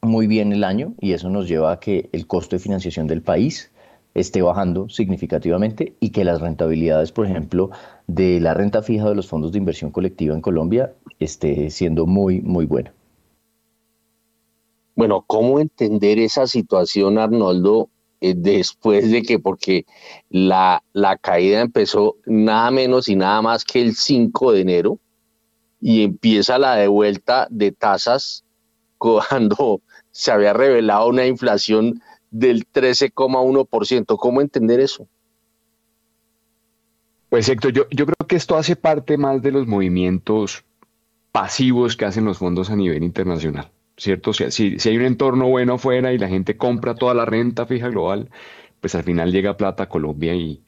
muy 0.01 0.27
bien 0.27 0.51
el 0.51 0.63
año 0.63 0.93
y 0.99 1.13
eso 1.13 1.29
nos 1.29 1.47
lleva 1.47 1.71
a 1.71 1.79
que 1.79 2.09
el 2.11 2.27
costo 2.27 2.55
de 2.55 2.59
financiación 2.61 3.07
del 3.07 3.21
país 3.21 3.71
esté 4.13 4.41
bajando 4.41 4.89
significativamente 4.89 5.95
y 5.99 6.09
que 6.09 6.25
las 6.25 6.41
rentabilidades, 6.41 7.11
por 7.11 7.25
ejemplo, 7.25 7.69
de 8.07 8.39
la 8.39 8.53
renta 8.53 8.81
fija 8.81 9.07
de 9.07 9.15
los 9.15 9.27
fondos 9.27 9.51
de 9.51 9.59
inversión 9.59 9.91
colectiva 9.91 10.33
en 10.33 10.41
Colombia 10.41 10.93
esté 11.19 11.69
siendo 11.69 12.05
muy, 12.05 12.41
muy 12.41 12.65
buena. 12.65 12.93
Bueno, 15.01 15.23
¿cómo 15.25 15.59
entender 15.59 16.19
esa 16.19 16.45
situación, 16.45 17.17
Arnoldo, 17.17 17.89
eh, 18.19 18.35
después 18.37 19.09
de 19.09 19.23
que, 19.23 19.39
porque 19.39 19.87
la, 20.29 20.83
la 20.93 21.17
caída 21.17 21.61
empezó 21.61 22.17
nada 22.27 22.69
menos 22.69 23.09
y 23.09 23.15
nada 23.15 23.41
más 23.41 23.65
que 23.65 23.81
el 23.81 23.95
5 23.95 24.51
de 24.51 24.61
enero 24.61 24.99
y 25.79 26.03
empieza 26.03 26.59
la 26.59 26.75
devuelta 26.75 27.47
de 27.49 27.71
tasas 27.71 28.45
cuando 28.99 29.81
se 30.11 30.31
había 30.31 30.53
revelado 30.53 31.07
una 31.07 31.25
inflación 31.25 31.99
del 32.29 32.67
13,1%. 32.71 34.17
¿Cómo 34.19 34.39
entender 34.39 34.79
eso? 34.79 35.07
Pues 37.29 37.49
Héctor, 37.49 37.73
yo, 37.73 37.89
yo 37.89 38.05
creo 38.05 38.27
que 38.27 38.35
esto 38.35 38.55
hace 38.55 38.75
parte 38.75 39.17
más 39.17 39.41
de 39.41 39.51
los 39.51 39.65
movimientos 39.65 40.63
pasivos 41.31 41.97
que 41.97 42.05
hacen 42.05 42.25
los 42.25 42.37
fondos 42.37 42.69
a 42.69 42.75
nivel 42.75 43.01
internacional. 43.01 43.71
¿Cierto? 44.01 44.33
Si, 44.33 44.79
si, 44.79 44.89
hay 44.89 44.97
un 44.97 45.03
entorno 45.03 45.47
bueno 45.47 45.75
afuera 45.75 46.11
y 46.11 46.17
la 46.17 46.27
gente 46.27 46.57
compra 46.57 46.95
toda 46.95 47.13
la 47.13 47.25
renta 47.25 47.67
fija 47.67 47.89
global, 47.89 48.31
pues 48.79 48.95
al 48.95 49.03
final 49.03 49.31
llega 49.31 49.57
plata 49.57 49.83
a 49.83 49.89
Colombia 49.89 50.33
y, 50.33 50.63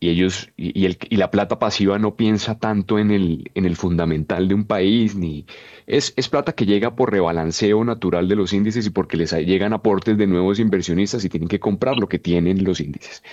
ellos 0.00 0.50
y, 0.56 0.86
el, 0.86 0.96
y, 1.10 1.16
la 1.16 1.32
plata 1.32 1.58
pasiva 1.58 1.98
no 1.98 2.14
piensa 2.14 2.56
tanto 2.60 3.00
en 3.00 3.10
el, 3.10 3.50
en 3.54 3.64
el 3.64 3.74
fundamental 3.74 4.46
de 4.46 4.54
un 4.54 4.64
país, 4.64 5.16
ni 5.16 5.44
es, 5.88 6.14
es, 6.16 6.28
plata 6.28 6.52
que 6.52 6.66
llega 6.66 6.94
por 6.94 7.10
rebalanceo 7.10 7.84
natural 7.84 8.28
de 8.28 8.36
los 8.36 8.52
índices 8.52 8.86
y 8.86 8.90
porque 8.90 9.16
les 9.16 9.32
llegan 9.32 9.72
aportes 9.72 10.16
de 10.16 10.28
nuevos 10.28 10.60
inversionistas 10.60 11.24
y 11.24 11.28
tienen 11.28 11.48
que 11.48 11.58
comprar 11.58 11.96
lo 11.96 12.08
que 12.08 12.20
tienen 12.20 12.62
los 12.62 12.78
índices. 12.78 13.24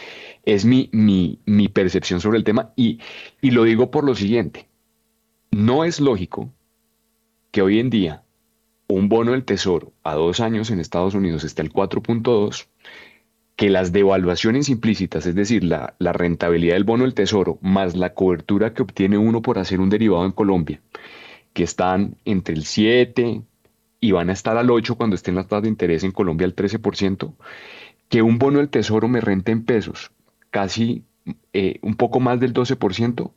Es 0.43 0.65
mi, 0.65 0.89
mi, 0.91 1.37
mi 1.45 1.67
percepción 1.67 2.19
sobre 2.19 2.39
el 2.39 2.43
tema 2.43 2.73
y, 2.75 2.99
y 3.41 3.51
lo 3.51 3.63
digo 3.63 3.91
por 3.91 4.05
lo 4.05 4.15
siguiente. 4.15 4.67
No 5.51 5.83
es 5.83 5.99
lógico 5.99 6.51
que 7.51 7.61
hoy 7.61 7.79
en 7.79 7.91
día 7.91 8.24
un 8.87 9.09
bono 9.09 9.31
del 9.31 9.45
tesoro 9.45 9.93
a 10.03 10.15
dos 10.15 10.39
años 10.39 10.69
en 10.69 10.79
Estados 10.79 11.15
Unidos 11.15 11.43
está 11.43 11.61
el 11.61 11.71
4.2, 11.71 12.67
que 13.55 13.69
las 13.69 13.91
devaluaciones 13.91 14.69
implícitas, 14.69 15.25
es 15.25 15.35
decir, 15.35 15.63
la, 15.63 15.95
rentabilidad 15.99 16.75
del 16.75 16.83
bono 16.83 17.03
del 17.03 17.13
tesoro 17.13 17.57
más 17.61 17.95
la 17.95 18.13
cobertura 18.13 18.73
que 18.73 18.83
obtiene 18.83 19.17
uno 19.17 19.41
por 19.41 19.59
hacer 19.59 19.79
un 19.79 19.89
derivado 19.89 20.25
en 20.25 20.31
Colombia, 20.31 20.81
que 21.53 21.63
están 21.63 22.17
entre 22.25 22.53
el 22.55 22.65
7 22.65 23.41
y 24.01 24.11
van 24.11 24.29
a 24.29 24.33
estar 24.33 24.57
al 24.57 24.69
8 24.69 24.95
cuando 24.95 25.15
estén 25.15 25.35
las 25.35 25.47
tasas 25.47 25.63
de 25.63 25.69
interés 25.69 26.03
en 26.03 26.11
Colombia 26.11 26.45
al 26.45 26.55
13%, 26.55 27.33
que 28.09 28.21
un 28.21 28.37
bono 28.37 28.59
del 28.59 28.69
tesoro 28.69 29.07
me 29.07 29.21
renta 29.21 29.51
en 29.51 29.63
pesos 29.63 30.11
casi 30.51 31.03
eh, 31.53 31.79
un 31.81 31.95
poco 31.95 32.19
más 32.19 32.39
del 32.39 32.53
12% 32.53 33.31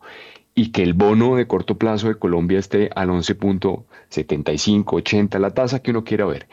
y 0.59 0.73
que 0.73 0.83
el 0.83 0.93
bono 0.93 1.37
de 1.37 1.47
corto 1.47 1.79
plazo 1.79 2.09
de 2.09 2.17
Colombia 2.17 2.59
esté 2.59 2.91
al 2.97 3.11
11.75, 3.11 4.85
80, 4.89 5.39
la 5.39 5.55
tasa 5.55 5.79
que 5.79 5.93
uno 5.93 6.03
quiera 6.03 6.27
ver. 6.27 6.49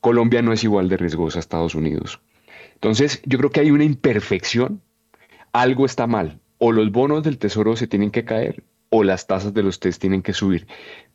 Colombia 0.00 0.42
no 0.42 0.52
es 0.52 0.62
igual 0.62 0.90
de 0.90 0.98
riesgosa 0.98 1.38
a 1.38 1.40
Estados 1.40 1.74
Unidos. 1.74 2.20
Entonces, 2.74 3.22
yo 3.24 3.38
creo 3.38 3.48
que 3.48 3.60
hay 3.60 3.70
una 3.70 3.84
imperfección, 3.84 4.82
algo 5.52 5.86
está 5.86 6.06
mal, 6.06 6.38
o 6.58 6.70
los 6.70 6.92
bonos 6.92 7.22
del 7.22 7.38
tesoro 7.38 7.76
se 7.76 7.86
tienen 7.86 8.10
que 8.10 8.26
caer 8.26 8.62
o 8.90 9.02
las 9.04 9.26
tasas 9.26 9.54
de 9.54 9.62
los 9.62 9.80
test 9.80 10.02
tienen 10.02 10.20
que 10.20 10.34
subir. 10.34 10.66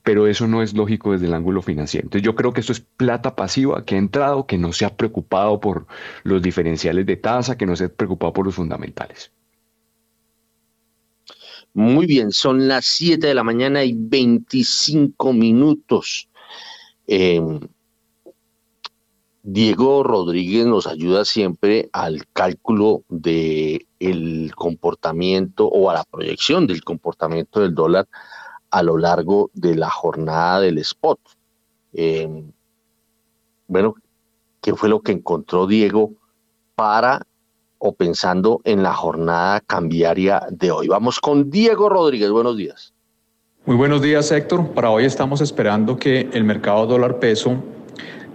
pero 0.01 0.25
eso 0.25 0.47
no 0.47 0.63
es 0.63 0.73
lógico 0.73 1.11
desde 1.11 1.27
el 1.27 1.35
ángulo 1.35 1.61
financiero. 1.61 2.07
Entonces 2.07 2.25
yo 2.25 2.33
creo 2.33 2.53
que 2.53 2.61
esto 2.61 2.73
es 2.73 2.79
plata 2.79 3.35
pasiva 3.35 3.85
que 3.85 3.93
ha 3.93 3.99
entrado, 3.99 4.47
que 4.47 4.57
no 4.57 4.73
se 4.73 4.85
ha 4.85 4.97
preocupado 4.97 5.59
por 5.59 5.85
los 6.23 6.41
diferenciales 6.41 7.05
de 7.05 7.17
tasa, 7.17 7.55
que 7.55 7.67
no 7.67 7.75
se 7.75 7.83
ha 7.85 7.89
preocupado 7.89 8.33
por 8.33 8.47
los 8.47 8.55
fundamentales. 8.55 9.31
Muy 11.73 12.05
bien, 12.05 12.31
son 12.31 12.67
las 12.67 12.85
7 12.85 13.27
de 13.27 13.33
la 13.33 13.43
mañana 13.43 13.83
y 13.83 13.93
25 13.95 15.31
minutos. 15.31 16.27
Em, 17.07 17.59
Diego 19.43 20.03
Rodríguez 20.03 20.65
nos 20.65 20.85
ayuda 20.85 21.25
siempre 21.25 21.89
al 21.93 22.27
cálculo 22.33 23.03
del 23.09 23.87
el 23.99 24.51
comportamiento 24.55 25.65
o 25.67 25.89
a 25.89 25.93
la 25.93 26.03
proyección 26.03 26.67
del 26.67 26.83
comportamiento 26.83 27.61
del 27.61 27.73
dólar 27.73 28.07
a 28.69 28.83
lo 28.83 28.97
largo 28.97 29.49
de 29.53 29.75
la 29.75 29.89
jornada 29.89 30.59
del 30.59 30.77
spot. 30.79 31.19
Em, 31.93 32.51
bueno, 33.67 33.95
¿qué 34.61 34.75
fue 34.75 34.89
lo 34.89 35.01
que 35.01 35.13
encontró 35.13 35.67
Diego 35.67 36.11
para 36.75 37.25
o 37.83 37.93
pensando 37.93 38.61
en 38.63 38.83
la 38.83 38.93
jornada 38.93 39.59
cambiaria 39.59 40.45
de 40.51 40.71
hoy? 40.71 40.87
Vamos 40.87 41.19
con 41.19 41.49
Diego 41.49 41.89
Rodríguez. 41.89 42.29
Buenos 42.29 42.55
días. 42.55 42.93
Muy 43.65 43.75
buenos 43.75 44.01
días, 44.01 44.31
Héctor. 44.31 44.69
Para 44.69 44.91
hoy 44.91 45.05
estamos 45.05 45.41
esperando 45.41 45.97
que 45.97 46.29
el 46.33 46.43
mercado 46.43 46.85
dólar 46.85 47.19
peso 47.19 47.57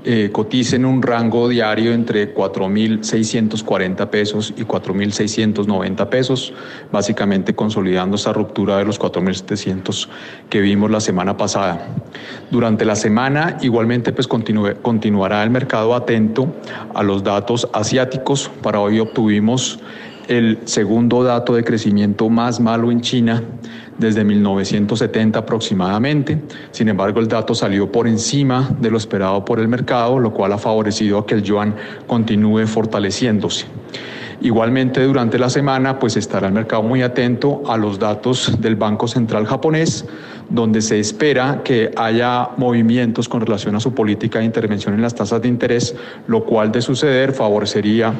eh, 0.08 0.30
cotice 0.30 0.76
en 0.76 0.84
un 0.84 1.02
rango 1.02 1.48
diario 1.48 1.92
entre 1.92 2.32
4.640 2.32 4.08
pesos 4.08 4.54
y 4.56 4.62
4.690 4.62 6.08
pesos, 6.08 6.54
básicamente 6.92 7.56
consolidando 7.56 8.14
esa 8.14 8.32
ruptura 8.32 8.78
de 8.78 8.84
los 8.84 9.00
4.700 9.00 10.06
que 10.48 10.60
vimos 10.60 10.92
la 10.92 11.00
semana 11.00 11.36
pasada. 11.36 11.88
Durante 12.52 12.84
la 12.84 12.94
semana 12.94 13.58
igualmente 13.62 14.12
pues 14.12 14.28
continuará 14.28 15.42
el 15.42 15.50
mercado 15.50 15.92
atento 15.92 16.54
a 16.94 17.02
los 17.02 17.24
datos 17.24 17.68
asiáticos. 17.72 18.48
Para 18.62 18.78
hoy 18.78 19.00
obtuvimos 19.00 19.80
el 20.28 20.60
segundo 20.66 21.24
dato 21.24 21.54
de 21.54 21.64
crecimiento 21.64 22.28
más 22.30 22.60
malo 22.60 22.92
en 22.92 23.00
China 23.00 23.42
desde 23.98 24.24
1970 24.24 25.38
aproximadamente. 25.38 26.40
Sin 26.70 26.88
embargo, 26.88 27.20
el 27.20 27.28
dato 27.28 27.54
salió 27.54 27.90
por 27.90 28.06
encima 28.06 28.70
de 28.80 28.90
lo 28.90 28.98
esperado 28.98 29.44
por 29.44 29.60
el 29.60 29.68
mercado, 29.68 30.18
lo 30.18 30.32
cual 30.32 30.52
ha 30.52 30.58
favorecido 30.58 31.18
a 31.18 31.26
que 31.26 31.34
el 31.34 31.42
yuan 31.42 31.74
continúe 32.06 32.66
fortaleciéndose. 32.66 33.66
Igualmente 34.42 35.02
durante 35.02 35.38
la 35.38 35.48
semana 35.48 35.98
pues 35.98 36.16
estará 36.16 36.48
el 36.48 36.52
mercado 36.52 36.82
muy 36.82 37.00
atento 37.00 37.62
a 37.66 37.76
los 37.78 37.98
datos 37.98 38.60
del 38.60 38.76
Banco 38.76 39.08
Central 39.08 39.46
japonés, 39.46 40.04
donde 40.50 40.82
se 40.82 41.00
espera 41.00 41.62
que 41.64 41.90
haya 41.96 42.50
movimientos 42.58 43.28
con 43.28 43.40
relación 43.40 43.74
a 43.76 43.80
su 43.80 43.94
política 43.94 44.40
de 44.40 44.44
intervención 44.44 44.94
en 44.94 45.00
las 45.00 45.14
tasas 45.14 45.40
de 45.40 45.48
interés, 45.48 45.94
lo 46.28 46.44
cual 46.44 46.70
de 46.70 46.82
suceder 46.82 47.32
favorecería 47.32 48.12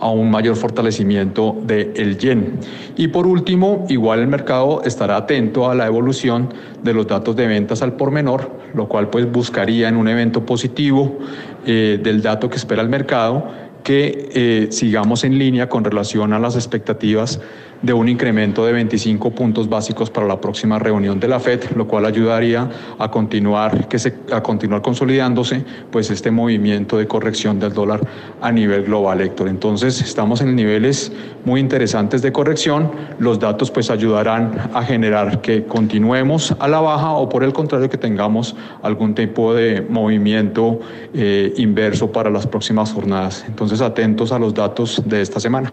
a 0.00 0.10
un 0.10 0.30
mayor 0.30 0.56
fortalecimiento 0.56 1.56
del 1.64 2.18
yen. 2.18 2.58
Y 2.96 3.08
por 3.08 3.26
último, 3.26 3.86
igual 3.88 4.20
el 4.20 4.28
mercado 4.28 4.82
estará 4.84 5.16
atento 5.16 5.70
a 5.70 5.74
la 5.74 5.86
evolución 5.86 6.52
de 6.82 6.94
los 6.94 7.06
datos 7.06 7.36
de 7.36 7.46
ventas 7.46 7.82
al 7.82 7.94
por 7.94 8.10
menor, 8.10 8.50
lo 8.74 8.88
cual 8.88 9.10
pues 9.10 9.30
buscaría 9.30 9.88
en 9.88 9.96
un 9.96 10.08
evento 10.08 10.44
positivo 10.44 11.18
eh, 11.66 11.98
del 12.02 12.22
dato 12.22 12.48
que 12.48 12.56
espera 12.56 12.82
el 12.82 12.88
mercado 12.88 13.68
que 13.82 14.28
eh, 14.34 14.66
sigamos 14.70 15.24
en 15.24 15.38
línea 15.38 15.68
con 15.68 15.84
relación 15.84 16.32
a 16.32 16.38
las 16.38 16.56
expectativas 16.56 17.40
de 17.82 17.92
un 17.92 18.08
incremento 18.08 18.64
de 18.66 18.72
25 18.72 19.30
puntos 19.30 19.68
básicos 19.68 20.10
para 20.10 20.26
la 20.26 20.40
próxima 20.40 20.78
reunión 20.78 21.20
de 21.20 21.28
la 21.28 21.40
Fed, 21.40 21.64
lo 21.76 21.86
cual 21.86 22.06
ayudaría 22.06 22.68
a 22.98 23.10
continuar, 23.10 23.88
que 23.88 23.98
se, 23.98 24.14
a 24.32 24.42
continuar 24.42 24.82
consolidándose 24.82 25.64
pues 25.90 26.10
este 26.10 26.30
movimiento 26.30 26.98
de 26.98 27.06
corrección 27.06 27.60
del 27.60 27.72
dólar 27.72 28.00
a 28.40 28.50
nivel 28.50 28.84
global, 28.84 29.20
Héctor. 29.20 29.48
Entonces 29.48 30.00
estamos 30.00 30.40
en 30.40 30.56
niveles 30.56 31.12
muy 31.44 31.60
interesantes 31.60 32.22
de 32.22 32.32
corrección. 32.32 32.90
Los 33.18 33.38
datos 33.38 33.70
pues 33.70 33.90
ayudarán 33.90 34.70
a 34.74 34.82
generar 34.82 35.40
que 35.40 35.64
continuemos 35.64 36.54
a 36.58 36.68
la 36.68 36.80
baja 36.80 37.12
o 37.12 37.28
por 37.28 37.44
el 37.44 37.52
contrario 37.52 37.88
que 37.88 37.98
tengamos 37.98 38.56
algún 38.82 39.14
tipo 39.14 39.54
de 39.54 39.82
movimiento 39.82 40.80
eh, 41.14 41.54
inverso 41.56 42.10
para 42.10 42.30
las 42.30 42.46
próximas 42.46 42.92
jornadas. 42.92 43.44
Entonces 43.46 43.80
atentos 43.80 44.32
a 44.32 44.38
los 44.38 44.54
datos 44.54 45.02
de 45.06 45.22
esta 45.22 45.40
semana. 45.40 45.72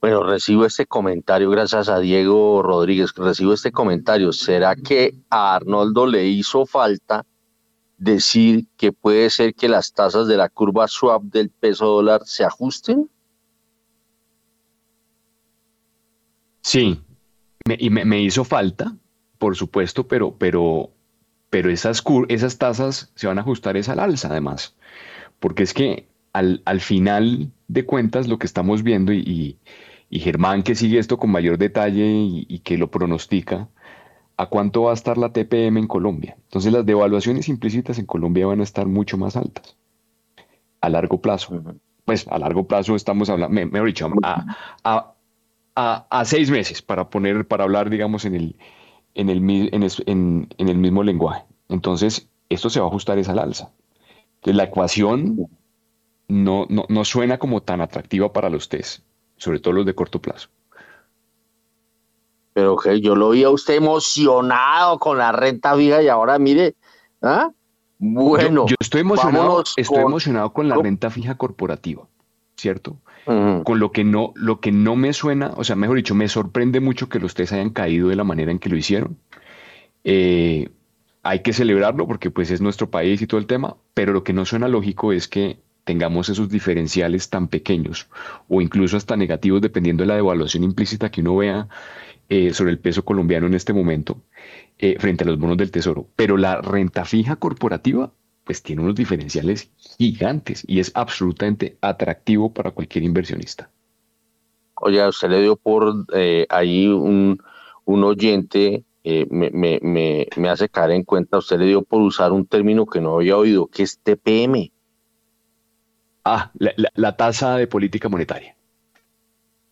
Bueno, 0.00 0.22
recibo 0.22 0.64
este 0.64 0.86
comentario 0.86 1.50
gracias 1.50 1.90
a 1.90 1.98
Diego 1.98 2.62
Rodríguez, 2.62 3.12
recibo 3.14 3.52
este 3.52 3.70
comentario. 3.70 4.32
¿Será 4.32 4.74
que 4.74 5.14
a 5.28 5.54
Arnoldo 5.54 6.06
le 6.06 6.26
hizo 6.26 6.64
falta 6.64 7.26
decir 7.98 8.66
que 8.78 8.92
puede 8.92 9.28
ser 9.28 9.54
que 9.54 9.68
las 9.68 9.92
tasas 9.92 10.26
de 10.26 10.38
la 10.38 10.48
curva 10.48 10.88
swap 10.88 11.24
del 11.24 11.50
peso 11.50 11.84
dólar 11.84 12.22
se 12.24 12.44
ajusten? 12.44 13.10
Sí, 16.62 17.02
me, 17.66 17.76
y 17.78 17.90
me, 17.90 18.22
hizo 18.22 18.44
falta, 18.44 18.96
por 19.38 19.54
supuesto, 19.54 20.08
pero, 20.08 20.34
pero, 20.38 20.90
pero 21.50 21.68
esas, 21.68 22.02
esas 22.28 22.56
tasas 22.56 23.12
se 23.14 23.26
van 23.26 23.36
a 23.36 23.42
ajustar 23.42 23.76
es 23.76 23.90
al 23.90 23.98
alza 23.98 24.28
además, 24.28 24.74
porque 25.40 25.62
es 25.62 25.74
que 25.74 26.08
al, 26.32 26.62
al 26.64 26.80
final 26.80 27.50
de 27.68 27.84
cuentas 27.84 28.28
lo 28.28 28.38
que 28.38 28.46
estamos 28.46 28.82
viendo 28.82 29.12
y 29.12 29.18
y 29.18 29.58
Germán 30.18 30.62
que 30.64 30.74
sigue 30.74 30.98
esto 30.98 31.18
con 31.18 31.30
mayor 31.30 31.56
detalle 31.56 32.04
y, 32.04 32.58
que 32.60 32.76
lo 32.76 32.90
pronostica, 32.90 33.68
¿a 34.36 34.46
cuánto 34.46 34.82
va 34.82 34.90
a 34.90 34.94
estar 34.94 35.16
la 35.16 35.32
TPM 35.32 35.78
en 35.78 35.86
Colombia? 35.86 36.36
Entonces 36.42 36.72
las 36.72 36.84
devaluaciones 36.84 37.48
implícitas 37.48 37.98
en 37.98 38.06
Colombia 38.06 38.46
van 38.46 38.60
a 38.60 38.64
estar 38.64 38.86
mucho 38.86 39.16
más 39.16 39.36
altas 39.36 39.76
a 40.80 40.88
largo 40.88 41.20
plazo. 41.20 41.62
Pues 42.04 42.26
a 42.28 42.38
largo 42.38 42.66
plazo 42.66 42.96
estamos 42.96 43.30
hablando, 43.30 43.54
mejor 43.54 43.86
dicho, 43.86 44.10
a, 44.24 45.14
a, 45.76 46.24
seis 46.24 46.50
meses 46.50 46.82
para 46.82 47.08
poner, 47.08 47.46
para 47.46 47.64
hablar, 47.64 47.88
digamos, 47.88 48.24
en 48.24 48.34
el, 48.34 48.56
en 49.14 49.28
el, 49.28 49.70
en, 50.06 50.48
en 50.58 50.68
el 50.68 50.78
mismo 50.78 51.04
lenguaje. 51.04 51.44
Entonces, 51.68 52.28
esto 52.48 52.68
se 52.68 52.80
va 52.80 52.86
a 52.86 52.88
ajustar 52.88 53.18
es 53.18 53.28
al 53.28 53.38
alza. 53.38 53.70
Entonces, 54.36 54.56
la 54.56 54.64
ecuación 54.64 55.48
no, 56.26 56.66
no, 56.68 56.86
no 56.88 57.04
suena 57.04 57.38
como 57.38 57.62
tan 57.62 57.80
atractiva 57.80 58.32
para 58.32 58.50
los 58.50 58.68
test 58.68 59.04
sobre 59.40 59.58
todo 59.58 59.74
los 59.74 59.86
de 59.86 59.94
corto 59.94 60.20
plazo. 60.20 60.48
Pero 62.52 62.76
que 62.76 63.00
yo 63.00 63.16
lo 63.16 63.30
vi 63.30 63.42
a 63.42 63.50
usted 63.50 63.74
emocionado 63.74 64.98
con 64.98 65.18
la 65.18 65.32
renta 65.32 65.74
fija 65.74 66.02
y 66.02 66.08
ahora 66.08 66.38
mire, 66.38 66.76
¿ah? 67.22 67.50
Bueno, 67.98 68.66
yo, 68.66 68.76
estoy 68.78 69.00
emocionado, 69.00 69.62
estoy 69.76 70.02
emocionado 70.02 70.52
con 70.52 70.68
la 70.68 70.76
renta 70.76 71.10
fija 71.10 71.36
corporativa, 71.36 72.06
¿cierto? 72.56 72.96
Con 73.24 73.78
lo 73.78 73.92
que 73.92 74.02
no, 74.02 74.32
lo 74.34 74.60
que 74.60 74.72
no 74.72 74.96
me 74.96 75.12
suena, 75.12 75.52
o 75.56 75.62
sea, 75.62 75.76
mejor 75.76 75.96
dicho, 75.96 76.14
me 76.14 76.26
sorprende 76.26 76.80
mucho 76.80 77.08
que 77.08 77.20
los 77.20 77.34
tres 77.34 77.52
hayan 77.52 77.70
caído 77.70 78.08
de 78.08 78.16
la 78.16 78.24
manera 78.24 78.50
en 78.50 78.58
que 78.58 78.70
lo 78.70 78.76
hicieron. 78.76 79.18
Eh, 80.04 80.70
hay 81.22 81.42
que 81.42 81.52
celebrarlo 81.52 82.06
porque 82.06 82.30
pues 82.30 82.50
es 82.50 82.60
nuestro 82.60 82.90
país 82.90 83.20
y 83.22 83.26
todo 83.26 83.38
el 83.38 83.46
tema, 83.46 83.76
pero 83.94 84.12
lo 84.12 84.24
que 84.24 84.32
no 84.32 84.44
suena 84.44 84.66
lógico 84.66 85.12
es 85.12 85.28
que 85.28 85.60
tengamos 85.90 86.28
esos 86.28 86.48
diferenciales 86.48 87.30
tan 87.30 87.48
pequeños 87.48 88.06
o 88.48 88.60
incluso 88.60 88.96
hasta 88.96 89.16
negativos 89.16 89.60
dependiendo 89.60 90.04
de 90.04 90.06
la 90.06 90.14
devaluación 90.14 90.62
implícita 90.62 91.10
que 91.10 91.20
uno 91.20 91.34
vea 91.34 91.66
eh, 92.28 92.54
sobre 92.54 92.70
el 92.70 92.78
peso 92.78 93.04
colombiano 93.04 93.48
en 93.48 93.54
este 93.54 93.72
momento 93.72 94.22
eh, 94.78 94.94
frente 95.00 95.24
a 95.24 95.26
los 95.26 95.36
bonos 95.36 95.56
del 95.56 95.72
tesoro. 95.72 96.06
Pero 96.14 96.36
la 96.36 96.62
renta 96.62 97.04
fija 97.04 97.34
corporativa 97.34 98.12
pues 98.44 98.62
tiene 98.62 98.82
unos 98.82 98.94
diferenciales 98.94 99.72
gigantes 99.98 100.62
y 100.64 100.78
es 100.78 100.92
absolutamente 100.94 101.76
atractivo 101.80 102.54
para 102.54 102.70
cualquier 102.70 103.02
inversionista. 103.02 103.68
Oye, 104.76 105.04
usted 105.08 105.28
le 105.28 105.42
dio 105.42 105.56
por 105.56 106.06
eh, 106.14 106.46
ahí 106.50 106.86
un, 106.86 107.42
oyente, 107.84 108.84
me, 109.04 109.50
me, 109.50 109.80
me, 110.36 110.48
hace 110.48 110.68
caer 110.68 110.92
en 110.92 111.02
cuenta, 111.02 111.38
usted 111.38 111.58
le 111.58 111.66
dio 111.66 111.82
por 111.82 112.00
usar 112.00 112.30
un 112.30 112.46
término 112.46 112.86
que 112.86 113.00
no 113.00 113.16
había 113.16 113.36
oído, 113.36 113.66
que 113.66 113.82
es 113.82 113.98
TPM. 113.98 114.70
Ah, 116.24 116.50
la, 116.94 117.16
tasa 117.16 117.56
de 117.56 117.66
política 117.66 118.08
monetaria. 118.08 118.56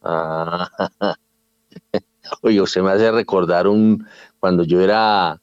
Ah, 0.03 0.71
oye, 2.43 2.61
usted 2.61 2.83
me 2.83 2.91
hace 2.91 3.11
recordar 3.11 3.67
un 3.67 4.07
cuando 4.41 4.65
yo 4.65 4.81
era 4.81 5.41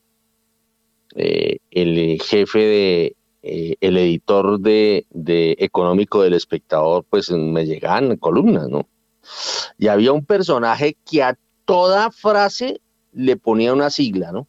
eh, 1.15 1.57
el 1.71 2.21
jefe 2.21 2.59
de 2.59 3.15
eh, 3.43 3.75
el 3.79 3.97
editor 3.97 4.59
de, 4.59 5.05
de, 5.11 5.55
económico 5.59 6.23
del 6.23 6.33
espectador, 6.33 7.05
pues 7.07 7.29
me 7.29 7.65
llegaban 7.65 8.17
columnas, 8.17 8.67
¿no? 8.69 8.87
Y 9.77 9.87
había 9.87 10.13
un 10.13 10.25
personaje 10.25 10.97
que 11.05 11.21
a 11.21 11.37
toda 11.65 12.09
frase 12.09 12.81
le 13.13 13.37
ponía 13.37 13.73
una 13.73 13.91
sigla, 13.91 14.31
¿no? 14.31 14.47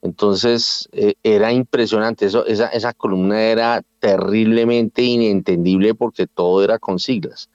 Entonces 0.00 0.88
eh, 0.92 1.14
era 1.24 1.52
impresionante, 1.52 2.26
eso, 2.26 2.46
esa, 2.46 2.68
esa 2.68 2.92
columna 2.92 3.42
era 3.42 3.82
terriblemente 4.00 5.02
inentendible 5.02 5.94
porque 5.94 6.26
todo 6.26 6.62
era 6.62 6.78
con 6.78 6.98
siglas. 6.98 7.50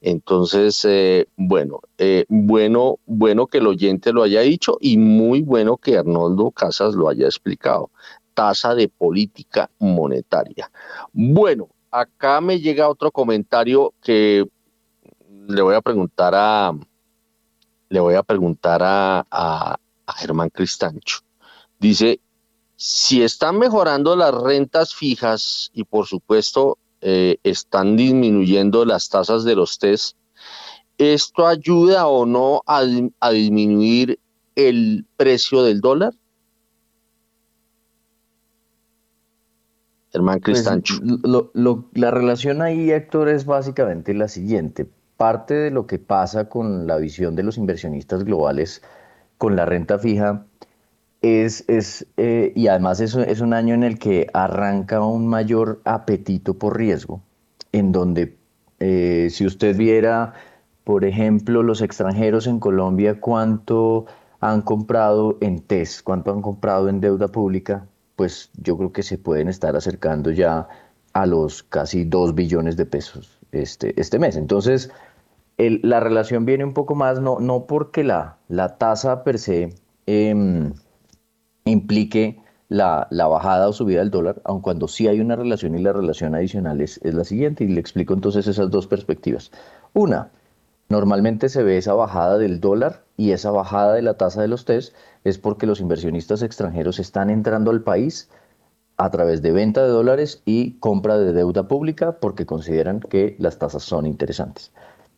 Entonces, 0.00 0.84
eh, 0.84 1.26
bueno, 1.36 1.80
eh, 1.98 2.24
bueno, 2.28 2.98
bueno 3.06 3.46
que 3.46 3.58
el 3.58 3.66
oyente 3.66 4.12
lo 4.12 4.22
haya 4.22 4.40
dicho 4.40 4.78
y 4.80 4.96
muy 4.96 5.42
bueno 5.42 5.76
que 5.76 5.98
Arnoldo 5.98 6.50
Casas 6.50 6.94
lo 6.94 7.08
haya 7.08 7.26
explicado. 7.26 7.90
Tasa 8.34 8.74
de 8.74 8.88
política 8.88 9.70
monetaria. 9.78 10.70
Bueno, 11.12 11.68
acá 11.90 12.40
me 12.40 12.60
llega 12.60 12.88
otro 12.88 13.10
comentario 13.10 13.92
que 14.02 14.46
le 15.48 15.62
voy 15.62 15.74
a 15.74 15.80
preguntar 15.80 16.34
a 16.36 16.72
le 17.90 18.00
voy 18.00 18.14
a 18.14 18.22
preguntar 18.22 18.82
a, 18.82 19.26
a, 19.30 19.76
a 20.06 20.12
Germán 20.12 20.50
Cristancho. 20.50 21.20
Dice, 21.80 22.20
si 22.80 23.24
están 23.24 23.58
mejorando 23.58 24.14
las 24.14 24.32
rentas 24.32 24.94
fijas 24.94 25.68
y 25.74 25.82
por 25.82 26.06
supuesto 26.06 26.78
eh, 27.00 27.38
están 27.42 27.96
disminuyendo 27.96 28.84
las 28.84 29.08
tasas 29.08 29.42
de 29.42 29.56
los 29.56 29.80
test, 29.80 30.16
¿esto 30.96 31.48
ayuda 31.48 32.06
o 32.06 32.24
no 32.24 32.62
a, 32.66 32.84
disminuir 33.32 34.20
el 34.54 35.04
precio 35.16 35.64
del 35.64 35.80
dólar? 35.80 36.14
Germán 40.12 40.38
pues, 40.38 40.58
Cristancho. 40.58 40.94
la 41.94 42.10
relación 42.12 42.62
ahí, 42.62 42.92
Héctor, 42.92 43.28
es 43.28 43.44
básicamente 43.44 44.14
la 44.14 44.28
siguiente. 44.28 44.88
Parte 45.16 45.54
de 45.54 45.72
lo 45.72 45.88
que 45.88 45.98
pasa 45.98 46.48
con 46.48 46.86
la 46.86 46.96
visión 46.98 47.34
de 47.34 47.42
los 47.42 47.58
inversionistas 47.58 48.22
globales 48.22 48.82
con 49.36 49.56
la 49.56 49.66
renta 49.66 49.98
fija 49.98 50.46
es, 51.22 51.64
es 51.68 52.06
eh, 52.16 52.52
y 52.54 52.68
además 52.68 53.00
es, 53.00 53.14
es 53.14 53.40
un 53.40 53.52
año 53.52 53.74
en 53.74 53.82
el 53.82 53.98
que 53.98 54.28
arranca 54.32 55.00
un 55.00 55.26
mayor 55.26 55.80
apetito 55.84 56.54
por 56.54 56.76
riesgo, 56.76 57.22
en 57.72 57.92
donde 57.92 58.36
eh, 58.80 59.28
si 59.30 59.46
usted 59.46 59.76
viera, 59.76 60.34
por 60.84 61.04
ejemplo, 61.04 61.62
los 61.62 61.82
extranjeros 61.82 62.46
en 62.46 62.60
Colombia, 62.60 63.20
cuánto 63.20 64.06
han 64.40 64.62
comprado 64.62 65.36
en 65.40 65.60
TES, 65.60 66.02
cuánto 66.02 66.32
han 66.32 66.42
comprado 66.42 66.88
en 66.88 67.00
deuda 67.00 67.28
pública, 67.28 67.86
pues 68.16 68.50
yo 68.54 68.76
creo 68.76 68.92
que 68.92 69.02
se 69.02 69.18
pueden 69.18 69.48
estar 69.48 69.76
acercando 69.76 70.30
ya 70.30 70.68
a 71.12 71.26
los 71.26 71.62
casi 71.64 72.04
2 72.04 72.34
billones 72.34 72.76
de 72.76 72.86
pesos 72.86 73.38
este, 73.52 74.00
este 74.00 74.18
mes. 74.18 74.36
Entonces, 74.36 74.90
la 75.56 76.00
relación 76.00 76.44
viene 76.44 76.64
un 76.64 76.72
poco 76.72 76.94
más, 76.94 77.20
no, 77.20 77.40
no 77.40 77.66
porque 77.66 78.04
la, 78.04 78.38
la 78.48 78.78
tasa 78.78 79.24
per 79.24 79.38
se 79.38 79.74
em, 80.06 80.72
implique 81.68 82.40
la, 82.68 83.08
bajada 83.10 83.68
o 83.68 83.72
subida 83.72 84.00
del 84.00 84.10
dólar, 84.10 84.40
aun 84.44 84.60
cuando 84.60 84.88
sí 84.88 85.08
hay 85.08 85.20
una 85.20 85.36
relación 85.36 85.74
y 85.74 85.82
la 85.82 85.92
relación 85.92 86.34
adicional 86.34 86.80
es, 86.80 87.00
la 87.02 87.24
siguiente, 87.24 87.64
y 87.64 87.68
le 87.68 87.80
explico 87.80 88.14
entonces 88.14 88.46
esas 88.46 88.70
dos 88.70 88.86
perspectivas. 88.86 89.50
Una, 89.94 90.30
normalmente 90.88 91.48
se 91.48 91.62
ve 91.62 91.78
esa 91.78 91.94
bajada 91.94 92.38
del 92.38 92.60
dólar 92.60 93.04
y 93.16 93.32
esa 93.32 93.50
bajada 93.50 93.94
de 93.94 94.02
la 94.02 94.14
tasa 94.14 94.42
de 94.42 94.48
los 94.48 94.64
TES 94.64 94.94
es 95.24 95.38
porque 95.38 95.66
los 95.66 95.80
inversionistas 95.80 96.42
extranjeros 96.42 96.98
están 96.98 97.30
entrando 97.30 97.70
al 97.70 97.82
país 97.82 98.28
a 98.96 99.10
través 99.10 99.42
de 99.42 99.52
venta 99.52 99.82
de 99.82 99.88
dólares 99.88 100.42
y 100.44 100.72
compra 100.78 101.18
de 101.18 101.32
deuda 101.32 101.68
pública 101.68 102.18
porque 102.20 102.46
consideran 102.46 103.00
que 103.00 103.36
las 103.38 103.58
tasas 103.58 103.84
son 103.84 104.06
interesantes. 104.06 104.72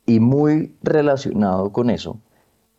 Y 0.05 0.19
muy 0.19 0.75
relacionado 0.83 1.71
con 1.71 1.89
eso, 1.89 2.19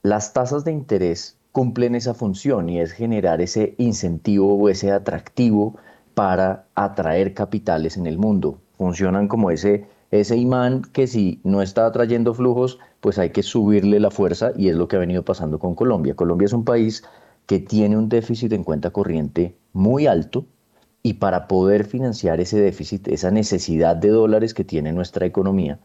las 0.03 0.32
tasas 0.32 0.65
de 0.65 0.73
interés 0.73 1.36
cumplen 1.52 1.94
esa 1.94 2.14
función 2.14 2.68
y 2.68 2.80
es 2.80 2.92
generar 2.92 3.40
ese 3.40 3.74
incentivo 3.78 4.54
o 4.54 4.68
ese 4.68 4.90
atractivo 4.90 5.76
para 6.14 6.66
atraer 6.74 7.34
capitales 7.34 7.96
en 7.96 8.06
el 8.06 8.18
mundo. 8.18 8.58
Funcionan 8.76 9.28
como 9.28 9.50
ese, 9.50 9.86
ese 10.10 10.36
imán 10.36 10.82
que 10.82 11.06
si 11.06 11.40
no 11.44 11.62
está 11.62 11.86
atrayendo 11.86 12.34
flujos, 12.34 12.78
pues 13.00 13.18
hay 13.18 13.30
que 13.30 13.42
subirle 13.42 14.00
la 14.00 14.10
fuerza 14.10 14.52
y 14.56 14.68
es 14.68 14.76
lo 14.76 14.88
que 14.88 14.96
ha 14.96 15.00
venido 15.00 15.24
pasando 15.24 15.58
con 15.58 15.74
Colombia. 15.74 16.14
Colombia 16.14 16.46
es 16.46 16.52
un 16.52 16.64
país 16.64 17.04
que 17.46 17.60
tiene 17.60 17.96
un 17.96 18.08
déficit 18.08 18.52
en 18.52 18.64
cuenta 18.64 18.90
corriente 18.90 19.54
muy 19.72 20.06
alto 20.06 20.46
y 21.02 21.14
para 21.14 21.48
poder 21.48 21.84
financiar 21.84 22.40
ese 22.40 22.60
déficit, 22.60 23.08
esa 23.08 23.30
necesidad 23.30 23.96
de 23.96 24.08
dólares 24.08 24.54
que 24.54 24.64
tiene 24.64 24.92
nuestra 24.92 25.26
economía, 25.26 25.80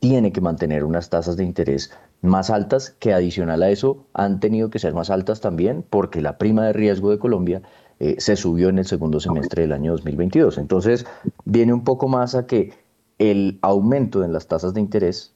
tiene 0.00 0.32
que 0.32 0.40
mantener 0.40 0.84
unas 0.84 1.10
tasas 1.10 1.36
de 1.36 1.44
interés 1.44 1.90
más 2.22 2.50
altas, 2.50 2.90
que 2.98 3.12
adicional 3.12 3.62
a 3.62 3.70
eso 3.70 4.04
han 4.12 4.40
tenido 4.40 4.70
que 4.70 4.78
ser 4.78 4.94
más 4.94 5.10
altas 5.10 5.40
también 5.40 5.84
porque 5.88 6.20
la 6.20 6.38
prima 6.38 6.66
de 6.66 6.72
riesgo 6.72 7.10
de 7.10 7.18
Colombia 7.18 7.62
eh, 8.00 8.16
se 8.18 8.36
subió 8.36 8.68
en 8.68 8.78
el 8.78 8.86
segundo 8.86 9.20
semestre 9.20 9.62
del 9.62 9.72
año 9.72 9.92
2022. 9.92 10.58
Entonces, 10.58 11.06
viene 11.44 11.72
un 11.72 11.84
poco 11.84 12.08
más 12.08 12.34
a 12.34 12.46
que 12.46 12.72
el 13.18 13.58
aumento 13.62 14.24
en 14.24 14.32
las 14.32 14.46
tasas 14.46 14.74
de 14.74 14.80
interés 14.80 15.32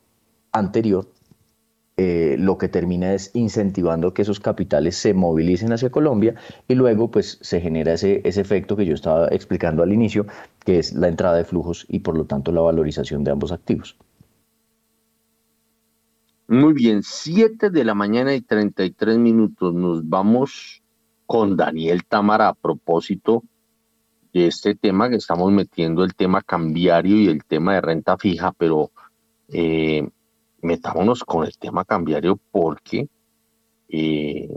anterior 0.52 1.06
eh, 1.98 2.36
lo 2.38 2.56
que 2.56 2.68
termina 2.68 3.12
es 3.12 3.30
incentivando 3.34 4.14
que 4.14 4.22
esos 4.22 4.40
capitales 4.40 4.96
se 4.96 5.12
movilicen 5.12 5.72
hacia 5.72 5.90
Colombia 5.90 6.34
y 6.66 6.74
luego 6.74 7.10
pues 7.10 7.38
se 7.42 7.60
genera 7.60 7.92
ese, 7.92 8.22
ese 8.24 8.40
efecto 8.40 8.76
que 8.76 8.86
yo 8.86 8.94
estaba 8.94 9.28
explicando 9.28 9.82
al 9.82 9.92
inicio, 9.92 10.26
que 10.64 10.78
es 10.78 10.94
la 10.94 11.08
entrada 11.08 11.36
de 11.36 11.44
flujos 11.44 11.84
y 11.88 11.98
por 11.98 12.16
lo 12.16 12.24
tanto 12.24 12.50
la 12.50 12.62
valorización 12.62 13.24
de 13.24 13.32
ambos 13.32 13.52
activos. 13.52 13.96
Muy 16.52 16.74
bien, 16.74 17.02
7 17.02 17.70
de 17.70 17.82
la 17.82 17.94
mañana 17.94 18.34
y 18.34 18.42
33 18.42 19.16
minutos. 19.16 19.72
Nos 19.72 20.06
vamos 20.06 20.82
con 21.24 21.56
Daniel 21.56 22.04
Tamara 22.04 22.48
a 22.48 22.52
propósito 22.52 23.42
de 24.34 24.48
este 24.48 24.74
tema 24.74 25.08
que 25.08 25.16
estamos 25.16 25.50
metiendo, 25.50 26.04
el 26.04 26.14
tema 26.14 26.42
cambiario 26.42 27.16
y 27.16 27.28
el 27.28 27.42
tema 27.42 27.72
de 27.72 27.80
renta 27.80 28.18
fija, 28.18 28.52
pero 28.52 28.90
eh, 29.48 30.06
metámonos 30.60 31.24
con 31.24 31.46
el 31.46 31.56
tema 31.56 31.86
cambiario 31.86 32.38
porque 32.50 33.08
eh, 33.88 34.50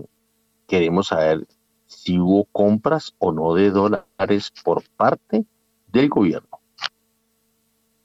queremos 0.67 1.07
saber 1.07 1.47
si 1.85 2.19
hubo 2.19 2.43
compras 2.51 3.15
o 3.19 3.31
no 3.31 3.53
de 3.53 3.71
dólares 3.71 4.51
por 4.65 4.83
parte 4.97 5.45
del 5.93 6.09
gobierno. 6.09 6.54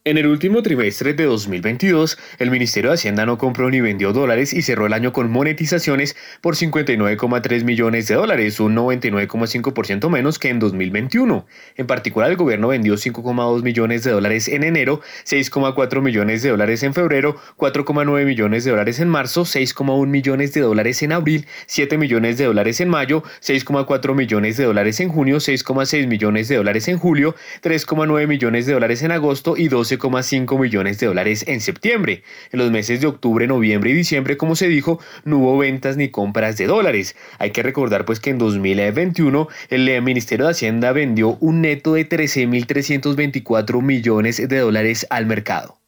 En 0.02 0.16
el 0.16 0.28
último 0.28 0.62
trimestre 0.62 1.12
de 1.12 1.24
2022, 1.24 2.16
el 2.39 2.51
Ministerio 2.51 2.89
de 2.89 2.94
Hacienda 2.94 3.27
no 3.27 3.36
compró 3.36 3.68
ni 3.68 3.82
vendió 3.82 4.14
dólares 4.14 4.55
y 4.55 4.62
cerró 4.62 4.86
el 4.86 4.94
año 4.94 5.12
con 5.12 5.31
monetizaciones 5.31 6.16
por 6.40 6.56
59,3 6.56 7.64
millones 7.64 8.09
de 8.09 8.14
dólares, 8.14 8.60
un 8.60 8.74
99,5% 8.74 10.09
menos 10.09 10.39
que 10.39 10.48
en 10.48 10.59
2021. 10.59 11.47
En 11.77 11.86
particular, 11.86 12.31
el 12.31 12.39
gobierno 12.39 12.68
vendió 12.68 12.94
5,2 12.94 13.62
millones 13.62 14.02
de 14.02 14.12
dólares 14.12 14.48
en 14.48 14.64
enero, 14.64 15.02
6,4 15.27 16.01
millones 16.01 16.43
de 16.43 16.48
dólares 16.48 16.82
en 16.82 16.94
febrero, 16.94 17.36
4,9 17.59 18.24
millones 18.24 18.64
de 18.64 18.70
dólares 18.70 19.01
en 19.01 19.09
marzo, 19.10 19.43
6,1 19.43 20.06
millones 20.06 20.55
de 20.55 20.62
dólares 20.62 21.02
en 21.02 21.12
abril, 21.12 21.47
7 21.66 21.98
millones 21.98 22.39
de 22.39 22.47
dólares 22.47 22.81
en 22.81 22.89
mayo, 22.89 23.22
6,4 23.43 24.14
millones 24.14 24.56
de 24.56 24.64
dólares 24.64 24.98
en 25.01 25.10
junio, 25.10 25.36
6,6 25.36 26.06
millones 26.06 26.48
de 26.48 26.56
dólares 26.56 26.89
en 26.89 26.97
julio, 26.97 27.35
3,9 27.62 28.27
millones 28.27 28.64
de 28.64 28.72
dólares 28.72 29.02
en 29.02 29.12
agosto 29.12 29.59
y 29.59 29.68
12 29.68 29.90
12,5 29.99 30.59
millones 30.59 30.99
de 30.99 31.07
dólares 31.07 31.45
en 31.49 31.61
septiembre. 31.61 32.23
En 32.53 32.59
los 32.61 32.71
meses 32.71 33.01
de 33.01 33.07
octubre, 33.07 33.47
noviembre 33.47 33.91
y 33.91 33.95
diciembre, 33.95 34.37
como 34.37 34.57
se 34.57 34.69
dijo, 34.69 35.01
no 35.25 35.39
hubo 35.39 35.59
ventas 35.59 35.97
ni 35.97 36.11
compras 36.11 36.57
de 36.57 36.67
dólares. 36.67 37.17
Hay 37.39 37.51
que 37.51 37.62
recordar 37.62 38.05
pues 38.05 38.21
que 38.21 38.31
en 38.31 38.39
2021 38.39 39.49
el 39.69 40.03
Ministerio 40.03 40.47
de 40.47 40.53
Hacienda 40.53 40.93
vendió 40.93 41.37
un 41.41 41.62
neto 41.62 41.95
de 41.95 42.09
13.324 42.09 43.83
millones 43.83 44.49
de 44.49 44.59
dólares 44.59 45.07
al 45.11 45.27
mercado. 45.27 45.81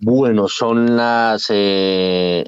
Bueno, 0.00 0.46
son 0.48 0.96
las 0.96 1.42
7 1.42 2.46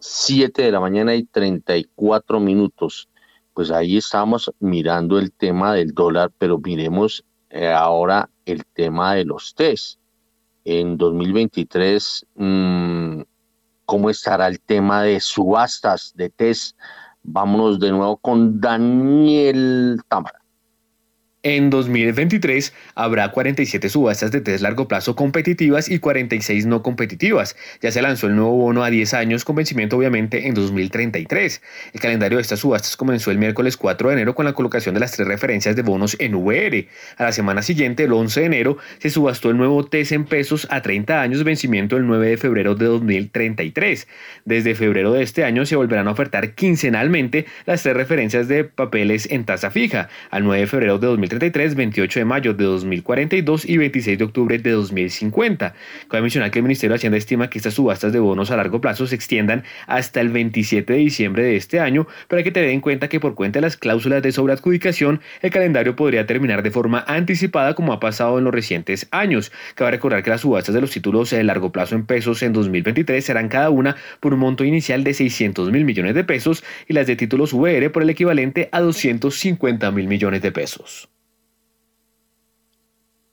eh, 0.00 0.48
de 0.52 0.72
la 0.72 0.80
mañana 0.80 1.14
y 1.14 1.22
34 1.22 2.40
minutos. 2.40 3.08
Pues 3.54 3.70
ahí 3.70 3.98
estamos 3.98 4.50
mirando 4.58 5.18
el 5.18 5.30
tema 5.32 5.74
del 5.74 5.92
dólar, 5.92 6.32
pero 6.38 6.58
miremos 6.58 7.24
eh, 7.50 7.68
ahora 7.68 8.28
el 8.46 8.64
tema 8.74 9.14
de 9.14 9.24
los 9.24 9.54
test. 9.54 9.98
En 10.64 10.96
2023, 10.96 12.26
mm, 12.34 13.20
¿cómo 13.84 14.10
estará 14.10 14.46
el 14.48 14.60
tema 14.60 15.02
de 15.02 15.20
subastas 15.20 16.12
de 16.14 16.30
test? 16.30 16.78
Vámonos 17.22 17.78
de 17.80 17.90
nuevo 17.90 18.16
con 18.16 18.60
Daniel 18.60 20.00
Tamara. 20.08 20.41
En 21.44 21.70
2023 21.70 22.72
habrá 22.94 23.32
47 23.32 23.88
subastas 23.88 24.30
de 24.30 24.40
test 24.40 24.62
largo 24.62 24.86
plazo 24.86 25.16
competitivas 25.16 25.88
y 25.90 25.98
46 25.98 26.66
no 26.66 26.84
competitivas. 26.84 27.56
Ya 27.80 27.90
se 27.90 28.00
lanzó 28.00 28.28
el 28.28 28.36
nuevo 28.36 28.52
bono 28.52 28.84
a 28.84 28.90
10 28.90 29.12
años 29.14 29.44
con 29.44 29.56
vencimiento 29.56 29.96
obviamente 29.96 30.46
en 30.46 30.54
2033. 30.54 31.60
El 31.94 32.00
calendario 32.00 32.38
de 32.38 32.42
estas 32.42 32.60
subastas 32.60 32.96
comenzó 32.96 33.32
el 33.32 33.38
miércoles 33.38 33.76
4 33.76 34.10
de 34.10 34.14
enero 34.14 34.36
con 34.36 34.44
la 34.44 34.52
colocación 34.52 34.94
de 34.94 35.00
las 35.00 35.10
tres 35.10 35.26
referencias 35.26 35.74
de 35.74 35.82
bonos 35.82 36.14
en 36.20 36.36
VR. 36.36 36.86
A 37.16 37.24
la 37.24 37.32
semana 37.32 37.62
siguiente, 37.62 38.04
el 38.04 38.12
11 38.12 38.38
de 38.38 38.46
enero, 38.46 38.78
se 39.00 39.10
subastó 39.10 39.50
el 39.50 39.56
nuevo 39.56 39.84
TES 39.84 40.12
en 40.12 40.26
pesos 40.26 40.68
a 40.70 40.80
30 40.80 41.22
años, 41.22 41.42
vencimiento 41.42 41.96
el 41.96 42.06
9 42.06 42.28
de 42.28 42.36
febrero 42.36 42.76
de 42.76 42.86
2033. 42.86 44.06
Desde 44.44 44.76
febrero 44.76 45.12
de 45.12 45.24
este 45.24 45.42
año 45.42 45.66
se 45.66 45.74
volverán 45.74 46.06
a 46.06 46.12
ofertar 46.12 46.54
quincenalmente 46.54 47.46
las 47.66 47.82
tres 47.82 47.96
referencias 47.96 48.46
de 48.46 48.62
papeles 48.62 49.26
en 49.28 49.44
tasa 49.44 49.72
fija. 49.72 50.08
Al 50.30 50.44
9 50.44 50.60
de 50.60 50.66
febrero 50.68 50.98
de 51.00 51.08
2033 51.08 51.31
2033, 51.32 51.74
28 51.74 52.20
de 52.20 52.24
mayo 52.24 52.54
de 52.54 52.64
2042 52.64 53.64
y 53.64 53.78
26 53.78 54.18
de 54.18 54.24
octubre 54.24 54.58
de 54.58 54.70
2050. 54.70 55.74
Cabe 56.08 56.20
mencionar 56.20 56.50
que 56.50 56.58
el 56.58 56.62
Ministerio 56.64 56.92
de 56.92 56.96
Hacienda 56.96 57.16
estima 57.16 57.48
que 57.48 57.58
estas 57.58 57.74
subastas 57.74 58.12
de 58.12 58.18
bonos 58.18 58.50
a 58.50 58.56
largo 58.56 58.80
plazo 58.80 59.06
se 59.06 59.14
extiendan 59.14 59.64
hasta 59.86 60.20
el 60.20 60.28
27 60.28 60.92
de 60.92 60.98
diciembre 60.98 61.42
de 61.42 61.56
este 61.56 61.80
año, 61.80 62.06
pero 62.28 62.38
hay 62.38 62.44
que 62.44 62.50
tener 62.50 62.70
en 62.70 62.80
cuenta 62.80 63.08
que 63.08 63.20
por 63.20 63.34
cuenta 63.34 63.58
de 63.58 63.62
las 63.62 63.76
cláusulas 63.76 64.22
de 64.22 64.32
sobreadjudicación, 64.32 65.20
el 65.40 65.50
calendario 65.50 65.96
podría 65.96 66.26
terminar 66.26 66.62
de 66.62 66.70
forma 66.70 67.04
anticipada 67.06 67.74
como 67.74 67.92
ha 67.92 68.00
pasado 68.00 68.38
en 68.38 68.44
los 68.44 68.54
recientes 68.54 69.08
años. 69.10 69.52
Cabe 69.74 69.92
recordar 69.92 70.22
que 70.22 70.30
las 70.30 70.42
subastas 70.42 70.74
de 70.74 70.80
los 70.80 70.90
títulos 70.90 71.30
de 71.30 71.42
largo 71.44 71.72
plazo 71.72 71.94
en 71.94 72.04
pesos 72.04 72.42
en 72.42 72.52
2023 72.52 73.24
serán 73.24 73.48
cada 73.48 73.70
una 73.70 73.96
por 74.20 74.34
un 74.34 74.40
monto 74.40 74.64
inicial 74.64 75.04
de 75.04 75.14
600 75.14 75.70
mil 75.70 75.84
millones 75.84 76.14
de 76.14 76.24
pesos 76.24 76.62
y 76.86 76.92
las 76.92 77.06
de 77.06 77.16
títulos 77.16 77.52
VR 77.52 77.90
por 77.90 78.02
el 78.02 78.10
equivalente 78.10 78.68
a 78.72 78.80
250 78.80 79.90
mil 79.92 80.08
millones 80.08 80.42
de 80.42 80.52
pesos. 80.52 81.08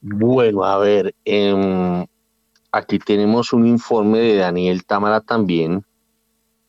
Bueno, 0.01 0.63
a 0.63 0.77
ver, 0.77 1.13
em, 1.25 2.05
aquí 2.71 2.99
tenemos 2.99 3.51
un 3.51 3.67
informe 3.67 4.19
de 4.19 4.37
Daniel 4.37 4.85
Támara 4.85 5.21
también 5.21 5.85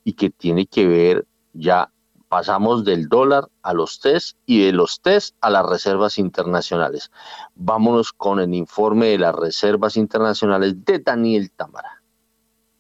y 0.03 0.15
que 0.15 0.31
tiene 0.31 0.67
que 0.67 0.87
ver 0.87 1.27
ya 1.53 1.93
pasamos 2.29 2.85
del 2.85 3.09
dólar 3.09 3.49
a 3.63 3.73
los 3.73 4.01
TES 4.01 4.37
y 4.47 4.65
de 4.65 4.73
los 4.73 5.01
TES 5.01 5.35
a 5.41 5.51
las 5.51 5.67
reservas 5.67 6.19
internacionales. 6.19 7.11
Vámonos 7.55 8.13
con 8.13 8.41
el 8.41 8.55
informe 8.55 9.07
de 9.07 9.19
las 9.19 9.35
reservas 9.35 9.97
internacionales 9.97 10.85
de 10.85 11.01
Daniel 11.01 11.51
Támara. 11.51 12.00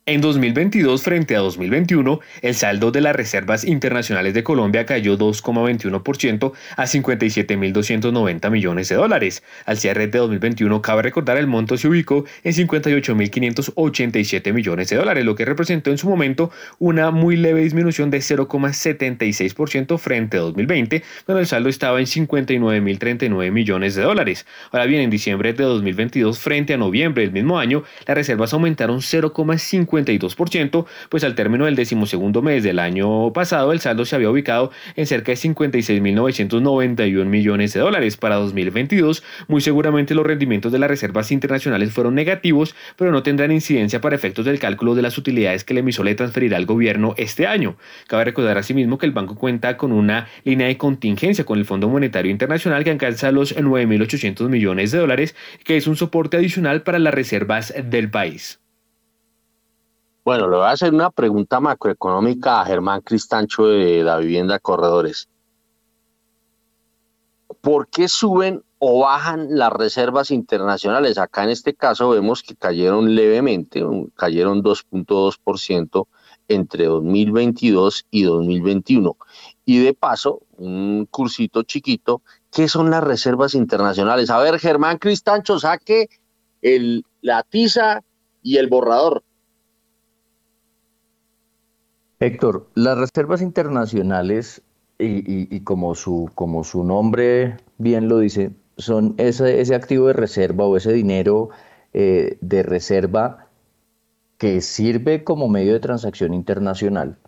En 0.06 0.22
2022 0.22 1.02
frente 1.02 1.36
a 1.36 1.40
2021, 1.40 2.20
el 2.40 2.54
saldo 2.54 2.90
de 2.90 3.02
las 3.02 3.14
reservas 3.14 3.64
internacionales 3.64 4.32
de 4.32 4.42
Colombia 4.42 4.86
cayó 4.86 5.18
2,21% 5.18 6.52
a 6.76 6.84
57.290 6.84 8.50
millones 8.50 8.88
de 8.88 8.94
dólares. 8.96 9.42
Al 9.66 9.76
cierre 9.76 10.06
de 10.08 10.18
2021, 10.18 10.80
cabe 10.80 11.02
recordar 11.02 11.36
el 11.36 11.46
monto 11.46 11.76
se 11.76 11.86
ubicó 11.86 12.24
en 12.42 12.54
58.587 12.54 14.52
millones 14.54 14.88
de 14.88 14.96
dólares, 14.96 15.22
lo 15.24 15.36
que 15.36 15.44
representó 15.44 15.90
en 15.90 15.98
su 15.98 16.08
momento 16.08 16.50
una 16.78 17.10
muy 17.10 17.36
leve 17.36 17.60
disminución 17.60 18.10
de 18.10 18.18
0,76% 18.18 19.98
frente 19.98 20.38
a 20.38 20.40
2020, 20.40 21.04
cuando 21.26 21.40
el 21.40 21.46
saldo 21.46 21.68
estaba 21.68 22.00
en 22.00 22.06
59.039 22.06 23.52
millones 23.52 23.94
de 23.96 24.02
dólares. 24.02 24.46
Ahora 24.72 24.86
bien, 24.86 25.02
en 25.02 25.10
diciembre 25.10 25.52
de 25.52 25.62
2022 25.62 26.38
frente 26.38 26.72
a 26.72 26.78
noviembre 26.78 27.22
del 27.22 27.32
mismo 27.32 27.58
año, 27.58 27.84
las 28.06 28.16
reservas 28.16 28.54
aumentaron 28.54 29.00
0,50 29.00 29.89
52%, 29.90 30.86
pues 31.08 31.24
al 31.24 31.34
término 31.34 31.64
del 31.64 31.76
decimosegundo 31.76 32.42
mes 32.42 32.62
del 32.62 32.78
año 32.78 33.32
pasado 33.32 33.72
el 33.72 33.80
saldo 33.80 34.04
se 34.04 34.14
había 34.16 34.30
ubicado 34.30 34.70
en 34.96 35.06
cerca 35.06 35.32
de 35.32 35.38
56.991 35.38 37.24
millones 37.24 37.72
de 37.72 37.80
dólares. 37.80 38.16
Para 38.16 38.36
2022, 38.36 39.22
muy 39.48 39.60
seguramente 39.60 40.14
los 40.14 40.26
rendimientos 40.26 40.72
de 40.72 40.78
las 40.78 40.88
reservas 40.88 41.32
internacionales 41.32 41.92
fueron 41.92 42.14
negativos, 42.14 42.74
pero 42.96 43.10
no 43.12 43.22
tendrán 43.22 43.52
incidencia 43.52 44.00
para 44.00 44.16
efectos 44.16 44.44
del 44.44 44.58
cálculo 44.58 44.94
de 44.94 45.02
las 45.02 45.18
utilidades 45.18 45.64
que 45.64 45.72
el 45.72 45.78
emisor 45.78 46.04
le 46.04 46.14
transferirá 46.14 46.56
al 46.56 46.66
gobierno 46.66 47.14
este 47.16 47.46
año. 47.46 47.76
Cabe 48.06 48.24
recordar 48.24 48.58
asimismo 48.58 48.98
que 48.98 49.06
el 49.06 49.12
banco 49.12 49.34
cuenta 49.36 49.76
con 49.76 49.92
una 49.92 50.28
línea 50.44 50.66
de 50.66 50.76
contingencia 50.76 51.44
con 51.44 51.58
el 51.58 51.64
Fondo 51.64 51.88
Monetario 51.88 52.30
Internacional 52.30 52.84
que 52.84 52.90
alcanza 52.90 53.32
los 53.32 53.56
9.800 53.56 54.48
millones 54.48 54.90
de 54.90 54.98
dólares, 54.98 55.34
que 55.64 55.76
es 55.76 55.86
un 55.86 55.96
soporte 55.96 56.36
adicional 56.36 56.82
para 56.82 56.98
las 56.98 57.14
reservas 57.14 57.74
del 57.84 58.10
país. 58.10 58.60
Bueno, 60.22 60.48
le 60.48 60.56
voy 60.56 60.66
a 60.66 60.72
hacer 60.72 60.92
una 60.92 61.10
pregunta 61.10 61.60
macroeconómica 61.60 62.60
a 62.60 62.66
Germán 62.66 63.00
Cristancho 63.00 63.66
de 63.66 64.04
la 64.04 64.18
vivienda 64.18 64.58
Corredores. 64.58 65.28
¿Por 67.62 67.88
qué 67.88 68.06
suben 68.06 68.62
o 68.78 69.00
bajan 69.00 69.56
las 69.56 69.72
reservas 69.72 70.30
internacionales? 70.30 71.16
Acá 71.16 71.44
en 71.44 71.50
este 71.50 71.74
caso 71.74 72.10
vemos 72.10 72.42
que 72.42 72.54
cayeron 72.54 73.14
levemente, 73.14 73.82
cayeron 74.14 74.62
2.2% 74.62 76.06
entre 76.48 76.84
2022 76.84 78.06
y 78.10 78.22
2021. 78.24 79.16
Y 79.64 79.78
de 79.78 79.94
paso, 79.94 80.42
un 80.58 81.06
cursito 81.10 81.62
chiquito, 81.62 82.20
¿qué 82.52 82.68
son 82.68 82.90
las 82.90 83.02
reservas 83.02 83.54
internacionales? 83.54 84.28
A 84.28 84.38
ver, 84.38 84.58
Germán 84.58 84.98
Cristancho, 84.98 85.58
saque 85.58 86.08
el, 86.60 87.04
la 87.22 87.42
tiza 87.42 88.02
y 88.42 88.58
el 88.58 88.68
borrador. 88.68 89.22
Héctor, 92.20 92.68
las 92.74 92.98
reservas 92.98 93.40
internacionales, 93.42 94.62
y, 95.00 95.60
como, 95.60 95.94
su, 95.94 96.30
como 96.34 96.64
su 96.64 96.84
nombre 96.84 97.56
bien 97.78 98.08
lo 98.08 98.18
dice, 98.18 98.50
son 98.76 99.14
ese, 99.18 99.60
ese 99.60 99.74
activo 99.74 100.08
de 100.08 100.12
reserva 100.12 100.66
o 100.66 100.76
ese 100.76 100.92
dinero 100.92 101.50
eh, 101.92 102.36
de 102.40 102.62
reserva 102.62 103.46
que 104.38 104.60
sirve 104.60 105.24
como 105.24 105.48
medio 105.48 105.72
de 105.72 105.80
transacción 105.80 106.34
internacional 106.34 107.18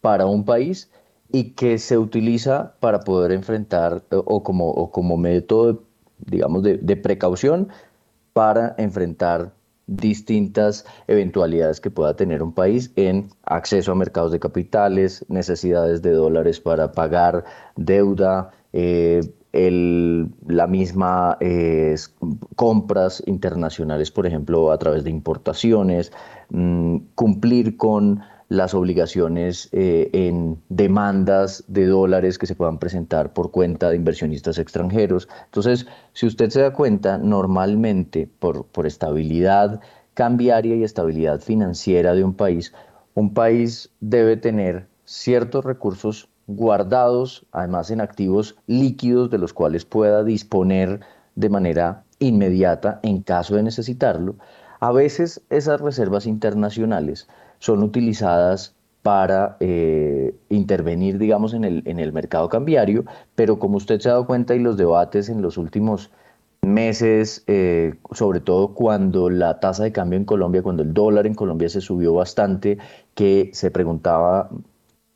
para 0.00 0.26
un 0.26 0.44
país 0.44 0.90
y 1.32 1.52
que 1.52 1.78
se 1.78 1.98
utiliza 1.98 2.74
para 2.80 3.00
poder 3.00 3.32
enfrentar 3.32 4.04
o 4.10 4.42
como, 4.42 4.90
como 4.90 5.16
método, 5.16 5.84
digamos, 6.18 6.62
de, 6.62 6.78
de 6.78 6.96
precaución 6.96 7.68
para 8.32 8.74
enfrentar 8.78 9.52
distintas 9.90 10.86
eventualidades 11.08 11.80
que 11.80 11.90
pueda 11.90 12.14
tener 12.14 12.42
un 12.42 12.52
país 12.54 12.92
en 12.94 13.28
acceso 13.42 13.90
a 13.90 13.96
mercados 13.96 14.30
de 14.30 14.38
capitales, 14.38 15.24
necesidades 15.28 16.00
de 16.00 16.12
dólares 16.12 16.60
para 16.60 16.92
pagar 16.92 17.44
deuda, 17.76 18.52
eh, 18.72 19.20
la 19.52 20.68
misma 20.68 21.36
eh, 21.40 21.96
compras 22.54 23.20
internacionales, 23.26 24.12
por 24.12 24.26
ejemplo, 24.26 24.70
a 24.70 24.78
través 24.78 25.02
de 25.02 25.10
importaciones, 25.10 26.12
mm, 26.50 26.98
cumplir 27.16 27.76
con 27.76 28.20
las 28.50 28.74
obligaciones 28.74 29.68
eh, 29.70 30.10
en 30.12 30.60
demandas 30.68 31.62
de 31.68 31.86
dólares 31.86 32.36
que 32.36 32.46
se 32.46 32.56
puedan 32.56 32.80
presentar 32.80 33.32
por 33.32 33.52
cuenta 33.52 33.88
de 33.88 33.96
inversionistas 33.96 34.58
extranjeros. 34.58 35.28
Entonces, 35.44 35.86
si 36.14 36.26
usted 36.26 36.50
se 36.50 36.60
da 36.60 36.72
cuenta, 36.72 37.16
normalmente 37.16 38.28
por, 38.40 38.66
por 38.66 38.88
estabilidad 38.88 39.80
cambiaria 40.14 40.74
y 40.74 40.82
estabilidad 40.82 41.40
financiera 41.40 42.12
de 42.12 42.24
un 42.24 42.34
país, 42.34 42.74
un 43.14 43.34
país 43.34 43.88
debe 44.00 44.36
tener 44.36 44.88
ciertos 45.04 45.64
recursos 45.64 46.28
guardados, 46.48 47.46
además 47.52 47.92
en 47.92 48.00
activos 48.00 48.56
líquidos 48.66 49.30
de 49.30 49.38
los 49.38 49.52
cuales 49.52 49.84
pueda 49.84 50.24
disponer 50.24 50.98
de 51.36 51.48
manera 51.48 52.02
inmediata 52.18 52.98
en 53.04 53.22
caso 53.22 53.54
de 53.54 53.62
necesitarlo. 53.62 54.34
A 54.80 54.90
veces 54.90 55.40
esas 55.50 55.80
reservas 55.80 56.26
internacionales 56.26 57.28
son 57.60 57.84
utilizadas 57.84 58.74
para 59.02 59.56
eh, 59.60 60.34
intervenir, 60.48 61.18
digamos, 61.18 61.54
en 61.54 61.64
el, 61.64 61.82
en 61.86 62.00
el 62.00 62.12
mercado 62.12 62.48
cambiario, 62.48 63.04
pero 63.34 63.58
como 63.58 63.76
usted 63.76 64.00
se 64.00 64.08
ha 64.08 64.12
dado 64.12 64.26
cuenta 64.26 64.54
y 64.54 64.58
los 64.58 64.76
debates 64.76 65.28
en 65.28 65.40
los 65.40 65.56
últimos 65.56 66.10
meses, 66.62 67.42
eh, 67.46 67.94
sobre 68.12 68.40
todo 68.40 68.74
cuando 68.74 69.30
la 69.30 69.60
tasa 69.60 69.84
de 69.84 69.92
cambio 69.92 70.18
en 70.18 70.26
Colombia, 70.26 70.62
cuando 70.62 70.82
el 70.82 70.92
dólar 70.92 71.26
en 71.26 71.34
Colombia 71.34 71.68
se 71.70 71.80
subió 71.80 72.12
bastante, 72.14 72.78
que 73.14 73.50
se 73.54 73.70
preguntaba 73.70 74.50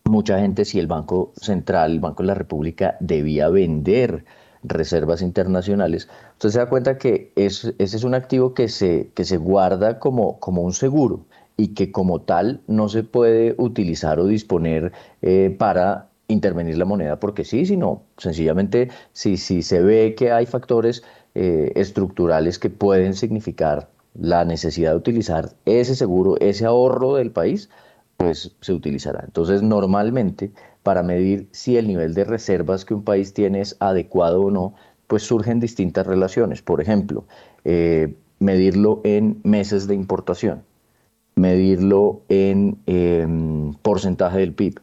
mucha 0.04 0.38
gente 0.38 0.64
si 0.64 0.78
el 0.78 0.86
Banco 0.86 1.32
Central, 1.36 1.92
el 1.92 2.00
Banco 2.00 2.22
de 2.22 2.28
la 2.28 2.34
República, 2.34 2.96
debía 3.00 3.48
vender 3.50 4.24
reservas 4.62 5.20
internacionales. 5.20 6.08
Usted 6.32 6.48
se 6.48 6.58
da 6.58 6.68
cuenta 6.70 6.96
que 6.96 7.32
ese 7.36 7.74
es 7.78 8.04
un 8.04 8.14
activo 8.14 8.54
que 8.54 8.68
se, 8.68 9.10
que 9.14 9.24
se 9.24 9.36
guarda 9.36 9.98
como, 9.98 10.40
como 10.40 10.62
un 10.62 10.72
seguro 10.72 11.26
y 11.56 11.68
que 11.68 11.92
como 11.92 12.20
tal 12.22 12.60
no 12.66 12.88
se 12.88 13.04
puede 13.04 13.54
utilizar 13.58 14.18
o 14.18 14.26
disponer 14.26 14.92
eh, 15.22 15.54
para 15.56 16.08
intervenir 16.28 16.78
la 16.78 16.84
moneda 16.84 17.20
porque 17.20 17.44
sí, 17.44 17.66
sino 17.66 18.02
sencillamente 18.16 18.90
si, 19.12 19.36
se 19.36 19.82
ve 19.82 20.14
que 20.16 20.32
hay 20.32 20.46
factores 20.46 21.02
eh, 21.34 21.72
estructurales 21.76 22.58
que 22.58 22.70
pueden 22.70 23.14
significar 23.14 23.88
la 24.14 24.44
necesidad 24.44 24.92
de 24.92 24.96
utilizar 24.96 25.50
ese 25.64 25.94
seguro, 25.94 26.36
ese 26.40 26.64
ahorro 26.66 27.14
del 27.14 27.30
país, 27.32 27.68
pues 28.16 28.54
se 28.60 28.72
utilizará. 28.72 29.22
Entonces, 29.24 29.62
normalmente, 29.62 30.52
para 30.84 31.02
medir 31.02 31.48
si 31.50 31.76
el 31.76 31.88
nivel 31.88 32.14
de 32.14 32.24
reservas 32.24 32.84
que 32.84 32.94
un 32.94 33.02
país 33.02 33.34
tiene 33.34 33.60
es 33.60 33.76
adecuado 33.80 34.42
o 34.42 34.50
no, 34.52 34.74
pues 35.08 35.24
surgen 35.24 35.58
distintas 35.58 36.06
relaciones. 36.06 36.62
Por 36.62 36.80
ejemplo, 36.80 37.24
eh, 37.64 38.14
medirlo 38.38 39.00
en 39.02 39.40
meses 39.42 39.88
de 39.88 39.96
importación 39.96 40.62
medirlo 41.36 42.22
en 42.28 42.78
em, 42.86 43.74
porcentaje 43.74 44.38
del 44.38 44.54
PIB, 44.54 44.80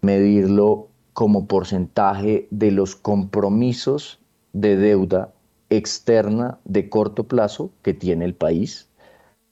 medirlo 0.00 0.88
como 1.12 1.46
porcentaje 1.46 2.46
de 2.50 2.70
los 2.70 2.94
compromisos 2.94 4.20
de 4.52 4.76
deuda 4.76 5.32
externa 5.70 6.58
de 6.64 6.88
corto 6.88 7.24
plazo 7.24 7.70
que 7.82 7.94
tiene 7.94 8.24
el 8.24 8.34
país 8.34 8.88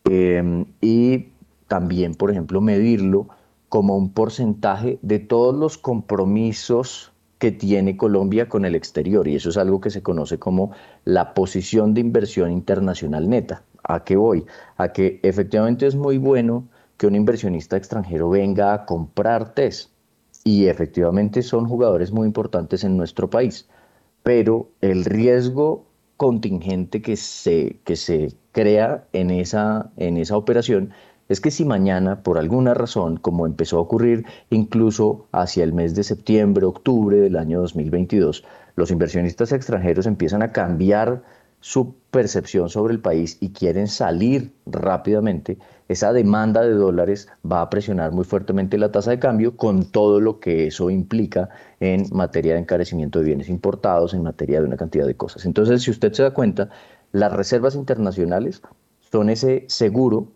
em, 0.04 0.66
y 0.80 1.28
también, 1.68 2.14
por 2.14 2.30
ejemplo, 2.30 2.60
medirlo 2.60 3.28
como 3.68 3.96
un 3.96 4.12
porcentaje 4.12 4.98
de 5.02 5.18
todos 5.18 5.54
los 5.54 5.76
compromisos 5.76 7.12
que 7.38 7.52
tiene 7.52 7.96
Colombia 7.96 8.48
con 8.48 8.64
el 8.64 8.74
exterior 8.74 9.28
y 9.28 9.36
eso 9.36 9.50
es 9.50 9.56
algo 9.56 9.80
que 9.80 9.90
se 9.90 10.02
conoce 10.02 10.38
como 10.38 10.72
la 11.04 11.34
posición 11.34 11.92
de 11.92 12.00
inversión 12.00 12.50
internacional 12.50 13.28
neta. 13.28 13.62
¿A 13.88 14.04
qué 14.04 14.16
voy? 14.16 14.44
A 14.76 14.92
que 14.92 15.20
efectivamente 15.22 15.86
es 15.86 15.94
muy 15.94 16.18
bueno 16.18 16.68
que 16.96 17.06
un 17.06 17.14
inversionista 17.14 17.76
extranjero 17.76 18.28
venga 18.30 18.72
a 18.74 18.84
comprar 18.86 19.54
TES 19.54 19.92
y 20.44 20.66
efectivamente 20.66 21.42
son 21.42 21.66
jugadores 21.68 22.12
muy 22.12 22.26
importantes 22.26 22.84
en 22.84 22.96
nuestro 22.96 23.28
país, 23.30 23.68
pero 24.22 24.68
el 24.80 25.04
riesgo 25.04 25.86
contingente 26.16 27.02
que 27.02 27.16
se, 27.16 27.80
que 27.84 27.96
se 27.96 28.34
crea 28.52 29.06
en 29.12 29.30
esa, 29.30 29.90
en 29.96 30.16
esa 30.16 30.36
operación 30.36 30.92
es 31.28 31.40
que 31.40 31.50
si 31.50 31.64
mañana, 31.64 32.22
por 32.22 32.38
alguna 32.38 32.74
razón, 32.74 33.16
como 33.16 33.46
empezó 33.46 33.78
a 33.78 33.80
ocurrir 33.80 34.24
incluso 34.50 35.26
hacia 35.32 35.64
el 35.64 35.72
mes 35.72 35.94
de 35.94 36.04
septiembre, 36.04 36.64
octubre 36.64 37.16
del 37.16 37.36
año 37.36 37.60
2022, 37.60 38.44
los 38.76 38.90
inversionistas 38.90 39.52
extranjeros 39.52 40.06
empiezan 40.06 40.42
a 40.42 40.52
cambiar 40.52 41.24
su 41.66 41.96
percepción 42.12 42.68
sobre 42.68 42.94
el 42.94 43.00
país 43.00 43.38
y 43.40 43.50
quieren 43.50 43.88
salir 43.88 44.54
rápidamente, 44.66 45.58
esa 45.88 46.12
demanda 46.12 46.62
de 46.62 46.74
dólares 46.74 47.26
va 47.44 47.60
a 47.60 47.68
presionar 47.68 48.12
muy 48.12 48.24
fuertemente 48.24 48.78
la 48.78 48.92
tasa 48.92 49.10
de 49.10 49.18
cambio 49.18 49.56
con 49.56 49.90
todo 49.90 50.20
lo 50.20 50.38
que 50.38 50.68
eso 50.68 50.90
implica 50.90 51.48
en 51.80 52.06
materia 52.12 52.54
de 52.54 52.60
encarecimiento 52.60 53.18
de 53.18 53.24
bienes 53.24 53.48
importados, 53.48 54.14
en 54.14 54.22
materia 54.22 54.60
de 54.60 54.66
una 54.66 54.76
cantidad 54.76 55.08
de 55.08 55.16
cosas. 55.16 55.44
Entonces, 55.44 55.82
si 55.82 55.90
usted 55.90 56.12
se 56.12 56.22
da 56.22 56.32
cuenta, 56.32 56.70
las 57.10 57.32
reservas 57.32 57.74
internacionales 57.74 58.62
son 59.10 59.28
ese 59.28 59.64
seguro 59.66 60.28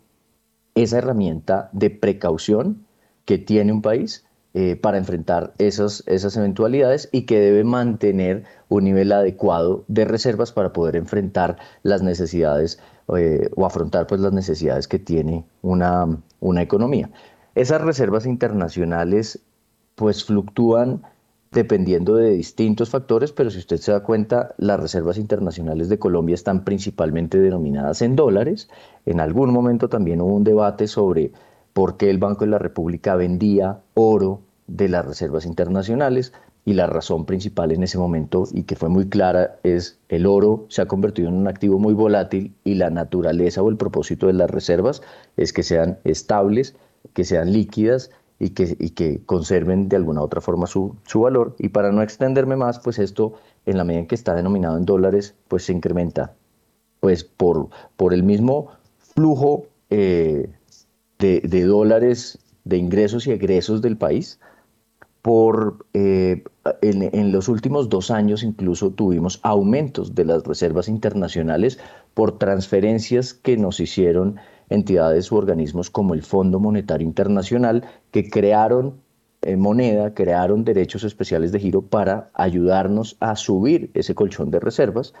esa 0.75 0.97
herramienta 0.97 1.69
de 1.71 1.91
precaución 1.91 2.85
que 3.23 3.37
tiene 3.37 3.71
un 3.71 3.81
país 3.81 4.25
eh, 4.53 4.75
para 4.75 4.97
enfrentar 4.97 5.53
esas, 5.59 6.03
esas 6.07 6.35
eventualidades 6.35 7.07
y 7.13 7.21
que 7.21 7.39
debe 7.39 7.63
mantener 7.63 8.43
un 8.67 8.83
nivel 8.83 9.13
adecuado 9.13 9.85
de 9.87 10.03
reservas 10.03 10.51
para 10.51 10.73
poder 10.73 10.97
enfrentar 10.97 11.57
las 11.83 12.01
necesidades 12.01 12.77
eh, 13.15 13.49
o 13.55 13.65
afrontar 13.65 14.07
pues, 14.07 14.19
las 14.19 14.33
necesidades 14.33 14.89
que 14.89 14.99
tiene 14.99 15.45
una, 15.61 16.17
una 16.41 16.61
economía. 16.61 17.09
Esas 17.55 17.81
reservas 17.81 18.25
internacionales 18.25 19.39
pues 19.95 20.25
fluctúan 20.25 21.01
dependiendo 21.51 22.15
de 22.15 22.31
distintos 22.31 22.89
factores, 22.89 23.31
pero 23.33 23.49
si 23.51 23.59
usted 23.59 23.77
se 23.77 23.91
da 23.91 24.03
cuenta, 24.03 24.55
las 24.57 24.79
reservas 24.79 25.17
internacionales 25.17 25.89
de 25.89 25.99
Colombia 25.99 26.33
están 26.33 26.63
principalmente 26.63 27.39
denominadas 27.39 28.01
en 28.01 28.15
dólares. 28.15 28.69
En 29.05 29.19
algún 29.19 29.51
momento 29.51 29.89
también 29.89 30.21
hubo 30.21 30.33
un 30.33 30.43
debate 30.43 30.87
sobre 30.87 31.33
por 31.73 31.97
qué 31.97 32.09
el 32.09 32.17
Banco 32.17 32.45
de 32.45 32.51
la 32.51 32.59
República 32.59 33.15
vendía 33.15 33.81
oro 33.93 34.41
de 34.67 34.89
las 34.89 35.05
reservas 35.05 35.45
internacionales 35.45 36.33
y 36.63 36.73
la 36.73 36.87
razón 36.87 37.25
principal 37.25 37.71
en 37.71 37.83
ese 37.83 37.97
momento 37.97 38.43
y 38.51 38.63
que 38.63 38.75
fue 38.75 38.89
muy 38.89 39.09
clara 39.09 39.59
es 39.63 39.99
el 40.09 40.25
oro 40.25 40.65
se 40.69 40.81
ha 40.81 40.85
convertido 40.85 41.29
en 41.29 41.35
un 41.35 41.47
activo 41.47 41.79
muy 41.79 41.93
volátil 41.93 42.53
y 42.63 42.75
la 42.75 42.89
naturaleza 42.89 43.61
o 43.63 43.69
el 43.69 43.77
propósito 43.77 44.27
de 44.27 44.33
las 44.33 44.49
reservas 44.49 45.01
es 45.37 45.53
que 45.53 45.63
sean 45.63 45.97
estables, 46.03 46.75
que 47.13 47.23
sean 47.23 47.51
líquidas 47.51 48.11
y 48.37 48.51
que, 48.51 48.75
y 48.79 48.91
que 48.91 49.23
conserven 49.25 49.89
de 49.89 49.95
alguna 49.95 50.21
otra 50.21 50.41
forma 50.41 50.65
su, 50.65 50.95
su, 51.05 51.21
valor. 51.21 51.55
Y 51.59 51.69
para 51.69 51.91
no 51.91 52.01
extenderme 52.01 52.55
más, 52.55 52.79
pues 52.79 52.97
esto, 52.97 53.33
en 53.67 53.77
la 53.77 53.83
medida 53.83 54.01
en 54.01 54.07
que 54.07 54.15
está 54.15 54.33
denominado 54.33 54.77
en 54.77 54.85
dólares, 54.85 55.35
pues 55.47 55.65
se 55.65 55.73
incrementa 55.73 56.33
pues 56.99 57.23
por, 57.23 57.69
por 57.97 58.13
el 58.13 58.23
mismo 58.23 58.69
flujo 58.97 59.67
eh, 59.89 60.49
de, 61.21 61.65
dólares 61.65 62.39
de 62.63 62.77
ingresos 62.77 63.27
y 63.27 63.31
egresos 63.31 63.81
del 63.81 63.97
país. 63.97 64.39
Por, 65.21 65.85
eh, 65.93 66.43
en, 66.81 67.03
en 67.03 67.31
los 67.31 67.47
últimos 67.47 67.89
dos 67.89 68.09
años 68.09 68.41
incluso 68.41 68.89
tuvimos 68.89 69.39
aumentos 69.43 70.15
de 70.15 70.25
las 70.25 70.43
reservas 70.43 70.87
internacionales 70.87 71.77
por 72.15 72.39
transferencias 72.39 73.35
que 73.35 73.55
nos 73.55 73.79
hicieron 73.79 74.37
entidades 74.69 75.31
u 75.31 75.35
organismos 75.35 75.91
como 75.91 76.15
el 76.15 76.23
Fondo 76.23 76.59
Monetario 76.59 77.05
Internacional 77.05 77.85
que 78.09 78.31
crearon 78.31 78.95
eh, 79.43 79.57
moneda, 79.57 80.13
crearon 80.13 80.63
derechos 80.63 81.03
especiales 81.03 81.51
de 81.51 81.59
giro 81.59 81.81
para 81.81 82.31
ayudarnos 82.33 83.17
a 83.19 83.35
subir 83.35 83.91
ese 83.93 84.15
colchón 84.15 84.49
de 84.49 84.59
reservas 84.59 85.13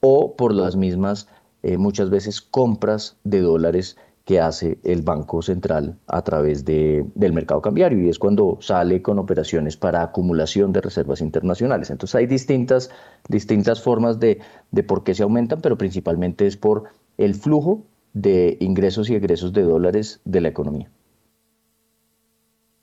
o 0.00 0.34
por 0.36 0.54
las 0.54 0.76
mismas 0.76 1.28
eh, 1.62 1.78
muchas 1.78 2.10
veces 2.10 2.40
compras 2.40 3.16
de 3.24 3.40
dólares 3.40 3.96
que 4.24 4.40
hace 4.40 4.78
el 4.84 5.02
Banco 5.02 5.42
Central 5.42 5.98
a 6.06 6.22
través 6.22 6.64
de, 6.64 7.04
del 7.14 7.32
mercado 7.32 7.60
cambiario 7.60 8.00
y 8.00 8.08
es 8.08 8.18
cuando 8.18 8.58
sale 8.60 9.02
con 9.02 9.18
operaciones 9.18 9.76
para 9.76 10.02
acumulación 10.02 10.72
de 10.72 10.80
reservas 10.80 11.20
internacionales. 11.20 11.90
Entonces 11.90 12.14
hay 12.14 12.26
distintas, 12.26 12.90
distintas 13.28 13.82
formas 13.82 14.20
de, 14.20 14.40
de 14.70 14.82
por 14.82 15.02
qué 15.02 15.14
se 15.14 15.24
aumentan, 15.24 15.60
pero 15.60 15.76
principalmente 15.76 16.46
es 16.46 16.56
por 16.56 16.84
el 17.18 17.34
flujo 17.34 17.84
de 18.12 18.58
ingresos 18.60 19.10
y 19.10 19.14
egresos 19.14 19.52
de 19.52 19.62
dólares 19.62 20.20
de 20.24 20.40
la 20.40 20.48
economía. 20.48 20.90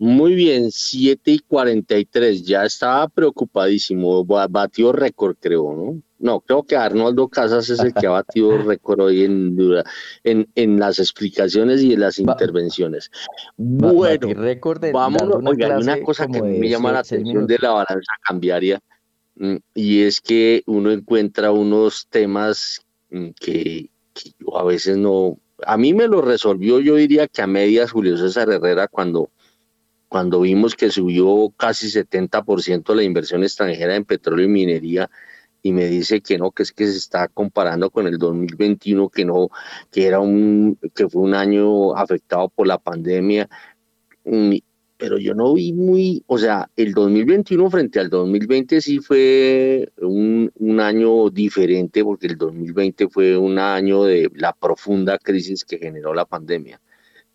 Muy 0.01 0.33
bien, 0.33 0.71
7 0.71 1.31
y 1.31 1.39
43, 1.39 2.43
ya 2.43 2.63
estaba 2.63 3.07
preocupadísimo, 3.09 4.23
batió 4.25 4.93
récord 4.93 5.35
creo, 5.37 5.73
¿no? 5.73 6.01
No, 6.19 6.41
creo 6.41 6.63
que 6.63 6.75
Arnoldo 6.75 7.29
Casas 7.29 7.69
es 7.69 7.79
el 7.79 7.93
que 7.93 8.05
ha 8.05 8.11
batido 8.11 8.57
récord 8.57 8.99
hoy 8.99 9.23
en, 9.23 9.57
en, 10.23 10.49
en, 10.53 10.79
las 10.79 10.99
explicaciones 10.99 11.81
y 11.81 11.93
en 11.93 12.01
las 12.01 12.19
intervenciones. 12.19 13.09
Bueno, 13.57 14.27
vamos, 14.91 15.21
oigan, 15.45 15.81
una 15.81 16.01
cosa 16.01 16.27
que 16.27 16.41
me 16.41 16.69
llama 16.69 16.91
la 16.91 16.99
atención 16.99 17.47
de 17.47 17.57
la 17.59 17.71
balanza 17.71 18.11
cambiaria 18.21 18.81
mm, 19.35 19.55
y 19.73 20.01
es 20.01 20.19
que 20.19 20.61
uno 20.67 20.91
encuentra 20.91 21.51
unos 21.51 22.07
temas 22.09 22.85
mm, 23.11 23.29
que, 23.39 23.89
a 24.53 24.63
veces 24.65 24.97
no, 24.97 25.39
a 25.65 25.77
mí 25.77 25.93
me 25.93 26.07
lo 26.07 26.21
resolvió, 26.21 26.81
yo 26.81 26.95
diría 26.95 27.27
que 27.27 27.41
a 27.41 27.47
medias 27.47 27.91
Julio 27.91 28.17
César 28.17 28.49
Herrera 28.49 28.89
cuando, 28.89 29.31
cuando 30.09 30.41
vimos 30.41 30.75
que 30.75 30.91
subió 30.91 31.53
casi 31.55 31.87
70% 31.87 32.93
la 32.93 33.03
inversión 33.03 33.43
extranjera 33.43 33.95
en 33.95 34.03
petróleo 34.03 34.45
y 34.45 34.49
minería 34.49 35.09
y 35.61 35.71
me 35.71 35.87
dice 35.87 36.21
que 36.21 36.37
no, 36.37 36.51
que 36.51 36.63
es 36.63 36.71
que 36.71 36.87
se 36.87 36.97
está 36.97 37.27
comparando 37.27 37.89
con 37.89 38.07
el 38.07 38.17
2021, 38.17 39.09
que 39.09 39.25
no, 39.25 39.49
que 39.91 40.05
era 40.05 40.19
un, 40.19 40.77
que 40.95 41.09
fue 41.09 41.21
un 41.21 41.33
año 41.33 41.95
afectado 41.95 42.49
por 42.49 42.67
la 42.67 42.77
pandemia. 42.77 43.49
Mm, 44.25 44.57
pero 44.97 45.17
yo 45.17 45.33
no 45.33 45.53
vi 45.53 45.71
muy, 45.71 46.23
o 46.27 46.37
sea, 46.37 46.69
el 46.75 46.93
2021 46.93 47.69
frente 47.69 47.99
al 48.01 48.09
2020 48.09 48.81
sí 48.81 48.99
fue 48.99 49.89
un, 49.97 50.51
un, 50.55 50.79
año 50.81 51.29
diferente 51.29 52.03
porque 52.03 52.27
el 52.27 52.37
2020 52.37 53.07
fue 53.07 53.37
un 53.37 53.59
año 53.59 54.03
de 54.03 54.29
la 54.35 54.51
profunda 54.51 55.17
crisis 55.17 55.63
que 55.63 55.77
generó 55.77 56.13
la 56.13 56.25
pandemia. 56.25 56.81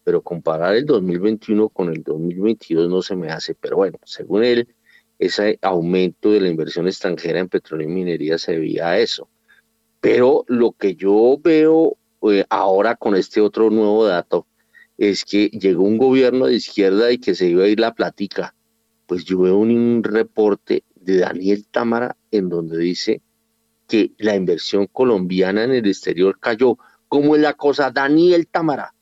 Pero 0.05 0.21
comparar 0.21 0.75
el 0.77 0.85
2021 0.85 1.71
con 1.71 1.89
el 1.89 2.03
2022 2.03 2.91
no 2.91 3.01
se 3.01 3.17
me 3.17 3.31
hace, 3.31 3.55
pero 3.55 3.77
bueno, 3.77 3.99
según 4.05 4.45
él, 4.45 4.69
ese 5.19 5.59
aumento 5.63 6.33
de 6.33 6.41
la 6.41 6.49
inversión 6.49 6.87
extranjera 6.87 7.39
en 7.39 7.49
petróleo 7.49 7.89
y 7.89 7.93
minería 7.93 8.39
se 8.39 8.53
debía 8.53 8.91
a 8.91 8.99
eso. 8.99 9.29
Pero 10.01 10.45
lo 10.49 10.73
que 10.73 10.97
yo 10.97 11.39
veo 11.43 11.97
eh, 12.31 12.45
ahora 12.49 12.97
con 12.97 13.17
este 13.17 13.41
otro 13.41 13.71
nuevo 13.71 14.07
dato, 14.07 14.47
es 14.97 15.25
que 15.25 15.49
llegó 15.49 15.85
un 15.85 15.99
gobierno 15.99 16.47
de 16.47 16.55
izquierda 16.55 17.13
y 17.13 17.19
que 17.19 17.35
se 17.35 17.49
iba 17.49 17.65
a 17.65 17.69
ir 17.69 17.81
la 17.81 17.95
platica. 17.95 18.55
Pues 19.07 19.25
yo 19.25 19.41
veo 19.41 19.59
un, 19.59 20.03
reporte 20.03 20.85
de 20.95 21.19
Daniel 21.19 21.67
Támara 21.71 22.17
en 22.31 22.49
donde 22.49 22.79
dice 22.79 23.21
que 23.87 24.13
la 24.19 24.35
inversión 24.35 24.87
colombiana 24.87 25.65
en 25.65 25.73
el 25.73 25.87
exterior 25.87 26.39
cayó. 26.41 26.79
¿Cómo 27.09 27.37
es 27.37 27.43
la 27.43 27.53
cosa, 27.53 27.91
Daniel 27.91 28.47
Támara? 28.47 28.94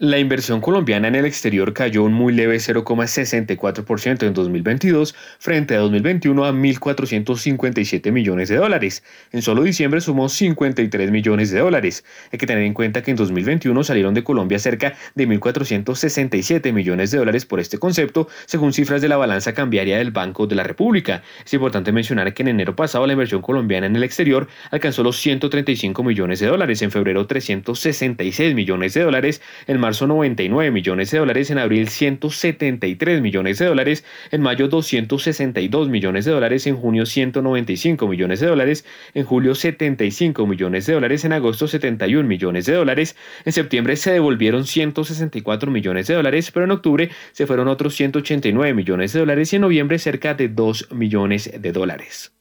La 0.00 0.20
inversión 0.20 0.60
colombiana 0.60 1.08
en 1.08 1.16
el 1.16 1.24
exterior 1.24 1.74
cayó 1.74 2.04
un 2.04 2.12
muy 2.12 2.32
leve 2.32 2.58
0,64% 2.58 4.28
en 4.28 4.32
2022 4.32 5.16
frente 5.40 5.74
a 5.74 5.80
2021 5.80 6.44
a 6.44 6.52
1.457 6.52 8.12
millones 8.12 8.48
de 8.48 8.58
dólares. 8.58 9.02
En 9.32 9.42
solo 9.42 9.64
diciembre 9.64 10.00
sumó 10.00 10.28
53 10.28 11.10
millones 11.10 11.50
de 11.50 11.58
dólares. 11.58 12.04
Hay 12.30 12.38
que 12.38 12.46
tener 12.46 12.62
en 12.62 12.74
cuenta 12.74 13.02
que 13.02 13.10
en 13.10 13.16
2021 13.16 13.82
salieron 13.82 14.14
de 14.14 14.22
Colombia 14.22 14.60
cerca 14.60 14.94
de 15.16 15.26
1.467 15.26 16.72
millones 16.72 17.10
de 17.10 17.18
dólares 17.18 17.44
por 17.44 17.58
este 17.58 17.78
concepto, 17.78 18.28
según 18.46 18.72
cifras 18.72 19.02
de 19.02 19.08
la 19.08 19.16
balanza 19.16 19.52
cambiaria 19.52 19.98
del 19.98 20.12
Banco 20.12 20.46
de 20.46 20.54
la 20.54 20.62
República. 20.62 21.24
Es 21.44 21.52
importante 21.54 21.90
mencionar 21.90 22.32
que 22.34 22.42
en 22.42 22.48
enero 22.50 22.76
pasado 22.76 23.04
la 23.04 23.14
inversión 23.14 23.42
colombiana 23.42 23.88
en 23.88 23.96
el 23.96 24.04
exterior 24.04 24.46
alcanzó 24.70 25.02
los 25.02 25.16
135 25.16 26.04
millones 26.04 26.38
de 26.38 26.46
dólares, 26.46 26.82
en 26.82 26.92
febrero 26.92 27.26
366 27.26 28.54
millones 28.54 28.94
de 28.94 29.02
dólares, 29.02 29.42
en 29.66 29.80
marzo 29.80 29.87
99 29.90 30.70
millones 30.70 31.10
de 31.10 31.18
dólares, 31.18 31.50
en 31.50 31.58
abril 31.58 31.88
173 31.88 33.20
millones 33.20 33.58
de 33.58 33.66
dólares, 33.66 34.04
en 34.30 34.42
mayo 34.42 34.68
262 34.68 35.88
millones 35.88 36.24
de 36.24 36.32
dólares, 36.32 36.66
en 36.66 36.76
junio 36.76 37.06
195 37.06 38.06
millones 38.06 38.40
de 38.40 38.46
dólares, 38.46 38.84
en 39.14 39.24
julio 39.24 39.54
75 39.54 40.46
millones 40.46 40.86
de 40.86 40.92
dólares, 40.92 41.24
en 41.24 41.32
agosto 41.32 41.66
71 41.66 42.28
millones 42.28 42.66
de 42.66 42.74
dólares, 42.74 43.16
en 43.44 43.52
septiembre 43.52 43.96
se 43.96 44.12
devolvieron 44.12 44.66
164 44.66 45.70
millones 45.70 46.06
de 46.06 46.14
dólares, 46.14 46.50
pero 46.50 46.64
en 46.64 46.72
octubre 46.72 47.10
se 47.32 47.46
fueron 47.46 47.68
otros 47.68 47.94
189 47.94 48.74
millones 48.74 49.12
de 49.12 49.20
dólares 49.20 49.52
y 49.52 49.56
en 49.56 49.62
noviembre 49.62 49.98
cerca 49.98 50.34
de 50.34 50.48
2 50.48 50.92
millones 50.92 51.50
de 51.58 51.72
dólares. 51.72 52.32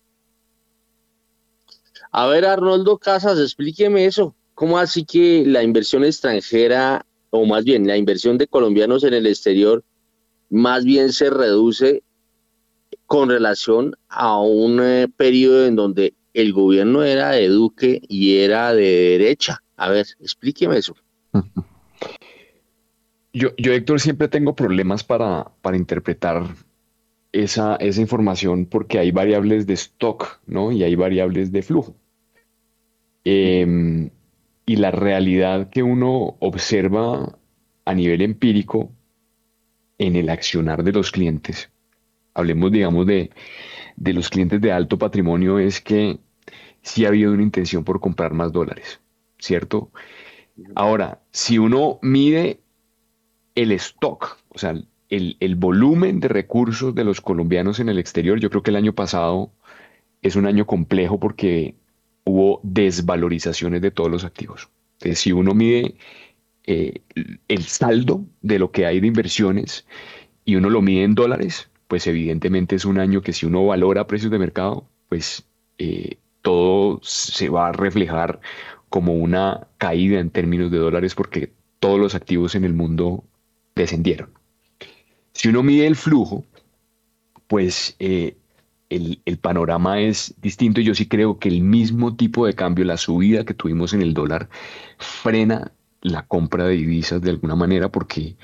A 2.12 2.28
ver, 2.28 2.46
Arnoldo 2.46 2.98
Casas, 2.98 3.40
explíqueme 3.40 4.06
eso. 4.06 4.36
¿Cómo 4.58 4.80
así 4.80 5.06
que 5.06 5.44
la 5.46 5.62
inversión 5.62 6.04
extranjera, 6.04 7.06
o 7.30 7.46
más 7.46 7.64
bien 7.64 7.88
la 7.88 7.98
inversión 7.98 8.38
de 8.38 8.48
colombianos 8.48 9.04
en 9.04 9.14
el 9.14 9.28
exterior, 9.28 9.84
más 10.50 10.86
bien 10.86 11.12
se 11.12 11.30
reduce 11.30 12.04
con 13.06 13.30
relación 13.30 13.96
a 14.10 14.40
un 14.40 14.80
eh, 14.82 15.08
periodo 15.16 15.66
en 15.66 15.76
donde 15.76 16.14
el 16.34 16.54
gobierno 16.54 17.04
era 17.04 17.32
de 17.32 17.48
Duque 17.48 18.02
y 18.08 18.38
era 18.38 18.74
de 18.74 19.18
derecha? 19.18 19.64
A 19.76 19.90
ver, 19.90 20.06
explíqueme 20.20 20.78
eso. 20.78 20.96
Yo, 23.34 23.50
yo 23.58 23.72
Héctor, 23.72 24.00
siempre 24.00 24.30
tengo 24.30 24.56
problemas 24.56 25.04
para, 25.04 25.52
para 25.62 25.78
interpretar 25.78 26.56
esa, 27.32 27.76
esa 27.76 28.02
información 28.02 28.66
porque 28.66 28.98
hay 28.98 29.12
variables 29.12 29.68
de 29.68 29.76
stock, 29.76 30.40
¿no? 30.48 30.72
Y 30.72 30.82
hay 30.82 30.96
variables 30.96 31.52
de 31.52 31.62
flujo. 31.62 31.96
Em, 33.24 34.10
y 34.68 34.76
la 34.76 34.92
realidad 34.92 35.72
que 35.72 35.82
uno 35.82 36.36
observa 36.40 37.40
a 37.86 37.94
nivel 37.96 38.22
empírico 38.22 38.92
en 39.98 40.16
el 40.16 40.30
accionar 40.30 40.84
de 40.84 40.92
los 40.92 41.12
clientes, 41.12 41.72
hablemos, 42.36 42.72
digamos, 42.72 43.08
de, 43.08 43.32
de 43.96 44.14
los 44.14 44.30
clientes 44.30 44.62
de 44.62 44.72
alto 44.72 45.00
patrimonio, 45.00 45.58
es 45.58 45.82
que 45.82 46.20
sí 46.84 47.06
ha 47.06 47.08
habido 47.08 47.32
una 47.32 47.42
intención 47.42 47.84
por 47.84 48.00
comprar 48.00 48.34
más 48.34 48.52
dólares, 48.52 49.00
¿cierto? 49.40 49.90
Ahora, 50.76 51.22
si 51.32 51.58
uno 51.58 51.98
mide 52.02 52.60
el 53.56 53.72
stock, 53.72 54.38
o 54.50 54.58
sea, 54.60 54.76
el, 55.10 55.56
volumen 55.56 56.20
de 56.20 56.28
recursos 56.28 56.94
de 56.94 57.04
los 57.04 57.22
colombianos 57.22 57.80
en 57.80 57.90
el 57.90 58.00
exterior, 58.00 58.40
yo 58.40 58.50
creo 58.50 58.64
que 58.64 58.72
el 58.72 58.76
año 58.76 58.94
pasado 58.94 59.52
es 60.22 60.36
un 60.36 60.46
año 60.46 60.66
complejo 60.66 61.20
porque 61.20 61.76
hubo 62.28 62.60
desvalorizaciones 62.64 63.82
de 63.82 63.92
todos 63.92 64.12
los 64.12 64.24
activos. 64.26 64.70
Entonces, 64.94 65.20
si 65.20 65.32
uno 65.32 65.54
mide 65.54 65.96
eh, 66.66 67.02
el 67.48 67.64
saldo 67.64 68.26
de 68.42 68.60
lo 68.60 68.72
que 68.72 68.86
hay 68.86 69.00
de 69.00 69.08
inversiones 69.08 69.86
y 70.44 70.56
uno 70.56 70.70
lo 70.70 70.82
mide 70.82 71.04
en 71.04 71.16
dólares, 71.16 71.70
pues 71.88 72.06
evidentemente 72.06 72.76
es 72.76 72.84
un 72.84 73.00
año 73.00 73.22
que 73.22 73.32
si 73.32 73.46
uno 73.46 73.66
valora 73.66 74.08
precios 74.08 74.32
de 74.32 74.40
mercado, 74.40 74.86
pues 75.08 75.46
eh, 75.78 76.18
todo 76.42 77.00
se 77.02 77.48
va 77.48 77.70
a 77.70 77.72
reflejar 77.72 78.42
como 78.90 79.14
una 79.14 79.68
caída 79.78 80.20
en 80.20 80.30
términos 80.30 80.70
de 80.70 80.80
dólares 80.80 81.16
porque 81.16 81.54
todos 81.80 82.00
los 82.00 82.14
activos 82.14 82.56
en 82.56 82.66
el 82.66 82.74
mundo 82.74 83.24
descendieron. 83.76 84.30
Si 85.32 85.48
uno 85.48 85.64
mide 85.64 85.88
el 85.88 85.96
flujo, 85.96 86.44
pues 87.48 87.96
eh, 88.00 88.36
el, 88.90 89.38
panorama 89.42 90.00
es 90.00 90.34
distinto. 90.42 90.82
Yo 90.82 90.96
sí 90.96 91.08
creo 91.08 91.40
que 91.40 91.50
el 91.50 91.62
mismo 91.62 92.16
tipo 92.16 92.46
de 92.46 92.54
cambio, 92.54 92.86
la 92.86 92.98
subida 92.98 93.46
que 93.46 93.54
tuvimos 93.54 93.94
en 93.94 94.02
el 94.02 94.14
dólar, 94.14 94.50
frena 94.98 95.72
la 96.02 96.26
compra 96.26 96.66
de 96.66 96.76
divisas 96.76 97.22
de 97.22 97.32
alguna 97.32 97.56
manera 97.56 97.90
porque 97.90 98.36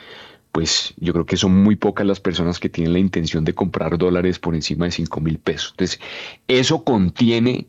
pues 0.51 0.93
yo 0.97 1.13
creo 1.13 1.25
que 1.25 1.37
son 1.37 1.63
muy 1.63 1.75
pocas 1.75 2.05
las 2.05 2.19
personas 2.19 2.59
que 2.59 2.69
tienen 2.69 2.93
la 2.93 2.99
intención 2.99 3.43
de 3.43 3.55
comprar 3.55 3.97
dólares 3.97 4.37
por 4.37 4.53
encima 4.53 4.85
de 4.85 4.91
5 4.91 5.19
mil 5.19 5.39
pesos. 5.39 5.71
Entonces, 5.71 5.99
eso 6.47 6.83
contiene 6.83 7.67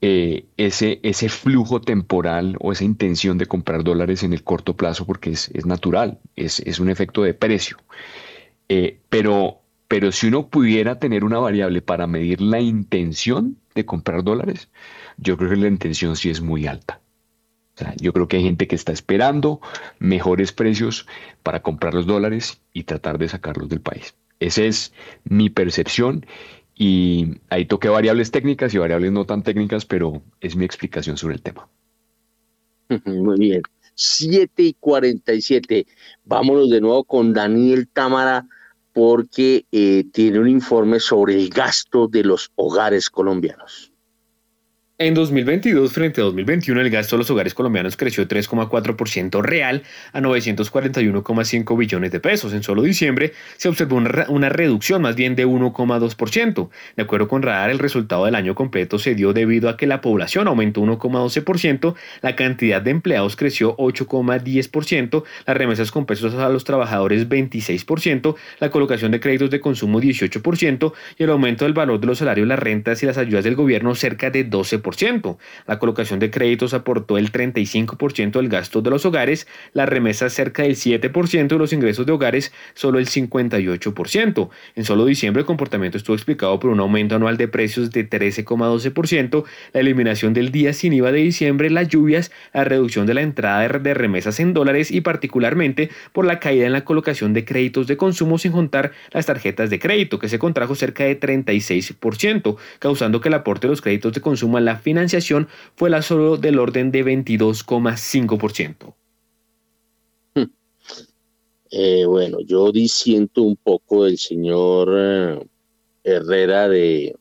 eh, 0.00 0.46
ese, 0.56 1.28
flujo 1.28 1.80
temporal 1.82 2.56
o 2.60 2.72
esa 2.72 2.84
intención 2.84 3.36
de 3.36 3.46
comprar 3.46 3.84
dólares 3.84 4.22
en 4.22 4.32
el 4.32 4.42
corto 4.42 4.74
plazo 4.74 5.06
porque 5.06 5.30
es, 5.30 5.66
natural, 5.66 6.18
es, 6.34 6.60
es 6.60 6.80
un 6.80 6.88
efecto 6.88 7.22
de 7.22 7.34
precio. 7.34 7.76
Eh, 8.68 8.98
pero, 9.10 9.61
pero 9.92 10.10
si 10.10 10.28
uno 10.28 10.48
pudiera 10.48 10.98
tener 10.98 11.22
una 11.22 11.38
variable 11.38 11.82
para 11.82 12.06
medir 12.06 12.40
la 12.40 12.60
intención 12.60 13.58
de 13.74 13.84
comprar 13.84 14.24
dólares, 14.24 14.70
yo 15.18 15.36
creo 15.36 15.50
que 15.50 15.56
la 15.56 15.68
intención 15.68 16.16
sí 16.16 16.30
es 16.30 16.40
muy 16.40 16.66
alta. 16.66 17.02
yo 17.98 18.14
creo 18.14 18.26
que 18.26 18.38
hay 18.38 18.42
gente 18.42 18.66
que 18.66 18.74
está 18.74 18.92
esperando 18.92 19.60
mejores 19.98 20.50
precios 20.50 21.06
para 21.42 21.60
comprar 21.60 21.92
los 21.92 22.06
dólares 22.06 22.62
y 22.72 22.84
tratar 22.84 23.18
de 23.18 23.28
sacarlos 23.28 23.68
del 23.68 23.82
país. 23.82 24.14
Esa 24.40 24.62
es 24.62 24.94
mi 25.24 25.50
percepción 25.50 26.24
y 26.74 27.42
ahí 27.50 27.66
toqué 27.66 27.90
variables 27.90 28.30
técnicas 28.30 28.72
y 28.72 28.78
variables 28.78 29.12
no 29.12 29.26
tan 29.26 29.42
técnicas, 29.42 29.84
pero 29.84 30.22
es 30.40 30.56
mi 30.56 30.64
explicación 30.64 31.18
sobre 31.18 31.34
el 31.34 31.42
tema. 31.42 31.68
Muy 33.04 33.38
bien. 33.38 33.60
7 33.94 34.62
y 34.62 34.72
47. 34.72 35.86
Vámonos 36.24 36.70
de 36.70 36.80
nuevo 36.80 37.04
con 37.04 37.34
Daniel 37.34 37.88
Támara 37.88 38.46
porque 38.92 39.66
eh, 39.72 40.04
tiene 40.12 40.38
un 40.38 40.48
informe 40.48 41.00
sobre 41.00 41.34
el 41.34 41.48
gasto 41.48 42.08
de 42.08 42.24
los 42.24 42.50
hogares 42.56 43.10
colombianos. 43.10 43.91
En 45.04 45.14
2022 45.14 45.92
frente 45.92 46.20
a 46.20 46.24
2021 46.24 46.80
el 46.80 46.88
gasto 46.88 47.16
de 47.16 47.18
los 47.18 47.30
hogares 47.30 47.54
colombianos 47.54 47.96
creció 47.96 48.28
3,4% 48.28 49.42
real 49.42 49.82
a 50.12 50.20
941,5 50.20 51.76
billones 51.76 52.12
de 52.12 52.20
pesos. 52.20 52.52
En 52.52 52.62
solo 52.62 52.82
diciembre 52.82 53.32
se 53.56 53.68
observó 53.68 53.96
una, 53.96 54.48
reducción 54.48 55.02
más 55.02 55.16
bien 55.16 55.34
de 55.34 55.44
1,2%. 55.44 56.68
De 56.94 57.02
acuerdo 57.02 57.26
con 57.26 57.42
Radar, 57.42 57.70
el 57.70 57.80
resultado 57.80 58.26
del 58.26 58.36
año 58.36 58.54
completo 58.54 59.00
se 59.00 59.16
dio 59.16 59.32
debido 59.32 59.68
a 59.68 59.76
que 59.76 59.88
la 59.88 60.00
población 60.00 60.46
aumentó 60.46 60.82
1,12%, 60.82 61.96
la 62.20 62.36
cantidad 62.36 62.80
de 62.80 62.92
empleados 62.92 63.34
creció 63.34 63.76
8,10%, 63.78 65.24
las 65.48 65.56
remesas 65.56 65.90
con 65.90 66.06
pesos 66.06 66.32
a 66.34 66.48
los 66.48 66.62
trabajadores 66.62 67.28
26%, 67.28 68.36
la 68.60 68.70
colocación 68.70 69.10
de 69.10 69.18
créditos 69.18 69.50
de 69.50 69.58
consumo 69.58 70.00
18% 70.00 70.92
y 71.18 71.24
el 71.24 71.30
aumento 71.30 71.64
del 71.64 71.74
valor 71.74 71.98
de 71.98 72.06
los 72.06 72.18
salarios, 72.18 72.46
las 72.46 72.60
rentas 72.60 73.02
y 73.02 73.06
las 73.06 73.18
ayudas 73.18 73.42
del 73.42 73.56
gobierno 73.56 73.96
cerca 73.96 74.30
de 74.30 74.48
12%. 74.48 74.91
La 75.66 75.78
colocación 75.78 76.18
de 76.18 76.30
créditos 76.30 76.74
aportó 76.74 77.18
el 77.18 77.32
35% 77.32 78.32
del 78.32 78.48
gasto 78.48 78.82
de 78.82 78.90
los 78.90 79.04
hogares, 79.06 79.46
las 79.72 79.88
remesas 79.88 80.32
cerca 80.32 80.62
del 80.62 80.76
7% 80.76 81.54
y 81.54 81.58
los 81.58 81.72
ingresos 81.72 82.06
de 82.06 82.12
hogares 82.12 82.52
solo 82.74 82.98
el 82.98 83.06
58%. 83.06 84.50
En 84.76 84.84
solo 84.84 85.04
diciembre 85.06 85.40
el 85.40 85.46
comportamiento 85.46 85.98
estuvo 85.98 86.14
explicado 86.16 86.58
por 86.60 86.70
un 86.70 86.80
aumento 86.80 87.16
anual 87.16 87.36
de 87.36 87.48
precios 87.48 87.90
de 87.90 88.08
13,12%, 88.08 89.44
la 89.72 89.80
eliminación 89.80 90.34
del 90.34 90.50
día 90.52 90.72
sin 90.72 90.92
IVA 90.92 91.12
de 91.12 91.20
diciembre, 91.20 91.70
las 91.70 91.88
lluvias, 91.88 92.30
la 92.52 92.64
reducción 92.64 93.06
de 93.06 93.14
la 93.14 93.22
entrada 93.22 93.66
de 93.66 93.94
remesas 93.94 94.40
en 94.40 94.54
dólares 94.54 94.90
y 94.90 95.00
particularmente 95.00 95.90
por 96.12 96.24
la 96.24 96.40
caída 96.40 96.66
en 96.66 96.72
la 96.72 96.84
colocación 96.84 97.32
de 97.32 97.44
créditos 97.44 97.86
de 97.86 97.96
consumo 97.96 98.38
sin 98.38 98.52
juntar 98.52 98.92
las 99.10 99.26
tarjetas 99.26 99.70
de 99.70 99.78
crédito, 99.78 100.18
que 100.18 100.28
se 100.28 100.38
contrajo 100.38 100.74
cerca 100.74 101.04
de 101.04 101.18
36%, 101.18 102.56
causando 102.78 103.20
que 103.20 103.28
el 103.28 103.34
aporte 103.34 103.66
de 103.66 103.70
los 103.72 103.80
créditos 103.80 104.12
de 104.12 104.20
consumo 104.20 104.56
a 104.56 104.60
la 104.60 104.71
financiación 104.76 105.48
fue 105.76 105.90
la 105.90 106.02
solo 106.02 106.36
del 106.36 106.58
orden 106.58 106.90
de 106.90 107.04
22,5%. 107.04 108.94
Hmm. 110.34 110.50
Eh, 111.70 112.04
bueno, 112.06 112.38
yo 112.40 112.72
disiento 112.72 113.42
un 113.42 113.56
poco 113.56 114.04
del 114.04 114.18
señor 114.18 114.90
eh, 114.94 115.46
Herrera 116.04 116.68
de, 116.68 117.14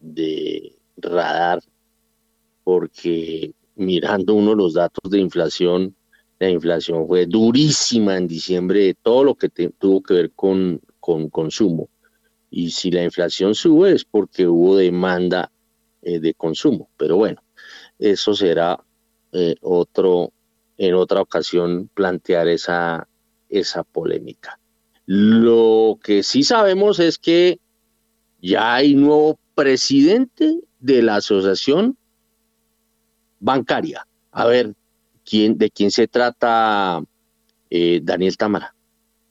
de 0.00 0.72
radar, 0.96 1.60
porque 2.64 3.52
mirando 3.74 4.34
uno 4.34 4.54
los 4.54 4.74
datos 4.74 5.10
de 5.10 5.20
inflación, 5.20 5.94
la 6.38 6.50
inflación 6.50 7.06
fue 7.06 7.26
durísima 7.26 8.16
en 8.16 8.28
diciembre 8.28 8.80
de 8.80 8.94
todo 8.94 9.24
lo 9.24 9.34
que 9.34 9.48
tuvo 9.48 10.02
que 10.02 10.14
ver 10.14 10.30
con, 10.32 10.80
con 11.00 11.28
consumo. 11.28 11.88
Y 12.50 12.70
si 12.70 12.90
la 12.90 13.04
inflación 13.04 13.54
sube 13.54 13.92
es 13.92 14.04
porque 14.04 14.46
hubo 14.46 14.76
demanda 14.76 15.50
eh, 16.02 16.20
de 16.20 16.34
consumo. 16.34 16.88
Pero 16.96 17.16
bueno, 17.16 17.42
eso 17.98 18.34
será 18.34 18.78
eh, 19.32 19.56
otro, 19.60 20.32
en 20.76 20.94
otra 20.94 21.20
ocasión 21.20 21.90
plantear 21.92 22.48
esa, 22.48 23.08
esa 23.48 23.82
polémica. 23.82 24.58
Lo 25.06 25.98
que 26.02 26.22
sí 26.22 26.42
sabemos 26.42 27.00
es 27.00 27.18
que 27.18 27.60
ya 28.40 28.74
hay 28.74 28.94
nuevo 28.94 29.38
presidente 29.54 30.60
de 30.78 31.02
la 31.02 31.16
asociación 31.16 31.96
bancaria. 33.40 34.06
A 34.30 34.46
ver, 34.46 34.74
¿quién, 35.24 35.58
¿de 35.58 35.70
quién 35.70 35.90
se 35.90 36.06
trata 36.06 37.02
eh, 37.70 38.00
Daniel 38.02 38.36
Tamara? 38.36 38.74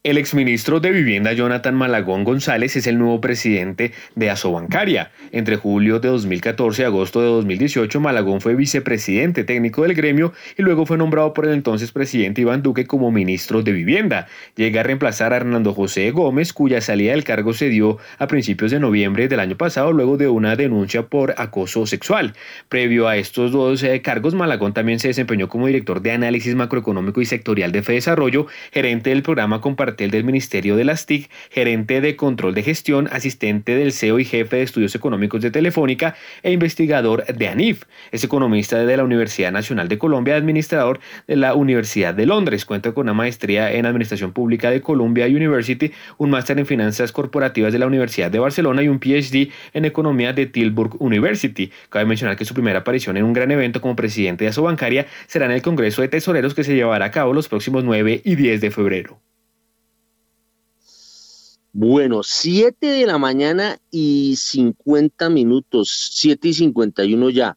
El 0.07 0.17
exministro 0.17 0.79
de 0.79 0.91
Vivienda 0.91 1.33
Jonathan 1.33 1.75
Malagón 1.75 2.23
González 2.23 2.77
es 2.77 2.87
el 2.87 2.97
nuevo 2.97 3.19
presidente 3.19 3.91
de 4.15 4.29
Asobancaria. 4.29 5.11
Entre 5.33 5.57
julio 5.57 5.99
de 5.99 6.07
2014 6.07 6.81
y 6.81 6.85
agosto 6.85 7.19
de 7.19 7.27
2018, 7.27 7.99
Malagón 7.99 8.39
fue 8.39 8.55
vicepresidente 8.55 9.43
técnico 9.43 9.83
del 9.83 9.95
gremio 9.95 10.31
y 10.57 10.61
luego 10.61 10.85
fue 10.85 10.97
nombrado 10.97 11.33
por 11.33 11.45
el 11.45 11.51
entonces 11.51 11.91
presidente 11.91 12.39
Iván 12.39 12.61
Duque 12.61 12.87
como 12.87 13.11
ministro 13.11 13.63
de 13.63 13.73
Vivienda. 13.73 14.27
Llega 14.55 14.79
a 14.79 14.83
reemplazar 14.85 15.33
a 15.33 15.35
Hernando 15.35 15.73
José 15.73 16.09
Gómez, 16.11 16.53
cuya 16.53 16.79
salida 16.79 17.11
del 17.11 17.25
cargo 17.25 17.51
se 17.51 17.67
dio 17.67 17.97
a 18.17 18.27
principios 18.27 18.71
de 18.71 18.79
noviembre 18.79 19.27
del 19.27 19.41
año 19.41 19.57
pasado 19.57 19.91
luego 19.91 20.15
de 20.15 20.29
una 20.29 20.55
denuncia 20.55 21.07
por 21.07 21.35
acoso 21.37 21.85
sexual. 21.85 22.31
Previo 22.69 23.09
a 23.09 23.17
estos 23.17 23.51
dos 23.51 23.83
eh, 23.83 24.01
cargos, 24.01 24.35
Malagón 24.35 24.73
también 24.73 25.01
se 25.01 25.09
desempeñó 25.09 25.49
como 25.49 25.67
director 25.67 26.01
de 26.01 26.13
análisis 26.13 26.55
macroeconómico 26.55 27.19
y 27.19 27.25
sectorial 27.25 27.73
de 27.73 27.81
Desarrollo, 27.81 28.47
gerente 28.71 29.09
del 29.09 29.21
programa 29.21 29.59
compartido 29.59 29.96
del 29.97 30.23
Ministerio 30.23 30.75
de 30.75 30.85
las 30.85 31.05
TIC, 31.07 31.29
gerente 31.49 32.01
de 32.01 32.15
control 32.15 32.53
de 32.53 32.63
gestión, 32.63 33.09
asistente 33.11 33.75
del 33.75 33.91
CEO 33.91 34.19
y 34.19 34.25
jefe 34.25 34.57
de 34.57 34.61
estudios 34.61 34.93
económicos 34.93 35.41
de 35.41 35.49
Telefónica 35.49 36.15
e 36.43 36.51
investigador 36.51 37.25
de 37.25 37.47
ANIF. 37.47 37.83
Es 38.11 38.23
economista 38.23 38.85
de 38.85 38.97
la 38.97 39.03
Universidad 39.03 39.51
Nacional 39.51 39.87
de 39.87 39.97
Colombia, 39.97 40.35
administrador 40.35 40.99
de 41.27 41.35
la 41.35 41.55
Universidad 41.55 42.13
de 42.13 42.25
Londres. 42.27 42.65
Cuenta 42.65 42.93
con 42.93 43.07
una 43.07 43.13
maestría 43.13 43.71
en 43.73 43.85
Administración 43.85 44.33
Pública 44.33 44.69
de 44.69 44.81
Columbia 44.81 45.25
University, 45.25 45.91
un 46.17 46.29
máster 46.29 46.59
en 46.59 46.65
Finanzas 46.65 47.11
Corporativas 47.11 47.73
de 47.73 47.79
la 47.79 47.87
Universidad 47.87 48.29
de 48.29 48.39
Barcelona 48.39 48.83
y 48.83 48.87
un 48.87 48.99
PhD 48.99 49.49
en 49.73 49.85
Economía 49.85 50.33
de 50.33 50.45
Tilburg 50.45 51.01
University. 51.01 51.71
Cabe 51.89 52.05
mencionar 52.05 52.37
que 52.37 52.45
su 52.45 52.53
primera 52.53 52.79
aparición 52.79 53.17
en 53.17 53.23
un 53.23 53.33
gran 53.33 53.49
evento 53.51 53.81
como 53.81 53.95
presidente 53.95 54.43
de 54.43 54.49
Asobancaria 54.49 55.07
será 55.27 55.45
en 55.45 55.51
el 55.51 55.61
Congreso 55.61 56.01
de 56.01 56.07
Tesoreros 56.07 56.53
que 56.53 56.63
se 56.63 56.75
llevará 56.75 57.05
a 57.05 57.11
cabo 57.11 57.33
los 57.33 57.47
próximos 57.47 57.83
9 57.83 58.21
y 58.23 58.35
10 58.35 58.61
de 58.61 58.71
febrero. 58.71 59.26
Bueno, 61.79 62.23
7 62.23 62.87
de 62.87 63.05
la 63.05 63.19
mañana 63.19 63.77
y 63.91 64.35
50 64.35 65.29
minutos, 65.29 66.09
7 66.11 66.47
y 66.47 66.53
51 66.55 67.29
ya. 67.29 67.55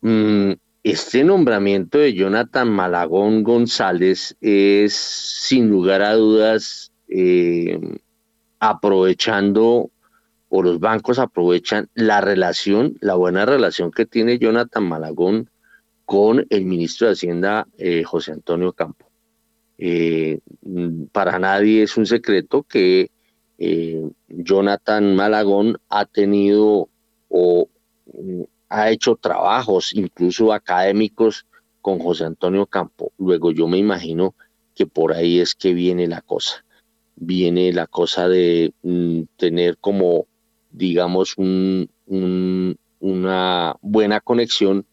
Mm, 0.00 0.54
este 0.82 1.22
nombramiento 1.22 1.98
de 1.98 2.12
Jonathan 2.12 2.68
Malagón 2.68 3.44
González 3.44 4.36
es, 4.40 4.94
sin 4.94 5.70
lugar 5.70 6.02
a 6.02 6.14
dudas, 6.14 6.90
eh, 7.06 7.78
aprovechando, 8.58 9.92
o 10.48 10.62
los 10.64 10.80
bancos 10.80 11.20
aprovechan 11.20 11.88
la 11.94 12.20
relación, 12.20 12.96
la 13.00 13.14
buena 13.14 13.46
relación 13.46 13.92
que 13.92 14.06
tiene 14.06 14.40
Jonathan 14.40 14.88
Malagón 14.88 15.50
con 16.04 16.44
el 16.50 16.64
ministro 16.64 17.06
de 17.06 17.12
Hacienda, 17.12 17.68
eh, 17.78 18.02
José 18.02 18.32
Antonio 18.32 18.72
Campo. 18.72 19.06
Eh, 19.78 20.40
mm, 20.62 21.04
para 21.12 21.38
nadie 21.38 21.84
es 21.84 21.96
un 21.96 22.06
secreto 22.06 22.64
que 22.64 23.12
eh, 23.58 24.10
Jonathan 24.28 25.16
Malagón 25.16 25.78
ha 25.88 26.04
tenido 26.04 26.88
o 27.28 27.68
mm, 28.12 28.42
ha 28.68 28.90
hecho 28.90 29.16
trabajos 29.16 29.94
incluso 29.94 30.52
académicos 30.52 31.46
con 31.80 31.98
José 31.98 32.24
Antonio 32.24 32.66
Campo. 32.66 33.12
Luego 33.18 33.52
yo 33.52 33.68
me 33.68 33.78
imagino 33.78 34.34
que 34.74 34.86
por 34.86 35.12
ahí 35.12 35.40
es 35.40 35.54
que 35.54 35.72
viene 35.72 36.06
la 36.06 36.20
cosa. 36.20 36.64
Viene 37.14 37.72
la 37.72 37.86
cosa 37.86 38.28
de 38.28 38.74
mm, 38.82 39.22
tener 39.36 39.78
como, 39.78 40.26
digamos, 40.70 41.34
una 41.38 43.76
buena 43.80 44.20
conexión 44.20 44.84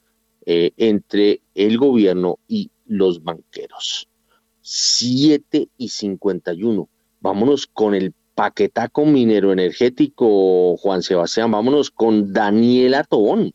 eh, 0.46 0.72
entre 0.78 1.42
el 1.56 1.78
gobierno 1.78 2.40
y 2.48 2.70
los 2.86 3.24
banqueros. 3.24 4.08
7 4.62 5.68
y 5.78 5.90
51. 5.90 6.88
Vámonos 7.20 7.68
con 7.68 7.96
el 7.96 8.14
paquetaco 8.36 9.06
minero 9.06 9.52
energético, 9.52 10.78
Juan 10.78 11.02
Sebastián. 11.04 11.52
Vámonos 11.52 11.92
con 11.92 12.34
Daniela 12.34 13.04
Tobón. 13.04 13.54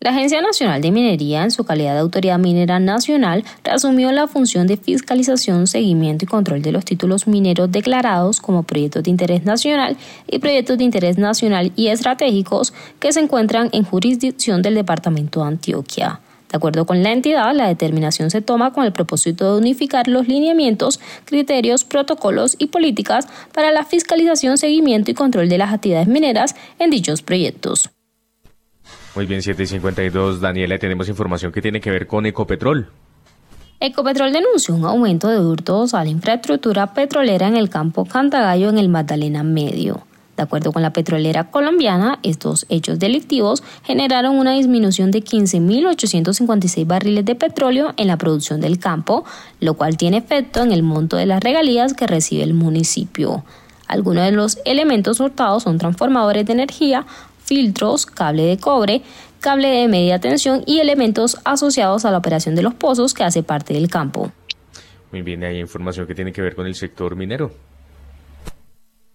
La 0.00 0.10
Agencia 0.10 0.40
Nacional 0.40 0.80
de 0.80 0.92
Minería, 0.92 1.42
en 1.42 1.50
su 1.50 1.64
calidad 1.64 1.94
de 1.94 1.98
autoridad 1.98 2.38
minera 2.38 2.78
nacional, 2.78 3.42
reasumió 3.64 4.12
la 4.12 4.28
función 4.28 4.68
de 4.68 4.76
fiscalización, 4.76 5.66
seguimiento 5.66 6.24
y 6.24 6.28
control 6.28 6.62
de 6.62 6.70
los 6.70 6.84
títulos 6.84 7.26
mineros 7.26 7.72
declarados 7.72 8.40
como 8.40 8.62
proyectos 8.62 9.02
de 9.02 9.10
interés 9.10 9.44
nacional 9.44 9.96
y 10.28 10.38
proyectos 10.38 10.78
de 10.78 10.84
interés 10.84 11.18
nacional 11.18 11.72
y 11.74 11.88
estratégicos 11.88 12.72
que 13.00 13.12
se 13.12 13.18
encuentran 13.18 13.70
en 13.72 13.82
jurisdicción 13.82 14.62
del 14.62 14.76
Departamento 14.76 15.40
de 15.40 15.48
Antioquia. 15.48 16.20
De 16.50 16.56
acuerdo 16.56 16.86
con 16.86 17.02
la 17.02 17.12
entidad, 17.12 17.54
la 17.54 17.68
determinación 17.68 18.30
se 18.30 18.40
toma 18.40 18.72
con 18.72 18.84
el 18.84 18.92
propósito 18.92 19.52
de 19.52 19.60
unificar 19.60 20.08
los 20.08 20.28
lineamientos, 20.28 20.98
criterios, 21.26 21.84
protocolos 21.84 22.56
y 22.58 22.68
políticas 22.68 23.28
para 23.52 23.70
la 23.70 23.84
fiscalización, 23.84 24.56
seguimiento 24.56 25.10
y 25.10 25.14
control 25.14 25.48
de 25.48 25.58
las 25.58 25.72
actividades 25.72 26.08
mineras 26.08 26.56
en 26.78 26.90
dichos 26.90 27.20
proyectos. 27.22 27.90
Muy 29.14 29.26
bien, 29.26 29.42
752. 29.42 30.40
Daniela, 30.40 30.78
tenemos 30.78 31.08
información 31.08 31.52
que 31.52 31.60
tiene 31.60 31.80
que 31.80 31.90
ver 31.90 32.06
con 32.06 32.24
Ecopetrol. 32.24 32.88
Ecopetrol 33.80 34.32
denunció 34.32 34.74
un 34.74 34.84
aumento 34.84 35.28
de 35.28 35.38
hurtos 35.38 35.94
a 35.94 36.02
la 36.02 36.10
infraestructura 36.10 36.94
petrolera 36.94 37.46
en 37.46 37.56
el 37.56 37.68
campo 37.68 38.04
Cantagallo 38.04 38.70
en 38.70 38.78
el 38.78 38.88
Magdalena 38.88 39.42
Medio. 39.42 40.07
De 40.38 40.44
acuerdo 40.44 40.72
con 40.72 40.82
la 40.82 40.92
petrolera 40.92 41.50
colombiana, 41.50 42.20
estos 42.22 42.64
hechos 42.68 43.00
delictivos 43.00 43.64
generaron 43.82 44.38
una 44.38 44.52
disminución 44.52 45.10
de 45.10 45.24
15.856 45.24 46.86
barriles 46.86 47.24
de 47.24 47.34
petróleo 47.34 47.92
en 47.96 48.06
la 48.06 48.16
producción 48.16 48.60
del 48.60 48.78
campo, 48.78 49.24
lo 49.58 49.74
cual 49.74 49.96
tiene 49.96 50.18
efecto 50.18 50.62
en 50.62 50.70
el 50.70 50.84
monto 50.84 51.16
de 51.16 51.26
las 51.26 51.42
regalías 51.42 51.92
que 51.92 52.06
recibe 52.06 52.44
el 52.44 52.54
municipio. 52.54 53.44
Algunos 53.88 54.26
de 54.26 54.30
los 54.30 54.60
elementos 54.64 55.18
hurtados 55.18 55.64
son 55.64 55.78
transformadores 55.78 56.46
de 56.46 56.52
energía, 56.52 57.04
filtros, 57.42 58.06
cable 58.06 58.44
de 58.44 58.58
cobre, 58.58 59.02
cable 59.40 59.66
de 59.66 59.88
media 59.88 60.20
tensión 60.20 60.62
y 60.66 60.78
elementos 60.78 61.36
asociados 61.44 62.04
a 62.04 62.12
la 62.12 62.18
operación 62.18 62.54
de 62.54 62.62
los 62.62 62.74
pozos 62.74 63.12
que 63.12 63.24
hace 63.24 63.42
parte 63.42 63.74
del 63.74 63.88
campo. 63.90 64.30
Muy 65.10 65.22
bien, 65.22 65.42
hay 65.42 65.58
información 65.58 66.06
que 66.06 66.14
tiene 66.14 66.32
que 66.32 66.42
ver 66.42 66.54
con 66.54 66.64
el 66.68 66.76
sector 66.76 67.16
minero. 67.16 67.50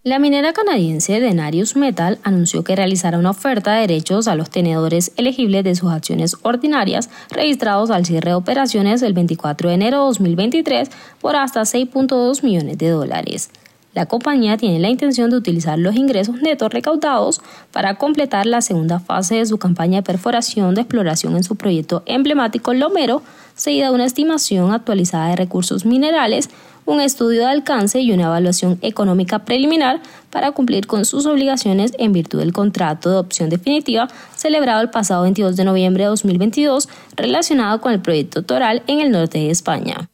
La 0.06 0.18
minera 0.18 0.52
canadiense 0.52 1.18
Denarius 1.18 1.76
Metal 1.76 2.18
anunció 2.24 2.62
que 2.62 2.76
realizará 2.76 3.18
una 3.18 3.30
oferta 3.30 3.72
de 3.72 3.80
derechos 3.80 4.28
a 4.28 4.34
los 4.34 4.50
tenedores 4.50 5.12
elegibles 5.16 5.64
de 5.64 5.74
sus 5.74 5.90
acciones 5.90 6.36
ordinarias 6.42 7.08
registrados 7.30 7.90
al 7.90 8.04
cierre 8.04 8.32
de 8.32 8.34
operaciones 8.34 9.00
el 9.00 9.14
24 9.14 9.70
de 9.70 9.74
enero 9.74 10.00
de 10.00 10.04
2023 10.08 10.90
por 11.22 11.36
hasta 11.36 11.62
6.2 11.62 12.42
millones 12.42 12.76
de 12.76 12.90
dólares. 12.90 13.48
La 13.94 14.04
compañía 14.04 14.58
tiene 14.58 14.78
la 14.78 14.90
intención 14.90 15.30
de 15.30 15.36
utilizar 15.36 15.78
los 15.78 15.96
ingresos 15.96 16.42
netos 16.42 16.70
recaudados 16.70 17.40
para 17.72 17.94
completar 17.94 18.44
la 18.44 18.60
segunda 18.60 19.00
fase 19.00 19.36
de 19.36 19.46
su 19.46 19.56
campaña 19.56 20.00
de 20.00 20.02
perforación 20.02 20.74
de 20.74 20.82
exploración 20.82 21.34
en 21.34 21.44
su 21.44 21.56
proyecto 21.56 22.02
emblemático 22.04 22.74
Lomero, 22.74 23.22
seguida 23.54 23.88
de 23.88 23.94
una 23.94 24.04
estimación 24.04 24.70
actualizada 24.72 25.28
de 25.28 25.36
recursos 25.36 25.86
minerales 25.86 26.50
un 26.86 27.00
estudio 27.00 27.40
de 27.40 27.46
alcance 27.46 28.00
y 28.00 28.12
una 28.12 28.24
evaluación 28.24 28.78
económica 28.82 29.44
preliminar 29.44 30.00
para 30.30 30.52
cumplir 30.52 30.86
con 30.86 31.04
sus 31.04 31.26
obligaciones 31.26 31.92
en 31.98 32.12
virtud 32.12 32.40
del 32.40 32.52
contrato 32.52 33.10
de 33.10 33.16
opción 33.16 33.50
definitiva 33.50 34.08
celebrado 34.36 34.82
el 34.82 34.90
pasado 34.90 35.22
22 35.22 35.56
de 35.56 35.64
noviembre 35.64 36.04
de 36.04 36.10
2022 36.10 36.88
relacionado 37.16 37.80
con 37.80 37.92
el 37.92 38.00
proyecto 38.00 38.42
Toral 38.42 38.82
en 38.86 39.00
el 39.00 39.10
norte 39.10 39.38
de 39.38 39.50
España. 39.50 40.08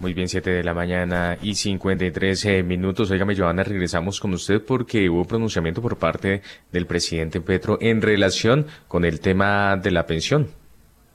Muy 0.00 0.14
bien, 0.14 0.28
7 0.28 0.48
de 0.48 0.64
la 0.64 0.72
mañana 0.72 1.36
y 1.42 1.54
53 1.54 2.44
eh, 2.46 2.62
minutos. 2.62 3.10
Óigame, 3.10 3.36
Joana, 3.36 3.62
regresamos 3.62 4.18
con 4.18 4.32
usted 4.32 4.62
porque 4.64 5.10
hubo 5.10 5.26
pronunciamiento 5.26 5.82
por 5.82 5.98
parte 5.98 6.40
del 6.72 6.86
presidente 6.86 7.42
Petro 7.42 7.76
en 7.82 8.00
relación 8.00 8.66
con 8.88 9.04
el 9.04 9.20
tema 9.20 9.76
de 9.76 9.90
la 9.90 10.06
pensión. 10.06 10.48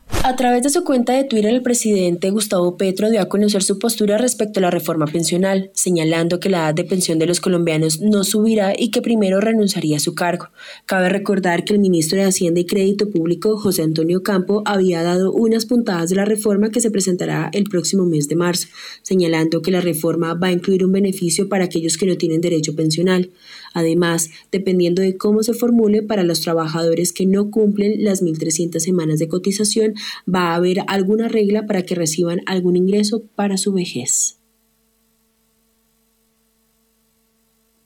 A 0.08 0.36
través 0.36 0.64
de 0.64 0.70
su 0.70 0.84
cuenta 0.84 1.14
de 1.14 1.24
Twitter, 1.24 1.54
el 1.54 1.62
presidente 1.62 2.32
Gustavo 2.32 2.78
Petro 2.78 3.12
dio 3.12 3.22
a 3.22 3.30
conocer 3.30 3.62
su 3.62 3.78
postura 3.78 4.18
respecto 4.18 4.60
a 4.60 4.62
la 4.62 4.72
reforma 4.72 5.06
pensional, 5.06 5.70
señalando 5.74 6.40
que 6.40 6.50
la 6.50 6.66
edad 6.66 6.74
de 6.74 6.84
pensión 6.84 7.20
de 7.20 7.28
los 7.28 7.40
colombianos 7.40 8.02
no 8.02 8.24
subirá 8.24 8.74
y 8.76 8.90
que 8.90 9.04
primero 9.04 9.40
renunciaría 9.40 9.98
a 9.98 10.00
su 10.00 10.16
cargo. 10.16 10.50
Cabe 10.88 11.10
recordar 11.10 11.64
que 11.64 11.74
el 11.74 11.80
ministro 11.80 12.18
de 12.18 12.26
Hacienda 12.26 12.60
y 12.60 12.66
Crédito 12.66 13.10
Público, 13.10 13.58
José 13.58 13.84
Antonio 13.84 14.24
Campo, 14.24 14.64
había 14.66 15.04
dado 15.04 15.32
unas 15.32 15.68
puntadas 15.68 16.10
de 16.10 16.16
la 16.16 16.26
reforma 16.26 16.72
que 16.72 16.82
se 16.82 16.92
presentará 16.92 17.50
el 17.54 17.66
próximo 17.66 18.06
mes 18.06 18.28
de 18.28 18.36
marzo, 18.36 18.68
señalando 19.04 19.62
que 19.62 19.72
la 19.72 19.82
reforma 19.82 20.34
va 20.34 20.48
a 20.48 20.52
incluir 20.52 20.86
un 20.86 20.92
beneficio 20.92 21.50
para 21.50 21.66
aquellos 21.66 21.98
que 21.98 22.08
no 22.08 22.16
tienen 22.16 22.42
derecho 22.42 22.76
pensional. 22.76 23.30
Además, 23.76 24.32
dependiendo 24.54 25.02
de 25.02 25.18
cómo 25.18 25.44
se 25.44 25.54
formule 25.54 26.02
para 26.02 26.24
los 26.24 26.40
trabajadores 26.40 27.12
que 27.12 27.26
no 27.26 27.52
cumplen 27.52 28.06
las 28.06 28.24
1.300 28.24 28.80
semanas 28.80 29.20
de 29.20 29.28
cotización, 29.28 29.96
va 30.34 30.52
a 30.52 30.56
haber 30.56 30.78
alguna 30.88 31.28
regla 31.28 31.66
para 31.68 31.84
que 31.84 31.94
reciban 31.94 32.40
algún 32.46 32.78
ingreso 32.78 33.24
para 33.36 33.58
su 33.58 33.74
vejez. 33.74 34.40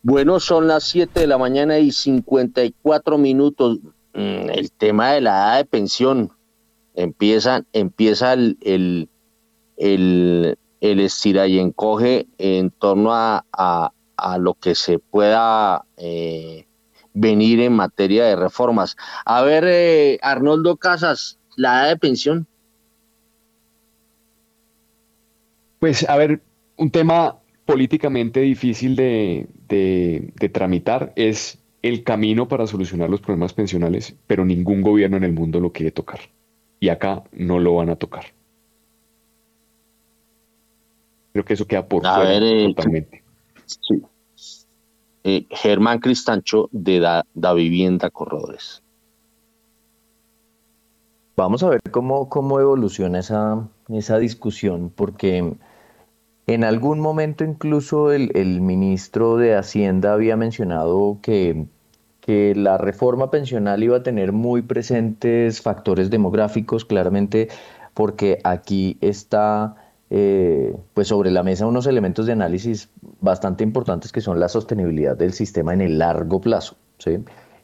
Bueno, 0.03 0.39
son 0.39 0.67
las 0.67 0.83
7 0.83 1.21
de 1.21 1.27
la 1.27 1.39
mañana 1.39 1.79
y 1.79 1.91
54 1.91 3.17
minutos. 3.17 3.79
Mm, 4.13 4.49
el 4.51 4.71
tema 4.71 5.13
de 5.13 5.21
la 5.21 5.31
edad 5.31 5.57
de 5.57 5.65
pensión 5.65 6.31
empieza, 6.93 7.65
empieza 7.73 8.33
el, 8.33 8.57
el, 8.61 9.09
el 10.81 10.99
estira 10.99 11.47
y 11.47 11.57
encoge 11.57 12.27
en 12.37 12.69
torno 12.69 13.09
a, 13.11 13.43
lo 14.39 14.53
que 14.53 14.75
se 14.75 14.99
pueda 14.99 15.85
eh, 15.97 16.65
venir 17.13 17.59
en 17.59 17.73
materia 17.73 18.25
de 18.25 18.35
reformas. 18.35 18.95
A 19.25 19.41
ver, 19.41 19.65
eh, 19.67 20.19
Arnoldo 20.21 20.77
Casas, 20.77 21.39
la 21.55 21.81
edad 21.81 21.89
de 21.89 21.97
pensión. 21.97 22.47
Pues 25.79 26.07
a 26.09 26.17
ver, 26.17 26.41
un 26.77 26.91
tema 26.91 27.37
políticamente 27.65 28.41
difícil 28.41 28.95
de, 28.95 29.47
de, 29.67 30.49
tramitar 30.49 31.13
es 31.15 31.59
el 31.81 32.03
camino 32.03 32.47
para 32.47 32.67
solucionar 32.67 33.09
los 33.09 33.21
problemas 33.21 33.53
pensionales, 33.53 34.15
pero 34.27 34.43
ningún 34.43 34.81
gobierno 34.81 35.17
en 35.17 35.23
el 35.23 35.33
mundo 35.33 35.59
lo 35.59 35.71
quiere 35.71 35.91
tocar. 35.91 36.19
Y 36.79 36.89
acá 36.89 37.23
no 37.31 37.59
lo 37.59 37.75
van 37.75 37.89
a 37.89 37.95
tocar. 37.95 38.25
Creo 41.31 41.45
que 41.45 41.53
eso 41.53 41.67
queda 41.67 41.87
por 41.87 42.01
fuera 42.01 42.33
eh, 42.33 42.73
totalmente. 42.75 43.23
Eh, 45.23 45.45
Germán 45.49 45.99
Cristancho 45.99 46.69
de 46.71 46.99
da, 46.99 47.53
Vivienda 47.53 48.09
Corredores. 48.09 48.81
Vamos 51.35 51.61
a 51.63 51.69
ver 51.69 51.81
cómo, 51.91 52.29
cómo 52.29 52.59
evoluciona 52.59 53.19
esa, 53.19 53.67
esa 53.89 54.17
discusión, 54.17 54.91
porque 54.95 55.55
en 56.47 56.63
algún 56.63 56.99
momento 56.99 57.43
incluso 57.43 58.11
el, 58.11 58.61
ministro 58.61 59.37
de 59.37 59.55
Hacienda 59.55 60.13
había 60.13 60.35
mencionado 60.35 61.19
que, 61.21 61.65
que, 62.21 62.55
la 62.55 62.77
reforma 62.77 63.29
pensional 63.29 63.83
iba 63.83 63.97
a 63.97 64.03
tener 64.03 64.31
muy 64.31 64.61
presentes 64.61 65.61
factores 65.61 66.09
demográficos, 66.09 66.85
claramente 66.85 67.49
porque 67.93 68.39
aquí 68.43 68.97
está 69.01 69.75
eh, 70.09 70.75
pues 70.93 71.07
sobre 71.07 71.31
la 71.31 71.43
mesa 71.43 71.67
unos 71.67 71.85
elementos 71.85 72.25
de 72.25 72.33
análisis 72.33 72.89
bastante 73.21 73.63
importantes 73.63 74.11
que 74.11 74.21
son 74.21 74.39
la 74.39 74.49
sostenibilidad 74.49 75.15
del 75.15 75.33
sistema 75.33 75.73
en 75.73 75.81
el 75.81 75.99
largo 75.99 76.41
plazo. 76.41 76.75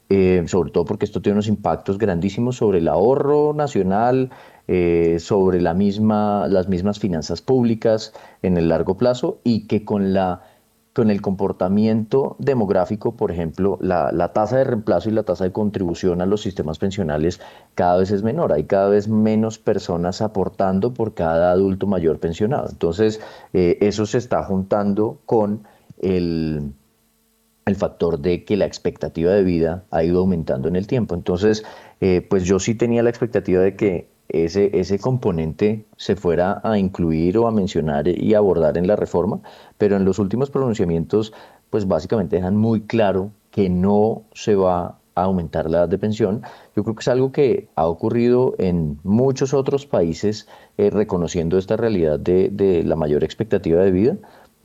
Eh, 0.08 0.44
sobre 0.46 0.70
todo 0.70 0.84
porque 0.84 1.04
esto 1.04 1.20
tiene 1.20 1.34
unos 1.34 1.48
impactos 1.48 1.98
grandísimos 1.98 2.56
sobre 2.56 2.78
el 2.78 2.86
ahorro 2.86 3.52
nacional, 3.54 4.30
eh, 4.68 5.16
sobre 5.18 5.60
la 5.60 5.74
misma, 5.74 6.46
las 6.48 6.68
mismas 6.68 7.00
finanzas 7.00 7.42
públicas 7.42 8.12
en 8.42 8.56
el 8.56 8.68
largo 8.68 8.96
plazo 8.96 9.40
y 9.42 9.66
que 9.66 9.84
con, 9.84 10.12
la, 10.12 10.42
con 10.96 11.10
el 11.10 11.20
comportamiento 11.20 12.36
demográfico, 12.38 13.16
por 13.16 13.30
ejemplo, 13.30 13.76
la, 13.82 14.12
la 14.12 14.32
tasa 14.32 14.56
de 14.56 14.64
reemplazo 14.64 15.10
y 15.10 15.12
la 15.12 15.24
tasa 15.24 15.44
de 15.44 15.52
contribución 15.52 16.22
a 16.22 16.26
los 16.26 16.40
sistemas 16.40 16.78
pensionales 16.78 17.38
cada 17.74 17.98
vez 17.98 18.10
es 18.10 18.22
menor. 18.22 18.54
Hay 18.54 18.64
cada 18.64 18.88
vez 18.88 19.06
menos 19.06 19.58
personas 19.58 20.22
aportando 20.22 20.94
por 20.94 21.12
cada 21.12 21.50
adulto 21.50 21.86
mayor 21.86 22.18
pensionado. 22.18 22.70
Entonces, 22.70 23.20
eh, 23.52 23.76
eso 23.82 24.06
se 24.06 24.16
está 24.16 24.42
juntando 24.44 25.18
con 25.26 25.64
el 26.00 26.72
el 27.66 27.74
factor 27.74 28.20
de 28.20 28.44
que 28.44 28.56
la 28.56 28.64
expectativa 28.64 29.32
de 29.32 29.42
vida 29.42 29.82
ha 29.90 30.04
ido 30.04 30.20
aumentando 30.20 30.68
en 30.68 30.76
el 30.76 30.86
tiempo. 30.86 31.16
Entonces, 31.16 31.64
eh, 32.00 32.24
pues 32.30 32.44
yo 32.44 32.60
sí 32.60 32.76
tenía 32.76 33.02
la 33.02 33.10
expectativa 33.10 33.60
de 33.60 33.74
que 33.74 34.08
ese, 34.28 34.70
ese 34.78 34.98
componente 34.98 35.86
se 35.96 36.16
fuera 36.16 36.60
a 36.64 36.78
incluir 36.78 37.38
o 37.38 37.46
a 37.46 37.52
mencionar 37.52 38.08
y 38.08 38.34
abordar 38.34 38.78
en 38.78 38.86
la 38.86 38.96
reforma, 38.96 39.40
pero 39.78 39.96
en 39.96 40.04
los 40.04 40.18
últimos 40.18 40.50
pronunciamientos, 40.50 41.32
pues 41.70 41.86
básicamente 41.86 42.36
dejan 42.36 42.56
muy 42.56 42.82
claro 42.82 43.30
que 43.50 43.68
no 43.68 44.22
se 44.34 44.54
va 44.54 44.98
a 45.14 45.22
aumentar 45.22 45.70
la 45.70 45.78
edad 45.78 45.88
de 45.88 45.98
pensión. 45.98 46.42
Yo 46.76 46.84
creo 46.84 46.94
que 46.94 47.00
es 47.00 47.08
algo 47.08 47.32
que 47.32 47.68
ha 47.74 47.86
ocurrido 47.86 48.54
en 48.58 48.98
muchos 49.02 49.54
otros 49.54 49.86
países 49.86 50.46
eh, 50.76 50.90
reconociendo 50.90 51.56
esta 51.58 51.76
realidad 51.76 52.18
de, 52.20 52.50
de, 52.50 52.84
la 52.84 52.96
mayor 52.96 53.24
expectativa 53.24 53.82
de 53.82 53.90
vida, 53.90 54.16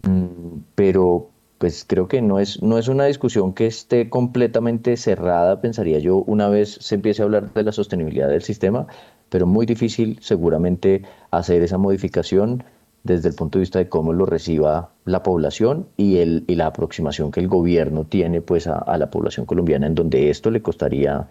mm, 0.04 0.60
pero 0.76 1.30
pues 1.58 1.86
creo 1.88 2.08
que 2.08 2.24
no 2.24 2.40
es, 2.40 2.62
no 2.64 2.80
es 2.80 2.88
una 2.88 3.06
discusión 3.06 3.54
que 3.54 3.68
esté 3.68 4.10
completamente 4.10 4.98
cerrada, 4.98 5.62
pensaría 5.62 6.00
yo, 6.00 6.18
una 6.18 6.50
vez 6.50 6.80
se 6.82 6.96
empiece 6.96 7.22
a 7.22 7.26
hablar 7.26 7.54
de 7.54 7.64
la 7.64 7.72
sostenibilidad 7.72 8.28
del 8.30 8.42
sistema, 8.42 8.88
pero 9.32 9.48
muy 9.48 9.66
difícil 9.66 10.20
seguramente 10.22 11.04
hacer 11.32 11.64
esa 11.64 11.78
modificación 11.78 12.66
desde 13.04 13.30
el 13.30 13.36
punto 13.36 13.58
de 13.58 13.62
vista 13.62 13.80
de 13.80 13.88
cómo 13.88 14.12
lo 14.12 14.26
reciba 14.26 14.92
la 15.06 15.24
población 15.24 15.88
y, 15.96 16.18
el, 16.18 16.44
y 16.48 16.56
la 16.56 16.66
aproximación 16.68 17.32
que 17.32 17.40
el 17.40 17.48
gobierno 17.48 18.04
tiene 18.04 18.42
pues 18.42 18.68
a, 18.68 18.98
la 18.98 19.10
población 19.10 19.46
colombiana, 19.46 19.88
en 19.88 19.96
donde 19.96 20.30
esto 20.30 20.52
le 20.52 20.62
costaría 20.62 21.30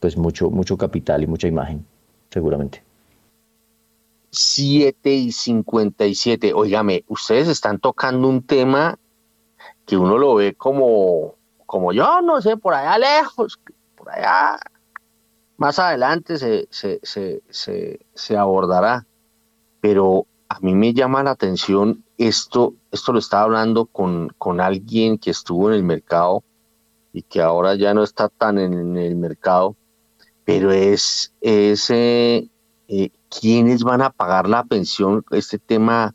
pues 0.00 0.16
mucho, 0.16 0.50
mucho 0.50 0.78
capital 0.78 1.24
y 1.24 1.26
mucha 1.26 1.46
imagen, 1.46 1.84
seguramente. 2.30 2.82
7 4.30 5.12
y 5.12 5.30
57. 5.30 6.54
Óigame, 6.54 7.04
ustedes 7.08 7.48
están 7.48 7.80
tocando 7.80 8.28
un 8.28 8.42
tema 8.44 8.98
que 9.84 9.98
uno 9.98 10.16
lo 10.16 10.36
ve 10.36 10.54
como, 10.54 11.34
como 11.66 11.92
yo, 11.92 12.22
no 12.22 12.40
sé, 12.40 12.56
por 12.56 12.72
allá 12.72 12.96
lejos, 12.96 13.60
por 13.94 14.10
allá 14.10 14.58
más 15.62 15.78
adelante 15.78 16.38
se, 16.38 16.66
se, 16.72 18.36
abordará, 18.36 19.06
pero 19.80 20.26
a 20.48 20.58
mí 20.58 20.74
me 20.74 20.92
llama 20.92 21.22
la 21.22 21.30
atención 21.30 22.02
esto, 22.18 22.74
esto 22.90 23.12
lo 23.12 23.20
estaba 23.20 23.44
hablando 23.44 23.86
con, 23.86 24.30
con 24.38 24.60
alguien 24.60 25.18
que 25.18 25.30
estuvo 25.30 25.68
en 25.68 25.76
el 25.76 25.84
mercado 25.84 26.42
y 27.12 27.22
que 27.22 27.40
ahora 27.40 27.76
ya 27.76 27.94
no 27.94 28.02
está 28.02 28.28
tan 28.28 28.58
en 28.58 28.96
el 28.96 29.14
mercado, 29.14 29.76
pero 30.44 30.72
es, 30.72 31.32
ese 31.40 32.48
eh, 32.88 33.10
quiénes 33.28 33.84
van 33.84 34.02
a 34.02 34.10
pagar 34.10 34.48
la 34.48 34.64
pensión, 34.64 35.24
este 35.30 35.60
tema 35.60 36.12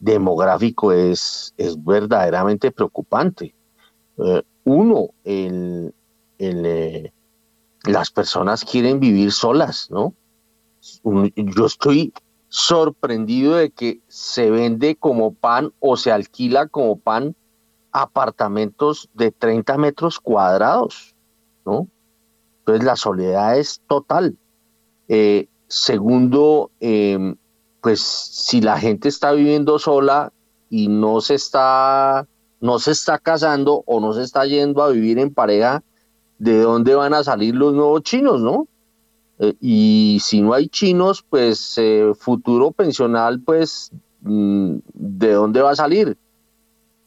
demográfico 0.00 0.90
es, 0.90 1.54
es 1.56 1.84
verdaderamente 1.84 2.72
preocupante. 2.72 3.54
Eh, 4.16 4.42
uno, 4.64 5.10
el, 5.22 5.94
el, 6.38 6.66
eh, 6.66 7.12
las 7.84 8.10
personas 8.10 8.64
quieren 8.64 9.00
vivir 9.00 9.32
solas, 9.32 9.90
¿no? 9.90 10.14
Yo 11.02 11.66
estoy 11.66 12.12
sorprendido 12.48 13.56
de 13.56 13.70
que 13.70 14.00
se 14.08 14.50
vende 14.50 14.96
como 14.96 15.34
pan 15.34 15.72
o 15.80 15.96
se 15.96 16.12
alquila 16.12 16.66
como 16.66 16.98
pan 16.98 17.36
apartamentos 17.92 19.08
de 19.14 19.30
30 19.30 19.76
metros 19.78 20.20
cuadrados, 20.20 21.14
¿no? 21.64 21.88
Entonces 22.60 22.84
la 22.84 22.96
soledad 22.96 23.58
es 23.58 23.80
total. 23.86 24.36
Eh, 25.08 25.48
segundo, 25.68 26.70
em, 26.80 27.36
pues 27.80 28.00
si 28.00 28.60
la 28.60 28.78
gente 28.78 29.08
está 29.08 29.32
viviendo 29.32 29.78
sola 29.78 30.32
y 30.68 30.88
no 30.88 31.20
se 31.20 31.34
está, 31.34 32.26
no 32.60 32.78
se 32.78 32.92
está 32.92 33.18
casando 33.18 33.82
o 33.86 34.00
no 34.00 34.12
se 34.12 34.22
está 34.22 34.44
yendo 34.44 34.82
a 34.82 34.90
vivir 34.90 35.18
en 35.18 35.32
pareja, 35.32 35.82
de 36.38 36.60
dónde 36.60 36.94
van 36.94 37.14
a 37.14 37.24
salir 37.24 37.54
los 37.54 37.74
nuevos 37.74 38.02
chinos, 38.02 38.40
¿no? 38.40 38.66
Eh, 39.38 39.54
y 39.60 40.18
si 40.20 40.40
no 40.40 40.52
hay 40.52 40.68
chinos, 40.68 41.24
pues 41.28 41.74
eh, 41.78 42.12
futuro 42.18 42.72
pensional, 42.72 43.40
pues, 43.40 43.92
mm, 44.22 44.76
¿de 44.94 45.32
dónde 45.32 45.62
va 45.62 45.70
a 45.70 45.76
salir? 45.76 46.16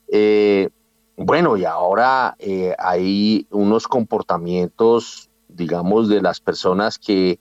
Eh, 0.08 0.70
bueno, 1.18 1.58
y 1.58 1.66
ahora 1.66 2.36
hay 2.80 3.46
unos 3.52 3.88
comportamientos, 3.88 5.30
digamos, 5.48 6.10
de 6.10 6.22
las 6.22 6.40
personas 6.40 6.98
que 6.98 7.40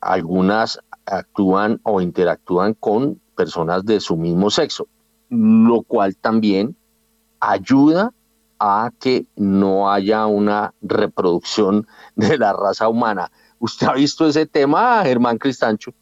algunas 0.00 0.80
actúan 1.06 1.80
o 1.84 2.00
interactúan 2.00 2.74
con 2.74 3.20
personas 3.36 3.84
de 3.84 4.00
su 4.00 4.16
mismo 4.16 4.50
sexo, 4.50 4.88
lo 5.30 5.82
cual 5.82 6.16
también 6.16 6.74
ayuda 7.38 8.12
a 8.64 8.92
que 9.00 9.26
no 9.34 9.90
haya 9.90 10.26
una 10.26 10.72
reproducción 10.82 11.88
de 12.16 12.38
la 12.38 12.52
raza 12.52 12.88
humana. 12.88 13.30
¿Usted 13.58 13.88
ha 13.88 13.94
visto 13.94 14.26
ese 14.26 14.46
tema, 14.46 15.02
Germán 15.04 15.38
Cristancho? 15.38 15.92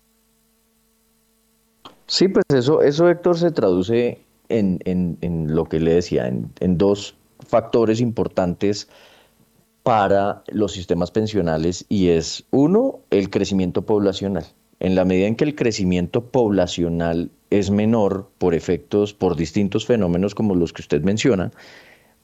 Sí, 2.06 2.28
pues 2.28 2.44
eso, 2.50 2.82
eso 2.82 3.08
Héctor, 3.08 3.38
se 3.38 3.50
traduce 3.50 4.20
en, 4.48 4.78
en, 4.84 5.54
lo 5.54 5.64
que 5.64 5.80
le 5.80 5.94
decía, 5.94 6.26
en, 6.26 6.50
en 6.60 6.76
dos 6.76 7.14
factores 7.46 8.00
importantes 8.00 8.88
para 9.82 10.42
los 10.48 10.72
sistemas 10.72 11.10
pensionales 11.10 11.86
y 11.88 12.08
es 12.08 12.44
uno, 12.50 13.00
el 13.10 13.30
crecimiento 13.30 13.82
poblacional. 13.82 14.44
En 14.80 14.94
la 14.94 15.04
medida 15.04 15.26
en 15.26 15.36
que 15.36 15.44
el 15.44 15.54
crecimiento 15.54 16.24
poblacional 16.24 17.30
es 17.50 17.70
menor 17.70 18.28
por 18.38 18.54
efectos, 18.54 19.14
por 19.14 19.36
distintos 19.36 19.86
fenómenos 19.86 20.34
como 20.34 20.54
los 20.54 20.72
que 20.72 20.82
usted 20.82 21.02
menciona, 21.02 21.52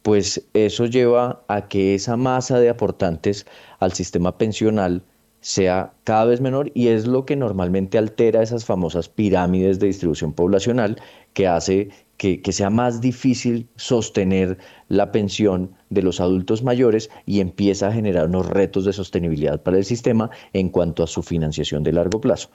pues 0.06 0.46
eso 0.54 0.86
lleva 0.86 1.42
a 1.48 1.66
que 1.66 1.96
esa 1.96 2.16
masa 2.16 2.60
de 2.60 2.68
aportantes 2.68 3.44
al 3.80 3.92
sistema 3.92 4.38
pensional 4.38 5.02
sea 5.40 5.94
cada 6.04 6.26
vez 6.26 6.40
menor 6.40 6.70
y 6.74 6.86
es 6.86 7.08
lo 7.08 7.26
que 7.26 7.34
normalmente 7.34 7.98
altera 7.98 8.40
esas 8.40 8.64
famosas 8.64 9.08
pirámides 9.08 9.80
de 9.80 9.88
distribución 9.88 10.32
poblacional 10.32 11.02
que 11.32 11.48
hace 11.48 11.88
que, 12.18 12.40
sea 12.52 12.70
más 12.70 13.00
difícil 13.00 13.68
sostener 13.74 14.58
la 14.88 15.10
pensión 15.10 15.72
de 15.90 16.02
los 16.02 16.20
adultos 16.20 16.62
mayores 16.62 17.10
y 17.26 17.40
empieza 17.40 17.88
a 17.88 17.92
generar 17.92 18.26
unos 18.26 18.46
retos 18.46 18.84
de 18.84 18.92
sostenibilidad 18.92 19.60
para 19.60 19.76
el 19.76 19.84
sistema 19.84 20.30
en 20.52 20.68
cuanto 20.68 21.02
a 21.02 21.08
su 21.08 21.24
financiación 21.24 21.82
de 21.82 21.92
largo 21.92 22.20
plazo. 22.20 22.50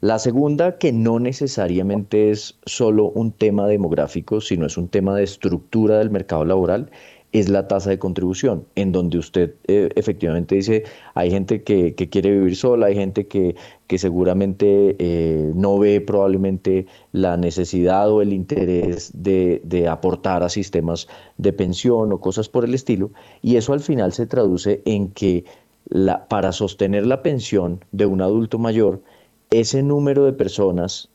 La 0.00 0.18
segunda, 0.18 0.76
que 0.76 0.92
no 0.92 1.18
necesariamente 1.18 2.30
es 2.30 2.58
solo 2.66 3.06
un 3.10 3.32
tema 3.32 3.66
demográfico, 3.66 4.40
sino 4.40 4.66
es 4.66 4.76
un 4.76 4.88
tema 4.88 5.14
de 5.14 5.24
estructura 5.24 5.98
del 5.98 6.10
mercado 6.10 6.44
laboral, 6.44 6.90
es 7.32 7.48
la 7.48 7.66
tasa 7.68 7.90
de 7.90 7.98
contribución, 7.98 8.66
en 8.76 8.92
donde 8.92 9.18
usted 9.18 9.54
eh, 9.66 9.88
efectivamente 9.96 10.54
dice, 10.54 10.84
hay 11.14 11.30
gente 11.30 11.62
que, 11.62 11.94
quiere 11.94 12.30
vivir 12.30 12.56
sola, 12.56 12.86
hay 12.86 12.94
gente 12.94 13.26
que, 13.26 13.56
que 13.86 13.98
seguramente 13.98 14.96
eh, 14.98 15.52
no 15.54 15.78
ve 15.78 16.00
probablemente 16.00 16.86
la 17.12 17.36
necesidad 17.36 18.10
o 18.10 18.22
el 18.22 18.32
interés 18.32 19.10
de, 19.14 19.60
de, 19.64 19.88
aportar 19.88 20.42
a 20.42 20.48
sistemas 20.48 21.08
de 21.36 21.52
pensión 21.52 22.12
o 22.12 22.20
cosas 22.20 22.48
por 22.48 22.64
el 22.64 22.74
estilo, 22.74 23.10
y 23.42 23.56
eso 23.56 23.72
al 23.72 23.80
final 23.80 24.12
se 24.12 24.26
traduce 24.26 24.82
en 24.84 25.08
que 25.08 25.44
la, 25.88 26.28
para 26.28 26.52
sostener 26.52 27.06
la 27.06 27.22
pensión 27.22 27.84
de 27.92 28.06
un 28.06 28.20
adulto 28.20 28.58
mayor, 28.58 29.02
ese 29.50 29.82
número 29.82 30.24
de 30.24 30.32
personas 30.32 31.10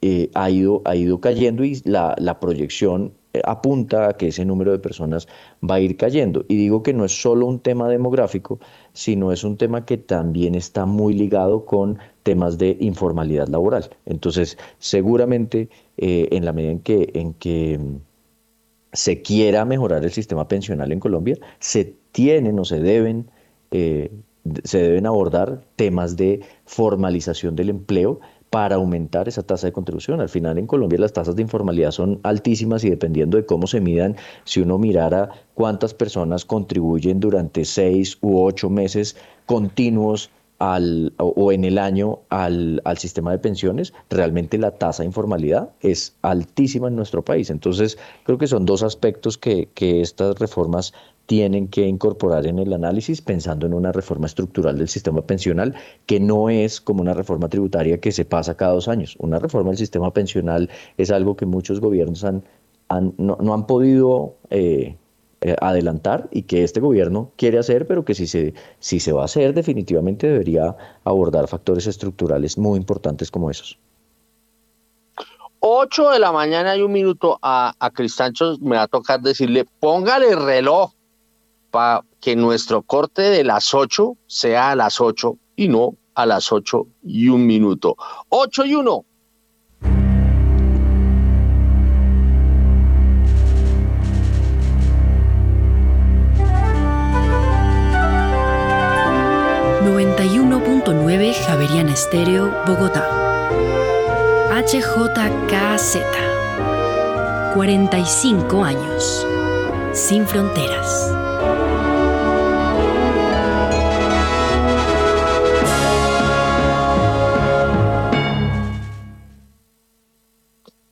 eh, 0.00 0.30
ha, 0.34 0.50
ido, 0.50 0.82
ha 0.84 0.96
ido 0.96 1.20
cayendo 1.20 1.64
y 1.64 1.80
la, 1.84 2.14
la 2.18 2.40
proyección 2.40 3.12
eh, 3.34 3.40
apunta 3.44 4.08
a 4.10 4.12
que 4.14 4.28
ese 4.28 4.44
número 4.44 4.72
de 4.72 4.78
personas 4.78 5.26
va 5.62 5.76
a 5.76 5.80
ir 5.80 5.96
cayendo. 5.96 6.44
Y 6.48 6.56
digo 6.56 6.82
que 6.82 6.92
no 6.92 7.04
es 7.04 7.20
solo 7.22 7.46
un 7.46 7.60
tema 7.60 7.88
demográfico, 7.88 8.58
sino 8.92 9.32
es 9.32 9.44
un 9.44 9.56
tema 9.56 9.86
que 9.86 9.96
también 9.96 10.54
está 10.54 10.84
muy 10.86 11.14
ligado 11.14 11.64
con 11.64 11.98
temas 12.24 12.58
de 12.58 12.76
informalidad 12.80 13.48
laboral. 13.48 13.90
Entonces, 14.04 14.58
seguramente 14.78 15.68
eh, 15.96 16.28
en 16.32 16.44
la 16.44 16.52
medida 16.52 16.72
en 16.72 16.80
que, 16.80 17.10
en 17.14 17.32
que 17.34 17.78
mm, 17.78 17.96
se 18.92 19.22
quiera 19.22 19.64
mejorar 19.64 20.04
el 20.04 20.10
sistema 20.12 20.46
pensional 20.48 20.92
en 20.92 21.00
Colombia, 21.00 21.38
se 21.58 21.94
tienen 22.12 22.58
o 22.58 22.64
se 22.64 22.80
deben, 22.80 23.30
se 24.64 24.78
deben 24.78 25.06
abordar 25.06 25.62
temas 25.76 26.16
de 26.16 26.40
formalización 26.64 27.56
del 27.56 27.70
empleo 27.70 28.20
para 28.50 28.76
aumentar 28.76 29.28
esa 29.28 29.42
tasa 29.42 29.66
de 29.66 29.72
contribución. 29.72 30.20
Al 30.20 30.28
final 30.28 30.58
en 30.58 30.66
Colombia 30.66 30.98
las 30.98 31.14
tasas 31.14 31.36
de 31.36 31.42
informalidad 31.42 31.90
son 31.90 32.20
altísimas 32.22 32.84
y 32.84 32.90
dependiendo 32.90 33.38
de 33.38 33.46
cómo 33.46 33.66
se 33.66 33.80
midan, 33.80 34.16
si 34.44 34.60
uno 34.60 34.76
mirara 34.76 35.30
cuántas 35.54 35.94
personas 35.94 36.44
contribuyen 36.44 37.18
durante 37.18 37.64
seis 37.64 38.18
u 38.20 38.42
ocho 38.42 38.68
meses 38.68 39.16
continuos 39.46 40.30
al, 40.58 41.12
o 41.16 41.50
en 41.50 41.64
el 41.64 41.78
año 41.78 42.20
al, 42.28 42.82
al, 42.84 42.98
sistema 42.98 43.32
de 43.32 43.38
pensiones, 43.38 43.94
realmente 44.10 44.58
la 44.58 44.72
tasa 44.72 45.02
de 45.02 45.08
informalidad 45.08 45.70
es 45.80 46.14
altísima 46.22 46.88
en 46.88 46.94
nuestro 46.94 47.24
país. 47.24 47.50
Entonces, 47.50 47.98
creo 48.24 48.38
que 48.38 48.46
son 48.46 48.64
dos 48.64 48.84
aspectos 48.84 49.38
que, 49.38 49.70
que 49.74 50.02
estas 50.02 50.38
reformas 50.38 50.92
tienen 51.32 51.68
que 51.68 51.88
incorporar 51.88 52.46
en 52.46 52.58
el 52.58 52.74
análisis 52.74 53.22
pensando 53.22 53.64
en 53.64 53.72
una 53.72 53.90
reforma 53.90 54.26
estructural 54.26 54.76
del 54.76 54.88
sistema 54.88 55.22
pensional 55.22 55.74
que 56.04 56.20
no 56.20 56.50
es 56.50 56.78
como 56.78 57.00
una 57.00 57.14
reforma 57.14 57.48
tributaria 57.48 57.98
que 58.02 58.12
se 58.12 58.26
pasa 58.26 58.54
cada 58.54 58.74
dos 58.74 58.86
años. 58.86 59.16
Una 59.18 59.38
reforma 59.38 59.70
del 59.70 59.78
sistema 59.78 60.12
pensional 60.12 60.68
es 60.98 61.10
algo 61.10 61.34
que 61.34 61.46
muchos 61.46 61.80
gobiernos 61.80 62.22
han, 62.22 62.44
no, 63.16 63.54
han 63.54 63.66
podido 63.66 64.34
eh, 64.50 64.98
eh, 65.40 65.56
adelantar 65.62 66.28
y 66.32 66.42
que 66.42 66.64
este 66.64 66.80
gobierno 66.80 67.30
quiere 67.36 67.58
hacer, 67.58 67.86
pero 67.86 68.04
que 68.04 68.14
si 68.14 68.26
se, 68.26 68.52
si 68.78 69.00
se 69.00 69.12
va 69.12 69.22
a 69.22 69.24
hacer 69.24 69.54
definitivamente 69.54 70.26
debería 70.26 70.76
abordar 71.02 71.48
factores 71.48 71.86
estructurales 71.86 72.58
muy 72.58 72.76
importantes 72.76 73.30
como 73.30 73.50
esos. 73.50 73.78
8 75.60 76.10
de 76.10 76.18
la 76.18 76.30
mañana 76.30 76.76
y 76.76 76.82
un 76.82 76.92
minuto 76.92 77.38
a, 77.40 77.72
a 77.78 77.90
Cristancho 77.90 78.58
me 78.60 78.76
va 78.76 78.82
a 78.82 78.88
tocar 78.88 79.22
decirle, 79.22 79.64
póngale 79.80 80.36
reloj 80.36 80.92
para 81.72 82.04
que 82.20 82.36
nuestro 82.36 82.82
corte 82.82 83.22
de 83.22 83.42
las 83.42 83.74
8 83.74 84.16
sea 84.28 84.70
a 84.70 84.76
las 84.76 85.00
8 85.00 85.36
y 85.56 85.66
no 85.66 85.96
a 86.14 86.26
las 86.26 86.52
8 86.52 86.86
y 87.02 87.28
un 87.28 87.44
minuto. 87.46 87.96
8 88.28 88.64
y 88.66 88.74
1. 88.76 89.04
.9 100.84 101.34
Javeriana 101.46 101.92
Estéreo, 101.92 102.50
Bogotá. 102.66 103.08
HJKZ. 104.50 105.96
45 107.54 108.64
años. 108.64 109.26
Sin 109.92 110.26
fronteras. 110.26 111.21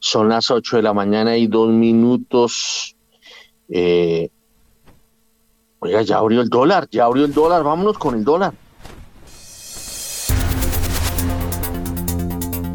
Son 0.01 0.29
las 0.29 0.51
8 0.51 0.79
de 0.79 0.83
la 0.83 0.95
mañana 0.95 1.37
y 1.37 1.47
dos 1.47 1.69
minutos. 1.69 2.97
Eh, 3.69 4.31
oiga, 5.79 6.03
ya 6.03 6.17
abrió 6.17 6.41
el 6.41 6.49
dólar, 6.49 6.89
ya 6.91 7.05
abrió 7.05 7.27
el 7.27 7.35
dólar, 7.35 7.63
vámonos 7.63 7.99
con 7.99 8.15
el 8.15 8.25
dólar. 8.25 8.55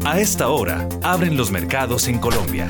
A 0.04 0.20
esta 0.20 0.48
hora, 0.48 0.88
abren 1.02 1.36
los 1.36 1.50
mercados 1.50 2.06
en 2.06 2.20
Colombia. 2.20 2.68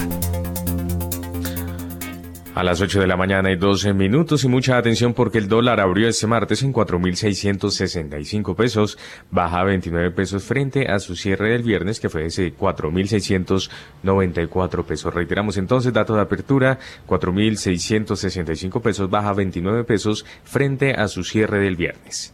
A 2.57 2.65
las 2.65 2.81
8 2.81 3.01
de 3.01 3.07
la 3.07 3.19
mañana 3.19 3.53
y 3.53 3.57
12 3.57 3.93
minutos 3.93 4.43
y 4.45 4.49
mucha 4.49 4.79
atención 4.79 5.13
porque 5.13 5.37
el 5.37 5.47
dólar 5.47 5.79
abrió 5.79 6.09
este 6.09 6.27
martes 6.27 6.63
en 6.63 6.73
4.665 6.73 8.57
pesos, 8.57 8.97
baja 9.31 9.63
29 9.63 10.11
pesos 10.13 10.43
frente 10.43 10.91
a 10.91 10.99
su 10.99 11.17
cierre 11.17 11.51
del 11.51 11.65
viernes 11.65 12.01
que 12.01 12.09
fue 12.09 12.25
ese 12.25 12.57
4.694 12.57 14.85
pesos. 14.87 15.13
Reiteramos 15.13 15.59
entonces, 15.59 15.93
dato 15.93 16.15
de 16.15 16.23
apertura, 16.23 16.79
4.665 17.07 18.81
pesos, 18.81 19.11
baja 19.11 19.35
29 19.35 19.85
pesos 19.85 20.25
frente 20.43 20.95
a 20.95 21.09
su 21.09 21.25
cierre 21.25 21.59
del 21.59 21.77
viernes. 21.77 22.33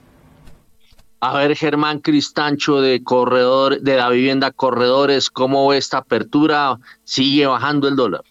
A 1.18 1.36
ver, 1.36 1.56
Germán 1.56 1.98
Cristancho 1.98 2.80
de 2.80 3.02
Corredor, 3.02 3.80
de 3.80 3.96
la 3.96 4.08
vivienda 4.08 4.52
Corredores, 4.52 5.30
¿cómo 5.30 5.72
esta 5.72 5.98
apertura? 5.98 6.78
¿Sigue 7.02 7.46
bajando 7.46 7.88
el 7.88 7.96
dólar? 7.96 8.22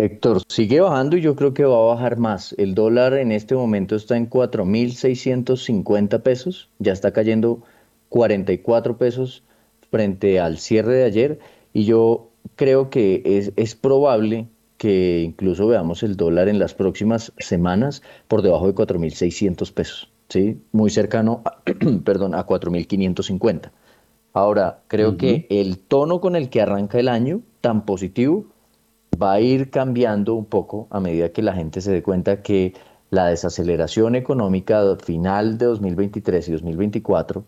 Héctor, 0.00 0.42
sigue 0.46 0.80
bajando 0.80 1.16
y 1.16 1.22
yo 1.22 1.34
creo 1.34 1.54
que 1.54 1.64
va 1.64 1.76
a 1.76 1.94
bajar 1.94 2.18
más. 2.18 2.54
El 2.56 2.76
dólar 2.76 3.14
en 3.14 3.32
este 3.32 3.56
momento 3.56 3.96
está 3.96 4.16
en 4.16 4.30
4.650 4.30 6.22
pesos, 6.22 6.70
ya 6.78 6.92
está 6.92 7.12
cayendo 7.12 7.64
44 8.08 8.96
pesos 8.96 9.42
frente 9.90 10.38
al 10.38 10.58
cierre 10.58 10.94
de 10.94 11.04
ayer 11.04 11.40
y 11.72 11.84
yo 11.84 12.30
creo 12.54 12.90
que 12.90 13.22
es, 13.24 13.52
es 13.56 13.74
probable 13.74 14.46
que 14.76 15.22
incluso 15.22 15.66
veamos 15.66 16.04
el 16.04 16.16
dólar 16.16 16.48
en 16.48 16.60
las 16.60 16.74
próximas 16.74 17.32
semanas 17.38 18.00
por 18.28 18.42
debajo 18.42 18.68
de 18.68 18.76
4.600 18.76 19.72
pesos, 19.72 20.12
¿sí? 20.28 20.62
muy 20.70 20.90
cercano 20.90 21.42
a, 21.44 21.60
perdón, 22.04 22.36
a 22.36 22.46
4.550. 22.46 23.72
Ahora, 24.32 24.82
creo 24.86 25.16
que 25.16 25.48
el 25.50 25.78
tono 25.80 26.20
con 26.20 26.36
el 26.36 26.50
que 26.50 26.60
arranca 26.60 27.00
el 27.00 27.08
año, 27.08 27.40
tan 27.60 27.84
positivo, 27.84 28.46
va 29.20 29.32
a 29.32 29.40
ir 29.40 29.70
cambiando 29.70 30.34
un 30.34 30.44
poco 30.44 30.86
a 30.90 31.00
medida 31.00 31.30
que 31.30 31.42
la 31.42 31.52
gente 31.52 31.80
se 31.80 31.92
dé 31.92 32.02
cuenta 32.02 32.42
que 32.42 32.74
la 33.10 33.26
desaceleración 33.26 34.14
económica 34.14 34.82
final 35.02 35.58
de 35.58 35.66
2023 35.66 36.48
y 36.48 36.52
2024 36.52 37.44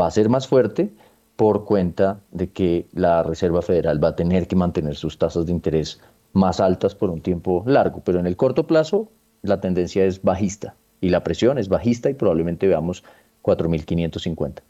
va 0.00 0.06
a 0.06 0.10
ser 0.10 0.28
más 0.28 0.48
fuerte 0.48 0.92
por 1.36 1.64
cuenta 1.64 2.20
de 2.30 2.50
que 2.50 2.86
la 2.92 3.22
Reserva 3.22 3.62
Federal 3.62 4.02
va 4.02 4.08
a 4.08 4.16
tener 4.16 4.46
que 4.46 4.56
mantener 4.56 4.96
sus 4.96 5.18
tasas 5.18 5.46
de 5.46 5.52
interés 5.52 6.00
más 6.32 6.60
altas 6.60 6.94
por 6.94 7.10
un 7.10 7.20
tiempo 7.20 7.62
largo, 7.66 8.00
pero 8.04 8.20
en 8.20 8.26
el 8.26 8.36
corto 8.36 8.66
plazo 8.66 9.08
la 9.42 9.60
tendencia 9.60 10.04
es 10.04 10.22
bajista 10.22 10.76
y 11.00 11.10
la 11.10 11.22
presión 11.24 11.58
es 11.58 11.68
bajista 11.68 12.08
y 12.08 12.14
probablemente 12.14 12.66
veamos 12.66 13.04
4.550. 13.42 14.62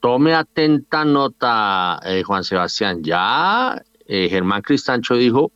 Tome 0.00 0.34
atenta 0.34 1.04
nota, 1.04 1.98
eh, 2.04 2.22
Juan 2.22 2.44
Sebastián, 2.44 3.02
ya 3.02 3.82
eh, 4.06 4.28
Germán 4.28 4.62
Cristancho 4.62 5.14
dijo 5.14 5.52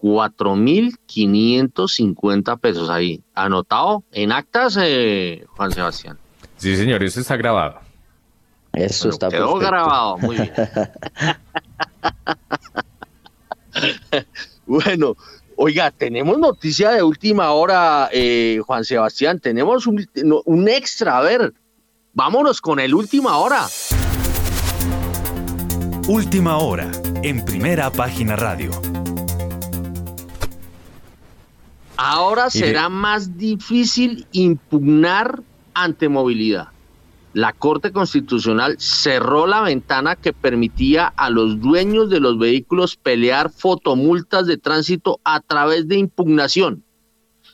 4.550 0.00 2.60
pesos 2.60 2.90
ahí. 2.90 3.22
¿Anotado 3.34 4.04
en 4.12 4.30
actas, 4.32 4.78
eh, 4.80 5.44
Juan 5.56 5.72
Sebastián? 5.72 6.18
Sí, 6.56 6.76
señor, 6.76 7.02
eso 7.02 7.20
está 7.20 7.36
grabado. 7.36 7.80
Eso 8.72 9.08
está 9.08 9.28
Quedó 9.28 9.56
grabado, 9.56 10.18
muy 10.18 10.36
bien. 10.36 10.52
bueno, 14.66 15.16
oiga, 15.56 15.90
tenemos 15.90 16.38
noticia 16.38 16.90
de 16.90 17.02
última 17.02 17.50
hora, 17.50 18.08
eh, 18.12 18.60
Juan 18.64 18.84
Sebastián. 18.84 19.40
Tenemos 19.40 19.84
un, 19.86 20.06
un 20.44 20.68
extra. 20.68 21.18
A 21.18 21.22
ver, 21.22 21.52
vámonos 22.12 22.60
con 22.60 22.78
el 22.78 22.94
última 22.94 23.38
hora. 23.38 23.66
Última 26.08 26.56
hora, 26.56 26.90
en 27.22 27.44
primera 27.44 27.90
página 27.90 28.34
radio. 28.34 28.70
Ahora 31.98 32.48
será 32.48 32.88
más 32.88 33.36
difícil 33.36 34.26
impugnar 34.32 35.42
ante 35.74 36.08
movilidad. 36.08 36.68
la 37.34 37.52
Corte 37.52 37.92
Constitucional 37.92 38.76
cerró 38.78 39.46
la 39.46 39.60
ventana 39.60 40.16
que 40.16 40.32
permitía 40.32 41.12
a 41.14 41.28
los 41.28 41.60
dueños 41.60 42.08
de 42.08 42.20
los 42.20 42.38
vehículos 42.38 42.96
pelear 42.96 43.50
fotomultas 43.50 44.46
de 44.46 44.56
tránsito 44.56 45.20
a 45.24 45.40
través 45.40 45.88
de 45.88 45.98
impugnación. 45.98 46.84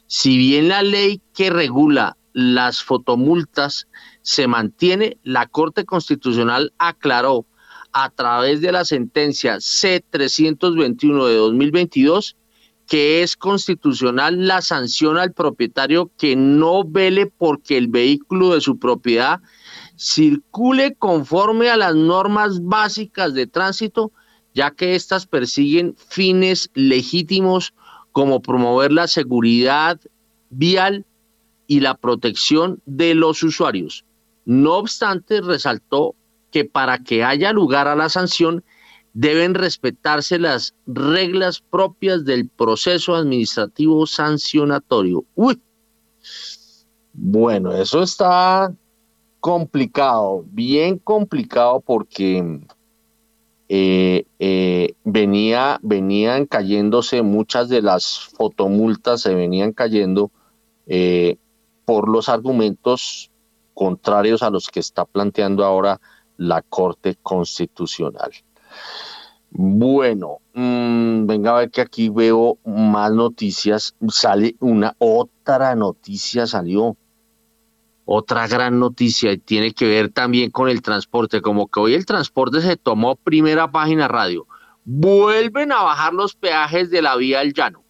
Si 0.06 0.39
bien 0.39 0.68
la 0.68 0.85
ley 0.85 1.20
que 1.35 1.51
regula 1.51 2.16
las 2.32 2.85
fotomultas 2.85 3.89
se 4.22 4.47
mantiene, 4.47 5.18
la 5.24 5.48
Corte 5.48 5.85
Constitucional 5.85 6.72
aclaró 6.78 7.47
a 7.94 8.10
través 8.10 8.60
de 8.60 8.72
la 8.72 8.84
sentencia 8.84 9.58
C-321 9.60 11.26
de 11.26 11.34
2022 11.36 12.36
que 12.86 13.22
es 13.22 13.36
constitucional 13.36 14.46
la 14.46 14.60
sanción 14.60 15.16
al 15.16 15.32
propietario 15.32 16.10
que 16.18 16.36
no 16.36 16.84
vele 16.84 17.26
porque 17.26 17.78
el 17.78 17.88
vehículo 17.88 18.54
de 18.54 18.60
su 18.60 18.78
propiedad 18.78 19.40
circule 19.96 20.94
conforme 20.94 21.70
a 21.70 21.76
las 21.76 21.94
normas 21.94 22.62
básicas 22.62 23.32
de 23.32 23.46
tránsito, 23.46 24.12
ya 24.54 24.70
que 24.70 24.94
éstas 24.94 25.26
persiguen 25.26 25.94
fines 25.96 26.70
legítimos 26.74 27.74
como 28.12 28.42
promover 28.42 28.92
la 28.92 29.08
seguridad 29.08 29.98
vial 30.50 31.06
y 31.66 31.80
la 31.80 31.94
protección 31.94 32.80
de 32.84 33.14
los 33.14 33.42
usuarios. 33.42 34.04
No 34.44 34.74
obstante, 34.74 35.40
resaltó 35.40 36.14
que 36.55 36.64
para 36.64 36.98
que 36.98 37.24
haya 37.24 37.52
lugar 37.52 37.89
a 37.89 37.97
la 37.97 38.09
sanción 38.09 38.62
deben 39.12 39.55
respetarse 39.55 40.39
las 40.39 40.72
reglas 40.86 41.60
propias 41.60 42.24
del 42.24 42.48
proceso 42.48 43.16
administrativo 43.16 44.06
sancionatorio. 44.06 45.24
Uy. 45.35 45.60
Bueno, 47.12 47.72
eso 47.72 48.05
está 48.05 48.72
complicado, 49.40 50.44
bien 50.47 50.98
complicado 50.98 51.81
porque 51.81 52.60
eh, 53.68 54.24
eh, 54.39 54.94
venía, 55.02 55.81
venían 55.82 56.47
cayéndose 56.47 57.22
muchas 57.22 57.68
de 57.68 57.82
las 57.82 58.31
fotomultas, 58.36 59.22
se 59.22 59.35
venían 59.35 59.72
cayendo 59.72 60.31
eh, 60.86 61.36
por 61.85 62.09
los 62.09 62.28
argumentos 62.28 63.32
contrarios 63.74 64.44
a 64.44 64.51
los 64.51 64.68
que 64.68 64.78
está 64.78 65.05
planteando 65.05 65.64
ahora 65.64 66.01
la 66.36 66.62
Corte 66.62 67.16
Constitucional. 67.23 68.32
Bueno, 69.56 70.39
mm, 70.52 71.27
venga 71.27 71.52
a 71.52 71.61
ver 71.61 71.70
que 71.70 71.81
aquí 71.81 72.09
veo 72.09 72.59
más 72.65 73.12
noticias. 73.12 73.94
Sale 74.09 74.56
una 74.59 74.97
otra 74.98 75.77
noticia, 75.77 76.48
salió. 76.48 76.97
Otra 78.05 78.48
gran 78.48 78.81
noticia 78.81 79.32
y 79.32 79.39
tiene 79.39 79.73
que 79.73 79.86
ver 79.86 80.11
también 80.11 80.51
con 80.51 80.69
el 80.69 80.82
transporte. 80.82 81.40
Como 81.40 81.69
que 81.69 81.78
hoy 81.78 81.94
el 81.94 82.05
transporte 82.05 82.61
se 82.61 82.77
tomó 82.77 83.15
primera 83.15 83.70
página 83.70 84.09
radio. 84.09 84.47
Vuelven 84.85 85.70
a 85.70 85.82
bajar 85.82 86.12
los 86.15 86.35
peajes 86.35 86.90
de 86.90 87.01
la 87.01 87.15
vía 87.15 87.39
al 87.39 87.55
llano. 87.55 87.85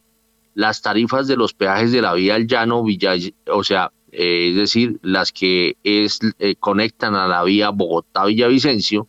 Las 0.52 0.82
tarifas 0.82 1.26
de 1.26 1.36
los 1.36 1.54
peajes 1.54 1.90
de 1.92 2.02
la 2.02 2.12
vía 2.12 2.34
al 2.34 2.46
llano, 2.46 2.84
Villa, 2.84 3.14
o 3.50 3.64
sea, 3.64 3.90
eh, 4.16 4.50
es 4.50 4.56
decir, 4.56 4.98
las 5.02 5.32
que 5.32 5.76
es, 5.82 6.20
eh, 6.38 6.54
conectan 6.56 7.14
a 7.14 7.26
la 7.26 7.42
vía 7.42 7.70
Bogotá-Villavicencio, 7.70 9.08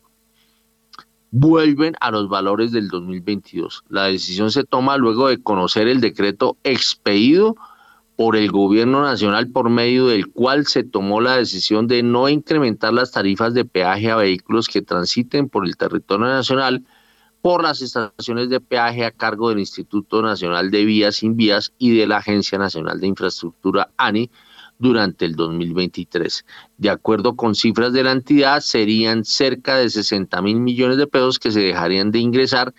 vuelven 1.30 1.94
a 2.00 2.10
los 2.10 2.28
valores 2.28 2.72
del 2.72 2.88
2022. 2.88 3.84
La 3.88 4.04
decisión 4.04 4.50
se 4.50 4.64
toma 4.64 4.96
luego 4.96 5.28
de 5.28 5.42
conocer 5.42 5.88
el 5.88 6.00
decreto 6.00 6.56
expedido 6.64 7.56
por 8.16 8.36
el 8.36 8.50
gobierno 8.50 9.02
nacional 9.02 9.48
por 9.48 9.68
medio 9.68 10.06
del 10.06 10.28
cual 10.28 10.66
se 10.66 10.82
tomó 10.82 11.20
la 11.20 11.36
decisión 11.36 11.86
de 11.86 12.02
no 12.02 12.28
incrementar 12.28 12.92
las 12.94 13.12
tarifas 13.12 13.52
de 13.52 13.66
peaje 13.66 14.10
a 14.10 14.16
vehículos 14.16 14.68
que 14.68 14.80
transiten 14.80 15.48
por 15.48 15.66
el 15.66 15.76
territorio 15.76 16.26
nacional 16.26 16.84
por 17.42 17.62
las 17.62 17.82
estaciones 17.82 18.48
de 18.48 18.60
peaje 18.60 19.04
a 19.04 19.10
cargo 19.10 19.50
del 19.50 19.60
Instituto 19.60 20.22
Nacional 20.22 20.70
de 20.70 20.84
Vías 20.84 21.16
sin 21.16 21.36
Vías 21.36 21.72
y 21.78 21.96
de 21.96 22.06
la 22.06 22.16
Agencia 22.16 22.58
Nacional 22.58 22.98
de 22.98 23.06
Infraestructura 23.06 23.90
ANI 23.98 24.30
durante 24.78 25.24
el 25.24 25.36
2023. 25.36 26.44
De 26.78 26.90
acuerdo 26.90 27.36
con 27.36 27.54
cifras 27.54 27.92
de 27.92 28.02
la 28.02 28.12
entidad, 28.12 28.60
serían 28.60 29.24
cerca 29.24 29.76
de 29.76 29.90
60 29.90 30.40
mil 30.42 30.60
millones 30.60 30.98
de 30.98 31.06
pesos 31.06 31.38
que 31.38 31.50
se 31.50 31.60
dejarían 31.60 32.10
de 32.10 32.18
ingresar 32.18 32.74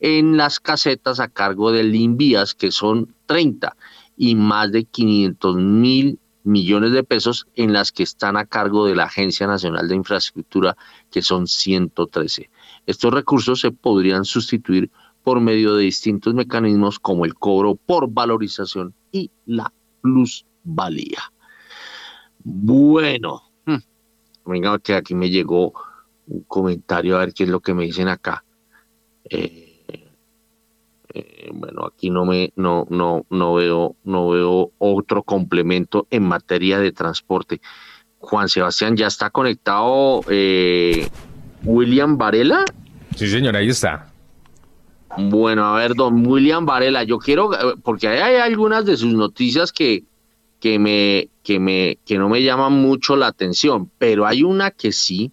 en 0.00 0.36
las 0.36 0.60
casetas 0.60 1.20
a 1.20 1.28
cargo 1.28 1.72
del 1.72 1.94
Invías, 1.94 2.54
que 2.54 2.70
son 2.70 3.14
30, 3.26 3.76
y 4.16 4.34
más 4.34 4.72
de 4.72 4.84
500 4.84 5.56
mil 5.56 6.18
millones 6.42 6.92
de 6.92 7.04
pesos 7.04 7.46
en 7.54 7.72
las 7.72 7.92
que 7.92 8.02
están 8.02 8.36
a 8.36 8.46
cargo 8.46 8.86
de 8.86 8.94
la 8.94 9.04
Agencia 9.04 9.46
Nacional 9.46 9.88
de 9.88 9.96
Infraestructura, 9.96 10.76
que 11.10 11.22
son 11.22 11.46
113. 11.46 12.50
Estos 12.86 13.12
recursos 13.12 13.60
se 13.60 13.70
podrían 13.70 14.24
sustituir 14.24 14.90
por 15.22 15.40
medio 15.40 15.74
de 15.74 15.84
distintos 15.84 16.34
mecanismos 16.34 16.98
como 16.98 17.24
el 17.24 17.34
cobro 17.34 17.74
por 17.74 18.10
valorización 18.10 18.94
y 19.12 19.30
la 19.46 19.72
plusvalía. 20.00 21.20
Bueno, 22.42 23.42
venga 24.44 24.78
que 24.78 24.94
aquí 24.94 25.14
me 25.14 25.30
llegó 25.30 25.72
un 26.26 26.42
comentario 26.44 27.16
a 27.16 27.20
ver 27.20 27.34
qué 27.34 27.44
es 27.44 27.50
lo 27.50 27.60
que 27.60 27.74
me 27.74 27.84
dicen 27.84 28.08
acá. 28.08 28.44
Eh, 29.28 29.84
eh, 31.12 31.50
bueno, 31.52 31.84
aquí 31.86 32.10
no 32.10 32.24
me 32.24 32.52
no 32.56 32.86
no 32.88 33.26
no 33.30 33.54
veo 33.54 33.96
no 34.04 34.30
veo 34.30 34.70
otro 34.78 35.22
complemento 35.22 36.06
en 36.10 36.24
materia 36.24 36.78
de 36.78 36.92
transporte. 36.92 37.60
Juan 38.18 38.48
Sebastián 38.48 38.96
ya 38.96 39.06
está 39.06 39.30
conectado. 39.30 40.22
Eh, 40.28 41.08
William 41.64 42.16
Varela. 42.16 42.64
Sí, 43.16 43.26
señor, 43.28 43.56
ahí 43.56 43.68
está. 43.68 44.06
Bueno, 45.18 45.64
a 45.64 45.76
ver, 45.76 45.94
don 45.94 46.24
William 46.26 46.64
Varela, 46.64 47.02
yo 47.02 47.18
quiero, 47.18 47.50
porque 47.82 48.06
hay 48.06 48.36
algunas 48.36 48.84
de 48.84 48.96
sus 48.96 49.12
noticias 49.12 49.72
que, 49.72 50.04
que 50.60 50.78
me, 50.78 51.30
que 51.42 51.58
me, 51.58 51.98
que 52.04 52.18
no 52.18 52.28
me 52.28 52.42
llama 52.42 52.68
mucho 52.68 53.16
la 53.16 53.26
atención, 53.28 53.90
pero 53.98 54.26
hay 54.26 54.42
una 54.42 54.70
que 54.70 54.92
sí, 54.92 55.32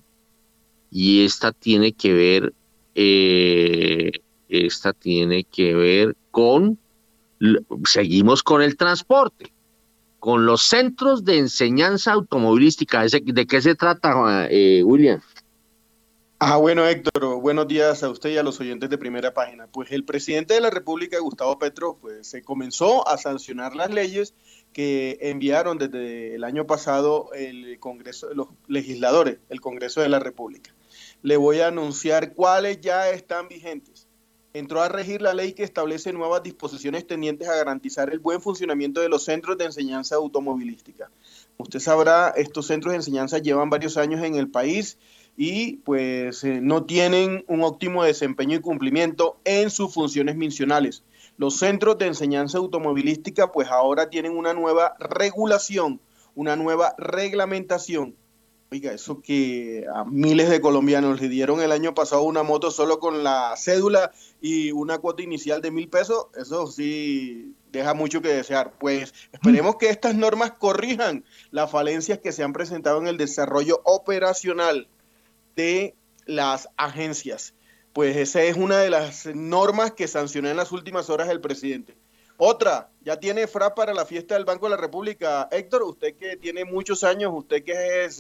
y 0.90 1.26
esta 1.26 1.52
tiene 1.52 1.92
que 1.92 2.14
ver, 2.14 2.54
eh, 2.96 4.12
esta 4.48 4.94
tiene 4.94 5.44
que 5.44 5.76
ver 5.76 6.16
con, 6.32 6.80
seguimos 7.84 8.42
con 8.42 8.62
el 8.62 8.78
transporte, 8.78 9.52
con 10.20 10.46
los 10.46 10.64
centros 10.64 11.26
de 11.26 11.38
enseñanza 11.38 12.14
automovilística. 12.14 13.04
¿De 13.04 13.46
qué 13.46 13.62
se 13.62 13.76
trata, 13.76 14.48
eh, 14.50 14.82
William? 14.84 15.22
Ah, 16.40 16.58
bueno, 16.58 16.86
Héctor, 16.86 17.42
buenos 17.42 17.68
días 17.68 18.04
a 18.04 18.10
usted 18.12 18.30
y 18.30 18.38
a 18.38 18.44
los 18.44 18.60
oyentes 18.60 18.92
de 18.92 18.98
primera 19.00 19.34
página. 19.34 19.66
Pues 19.68 19.92
el 19.92 20.04
presidente 20.04 20.54
de 20.54 20.62
la 20.62 20.70
República, 20.70 21.18
Gustavo 21.20 21.58
Petro, 21.58 21.98
pues 22.00 22.28
se 22.28 22.44
comenzó 22.44 23.08
a 23.08 23.18
sancionar 23.18 23.76
las 23.76 23.92
leyes 23.92 24.36
que 24.74 25.18
enviaron 25.22 25.78
desde 25.78 26.36
el 26.36 26.44
año 26.44 26.68
pasado 26.68 27.30
el 27.34 27.80
Congreso, 27.80 28.34
los 28.34 28.50
legisladores, 28.68 29.40
el 29.50 29.62
Congreso 29.62 30.02
de 30.02 30.10
la 30.10 30.20
República. 30.20 30.74
Le 31.24 31.38
voy 31.38 31.62
a 31.62 31.68
anunciar 31.68 32.34
cuáles 32.34 32.80
ya 32.82 33.10
están 33.10 33.48
vigentes. 33.48 34.08
Entró 34.54 34.82
a 34.82 34.90
regir 34.90 35.22
la 35.22 35.34
ley 35.34 35.54
que 35.54 35.64
establece 35.64 36.14
nuevas 36.14 36.42
disposiciones 36.42 37.06
tendientes 37.06 37.48
a 37.48 37.56
garantizar 37.56 38.12
el 38.12 38.20
buen 38.20 38.42
funcionamiento 38.42 39.02
de 39.02 39.10
los 39.10 39.24
centros 39.24 39.58
de 39.58 39.66
enseñanza 39.66 40.16
automovilística. 40.16 41.12
Usted 41.58 41.80
sabrá, 41.80 42.30
estos 42.30 42.68
centros 42.68 42.92
de 42.92 42.98
enseñanza 42.98 43.40
llevan 43.40 43.70
varios 43.70 43.98
años 43.98 44.24
en 44.24 44.36
el 44.36 44.50
país 44.50 44.98
y 45.36 45.78
pues 45.78 46.44
eh, 46.44 46.60
no 46.62 46.86
tienen 46.86 47.46
un 47.48 47.62
óptimo 47.62 48.04
desempeño 48.04 48.58
y 48.58 48.62
cumplimiento 48.62 49.38
en 49.44 49.70
sus 49.70 49.94
funciones 49.94 50.36
misionales. 50.36 51.04
Los 51.38 51.58
centros 51.58 51.98
de 51.98 52.08
enseñanza 52.08 52.58
automovilística 52.58 53.52
pues 53.52 53.70
ahora 53.70 54.10
tienen 54.10 54.36
una 54.36 54.54
nueva 54.54 54.96
regulación, 55.00 56.02
una 56.36 56.56
nueva 56.56 56.96
reglamentación. 56.98 58.16
Oiga, 58.70 58.92
eso 58.92 59.22
que 59.22 59.86
a 59.94 60.04
miles 60.04 60.50
de 60.50 60.60
colombianos 60.60 61.22
le 61.22 61.30
dieron 61.30 61.62
el 61.62 61.72
año 61.72 61.94
pasado 61.94 62.24
una 62.24 62.44
moto 62.44 62.70
solo 62.70 63.00
con 63.00 63.24
la 63.24 63.54
cédula 63.56 64.12
y 64.42 64.72
una 64.72 64.98
cuota 64.98 65.24
inicial 65.24 65.62
de 65.62 65.72
mil 65.72 65.88
pesos, 65.88 66.26
eso 66.36 66.68
sí 66.68 67.56
deja 67.72 67.94
mucho 67.94 68.22
que 68.22 68.28
desear. 68.28 68.74
Pues 68.78 69.14
esperemos 69.32 69.78
que 69.78 69.90
estas 69.90 70.16
normas 70.16 70.52
corrijan 70.52 71.24
las 71.52 71.72
falencias 71.72 72.20
que 72.20 72.34
se 72.34 72.44
han 72.44 72.52
presentado 72.52 73.00
en 73.00 73.08
el 73.08 73.18
desarrollo 73.18 73.80
operacional 73.86 74.90
de 75.56 75.96
las 76.26 76.68
agencias. 76.76 77.54
Pues 77.98 78.16
esa 78.16 78.44
es 78.44 78.56
una 78.56 78.78
de 78.78 78.92
las 78.92 79.26
normas 79.26 79.92
que 79.94 80.08
sancionó 80.08 80.50
en 80.50 80.56
las 80.56 80.72
últimas 80.72 81.10
horas 81.10 81.30
el 81.30 81.42
presidente. 81.42 81.98
Otra, 82.38 82.92
ya 83.02 83.20
tiene 83.20 83.48
FRA 83.48 83.74
para 83.74 83.92
la 83.92 84.06
fiesta 84.06 84.36
del 84.36 84.46
Banco 84.46 84.68
de 84.68 84.76
la 84.76 84.78
República. 84.78 85.48
Héctor, 85.50 85.82
usted 85.82 86.16
que 86.16 86.38
tiene 86.38 86.64
muchos 86.64 87.04
años, 87.04 87.32
usted 87.34 87.64
que 87.64 88.06
es 88.06 88.20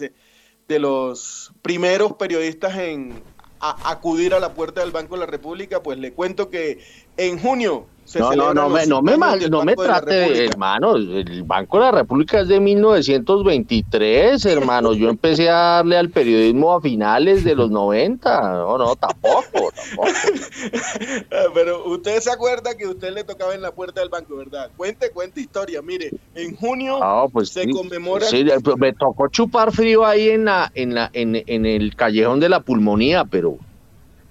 de 0.68 0.80
los 0.80 1.54
primeros 1.62 2.14
periodistas 2.14 2.76
en 2.76 3.22
acudir 3.60 4.34
a 4.34 4.40
la 4.40 4.56
puerta 4.56 4.82
del 4.82 4.90
Banco 4.90 5.14
de 5.14 5.20
la 5.20 5.26
República, 5.28 5.84
pues 5.84 6.00
le 6.00 6.12
cuento 6.12 6.50
que 6.50 6.80
en 7.16 7.40
junio 7.40 7.86
no, 8.16 8.32
no, 8.34 8.54
no, 8.54 8.70
me, 8.70 8.86
no 8.86 9.02
me, 9.02 9.18
mal, 9.18 9.50
no 9.50 9.64
me 9.64 9.76
trate 9.76 10.14
de, 10.14 10.46
hermano, 10.46 10.96
el 10.96 11.44
Banco 11.44 11.78
de 11.78 11.84
la 11.84 11.92
República 11.92 12.40
es 12.40 12.48
de 12.48 12.60
1923, 12.60 14.46
hermano, 14.46 14.94
yo 14.94 15.10
empecé 15.10 15.50
a 15.50 15.78
darle 15.78 15.98
al 15.98 16.10
periodismo 16.10 16.74
a 16.74 16.82
finales 16.82 17.44
de 17.44 17.56
los 17.56 17.70
90, 17.70 18.42
no, 18.54 18.78
no, 18.78 18.96
tampoco, 18.96 19.72
tampoco. 19.76 20.08
Pero 21.54 21.86
usted 21.86 22.20
se 22.22 22.32
acuerda 22.32 22.76
que 22.76 22.88
usted 22.88 23.14
le 23.14 23.24
tocaba 23.24 23.54
en 23.54 23.62
la 23.62 23.72
puerta 23.72 24.00
del 24.00 24.10
banco, 24.10 24.38
¿verdad? 24.38 24.70
Cuente, 24.78 25.12
cuente 25.12 25.42
historia, 25.42 25.82
mire, 25.82 26.12
en 26.36 26.56
junio 26.56 27.00
ah, 27.02 27.28
pues 27.32 27.50
se 27.50 27.70
conmemora... 27.70 28.26
Sí, 28.26 28.46
me 28.78 28.94
tocó 28.94 29.28
chupar 29.28 29.72
frío 29.72 30.06
ahí 30.06 30.30
en, 30.30 30.46
la, 30.46 30.72
en, 30.76 30.96
la, 30.96 31.10
en, 31.14 31.44
en 31.46 31.66
el 31.66 31.96
callejón 31.96 32.40
de 32.40 32.50
la 32.50 32.62
pulmonía, 32.62 33.26
pero 33.26 33.58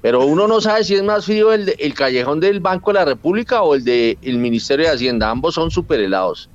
pero 0.07 0.24
uno 0.24 0.47
no 0.47 0.61
sabe 0.61 0.85
si 0.85 0.95
es 0.95 1.03
más 1.03 1.24
frío 1.24 1.53
el, 1.53 1.74
el 1.81 1.93
callejón 1.93 2.39
del 2.39 2.61
Banco 2.61 2.93
de 2.93 2.95
la 3.01 3.05
República 3.05 3.62
o 3.62 3.74
el 3.74 3.83
del 3.83 4.39
Ministerio 4.39 4.87
de 4.87 4.93
Hacienda. 4.93 5.28
Ambos 5.28 5.57
son 5.57 5.73
super 5.73 5.99
helados. 5.99 6.49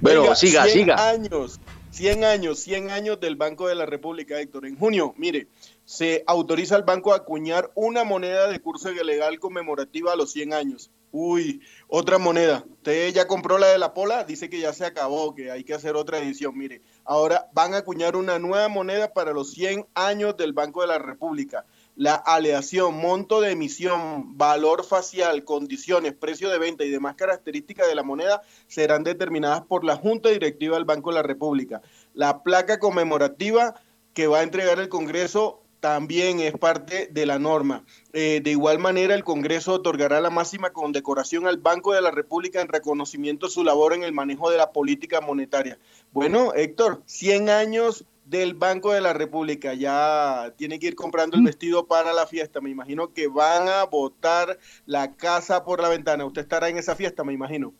Bueno, 0.00 0.34
siga, 0.34 0.64
100 0.64 0.72
siga. 0.72 1.10
Años, 1.10 1.60
100 1.90 2.24
años, 2.24 2.60
100 2.60 2.90
años 2.90 3.20
del 3.20 3.36
Banco 3.36 3.68
de 3.68 3.74
la 3.74 3.84
República, 3.84 4.40
Héctor. 4.40 4.64
En 4.64 4.78
junio, 4.78 5.12
mire, 5.18 5.46
se 5.84 6.24
autoriza 6.26 6.76
al 6.76 6.84
banco 6.84 7.12
a 7.12 7.16
acuñar 7.16 7.70
una 7.74 8.02
moneda 8.02 8.48
de 8.48 8.58
curso 8.60 8.90
legal 8.90 9.38
conmemorativa 9.38 10.14
a 10.14 10.16
los 10.16 10.32
100 10.32 10.54
años. 10.54 10.90
Uy, 11.12 11.60
otra 11.86 12.16
moneda. 12.16 12.64
Usted 12.66 13.12
ya 13.12 13.26
compró 13.26 13.58
la 13.58 13.66
de 13.66 13.78
la 13.78 13.92
Pola, 13.92 14.24
dice 14.24 14.48
que 14.48 14.58
ya 14.58 14.72
se 14.72 14.86
acabó, 14.86 15.34
que 15.34 15.50
hay 15.50 15.64
que 15.64 15.74
hacer 15.74 15.96
otra 15.96 16.18
edición. 16.18 16.56
Mire, 16.56 16.80
ahora 17.04 17.46
van 17.52 17.74
a 17.74 17.78
acuñar 17.78 18.16
una 18.16 18.38
nueva 18.38 18.68
moneda 18.68 19.12
para 19.12 19.34
los 19.34 19.50
100 19.52 19.86
años 19.92 20.34
del 20.38 20.54
Banco 20.54 20.80
de 20.80 20.86
la 20.86 20.98
República 20.98 21.66
la 21.96 22.14
aleación, 22.14 22.96
monto 22.96 23.40
de 23.40 23.52
emisión, 23.52 24.36
valor 24.36 24.84
facial, 24.84 25.44
condiciones, 25.44 26.14
precio 26.14 26.50
de 26.50 26.58
venta 26.58 26.84
y 26.84 26.90
demás 26.90 27.14
características 27.14 27.86
de 27.86 27.94
la 27.94 28.02
moneda 28.02 28.42
serán 28.66 29.04
determinadas 29.04 29.62
por 29.62 29.84
la 29.84 29.96
Junta 29.96 30.28
Directiva 30.30 30.76
del 30.76 30.84
Banco 30.84 31.10
de 31.10 31.16
la 31.16 31.22
República. 31.22 31.82
La 32.12 32.42
placa 32.42 32.78
conmemorativa 32.78 33.74
que 34.12 34.26
va 34.26 34.38
a 34.38 34.42
entregar 34.42 34.78
el 34.80 34.88
Congreso 34.88 35.60
también 35.84 36.40
es 36.40 36.54
parte 36.54 37.08
de 37.12 37.26
la 37.26 37.38
norma. 37.38 37.84
Eh, 38.14 38.40
de 38.42 38.50
igual 38.52 38.78
manera, 38.78 39.14
el 39.14 39.22
Congreso 39.22 39.74
otorgará 39.74 40.18
la 40.22 40.30
máxima 40.30 40.72
condecoración 40.72 41.46
al 41.46 41.58
Banco 41.58 41.92
de 41.92 42.00
la 42.00 42.10
República 42.10 42.62
en 42.62 42.68
reconocimiento 42.68 43.46
de 43.46 43.52
su 43.52 43.62
labor 43.62 43.92
en 43.92 44.02
el 44.02 44.12
manejo 44.12 44.50
de 44.50 44.56
la 44.56 44.72
política 44.72 45.20
monetaria. 45.20 45.78
Bueno, 46.10 46.54
Héctor, 46.54 47.02
100 47.04 47.50
años 47.50 48.06
del 48.24 48.54
Banco 48.54 48.92
de 48.92 49.00
la 49.00 49.12
República. 49.12 49.74
Ya 49.74 50.52
tiene 50.56 50.78
que 50.78 50.88
ir 50.88 50.94
comprando 50.94 51.36
el 51.36 51.42
mm. 51.42 51.46
vestido 51.46 51.86
para 51.86 52.12
la 52.12 52.26
fiesta. 52.26 52.60
Me 52.60 52.70
imagino 52.70 53.12
que 53.12 53.28
van 53.28 53.68
a 53.68 53.84
botar 53.84 54.58
la 54.86 55.14
casa 55.14 55.64
por 55.64 55.80
la 55.80 55.88
ventana. 55.88 56.24
Usted 56.24 56.42
estará 56.42 56.68
en 56.68 56.78
esa 56.78 56.96
fiesta, 56.96 57.24
me 57.24 57.32
imagino. 57.32 57.74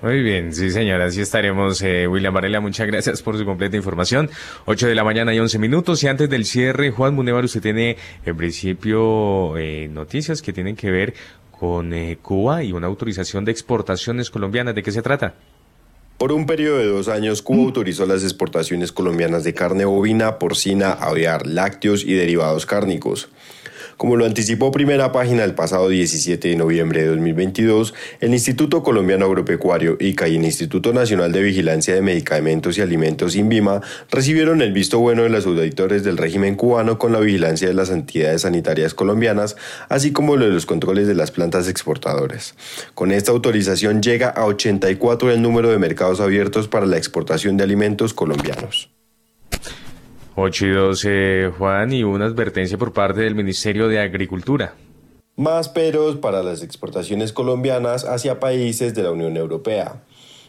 Muy 0.00 0.22
bien, 0.22 0.54
sí 0.54 0.70
señora, 0.70 1.06
así 1.06 1.20
estaremos. 1.20 1.82
Eh, 1.82 2.06
William 2.06 2.32
Varela, 2.32 2.60
muchas 2.60 2.86
gracias 2.86 3.20
por 3.20 3.36
su 3.36 3.44
completa 3.44 3.76
información. 3.76 4.30
8 4.66 4.86
de 4.86 4.94
la 4.94 5.02
mañana 5.02 5.34
y 5.34 5.40
11 5.40 5.58
minutos. 5.58 6.04
Y 6.04 6.06
antes 6.06 6.30
del 6.30 6.44
cierre, 6.44 6.92
Juan 6.92 7.16
Munevar, 7.16 7.44
usted 7.44 7.60
tiene 7.60 7.96
en 8.24 8.36
principio 8.36 9.56
eh, 9.56 9.88
noticias 9.88 10.40
que 10.40 10.52
tienen 10.52 10.76
que 10.76 10.92
ver 10.92 11.14
con 11.50 11.92
eh, 11.92 12.16
Cuba 12.22 12.62
y 12.62 12.72
una 12.72 12.86
autorización 12.86 13.44
de 13.44 13.50
exportaciones 13.50 14.30
colombianas. 14.30 14.76
¿De 14.76 14.84
qué 14.84 14.92
se 14.92 15.02
trata? 15.02 15.34
Por 16.18 16.32
un 16.32 16.46
periodo 16.46 16.78
de 16.78 16.86
dos 16.86 17.06
años, 17.06 17.42
Cuba 17.42 17.62
autorizó 17.62 18.04
las 18.04 18.24
exportaciones 18.24 18.90
colombianas 18.90 19.44
de 19.44 19.54
carne 19.54 19.84
bovina, 19.84 20.40
porcina, 20.40 20.90
aviar, 20.90 21.46
lácteos 21.46 22.02
y 22.02 22.12
derivados 22.14 22.66
cárnicos. 22.66 23.28
Como 23.98 24.14
lo 24.14 24.26
anticipó 24.26 24.70
primera 24.70 25.10
página 25.10 25.42
el 25.42 25.56
pasado 25.56 25.88
17 25.88 26.46
de 26.46 26.54
noviembre 26.54 27.02
de 27.02 27.08
2022, 27.08 27.94
el 28.20 28.32
Instituto 28.32 28.84
Colombiano 28.84 29.24
Agropecuario 29.24 29.96
ICA 29.98 30.28
y 30.28 30.36
el 30.36 30.44
Instituto 30.44 30.92
Nacional 30.92 31.32
de 31.32 31.42
Vigilancia 31.42 31.96
de 31.96 32.00
Medicamentos 32.00 32.78
y 32.78 32.80
Alimentos 32.80 33.34
INVIMA 33.34 33.80
recibieron 34.08 34.62
el 34.62 34.72
visto 34.72 35.00
bueno 35.00 35.24
de 35.24 35.30
los 35.30 35.46
auditores 35.46 36.04
del 36.04 36.16
régimen 36.16 36.54
cubano 36.54 36.96
con 36.96 37.10
la 37.10 37.18
vigilancia 37.18 37.66
de 37.66 37.74
las 37.74 37.90
entidades 37.90 38.42
sanitarias 38.42 38.94
colombianas, 38.94 39.56
así 39.88 40.12
como 40.12 40.36
lo 40.36 40.44
de 40.44 40.52
los 40.52 40.64
controles 40.64 41.08
de 41.08 41.16
las 41.16 41.32
plantas 41.32 41.66
exportadoras. 41.66 42.54
Con 42.94 43.10
esta 43.10 43.32
autorización 43.32 44.00
llega 44.00 44.28
a 44.28 44.44
84 44.44 45.32
el 45.32 45.42
número 45.42 45.70
de 45.70 45.78
mercados 45.78 46.20
abiertos 46.20 46.68
para 46.68 46.86
la 46.86 46.98
exportación 46.98 47.56
de 47.56 47.64
alimentos 47.64 48.14
colombianos. 48.14 48.90
8 50.40 50.66
y 50.66 50.70
12, 50.70 51.52
Juan, 51.58 51.92
y 51.92 52.04
una 52.04 52.26
advertencia 52.26 52.78
por 52.78 52.92
parte 52.92 53.22
del 53.22 53.34
Ministerio 53.34 53.88
de 53.88 53.98
Agricultura. 53.98 54.74
Más 55.34 55.68
peros 55.68 56.14
para 56.14 56.44
las 56.44 56.62
exportaciones 56.62 57.32
colombianas 57.32 58.04
hacia 58.04 58.38
países 58.38 58.94
de 58.94 59.02
la 59.02 59.10
Unión 59.10 59.36
Europea. 59.36 60.00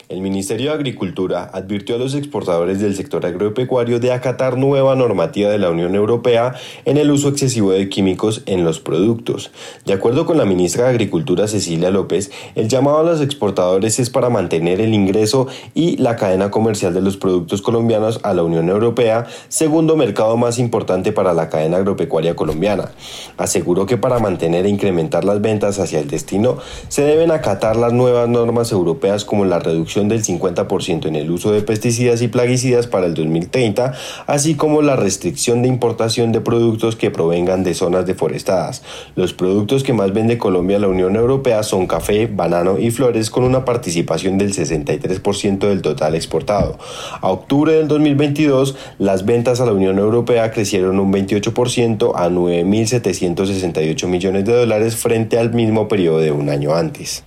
El 0.10 0.22
Ministerio 0.22 0.72
de 0.72 0.76
Agricultura 0.76 1.52
advirtió 1.54 1.94
a 1.94 2.00
los 2.00 2.16
exportadores 2.16 2.80
del 2.80 2.96
sector 2.96 3.28
agropecuario 3.28 4.00
de 4.00 4.12
acatar 4.12 4.58
nueva 4.58 4.96
normativa 4.96 5.52
de 5.52 5.60
la 5.60 5.70
Unión 5.70 5.94
Europea 5.94 6.56
en 6.86 6.98
el 6.98 7.12
uso 7.12 7.30
excesivo 7.30 7.74
de 7.74 7.90
químicos 7.90 8.42
en 8.48 8.64
los 8.64 8.80
productos. 8.80 9.52
De 9.86 9.94
acuerdo 9.94 10.26
con 10.26 10.40
la 10.40 10.46
ministra 10.46 10.86
de 10.86 10.90
Agricultura 10.90 11.48
Cecilia 11.48 11.92
López, 11.92 12.32
el 12.56 12.70
llamado 12.70 12.98
a 12.98 13.04
los 13.04 13.22
exportadores 13.22 14.00
es 14.00 14.10
para 14.10 14.32
mantener 14.32 14.82
el 14.82 14.96
ingreso 14.96 15.46
y 15.76 15.98
la 15.98 16.16
cadena 16.16 16.50
comercial 16.50 16.92
de 16.96 17.02
los 17.02 17.16
productos 17.16 17.62
colombianos 17.62 18.20
a 18.24 18.34
la 18.34 18.42
Unión 18.42 18.68
Europea, 18.70 19.28
segundo 19.48 19.96
mercado 19.96 20.38
más 20.38 20.58
importante 20.58 21.12
para 21.12 21.36
la 21.36 21.50
cadena 21.50 21.78
agropecuaria 21.78 22.36
colombiana. 22.36 22.94
Aseguró 23.38 23.86
que 23.86 23.98
para 23.98 24.18
mantener 24.18 24.66
e 24.66 24.70
incrementar 24.70 25.24
las 25.24 25.40
ventas 25.40 25.78
hacia 25.78 26.00
el 26.00 26.10
destino 26.10 26.58
se 26.88 27.04
deben 27.04 27.30
acatar 27.30 27.76
las 27.76 27.94
nuevas 27.94 28.28
normas 28.28 28.72
europeas 28.72 29.24
como 29.24 29.46
la 29.46 29.60
reducción 29.60 29.99
del 30.08 30.24
50% 30.24 31.08
en 31.08 31.16
el 31.16 31.30
uso 31.32 31.52
de 31.52 31.62
pesticidas 31.62 32.22
y 32.22 32.28
plaguicidas 32.28 32.88
para 32.88 33.06
el 33.06 33.14
2030, 33.14 33.94
así 34.28 34.56
como 34.56 34.82
la 34.82 34.96
restricción 34.96 35.62
de 35.62 35.68
importación 35.68 36.32
de 36.32 36.42
productos 36.42 36.96
que 36.96 37.12
provengan 37.12 37.64
de 37.64 37.74
zonas 37.74 38.06
deforestadas. 38.06 38.82
Los 39.16 39.34
productos 39.34 39.84
que 39.84 39.94
más 39.94 40.14
vende 40.14 40.38
Colombia 40.38 40.78
a 40.78 40.80
la 40.80 40.88
Unión 40.88 41.16
Europea 41.16 41.64
son 41.64 41.88
café, 41.88 42.28
banano 42.28 42.80
y 42.80 42.92
flores 42.92 43.30
con 43.30 43.44
una 43.44 43.66
participación 43.66 44.38
del 44.38 44.54
63% 44.54 45.60
del 45.60 45.82
total 45.82 46.16
exportado. 46.16 46.78
A 47.22 47.30
octubre 47.30 47.74
del 47.74 47.88
2022, 47.88 48.76
las 48.98 49.26
ventas 49.26 49.60
a 49.62 49.66
la 49.66 49.74
Unión 49.74 49.98
Europea 49.98 50.52
crecieron 50.52 51.00
un 51.00 51.12
28% 51.12 52.14
a 52.16 52.30
9.768 52.30 54.08
millones 54.08 54.46
de 54.46 54.54
dólares 54.54 54.96
frente 54.96 55.38
al 55.38 55.54
mismo 55.54 55.88
periodo 55.88 56.20
de 56.20 56.32
un 56.32 56.50
año 56.50 56.74
antes. 56.74 57.24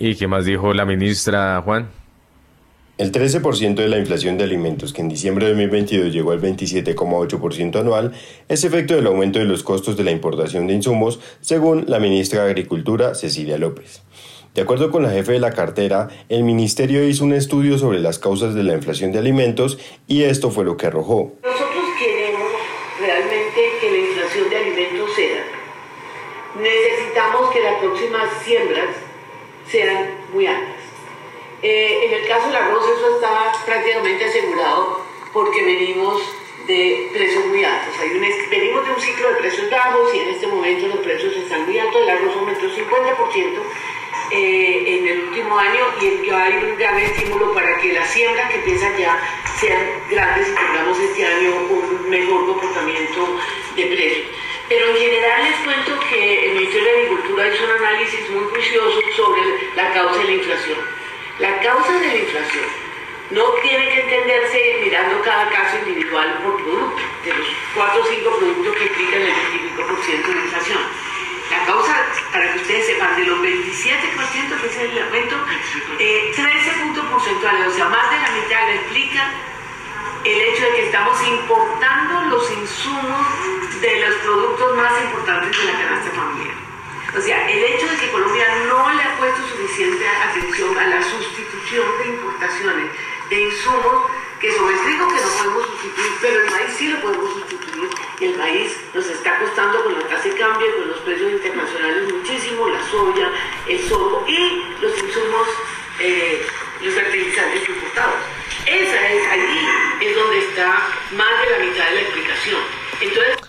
¿Y 0.00 0.14
qué 0.14 0.28
más 0.28 0.44
dijo 0.44 0.72
la 0.74 0.84
ministra 0.84 1.60
Juan? 1.62 1.88
El 2.98 3.10
13% 3.10 3.74
de 3.74 3.88
la 3.88 3.98
inflación 3.98 4.38
de 4.38 4.44
alimentos, 4.44 4.92
que 4.92 5.00
en 5.00 5.08
diciembre 5.08 5.46
de 5.46 5.52
2022 5.52 6.12
llegó 6.12 6.30
al 6.30 6.40
27,8% 6.40 7.80
anual, 7.80 8.12
es 8.48 8.62
efecto 8.62 8.94
del 8.94 9.08
aumento 9.08 9.40
de 9.40 9.44
los 9.44 9.64
costos 9.64 9.96
de 9.96 10.04
la 10.04 10.12
importación 10.12 10.68
de 10.68 10.74
insumos, 10.74 11.18
según 11.40 11.84
la 11.88 11.98
ministra 11.98 12.44
de 12.44 12.50
Agricultura, 12.50 13.16
Cecilia 13.16 13.58
López. 13.58 14.02
De 14.54 14.62
acuerdo 14.62 14.92
con 14.92 15.02
la 15.02 15.10
jefe 15.10 15.32
de 15.32 15.40
la 15.40 15.52
cartera, 15.52 16.08
el 16.28 16.44
ministerio 16.44 17.04
hizo 17.04 17.24
un 17.24 17.32
estudio 17.32 17.76
sobre 17.76 17.98
las 17.98 18.20
causas 18.20 18.54
de 18.54 18.62
la 18.62 18.74
inflación 18.74 19.10
de 19.10 19.18
alimentos 19.18 19.78
y 20.06 20.22
esto 20.22 20.50
fue 20.50 20.64
lo 20.64 20.76
que 20.76 20.86
arrojó. 20.86 21.32
Nosotros 21.42 21.84
queremos 21.98 22.50
realmente 23.00 23.60
que 23.80 23.90
la 23.90 23.98
inflación 23.98 24.50
de 24.50 24.56
alimentos 24.56 25.10
sea. 25.16 25.44
Necesitamos 26.60 27.50
que 27.50 27.62
las 27.62 27.78
próximas 27.80 28.42
siembras 28.44 29.07
sean 29.70 30.24
muy 30.32 30.46
altas. 30.46 30.76
Eh, 31.62 32.06
en 32.06 32.12
el 32.14 32.28
caso 32.28 32.46
del 32.46 32.56
arroz 32.56 32.84
eso 32.88 33.16
está 33.16 33.52
prácticamente 33.66 34.24
asegurado 34.24 35.02
porque 35.32 35.62
venimos 35.64 36.22
de 36.66 37.10
precios 37.12 37.46
muy 37.46 37.64
altos. 37.64 37.94
Venimos 38.50 38.86
de 38.86 38.94
un 38.94 39.00
ciclo 39.00 39.28
de 39.30 39.36
precios 39.36 39.70
bajos 39.70 40.14
y 40.14 40.18
en 40.20 40.28
este 40.28 40.46
momento 40.46 40.86
los 40.86 40.98
precios 40.98 41.34
están 41.36 41.64
muy 41.66 41.78
altos. 41.78 42.02
El 42.02 42.10
arroz 42.10 42.36
aumentó 42.36 42.66
50% 42.66 43.58
eh, 44.30 44.84
en 44.86 45.08
el 45.08 45.20
último 45.28 45.58
año 45.58 45.84
y 46.00 46.30
hay 46.30 46.52
un 46.56 46.76
gran 46.76 46.98
estímulo 46.98 47.54
para 47.54 47.78
que 47.80 47.92
las 47.92 48.10
siembras 48.10 48.50
que 48.50 48.58
empiezan 48.58 48.96
ya 48.98 49.18
sean 49.58 49.80
grandes 50.10 50.48
y 50.48 50.54
tengamos 50.54 50.98
este 50.98 51.26
año 51.26 51.50
un 51.70 52.10
mejor 52.10 52.46
comportamiento 52.46 53.38
de 53.74 53.86
precios. 53.86 54.26
Pero 54.68 54.86
en 54.90 54.96
general 54.96 55.44
les 55.44 55.56
cuento 55.60 55.98
que 56.10 56.46
el 56.46 56.52
Ministerio 56.56 56.84
de 56.84 56.98
Agricultura 56.98 57.48
hizo 57.48 57.64
un 57.64 57.70
análisis 57.70 58.30
muy 58.30 58.44
juicioso 58.44 59.00
sobre 59.16 59.40
la 59.74 59.92
causa 59.94 60.18
de 60.18 60.24
la 60.24 60.32
inflación. 60.32 60.78
La 61.38 61.60
causa 61.60 61.92
de 61.98 62.06
la 62.06 62.16
inflación 62.16 62.64
no 63.30 63.44
tiene 63.62 63.88
que 63.88 64.00
entenderse 64.02 64.78
mirando 64.82 65.22
cada 65.22 65.48
caso 65.48 65.78
individual 65.78 66.40
por 66.42 66.62
producto, 66.62 67.02
de 67.24 67.32
los 67.32 67.46
4 67.74 68.00
o 68.00 68.06
5 68.06 68.38
productos 68.38 68.76
que 68.76 68.84
explican 68.84 69.22
el 69.22 69.32
25% 69.32 70.26
de 70.26 70.34
la 70.34 70.40
inflación. 70.42 70.78
La 71.50 71.64
causa, 71.64 72.06
para 72.30 72.52
que 72.52 72.58
ustedes 72.58 72.86
sepan, 72.86 73.16
de 73.16 73.24
los 73.24 73.38
27% 73.40 74.60
que 74.60 74.66
es 74.66 74.76
el 74.76 75.02
aumento, 75.02 75.36
eh, 75.98 76.32
13 76.36 76.70
puntos 76.82 77.06
porcentuales, 77.06 77.68
o 77.68 77.70
sea, 77.70 77.88
más 77.88 78.10
de 78.10 78.16
la 78.18 78.30
mitad 78.32 78.68
la 78.68 78.74
explica 78.74 79.32
el 80.24 80.40
hecho 80.40 80.64
de 80.64 80.70
que 80.72 80.86
estamos 80.86 81.26
importando 81.26 82.36
los 82.36 82.50
insumos 82.50 83.26
de 83.80 84.00
los 84.00 84.14
productos 84.16 84.76
más 84.76 84.92
importantes 85.04 85.58
de 85.58 85.72
la 85.72 85.78
canasta 85.78 86.10
familiar. 86.10 86.54
O 87.16 87.20
sea, 87.20 87.50
el 87.50 87.64
hecho 87.64 87.86
de 87.86 87.96
que 87.96 88.10
Colombia 88.10 88.46
no 88.68 88.92
le 88.92 89.02
ha 89.02 89.16
puesto 89.18 89.40
suficiente 89.48 90.06
atención 90.08 90.76
a 90.76 90.86
la 90.86 91.02
sustitución 91.02 91.86
de 91.98 92.08
importaciones 92.08 92.90
de 93.30 93.40
insumos 93.40 94.10
que 94.40 94.52
son 94.52 94.72
el 94.72 94.78
trigo 94.84 95.08
que 95.08 95.14
no 95.14 95.28
podemos 95.36 95.66
sustituir, 95.66 96.12
pero 96.20 96.40
el 96.40 96.50
maíz 96.50 96.70
sí 96.76 96.88
lo 96.88 97.00
podemos 97.00 97.32
sustituir 97.32 97.90
y 98.20 98.24
el 98.24 98.36
maíz 98.36 98.76
nos 98.94 99.06
está 99.06 99.38
costando 99.40 99.84
con 99.84 99.94
la 99.94 100.08
tasa 100.08 100.28
de 100.28 100.34
cambio, 100.36 100.76
con 100.76 100.88
los 100.88 100.98
precios 101.00 101.32
internacionales 101.32 102.12
muchísimo, 102.12 102.68
la 102.68 102.82
soya, 102.88 103.32
el 103.66 103.88
sorgo 103.88 104.24
y 104.28 104.62
los 104.80 104.96
insumos, 104.98 105.48
eh, 106.00 106.46
los 106.82 106.94
fertilizantes 106.94 107.68
importados. 107.68 108.20
Esa 108.66 109.08
es 109.08 109.26
ahí 109.28 109.68
es 110.00 110.14
donde 110.14 110.38
está 110.38 110.88
más 111.12 111.40
de 111.42 111.50
la 111.50 111.58
mitad 111.58 111.88
de 111.88 111.94
la 111.94 112.00
explicación. 112.00 112.60
Entonces, 113.00 113.47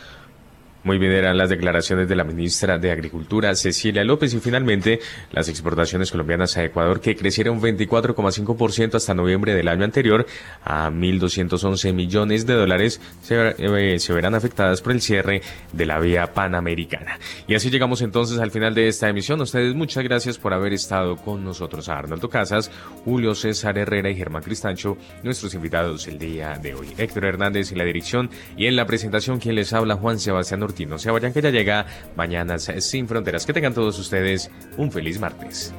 muy 0.84 0.98
bien 0.98 1.12
eran 1.12 1.38
las 1.38 1.50
declaraciones 1.50 2.08
de 2.08 2.16
la 2.16 2.24
ministra 2.24 2.78
de 2.78 2.92
Agricultura, 2.92 3.54
Cecilia 3.56 4.04
López, 4.04 4.34
y 4.34 4.40
finalmente 4.40 5.00
las 5.32 5.50
exportaciones 5.50 6.12
colombianas 6.12 6.56
a 6.58 6.64
Ecuador 6.64 7.02
que 7.02 7.16
crecieron 7.16 7.62
24,5% 7.62 8.96
hasta 8.96 9.14
noviembre 9.14 9.54
del 9.54 9.68
año 9.68 9.84
anterior 9.84 10.26
a 10.64 10.90
1.211 10.90 11.94
millones 11.94 12.46
de 12.46 12.54
dólares 12.54 13.02
se, 13.22 13.56
eh, 13.58 14.00
se, 14.00 14.14
verán 14.14 14.36
afectadas 14.36 14.82
por 14.82 14.94
el 14.94 15.02
cierre 15.02 15.42
de 15.74 15.86
la 15.86 16.00
vía 16.00 16.34
panamericana. 16.34 17.20
Y 17.48 17.56
así 17.56 17.70
llegamos 17.70 18.02
entonces 18.02 18.40
al 18.40 18.52
final 18.52 18.74
de 18.74 18.88
esta 18.88 19.10
emisión. 19.10 19.42
ustedes 19.42 19.76
muchas 19.76 20.04
gracias 20.04 20.38
por 20.38 20.54
haber 20.54 20.74
estado 20.74 21.18
con 21.18 21.44
nosotros. 21.44 21.90
A 21.90 21.98
Arnoldo 21.98 22.30
Casas, 22.30 22.72
Julio 23.04 23.36
César 23.36 23.78
Herrera 23.78 24.10
y 24.10 24.16
Germán 24.16 24.44
Cristancho, 24.44 24.98
nuestros 25.24 25.54
invitados 25.54 26.08
el 26.08 26.18
día 26.18 26.58
de 26.62 26.74
hoy. 26.74 26.88
Héctor 26.98 27.26
Hernández 27.26 27.72
en 27.72 27.78
la 27.78 27.84
dirección 27.84 28.30
y 28.56 28.68
en 28.68 28.76
la 28.76 28.86
presentación 28.86 29.40
quien 29.40 29.56
les 29.56 29.74
habla 29.74 29.96
Juan 29.96 30.20
Sebastián 30.20 30.62
no 30.88 31.00
se 31.00 31.12
vayan 31.12 31.34
que 31.34 31.42
ya 31.42 31.50
llega 31.50 31.86
mañana 32.16 32.60
sin 32.60 33.08
Fronteras. 33.08 33.46
Que 33.46 33.54
tengan 33.54 33.74
todos 33.74 33.98
ustedes 34.00 34.50
un 34.78 34.92
feliz 34.92 35.20
martes. 35.20 35.74